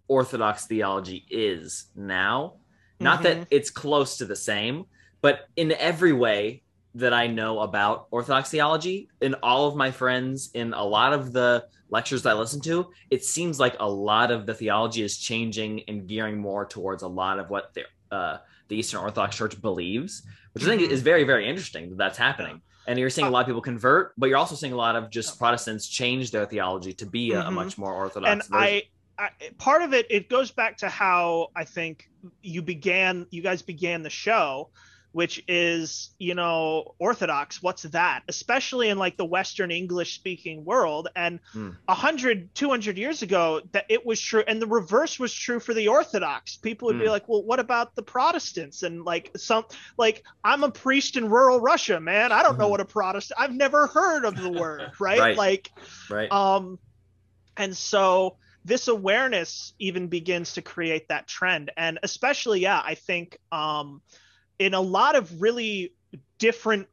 Orthodox 0.08 0.66
theology 0.66 1.26
is 1.30 1.88
now. 1.96 2.56
Not 3.02 3.24
that 3.24 3.48
it's 3.50 3.70
close 3.70 4.18
to 4.18 4.26
the 4.26 4.36
same, 4.36 4.86
but 5.22 5.48
in 5.56 5.72
every 5.72 6.12
way 6.12 6.64
that 6.96 7.14
I 7.14 7.28
know 7.28 7.60
about 7.60 8.08
Orthodox 8.12 8.50
theology, 8.50 9.10
in 9.22 9.36
all 9.36 9.68
of 9.68 9.76
my 9.76 9.92
friends, 9.92 10.50
in 10.54 10.74
a 10.74 10.84
lot 10.84 11.14
of 11.14 11.32
the 11.32 11.66
lectures 11.90 12.26
I 12.26 12.34
listen 12.34 12.60
to, 12.62 12.90
it 13.10 13.24
seems 13.24 13.60
like 13.60 13.76
a 13.80 13.90
lot 13.90 14.32
of 14.32 14.46
the 14.46 14.54
theology 14.54 15.02
is 15.02 15.18
changing 15.18 15.84
and 15.88 16.08
gearing 16.08 16.38
more 16.38 16.66
towards 16.66 17.04
a 17.04 17.08
lot 17.08 17.40
of 17.40 17.50
what 17.50 17.74
the, 17.74 17.84
uh, 18.14 18.38
the 18.68 18.76
Eastern 18.76 19.02
Orthodox 19.02 19.38
Church 19.38 19.62
believes, 19.62 20.24
which 20.60 20.68
I 20.68 20.77
think 20.77 20.91
is 20.91 21.02
very, 21.02 21.23
very 21.23 21.48
interesting 21.48 21.90
that 21.90 21.98
that's 21.98 22.18
happening. 22.18 22.61
And 22.88 22.98
you're 22.98 23.10
seeing 23.10 23.27
a 23.27 23.30
lot 23.30 23.41
of 23.41 23.45
people 23.48 23.61
convert, 23.61 24.14
but 24.18 24.30
you're 24.30 24.38
also 24.38 24.56
seeing 24.56 24.73
a 24.73 24.77
lot 24.77 24.95
of 24.95 25.10
just 25.11 25.38
Protestants 25.38 25.88
change 25.88 26.31
their 26.31 26.45
theology 26.45 26.94
to 26.94 27.06
be 27.06 27.34
a, 27.34 27.41
a 27.41 27.44
Mhm. 27.45 27.53
much 27.53 27.77
more 27.77 27.94
Orthodox. 27.94 28.31
and 28.31 28.41
version. 28.44 28.53
I, 28.57 28.84
I 29.18 29.30
part 29.57 29.81
of 29.84 29.94
it 29.94 30.07
it 30.10 30.30
goes 30.30 30.49
back 30.49 30.77
to 30.77 30.88
how 30.88 31.49
i 31.56 31.65
think 31.65 32.10
you 32.41 32.61
began 32.61 33.27
you 33.31 33.41
guys 33.41 33.61
began 33.61 34.02
the 34.02 34.10
show 34.10 34.69
which 35.11 35.44
is 35.48 36.14
you 36.19 36.36
know 36.36 36.94
orthodox 36.99 37.61
what's 37.61 37.84
that 37.84 38.22
especially 38.27 38.90
in 38.90 38.98
like 38.98 39.18
the 39.18 39.26
western 39.26 39.72
english 39.72 40.15
speaking 40.15 40.64
world 40.64 41.07
and 41.15 41.40
Hmm. 41.52 41.69
a 41.88 41.94
100 41.94 42.53
200 42.53 42.98
years 42.98 43.22
ago 43.23 43.61
that 43.72 43.86
it 43.90 44.06
was 44.06 44.22
true 44.22 44.44
and 44.48 44.61
the 44.61 44.68
reverse 44.68 45.18
was 45.19 45.34
true 45.34 45.60
for 45.60 45.73
the 45.73 45.88
orthodox 45.88 46.57
people 46.57 46.88
would 46.88 46.98
be 46.99 47.06
Hmm. 47.06 47.11
like 47.11 47.27
well 47.27 47.44
what 47.44 47.60
about 47.60 47.95
the 47.95 48.03
protestants 48.03 48.84
and 48.84 49.03
like 49.03 49.31
some 49.38 49.64
like 49.98 50.23
i'm 50.44 50.64
a 50.64 50.72
priest 50.72 51.18
in 51.18 51.30
rural 51.30 51.60
russia 51.60 51.99
man 51.99 52.31
i 52.31 52.44
don't 52.44 52.57
know 52.60 52.68
Mhm. 52.68 52.72
what 52.72 52.81
a 52.81 52.86
protestant 52.86 53.40
i've 53.40 53.56
never 53.56 53.88
heard 53.88 54.26
of 54.26 54.36
the 54.36 54.49
word 54.52 54.91
right, 54.99 55.19
Right. 55.19 55.38
like 55.38 55.69
right. 56.10 56.31
um 56.31 56.77
and 57.57 57.76
so 57.76 58.38
this 58.65 58.88
awareness 58.88 59.73
even 59.80 60.07
begins 60.07 60.53
to 60.53 60.61
create 60.61 61.07
that 61.10 61.27
trend 61.27 61.72
and 61.77 61.98
especially 62.03 62.60
yeah 62.60 62.81
i 62.84 62.95
think 62.95 63.38
um 63.52 64.02
in 64.60 64.73
a 64.73 64.81
lot 64.81 65.15
of 65.15 65.41
really 65.41 65.94
different 66.38 66.88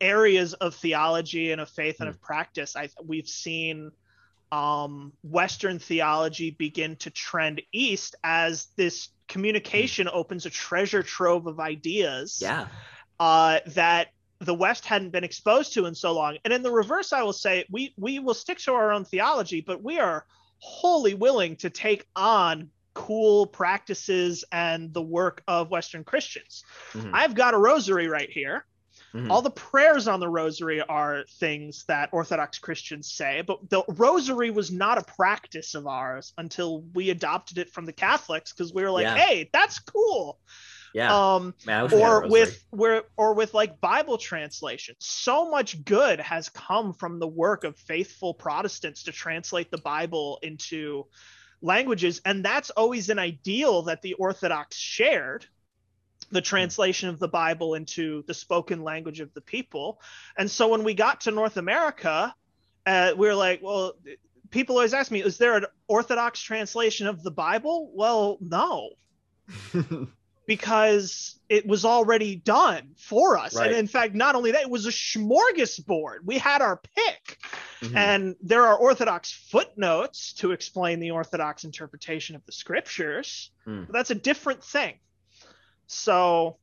areas 0.00 0.52
of 0.54 0.74
theology 0.74 1.52
and 1.52 1.60
of 1.60 1.68
faith 1.70 2.00
and 2.00 2.08
Hmm. 2.08 2.14
of 2.14 2.20
practice 2.20 2.76
i 2.76 2.88
we've 3.04 3.28
seen 3.28 3.92
um 4.50 5.12
western 5.22 5.78
theology 5.78 6.50
begin 6.50 6.96
to 6.96 7.10
trend 7.10 7.62
east 7.72 8.16
as 8.24 8.66
this 8.76 9.08
communication 9.28 10.08
opens 10.12 10.44
a 10.44 10.50
treasure 10.50 11.02
trove 11.02 11.46
of 11.46 11.58
ideas 11.58 12.38
yeah. 12.42 12.66
uh, 13.18 13.60
that 13.68 14.08
the 14.40 14.52
West 14.52 14.84
hadn't 14.84 15.10
been 15.10 15.24
exposed 15.24 15.72
to 15.74 15.86
in 15.86 15.94
so 15.94 16.12
long. 16.12 16.36
And 16.44 16.52
in 16.52 16.62
the 16.62 16.70
reverse, 16.70 17.12
I 17.12 17.22
will 17.22 17.32
say 17.32 17.64
we 17.70 17.94
we 17.96 18.18
will 18.18 18.34
stick 18.34 18.58
to 18.58 18.74
our 18.74 18.92
own 18.92 19.04
theology, 19.04 19.60
but 19.60 19.82
we 19.82 20.00
are 20.00 20.26
wholly 20.58 21.14
willing 21.14 21.56
to 21.56 21.70
take 21.70 22.06
on 22.14 22.68
cool 22.94 23.46
practices 23.46 24.44
and 24.52 24.92
the 24.92 25.02
work 25.02 25.42
of 25.48 25.70
Western 25.70 26.04
Christians. 26.04 26.64
Mhm. 26.92 27.10
I've 27.12 27.34
got 27.34 27.54
a 27.54 27.58
rosary 27.58 28.08
right 28.08 28.30
here. 28.30 28.66
Mhm. 29.14 29.30
All 29.30 29.42
the 29.42 29.50
prayers 29.50 30.08
on 30.08 30.20
the 30.20 30.28
rosary 30.28 30.80
are 30.80 31.24
things 31.38 31.84
that 31.86 32.08
Orthodox 32.12 32.58
Christians 32.58 33.12
say, 33.12 33.42
but 33.42 33.68
the 33.68 33.82
rosary 33.88 34.50
was 34.50 34.70
not 34.70 34.96
a 34.98 35.02
practice 35.02 35.74
of 35.74 35.86
ours 35.86 36.32
until 36.38 36.82
we 36.94 37.10
adopted 37.10 37.58
it 37.58 37.70
from 37.70 37.84
the 37.84 37.92
Catholics 37.92 38.52
because 38.52 38.72
we 38.72 38.82
were 38.82 38.90
like, 38.90 39.04
Yeah. 39.04 39.16
hey, 39.16 39.50
that's 39.52 39.78
cool. 39.80 40.38
yeah. 40.94 41.34
Um, 41.34 41.54
Man, 41.66 41.80
I 41.80 41.82
wish 41.84 41.92
we 41.92 42.00
had 42.00 42.06
a 42.06 42.12
or 42.12 42.28
with 42.28 42.64
where 42.70 43.02
or 43.16 43.32
with 43.34 43.54
like 43.54 43.80
bible 43.80 44.18
translation 44.18 44.94
so 44.98 45.50
much 45.50 45.82
good 45.86 46.20
has 46.20 46.50
come 46.50 46.92
from 46.92 47.18
the 47.18 47.26
work 47.26 47.64
of 47.64 47.78
faithful 47.78 48.34
protestants 48.34 49.04
to 49.04 49.12
translate 49.12 49.70
the 49.70 49.78
bible 49.78 50.38
into 50.42 51.06
languages 51.62 52.20
and 52.24 52.44
that's 52.44 52.70
always 52.70 53.08
an 53.08 53.18
ideal 53.18 53.82
that 53.82 54.02
the 54.02 54.14
orthodox 54.14 54.76
shared 54.76 55.46
the 56.30 56.40
translation 56.40 57.08
of 57.08 57.18
the 57.18 57.28
bible 57.28 57.74
into 57.74 58.22
the 58.26 58.34
spoken 58.34 58.82
language 58.82 59.20
of 59.20 59.32
the 59.34 59.40
people 59.40 60.00
and 60.36 60.50
so 60.50 60.68
when 60.68 60.82
we 60.82 60.92
got 60.92 61.22
to 61.22 61.30
north 61.30 61.56
america 61.56 62.34
uh, 62.84 63.12
we 63.16 63.28
were 63.28 63.34
like 63.34 63.62
well 63.62 63.94
people 64.52 64.76
always 64.76 64.94
ask 64.94 65.10
me, 65.10 65.22
is 65.22 65.38
there 65.38 65.56
an 65.56 65.66
Orthodox 65.88 66.40
translation 66.40 67.08
of 67.08 67.24
the 67.24 67.32
Bible? 67.32 67.90
Well, 67.92 68.38
no, 68.40 68.90
because 70.46 71.40
it 71.48 71.66
was 71.66 71.84
already 71.84 72.36
done 72.36 72.94
for 72.96 73.36
us. 73.36 73.56
Right. 73.56 73.68
And 73.68 73.76
in 73.76 73.88
fact, 73.88 74.14
not 74.14 74.36
only 74.36 74.52
that, 74.52 74.62
it 74.62 74.70
was 74.70 74.86
a 74.86 74.90
smorgasbord. 74.90 76.18
We 76.24 76.38
had 76.38 76.62
our 76.62 76.80
pick. 76.96 77.38
Mhm. 77.82 77.96
And 77.96 78.36
there 78.40 78.64
are 78.64 78.76
Orthodox 78.76 79.32
footnotes 79.32 80.32
to 80.34 80.52
explain 80.52 81.00
the 81.00 81.10
Orthodox 81.10 81.64
interpretation 81.64 82.36
of 82.36 82.46
the 82.46 82.52
scriptures. 82.52 83.50
Hmm. 83.64 83.84
But 83.84 83.92
that's 83.92 84.10
a 84.10 84.14
different 84.14 84.62
thing. 84.62 84.98
So, 85.86 86.58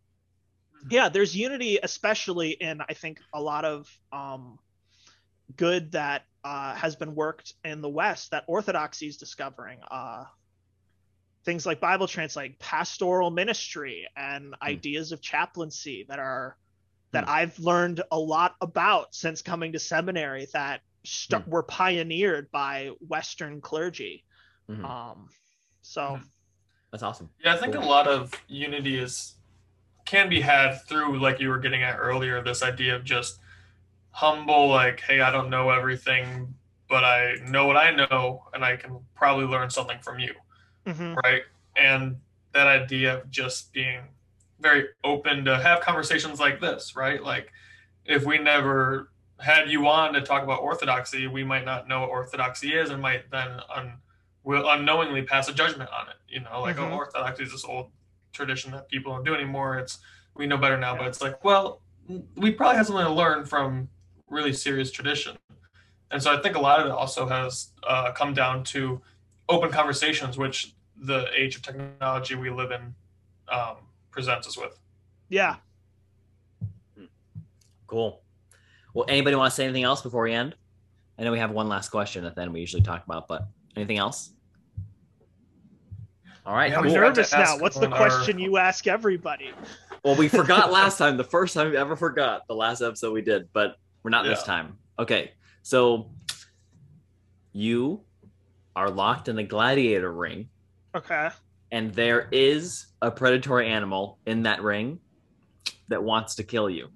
yeah, 0.90 1.10
there's 1.10 1.36
unity, 1.36 1.78
especially 1.82 2.52
in, 2.52 2.82
I 2.88 2.94
think, 2.94 3.20
a 3.34 3.41
lot 3.41 3.66
of 3.66 3.90
um, 4.14 4.60
good 5.56 5.91
that 5.91 6.24
uh, 6.44 6.74
has 6.76 6.96
been 6.96 7.16
worked 7.16 7.54
in 7.66 7.82
the 7.82 7.90
West 7.90 8.32
that 8.32 8.46
Orthodoxy 8.48 9.08
is 9.08 9.18
discovering. 9.18 9.80
Uh, 9.91 10.24
things 11.44 11.66
like 11.66 11.82
Bible 11.82 12.08
translating, 12.08 12.56
pastoral 12.60 13.30
ministry, 13.30 14.08
and 14.16 14.56
ideas 14.62 15.12
of 15.12 15.22
chaplaincy 15.22 16.06
that 16.08 16.20
are 16.20 16.58
that 17.12 17.26
Hmm. 17.26 17.30
I've 17.30 17.60
learned 17.60 18.04
a 18.12 18.20
lot 18.20 18.56
about 18.62 19.14
since 19.14 19.41
coming 19.41 19.74
to 19.74 19.80
seminary 19.80 20.48
that 20.54 20.82
st- 21.10 21.48
were 21.48 21.64
pioneered 21.64 22.52
by 22.52 22.91
Western 22.99 23.61
clergy. 23.61 24.26
Mhm. 24.69 24.86
Um, 24.86 25.30
so 25.81 26.19
That's 26.91 27.03
awesome. 27.03 27.30
Yeah, 27.44 27.53
I 27.53 27.57
think 27.57 27.76
a 27.76 27.80
lot 27.80 28.07
of 28.07 28.34
unity 28.48 28.98
is 28.98 29.36
can 30.06 30.27
be 30.27 30.41
had 30.41 30.81
through 30.88 31.19
like 31.19 31.40
you 31.40 31.49
were 31.49 31.60
getting 31.60 31.84
at 31.84 31.98
earlier, 31.99 32.41
this 32.41 32.64
idea 32.64 32.95
of 32.95 33.03
just 33.03 33.40
humble, 34.11 34.68
like, 34.69 34.99
hey, 35.02 35.22
I 35.22 35.31
don't 35.31 35.49
know 35.52 35.69
everything, 35.69 36.56
but 36.90 37.03
I 37.03 37.36
know 37.48 37.68
what 37.68 37.77
I 37.77 37.91
know, 37.91 38.44
and 38.53 38.65
I 38.65 38.76
can 38.76 38.99
probably 39.15 39.45
learn 39.45 39.69
something 39.69 39.99
from 39.99 40.19
you, 40.19 40.34
mhm. 40.88 41.15
right? 41.23 41.44
And 41.76 42.18
that 42.53 42.65
idea 42.68 43.19
of 43.19 43.30
just 43.30 43.72
being 43.72 44.02
very 44.60 44.88
open 45.03 45.45
to 45.45 45.57
have 45.60 45.81
conversations 45.81 46.40
like 46.40 46.60
this, 46.60 46.95
right? 46.95 47.22
Like, 47.23 47.53
if 48.06 48.26
we 48.26 48.40
never 48.40 49.11
had 49.40 49.70
you 49.70 49.88
on 49.88 50.14
to 50.14 50.22
talk 50.22 50.44
about 50.44 50.61
orthodoxy, 50.61 51.28
we 51.28 51.44
might 51.44 51.66
not 51.66 51.88
know 51.88 52.02
what 52.02 52.10
orthodoxy 52.10 52.74
is, 52.74 52.90
and 52.90 53.02
might 53.02 53.30
then 53.32 53.60
un- 53.74 53.98
will 54.44 54.70
unknowingly 54.70 55.22
pass 55.24 55.48
a 55.49 55.53
judgment 55.53 55.90
on 55.91 56.10
it. 56.10 56.16
You 56.28 56.41
know, 56.41 56.61
like 56.61 56.76
Mhm. 56.78 56.91
oh, 56.91 56.95
orthodoxy 56.95 57.44
is 57.44 57.52
this 57.52 57.64
old 57.66 57.91
tradition 58.34 58.72
that 58.72 58.88
people 58.90 59.14
don't 59.14 59.24
do 59.24 59.34
anymore. 59.34 59.78
It's 59.80 59.99
we 60.36 60.45
know 60.48 60.57
better 60.57 60.78
now, 60.78 60.95
but 60.95 61.07
it's 61.07 61.22
like, 61.22 61.44
well, 61.44 61.82
we 62.36 62.52
probably 62.52 62.78
have 62.78 62.88
something 62.88 63.06
to 63.06 63.11
learn 63.11 63.45
from 63.45 63.90
really 64.30 64.53
serious 64.53 64.91
tradition. 64.91 65.38
And 66.11 66.22
so 66.24 66.34
I 66.36 66.41
think 66.41 66.56
a 66.56 66.60
lot 66.60 66.80
of 66.80 66.86
it 66.88 66.91
also 66.91 67.28
has 67.28 67.72
uh, 67.84 68.11
come 68.14 68.34
down 68.34 68.64
to 68.66 69.02
open 69.49 69.70
conversations, 69.72 70.38
which 70.38 70.74
the 70.95 71.28
age 71.36 71.56
of 71.56 71.61
technology 71.61 72.36
we 72.36 72.49
live 72.49 72.72
in 72.72 72.95
um, 73.49 73.78
presents 74.11 74.48
us 74.48 74.57
with. 74.57 74.78
yeah. 75.30 75.57
Cool. 77.88 78.22
Well, 78.94 79.06
anybody 79.07 79.36
want 79.36 79.52
to 79.52 79.56
say 79.56 79.64
anything 79.66 79.84
else 79.84 80.02
before 80.02 80.24
we 80.24 80.34
end? 80.34 80.56
I 81.18 81.24
know 81.24 81.32
we 81.32 81.40
have 81.40 81.52
one 81.52 81.68
last 81.68 81.90
question 81.90 82.24
that 82.24 82.36
then 82.36 82.52
we 82.53 82.60
usually 82.60 82.82
talk 82.82 83.03
about, 83.06 83.28
but 83.28 83.48
anything 83.76 83.98
else? 83.98 84.32
All 86.45 86.56
right. 86.56 86.72
Yeah, 86.72 86.78
I'm 86.80 86.86
cool. 86.86 86.94
nervous 86.94 87.32
now. 87.32 87.57
What's 87.60 87.78
the 87.78 87.86
on 87.86 87.94
our- 87.94 87.99
question 87.99 88.40
you 88.40 88.57
ask 88.57 88.88
everybody? 88.88 89.52
Well, 90.03 90.16
we 90.16 90.28
forgot 90.28 90.72
last 90.72 90.98
time, 90.98 91.18
the 91.18 91.24
first 91.24 91.53
time 91.53 91.70
we 91.70 91.78
ever 91.78 91.95
forgot, 91.95 92.48
the 92.48 92.56
last 92.56 92.82
episode 92.82 93.14
we 93.14 93.22
did, 93.22 93.49
but 93.53 93.76
we're 94.02 94.10
not 94.11 94.24
this 94.24 94.44
time. 94.44 94.78
Okay. 94.98 95.34
So 95.61 96.10
you 97.52 98.02
are 98.76 98.90
locked 98.90 99.28
in 99.28 99.38
a 99.40 99.44
gladiator 99.44 100.11
ring, 100.14 100.48
Okay. 100.95 101.30
and 101.72 101.94
there 101.94 102.30
is 102.32 102.88
a 103.02 103.11
predatory 103.11 103.68
animal 103.68 104.18
in 104.26 104.44
that 104.44 104.64
ring 104.64 104.99
that 105.90 106.02
wants 106.02 106.36
to 106.36 106.44
kill 106.44 106.70
you. 106.70 106.88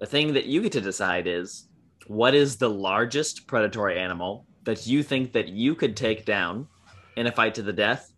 The 0.00 0.06
thing 0.06 0.32
that 0.32 0.46
you 0.46 0.62
get 0.62 0.72
to 0.72 0.80
decide 0.80 1.26
is 1.26 1.68
what 2.06 2.34
is 2.34 2.56
the 2.56 2.70
largest 2.70 3.46
predatory 3.46 3.98
animal 3.98 4.46
that 4.64 4.86
you 4.86 5.02
think 5.02 5.32
that 5.34 5.48
you 5.48 5.74
could 5.74 5.94
take 5.94 6.24
down 6.24 6.68
in 7.16 7.26
a 7.26 7.32
fight 7.32 7.54
to 7.56 7.62
the 7.62 7.72
death 7.72 8.10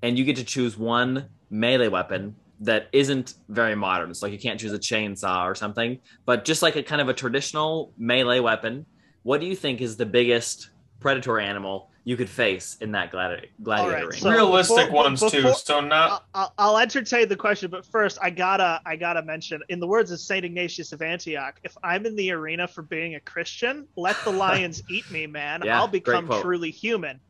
and 0.00 0.16
you 0.16 0.24
get 0.24 0.36
to 0.36 0.44
choose 0.44 0.78
one 0.78 1.28
melee 1.50 1.88
weapon 1.88 2.36
that 2.60 2.88
isn't 2.92 3.34
very 3.48 3.74
modern. 3.74 4.14
So 4.14 4.26
like 4.26 4.32
you 4.32 4.38
can't 4.38 4.60
choose 4.60 4.72
a 4.72 4.78
chainsaw 4.78 5.44
or 5.44 5.56
something, 5.56 5.98
but 6.24 6.44
just 6.44 6.62
like 6.62 6.76
a 6.76 6.84
kind 6.84 7.00
of 7.00 7.08
a 7.08 7.14
traditional 7.14 7.92
melee 7.98 8.38
weapon. 8.38 8.86
What 9.24 9.40
do 9.40 9.46
you 9.46 9.56
think 9.56 9.80
is 9.80 9.96
the 9.96 10.06
biggest 10.06 10.70
predatory 11.00 11.44
animal 11.44 11.90
you 12.08 12.16
could 12.16 12.30
face 12.30 12.78
in 12.80 12.90
that 12.92 13.12
gladi- 13.12 13.48
gladiator 13.62 13.90
All 13.90 13.94
right, 13.94 14.08
ring? 14.08 14.18
So 14.18 14.30
Realistic 14.30 14.86
before- 14.86 15.04
ones 15.04 15.20
too. 15.30 15.52
So 15.52 15.80
not 15.80 16.10
I'll- 16.10 16.24
I'll, 16.34 16.52
I'll 16.56 16.78
entertain 16.78 17.28
the 17.28 17.36
question, 17.36 17.70
but 17.70 17.84
first 17.84 18.16
I 18.22 18.30
gotta 18.30 18.80
I 18.86 18.96
gotta 18.96 19.20
mention, 19.20 19.60
in 19.68 19.78
the 19.78 19.86
words 19.86 20.10
of 20.10 20.18
Saint 20.18 20.42
Ignatius 20.42 20.92
of 20.92 21.02
Antioch, 21.02 21.60
if 21.64 21.76
I'm 21.84 22.06
in 22.06 22.16
the 22.16 22.30
arena 22.30 22.66
for 22.66 22.80
being 22.80 23.16
a 23.16 23.20
Christian, 23.20 23.86
let 23.96 24.16
the 24.24 24.30
lions 24.46 24.82
eat 24.88 25.10
me, 25.10 25.26
man. 25.26 25.60
Yeah, 25.62 25.78
I'll 25.78 25.86
become 25.86 26.28
truly 26.40 26.70
human. 26.70 27.20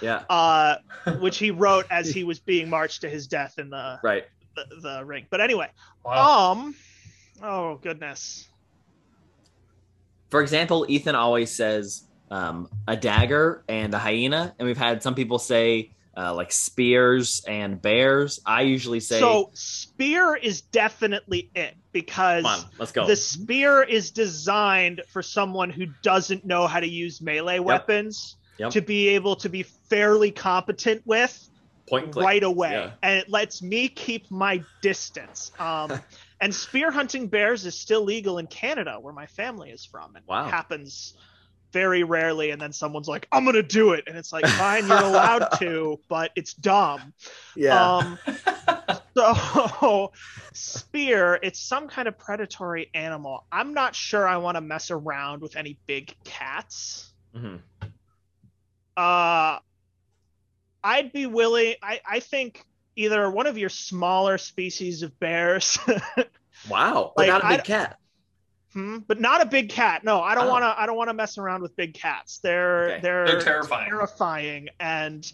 yeah, 0.00 0.22
Uh, 0.30 0.76
which 1.20 1.36
he 1.36 1.50
wrote 1.50 1.84
as 1.90 2.08
he 2.08 2.24
was 2.30 2.38
being 2.38 2.70
marched 2.70 3.02
to 3.02 3.10
his 3.10 3.26
death 3.26 3.58
in 3.58 3.68
the 3.68 4.00
right. 4.02 4.24
the, 4.56 4.64
the 4.80 5.04
ring. 5.04 5.26
But 5.28 5.42
anyway, 5.42 5.68
wow. 6.06 6.52
um, 6.52 6.74
oh 7.42 7.74
goodness, 7.82 8.48
For 10.30 10.40
example, 10.40 10.86
Ethan 10.88 11.14
always 11.16 11.50
says 11.54 12.04
um, 12.32 12.68
a 12.88 12.96
dagger 12.96 13.62
and 13.68 13.92
a 13.94 13.98
hyena, 13.98 14.54
and 14.58 14.66
we've 14.66 14.78
had 14.78 15.02
some 15.02 15.14
people 15.14 15.38
say 15.38 15.92
uh, 16.16 16.34
like 16.34 16.50
spears 16.50 17.42
and 17.46 17.80
bears. 17.80 18.40
I 18.46 18.62
usually 18.62 19.00
say, 19.00 19.20
so 19.20 19.50
spear 19.52 20.34
is 20.34 20.62
definitely 20.62 21.50
it 21.54 21.74
because 21.92 22.44
on, 22.46 22.60
let's 22.78 22.90
go." 22.92 23.06
the 23.06 23.16
spear 23.16 23.82
is 23.82 24.10
designed 24.10 25.02
for 25.08 25.22
someone 25.22 25.68
who 25.70 25.86
doesn't 26.02 26.44
know 26.44 26.66
how 26.66 26.80
to 26.80 26.88
use 26.88 27.20
melee 27.20 27.58
weapons 27.58 28.36
Yep. 28.58 28.70
to 28.72 28.80
be 28.82 29.08
able 29.08 29.34
to 29.36 29.48
be 29.48 29.62
fairly 29.62 30.30
competent 30.30 31.02
with 31.06 31.48
Point 31.88 32.12
click. 32.12 32.24
right 32.24 32.42
away 32.42 32.72
Yeah. 32.72 32.90
and 33.02 33.18
it 33.18 33.30
lets 33.30 33.62
me 33.62 33.88
keep 33.88 34.30
my 34.30 34.62
distance 34.82 35.50
um, 35.58 35.90
and 36.40 36.54
spear 36.54 36.90
hunting 36.90 37.28
bears 37.28 37.64
is 37.64 37.78
still 37.78 38.04
legal 38.04 38.36
in 38.38 38.46
canada 38.46 38.98
where 39.00 39.14
my 39.14 39.26
family 39.26 39.70
is 39.70 39.86
from 39.86 40.14
and 40.16 40.24
Wow. 40.26 40.44
happens 40.44 41.14
very 41.72 42.02
rarely 42.04 42.50
and 42.50 42.60
then 42.60 42.72
someone's 42.72 43.08
like 43.08 43.26
i'm 43.32 43.44
gonna 43.44 43.62
do 43.62 43.92
it 43.92 44.04
and 44.06 44.16
it's 44.16 44.32
like 44.32 44.46
fine 44.46 44.86
you're 44.86 44.96
allowed 45.02 45.46
to 45.58 45.98
but 46.08 46.30
it's 46.36 46.54
dumb 46.54 47.12
yeah 47.56 47.96
um, 47.96 48.18
so 49.16 50.12
spear, 50.52 51.38
it's 51.42 51.60
some 51.60 51.88
kind 51.88 52.08
of 52.08 52.16
predatory 52.18 52.90
animal. 52.94 53.44
I'm 53.52 53.74
not 53.74 53.94
sure 53.94 54.26
I 54.26 54.36
want 54.38 54.56
to 54.56 54.60
mess 54.60 54.90
around 54.90 55.42
with 55.42 55.56
any 55.56 55.78
big 55.86 56.14
cats. 56.24 57.12
mm-hmm. 57.34 57.56
Uh 58.96 59.58
I'd 60.84 61.12
be 61.12 61.26
willing 61.26 61.74
I, 61.82 62.00
I 62.08 62.20
think 62.20 62.64
either 62.96 63.30
one 63.30 63.46
of 63.46 63.56
your 63.56 63.68
smaller 63.70 64.36
species 64.38 65.02
of 65.02 65.18
bears, 65.20 65.78
Wow, 66.68 67.12
but 67.16 67.28
Like, 67.28 67.42
not 67.42 67.44
a 67.44 67.48
big 67.56 67.60
I- 67.60 67.64
cat. 67.64 67.98
Hmm, 68.72 68.98
but 69.06 69.20
not 69.20 69.40
a 69.42 69.46
big 69.46 69.68
cat. 69.68 70.04
No, 70.04 70.20
I 70.22 70.34
don't 70.34 70.46
Oh. 70.46 70.50
want 70.50 70.62
to 70.62 70.80
I 70.80 70.86
don't 70.86 70.96
want 70.96 71.08
to 71.10 71.14
mess 71.14 71.38
around 71.38 71.62
with 71.62 71.76
big 71.76 71.94
cats. 71.94 72.38
They're 72.42 72.84
Okay. 72.90 73.00
they're, 73.02 73.26
They're 73.26 73.40
terrifying. 73.40 73.88
terrifying 73.88 74.68
and 74.80 75.30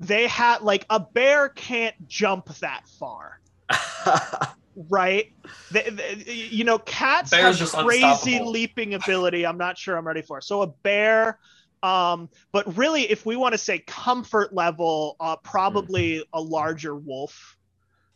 they 0.00 0.26
had 0.26 0.62
like 0.62 0.84
a 0.90 1.00
bear 1.00 1.48
can't 1.48 1.94
jump 2.08 2.46
that 2.56 2.82
far. 2.98 3.40
right? 4.90 5.32
They, 5.70 5.88
they- 5.90 6.24
you 6.50 6.64
know, 6.64 6.78
cats 6.78 7.30
Bear's 7.30 7.60
have 7.72 7.84
crazy 7.86 8.40
leaping 8.40 8.94
ability. 8.94 9.46
I'm 9.46 9.58
not 9.58 9.78
sure 9.78 9.96
I'm 9.96 10.06
ready 10.06 10.22
for. 10.22 10.40
So 10.40 10.62
a 10.62 10.66
bear, 10.66 11.38
um, 11.82 12.28
but 12.52 12.76
really, 12.76 13.02
if 13.10 13.24
we 13.26 13.36
want 13.36 13.52
to 13.52 13.58
say 13.58 13.78
comfort 13.86 14.52
level, 14.52 15.16
uh, 15.20 15.36
probably 15.36 16.24
a 16.32 16.40
larger 16.40 16.96
wolf, 16.96 17.56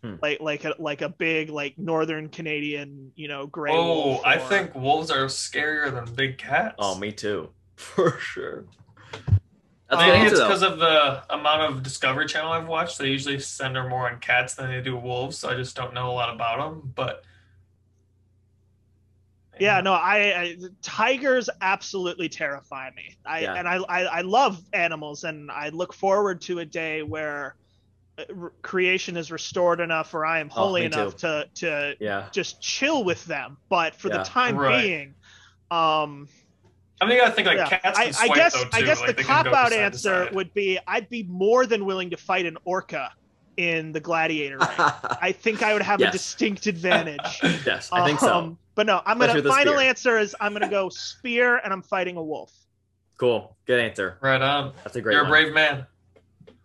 Hmm. 0.03 0.15
like 0.23 0.41
like 0.41 0.65
a 0.65 0.75
like 0.79 1.03
a 1.03 1.09
big 1.09 1.51
like 1.51 1.77
northern 1.77 2.29
Canadian, 2.29 3.11
you 3.17 3.27
know, 3.27 3.47
gray 3.49 3.73
Oh, 3.73 3.85
wolf. 4.07 4.21
I 4.25 4.39
think 4.39 4.75
wolves 4.75 5.11
are 5.11 5.25
scarier 5.27 5.93
than 5.93 6.15
big 6.15 6.39
cats. 6.39 6.77
oh, 6.79 6.97
me 6.97 7.11
too, 7.11 7.51
for 7.77 8.17
sure. 8.21 8.65
That's 9.91 10.03
I 10.03 10.09
a 10.09 10.13
think 10.13 10.25
answer, 10.25 10.35
it's 10.37 10.45
because 10.45 10.63
of 10.63 10.79
the 10.79 11.23
amount 11.35 11.63
of 11.63 11.83
Discovery 11.83 12.27
Channel 12.27 12.53
I've 12.53 12.69
watched. 12.69 12.99
They 12.99 13.09
usually 13.09 13.41
center 13.41 13.89
more 13.89 14.09
on 14.09 14.21
cats 14.21 14.55
than 14.55 14.71
they 14.71 14.81
do 14.83 14.97
wolves, 14.97 15.39
so 15.39 15.49
I 15.49 15.55
just 15.55 15.75
don't 15.75 15.95
know 15.95 16.11
a 16.11 16.13
lot 16.13 16.33
about 16.33 16.59
them. 16.59 16.93
But 16.95 17.25
Yeah, 19.59 19.81
no, 19.81 19.93
I, 19.95 20.17
I 20.41 20.57
tigers 20.83 21.51
absolutely 21.61 22.29
terrify 22.29 22.91
me. 22.95 23.17
I 23.27 23.41
Yeah. 23.41 23.55
and 23.55 23.67
I, 23.67 23.77
I 23.89 24.01
I 24.03 24.21
love 24.21 24.61
animals, 24.73 25.25
and 25.25 25.51
I 25.51 25.71
look 25.71 25.93
forward 25.93 26.41
to 26.43 26.61
a 26.61 26.65
day 26.65 27.03
where 27.03 27.29
r- 27.37 27.57
creation 28.63 29.17
is 29.17 29.31
restored 29.31 29.81
enough, 29.81 30.15
or 30.15 30.25
I 30.27 30.41
am 30.41 30.49
Oh, 30.55 30.61
holy 30.67 30.81
me 30.83 30.87
enough 30.87 31.17
to 31.19 31.49
to 31.57 31.97
Yeah, 32.01 32.29
just 32.33 32.61
chill 32.61 33.05
with 33.05 33.25
them. 33.25 33.59
But 33.69 33.95
for 33.95 34.09
Yeah. 34.09 34.19
the 34.19 34.25
time 34.25 34.57
Right. 34.57 34.83
being, 34.83 35.15
um, 35.71 36.29
I 37.01 37.05
mean, 37.05 37.15
you 37.17 37.21
gotta 37.23 37.33
think 37.35 37.47
like 37.47 37.59
Yeah. 37.59 37.69
cats 37.69 37.99
I, 37.99 38.05
can 38.07 38.15
I 38.19 38.27
swipe 38.27 38.35
guess 38.37 38.53
though 38.55 38.65
too. 38.65 38.71
I 38.73 38.83
guess 38.83 39.01
like, 39.01 39.17
the 39.17 39.23
cop 39.25 39.47
out 39.47 39.73
answer 39.73 40.25
side. 40.27 40.35
would 40.35 40.53
be 40.53 40.79
I'd 40.87 41.09
be 41.09 41.23
more 41.25 41.65
than 41.67 41.85
willing 41.85 42.11
to 42.11 42.17
fight 42.17 42.45
an 42.47 42.57
orca 42.65 43.11
in 43.57 43.93
the 43.93 44.01
gladiator 44.01 44.59
ring. 44.59 44.69
I 44.79 45.33
think 45.33 45.63
I 45.63 45.73
would 45.73 45.83
have 45.83 46.01
a 46.01 46.11
distinct 46.11 46.67
advantage. 46.67 47.41
yes, 47.67 47.89
I 47.93 48.05
think 48.05 48.21
so. 48.21 48.35
Um, 48.35 48.59
But 48.75 48.87
no, 48.87 49.01
I'm 49.05 49.19
gonna 49.19 49.41
the 49.43 49.49
final 49.49 49.75
spear. 49.75 49.89
answer 49.89 50.19
is 50.19 50.35
I'm 50.41 50.53
gonna 50.53 50.69
go 50.69 50.89
spear 50.93 51.57
and 51.57 51.73
I'm 51.73 51.83
fighting 51.83 52.17
a 52.17 52.23
wolf. 52.23 52.53
Cool. 53.19 53.57
Good 53.67 53.81
answer. 53.81 54.17
Right 54.21 54.41
on. 54.41 54.75
That's 54.85 54.95
a 54.95 55.01
great 55.01 55.15
You're 55.15 55.23
one. 55.25 55.31
a 55.33 55.35
brave 55.35 55.53
man. 55.53 55.87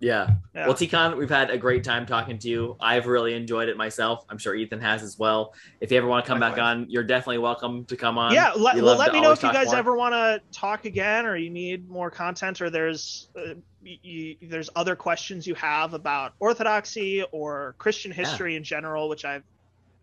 Yeah. 0.04 0.30
Yeah. 0.54 0.68
Well, 0.68 0.76
Tikhon, 0.76 1.18
we've 1.18 1.30
had 1.30 1.50
a 1.50 1.58
great 1.58 1.84
time 1.84 2.06
talking 2.06 2.38
to 2.40 2.50
you. 2.50 2.76
I've 2.80 3.08
really 3.08 3.34
enjoyed 3.34 3.70
it 3.70 3.78
myself. 3.78 4.26
I'm 4.30 4.38
sure 4.38 4.54
Ethan 4.54 4.82
has 4.82 5.02
as 5.02 5.18
well. 5.18 5.54
If 5.80 5.92
you 5.92 5.98
ever 5.98 6.08
want 6.08 6.26
to 6.26 6.28
come 6.30 6.40
back 6.40 6.58
on, 6.58 6.86
you're 6.90 7.04
definitely 7.04 7.40
welcome 7.40 7.86
to 7.86 7.96
come 7.96 8.18
on. 8.18 8.34
yeah, 8.34 8.52
let, 8.56 8.76
well, 8.76 8.96
let 8.98 9.14
me 9.14 9.22
know 9.22 9.32
if 9.32 9.42
you 9.42 9.52
guys 9.52 9.68
more. 9.68 9.78
ever 9.78 9.96
want 9.96 10.14
to 10.14 10.42
talk 10.52 10.86
again, 10.86 11.26
or 11.26 11.36
you 11.38 11.50
need 11.50 11.90
more 11.90 12.12
content, 12.12 12.62
or 12.62 12.70
there's 12.70 13.30
uh, 13.36 13.54
y- 13.84 13.98
y- 14.04 14.38
there's 14.44 14.70
other 14.76 14.96
questions 14.96 15.48
you 15.48 15.56
have 15.56 15.94
about 15.94 16.34
Orthodoxy 16.40 17.24
or 17.32 17.74
Christian 17.78 18.12
history 18.12 18.56
in 18.56 18.64
general, 18.64 19.10
which 19.10 19.26
I've 19.26 19.44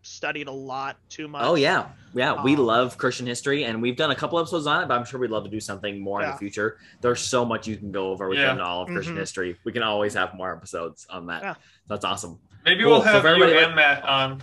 studied 0.02 0.48
a 0.48 0.52
lot 0.52 0.97
too 1.09 1.28
much. 1.28 1.43
Oh 1.44 1.55
yeah, 1.55 1.86
yeah. 2.14 2.43
We 2.43 2.55
Um, 2.55 2.60
love 2.66 2.97
Christian 2.98 3.27
history, 3.27 3.64
and 3.64 3.81
we've 3.82 3.97
done 3.97 4.10
a 4.10 4.14
couple 4.16 4.39
episodes 4.39 4.66
on 4.66 4.82
it. 4.82 4.86
But 4.89 4.94
I'm 4.98 5.05
sure 5.05 5.20
we'd 5.20 5.31
love 5.31 5.44
to 5.44 5.51
do 5.51 5.60
something 5.60 6.01
more 6.01 6.22
in 6.22 6.31
the 6.31 6.36
future. 6.36 6.78
There's 7.01 7.20
so 7.20 7.44
much 7.44 7.66
you 7.68 7.77
can 7.77 7.93
go 7.93 8.10
over 8.10 8.28
within 8.28 8.56
Yeah. 8.59 8.64
all 8.64 8.82
of 8.82 8.89
Christian 8.89 9.14
Mhm. 9.16 9.18
history. 9.20 9.56
We 9.64 9.72
can 9.72 9.82
always 9.82 10.14
have 10.14 10.35
more 10.35 10.55
episodes 10.56 11.06
on 11.10 11.27
that. 11.27 11.43
Yeah. 11.43 11.55
That's 11.89 12.05
awesome. 12.05 12.39
Maybe 12.64 12.82
Cool. 12.82 12.93
we'll 12.93 13.01
have 13.02 13.16
if 13.16 13.24
everybody 13.24 13.52
you 13.52 13.59
like- 13.59 13.66
and 13.68 13.77
Matt 13.77 14.05
on. 14.05 14.43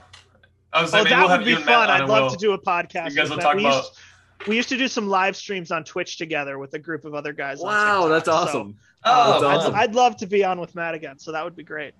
I 0.73 0.81
was 0.81 0.93
Oh, 0.93 0.99
like, 0.99 1.09
that 1.09 1.19
we'll 1.27 1.37
would 1.37 1.45
be 1.45 1.51
you 1.51 1.57
and 1.57 1.65
Matt 1.65 1.87
fun. 1.87 2.01
I'd 2.01 2.07
love 2.09 2.21
we'll- 2.23 2.29
to 2.31 2.37
do 2.37 2.51
a 2.53 2.57
podcast. 2.61 3.11
You 3.11 3.15
guys 3.15 3.29
will 3.29 3.37
talk 3.37 3.55
we 3.55 3.61
about. 3.65 3.83
Used, 3.83 4.47
we 4.47 4.55
used 4.55 4.69
to 4.69 4.77
do 4.77 4.87
some 4.87 5.07
live 5.07 5.35
streams 5.35 5.71
on 5.71 5.83
Twitch 5.83 6.17
together 6.17 6.59
with 6.59 6.73
a 6.73 6.79
group 6.79 7.05
of 7.05 7.13
other 7.15 7.31
guys. 7.33 7.59
Wow, 7.59 8.01
TikTok, 8.03 8.09
that's 8.09 8.25
so, 8.25 8.31
awesome. 8.33 8.75
Oh, 9.05 9.39
That's 9.41 9.65
I'd. 9.67 9.73
I'd 9.73 9.95
love 9.95 10.17
to 10.17 10.27
be 10.27 10.43
on 10.43 10.59
with 10.59 10.75
Matt 10.75 10.93
again, 10.93 11.17
so 11.19 11.31
that 11.31 11.43
would 11.43 11.55
be 11.55 11.63
great. 11.63 11.93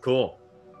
Cool. 0.00 0.37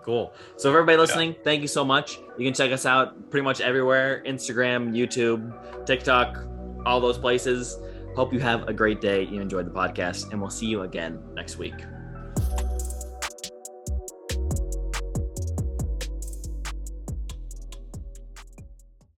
Cool. 0.08 0.32
So, 0.56 0.72
for 0.72 0.78
everybody 0.78 0.96
listening, 0.96 1.36
thank 1.44 1.60
you 1.60 1.68
so 1.68 1.84
much. 1.84 2.18
You 2.38 2.46
can 2.46 2.54
check 2.54 2.72
us 2.72 2.86
out 2.86 3.30
pretty 3.30 3.44
much 3.44 3.60
everywhere 3.60 4.22
Instagram, 4.26 4.96
YouTube, 4.96 5.52
TikTok, 5.84 6.46
all 6.86 6.98
those 6.98 7.18
places. 7.18 7.76
Hope 8.16 8.32
you 8.32 8.40
have 8.40 8.66
a 8.68 8.72
great 8.72 9.02
day. 9.02 9.24
You 9.24 9.42
enjoyed 9.42 9.66
the 9.66 9.70
podcast, 9.70 10.32
and 10.32 10.40
we'll 10.40 10.48
see 10.48 10.64
you 10.64 10.80
again 10.80 11.22
next 11.34 11.58
week. 11.58 11.74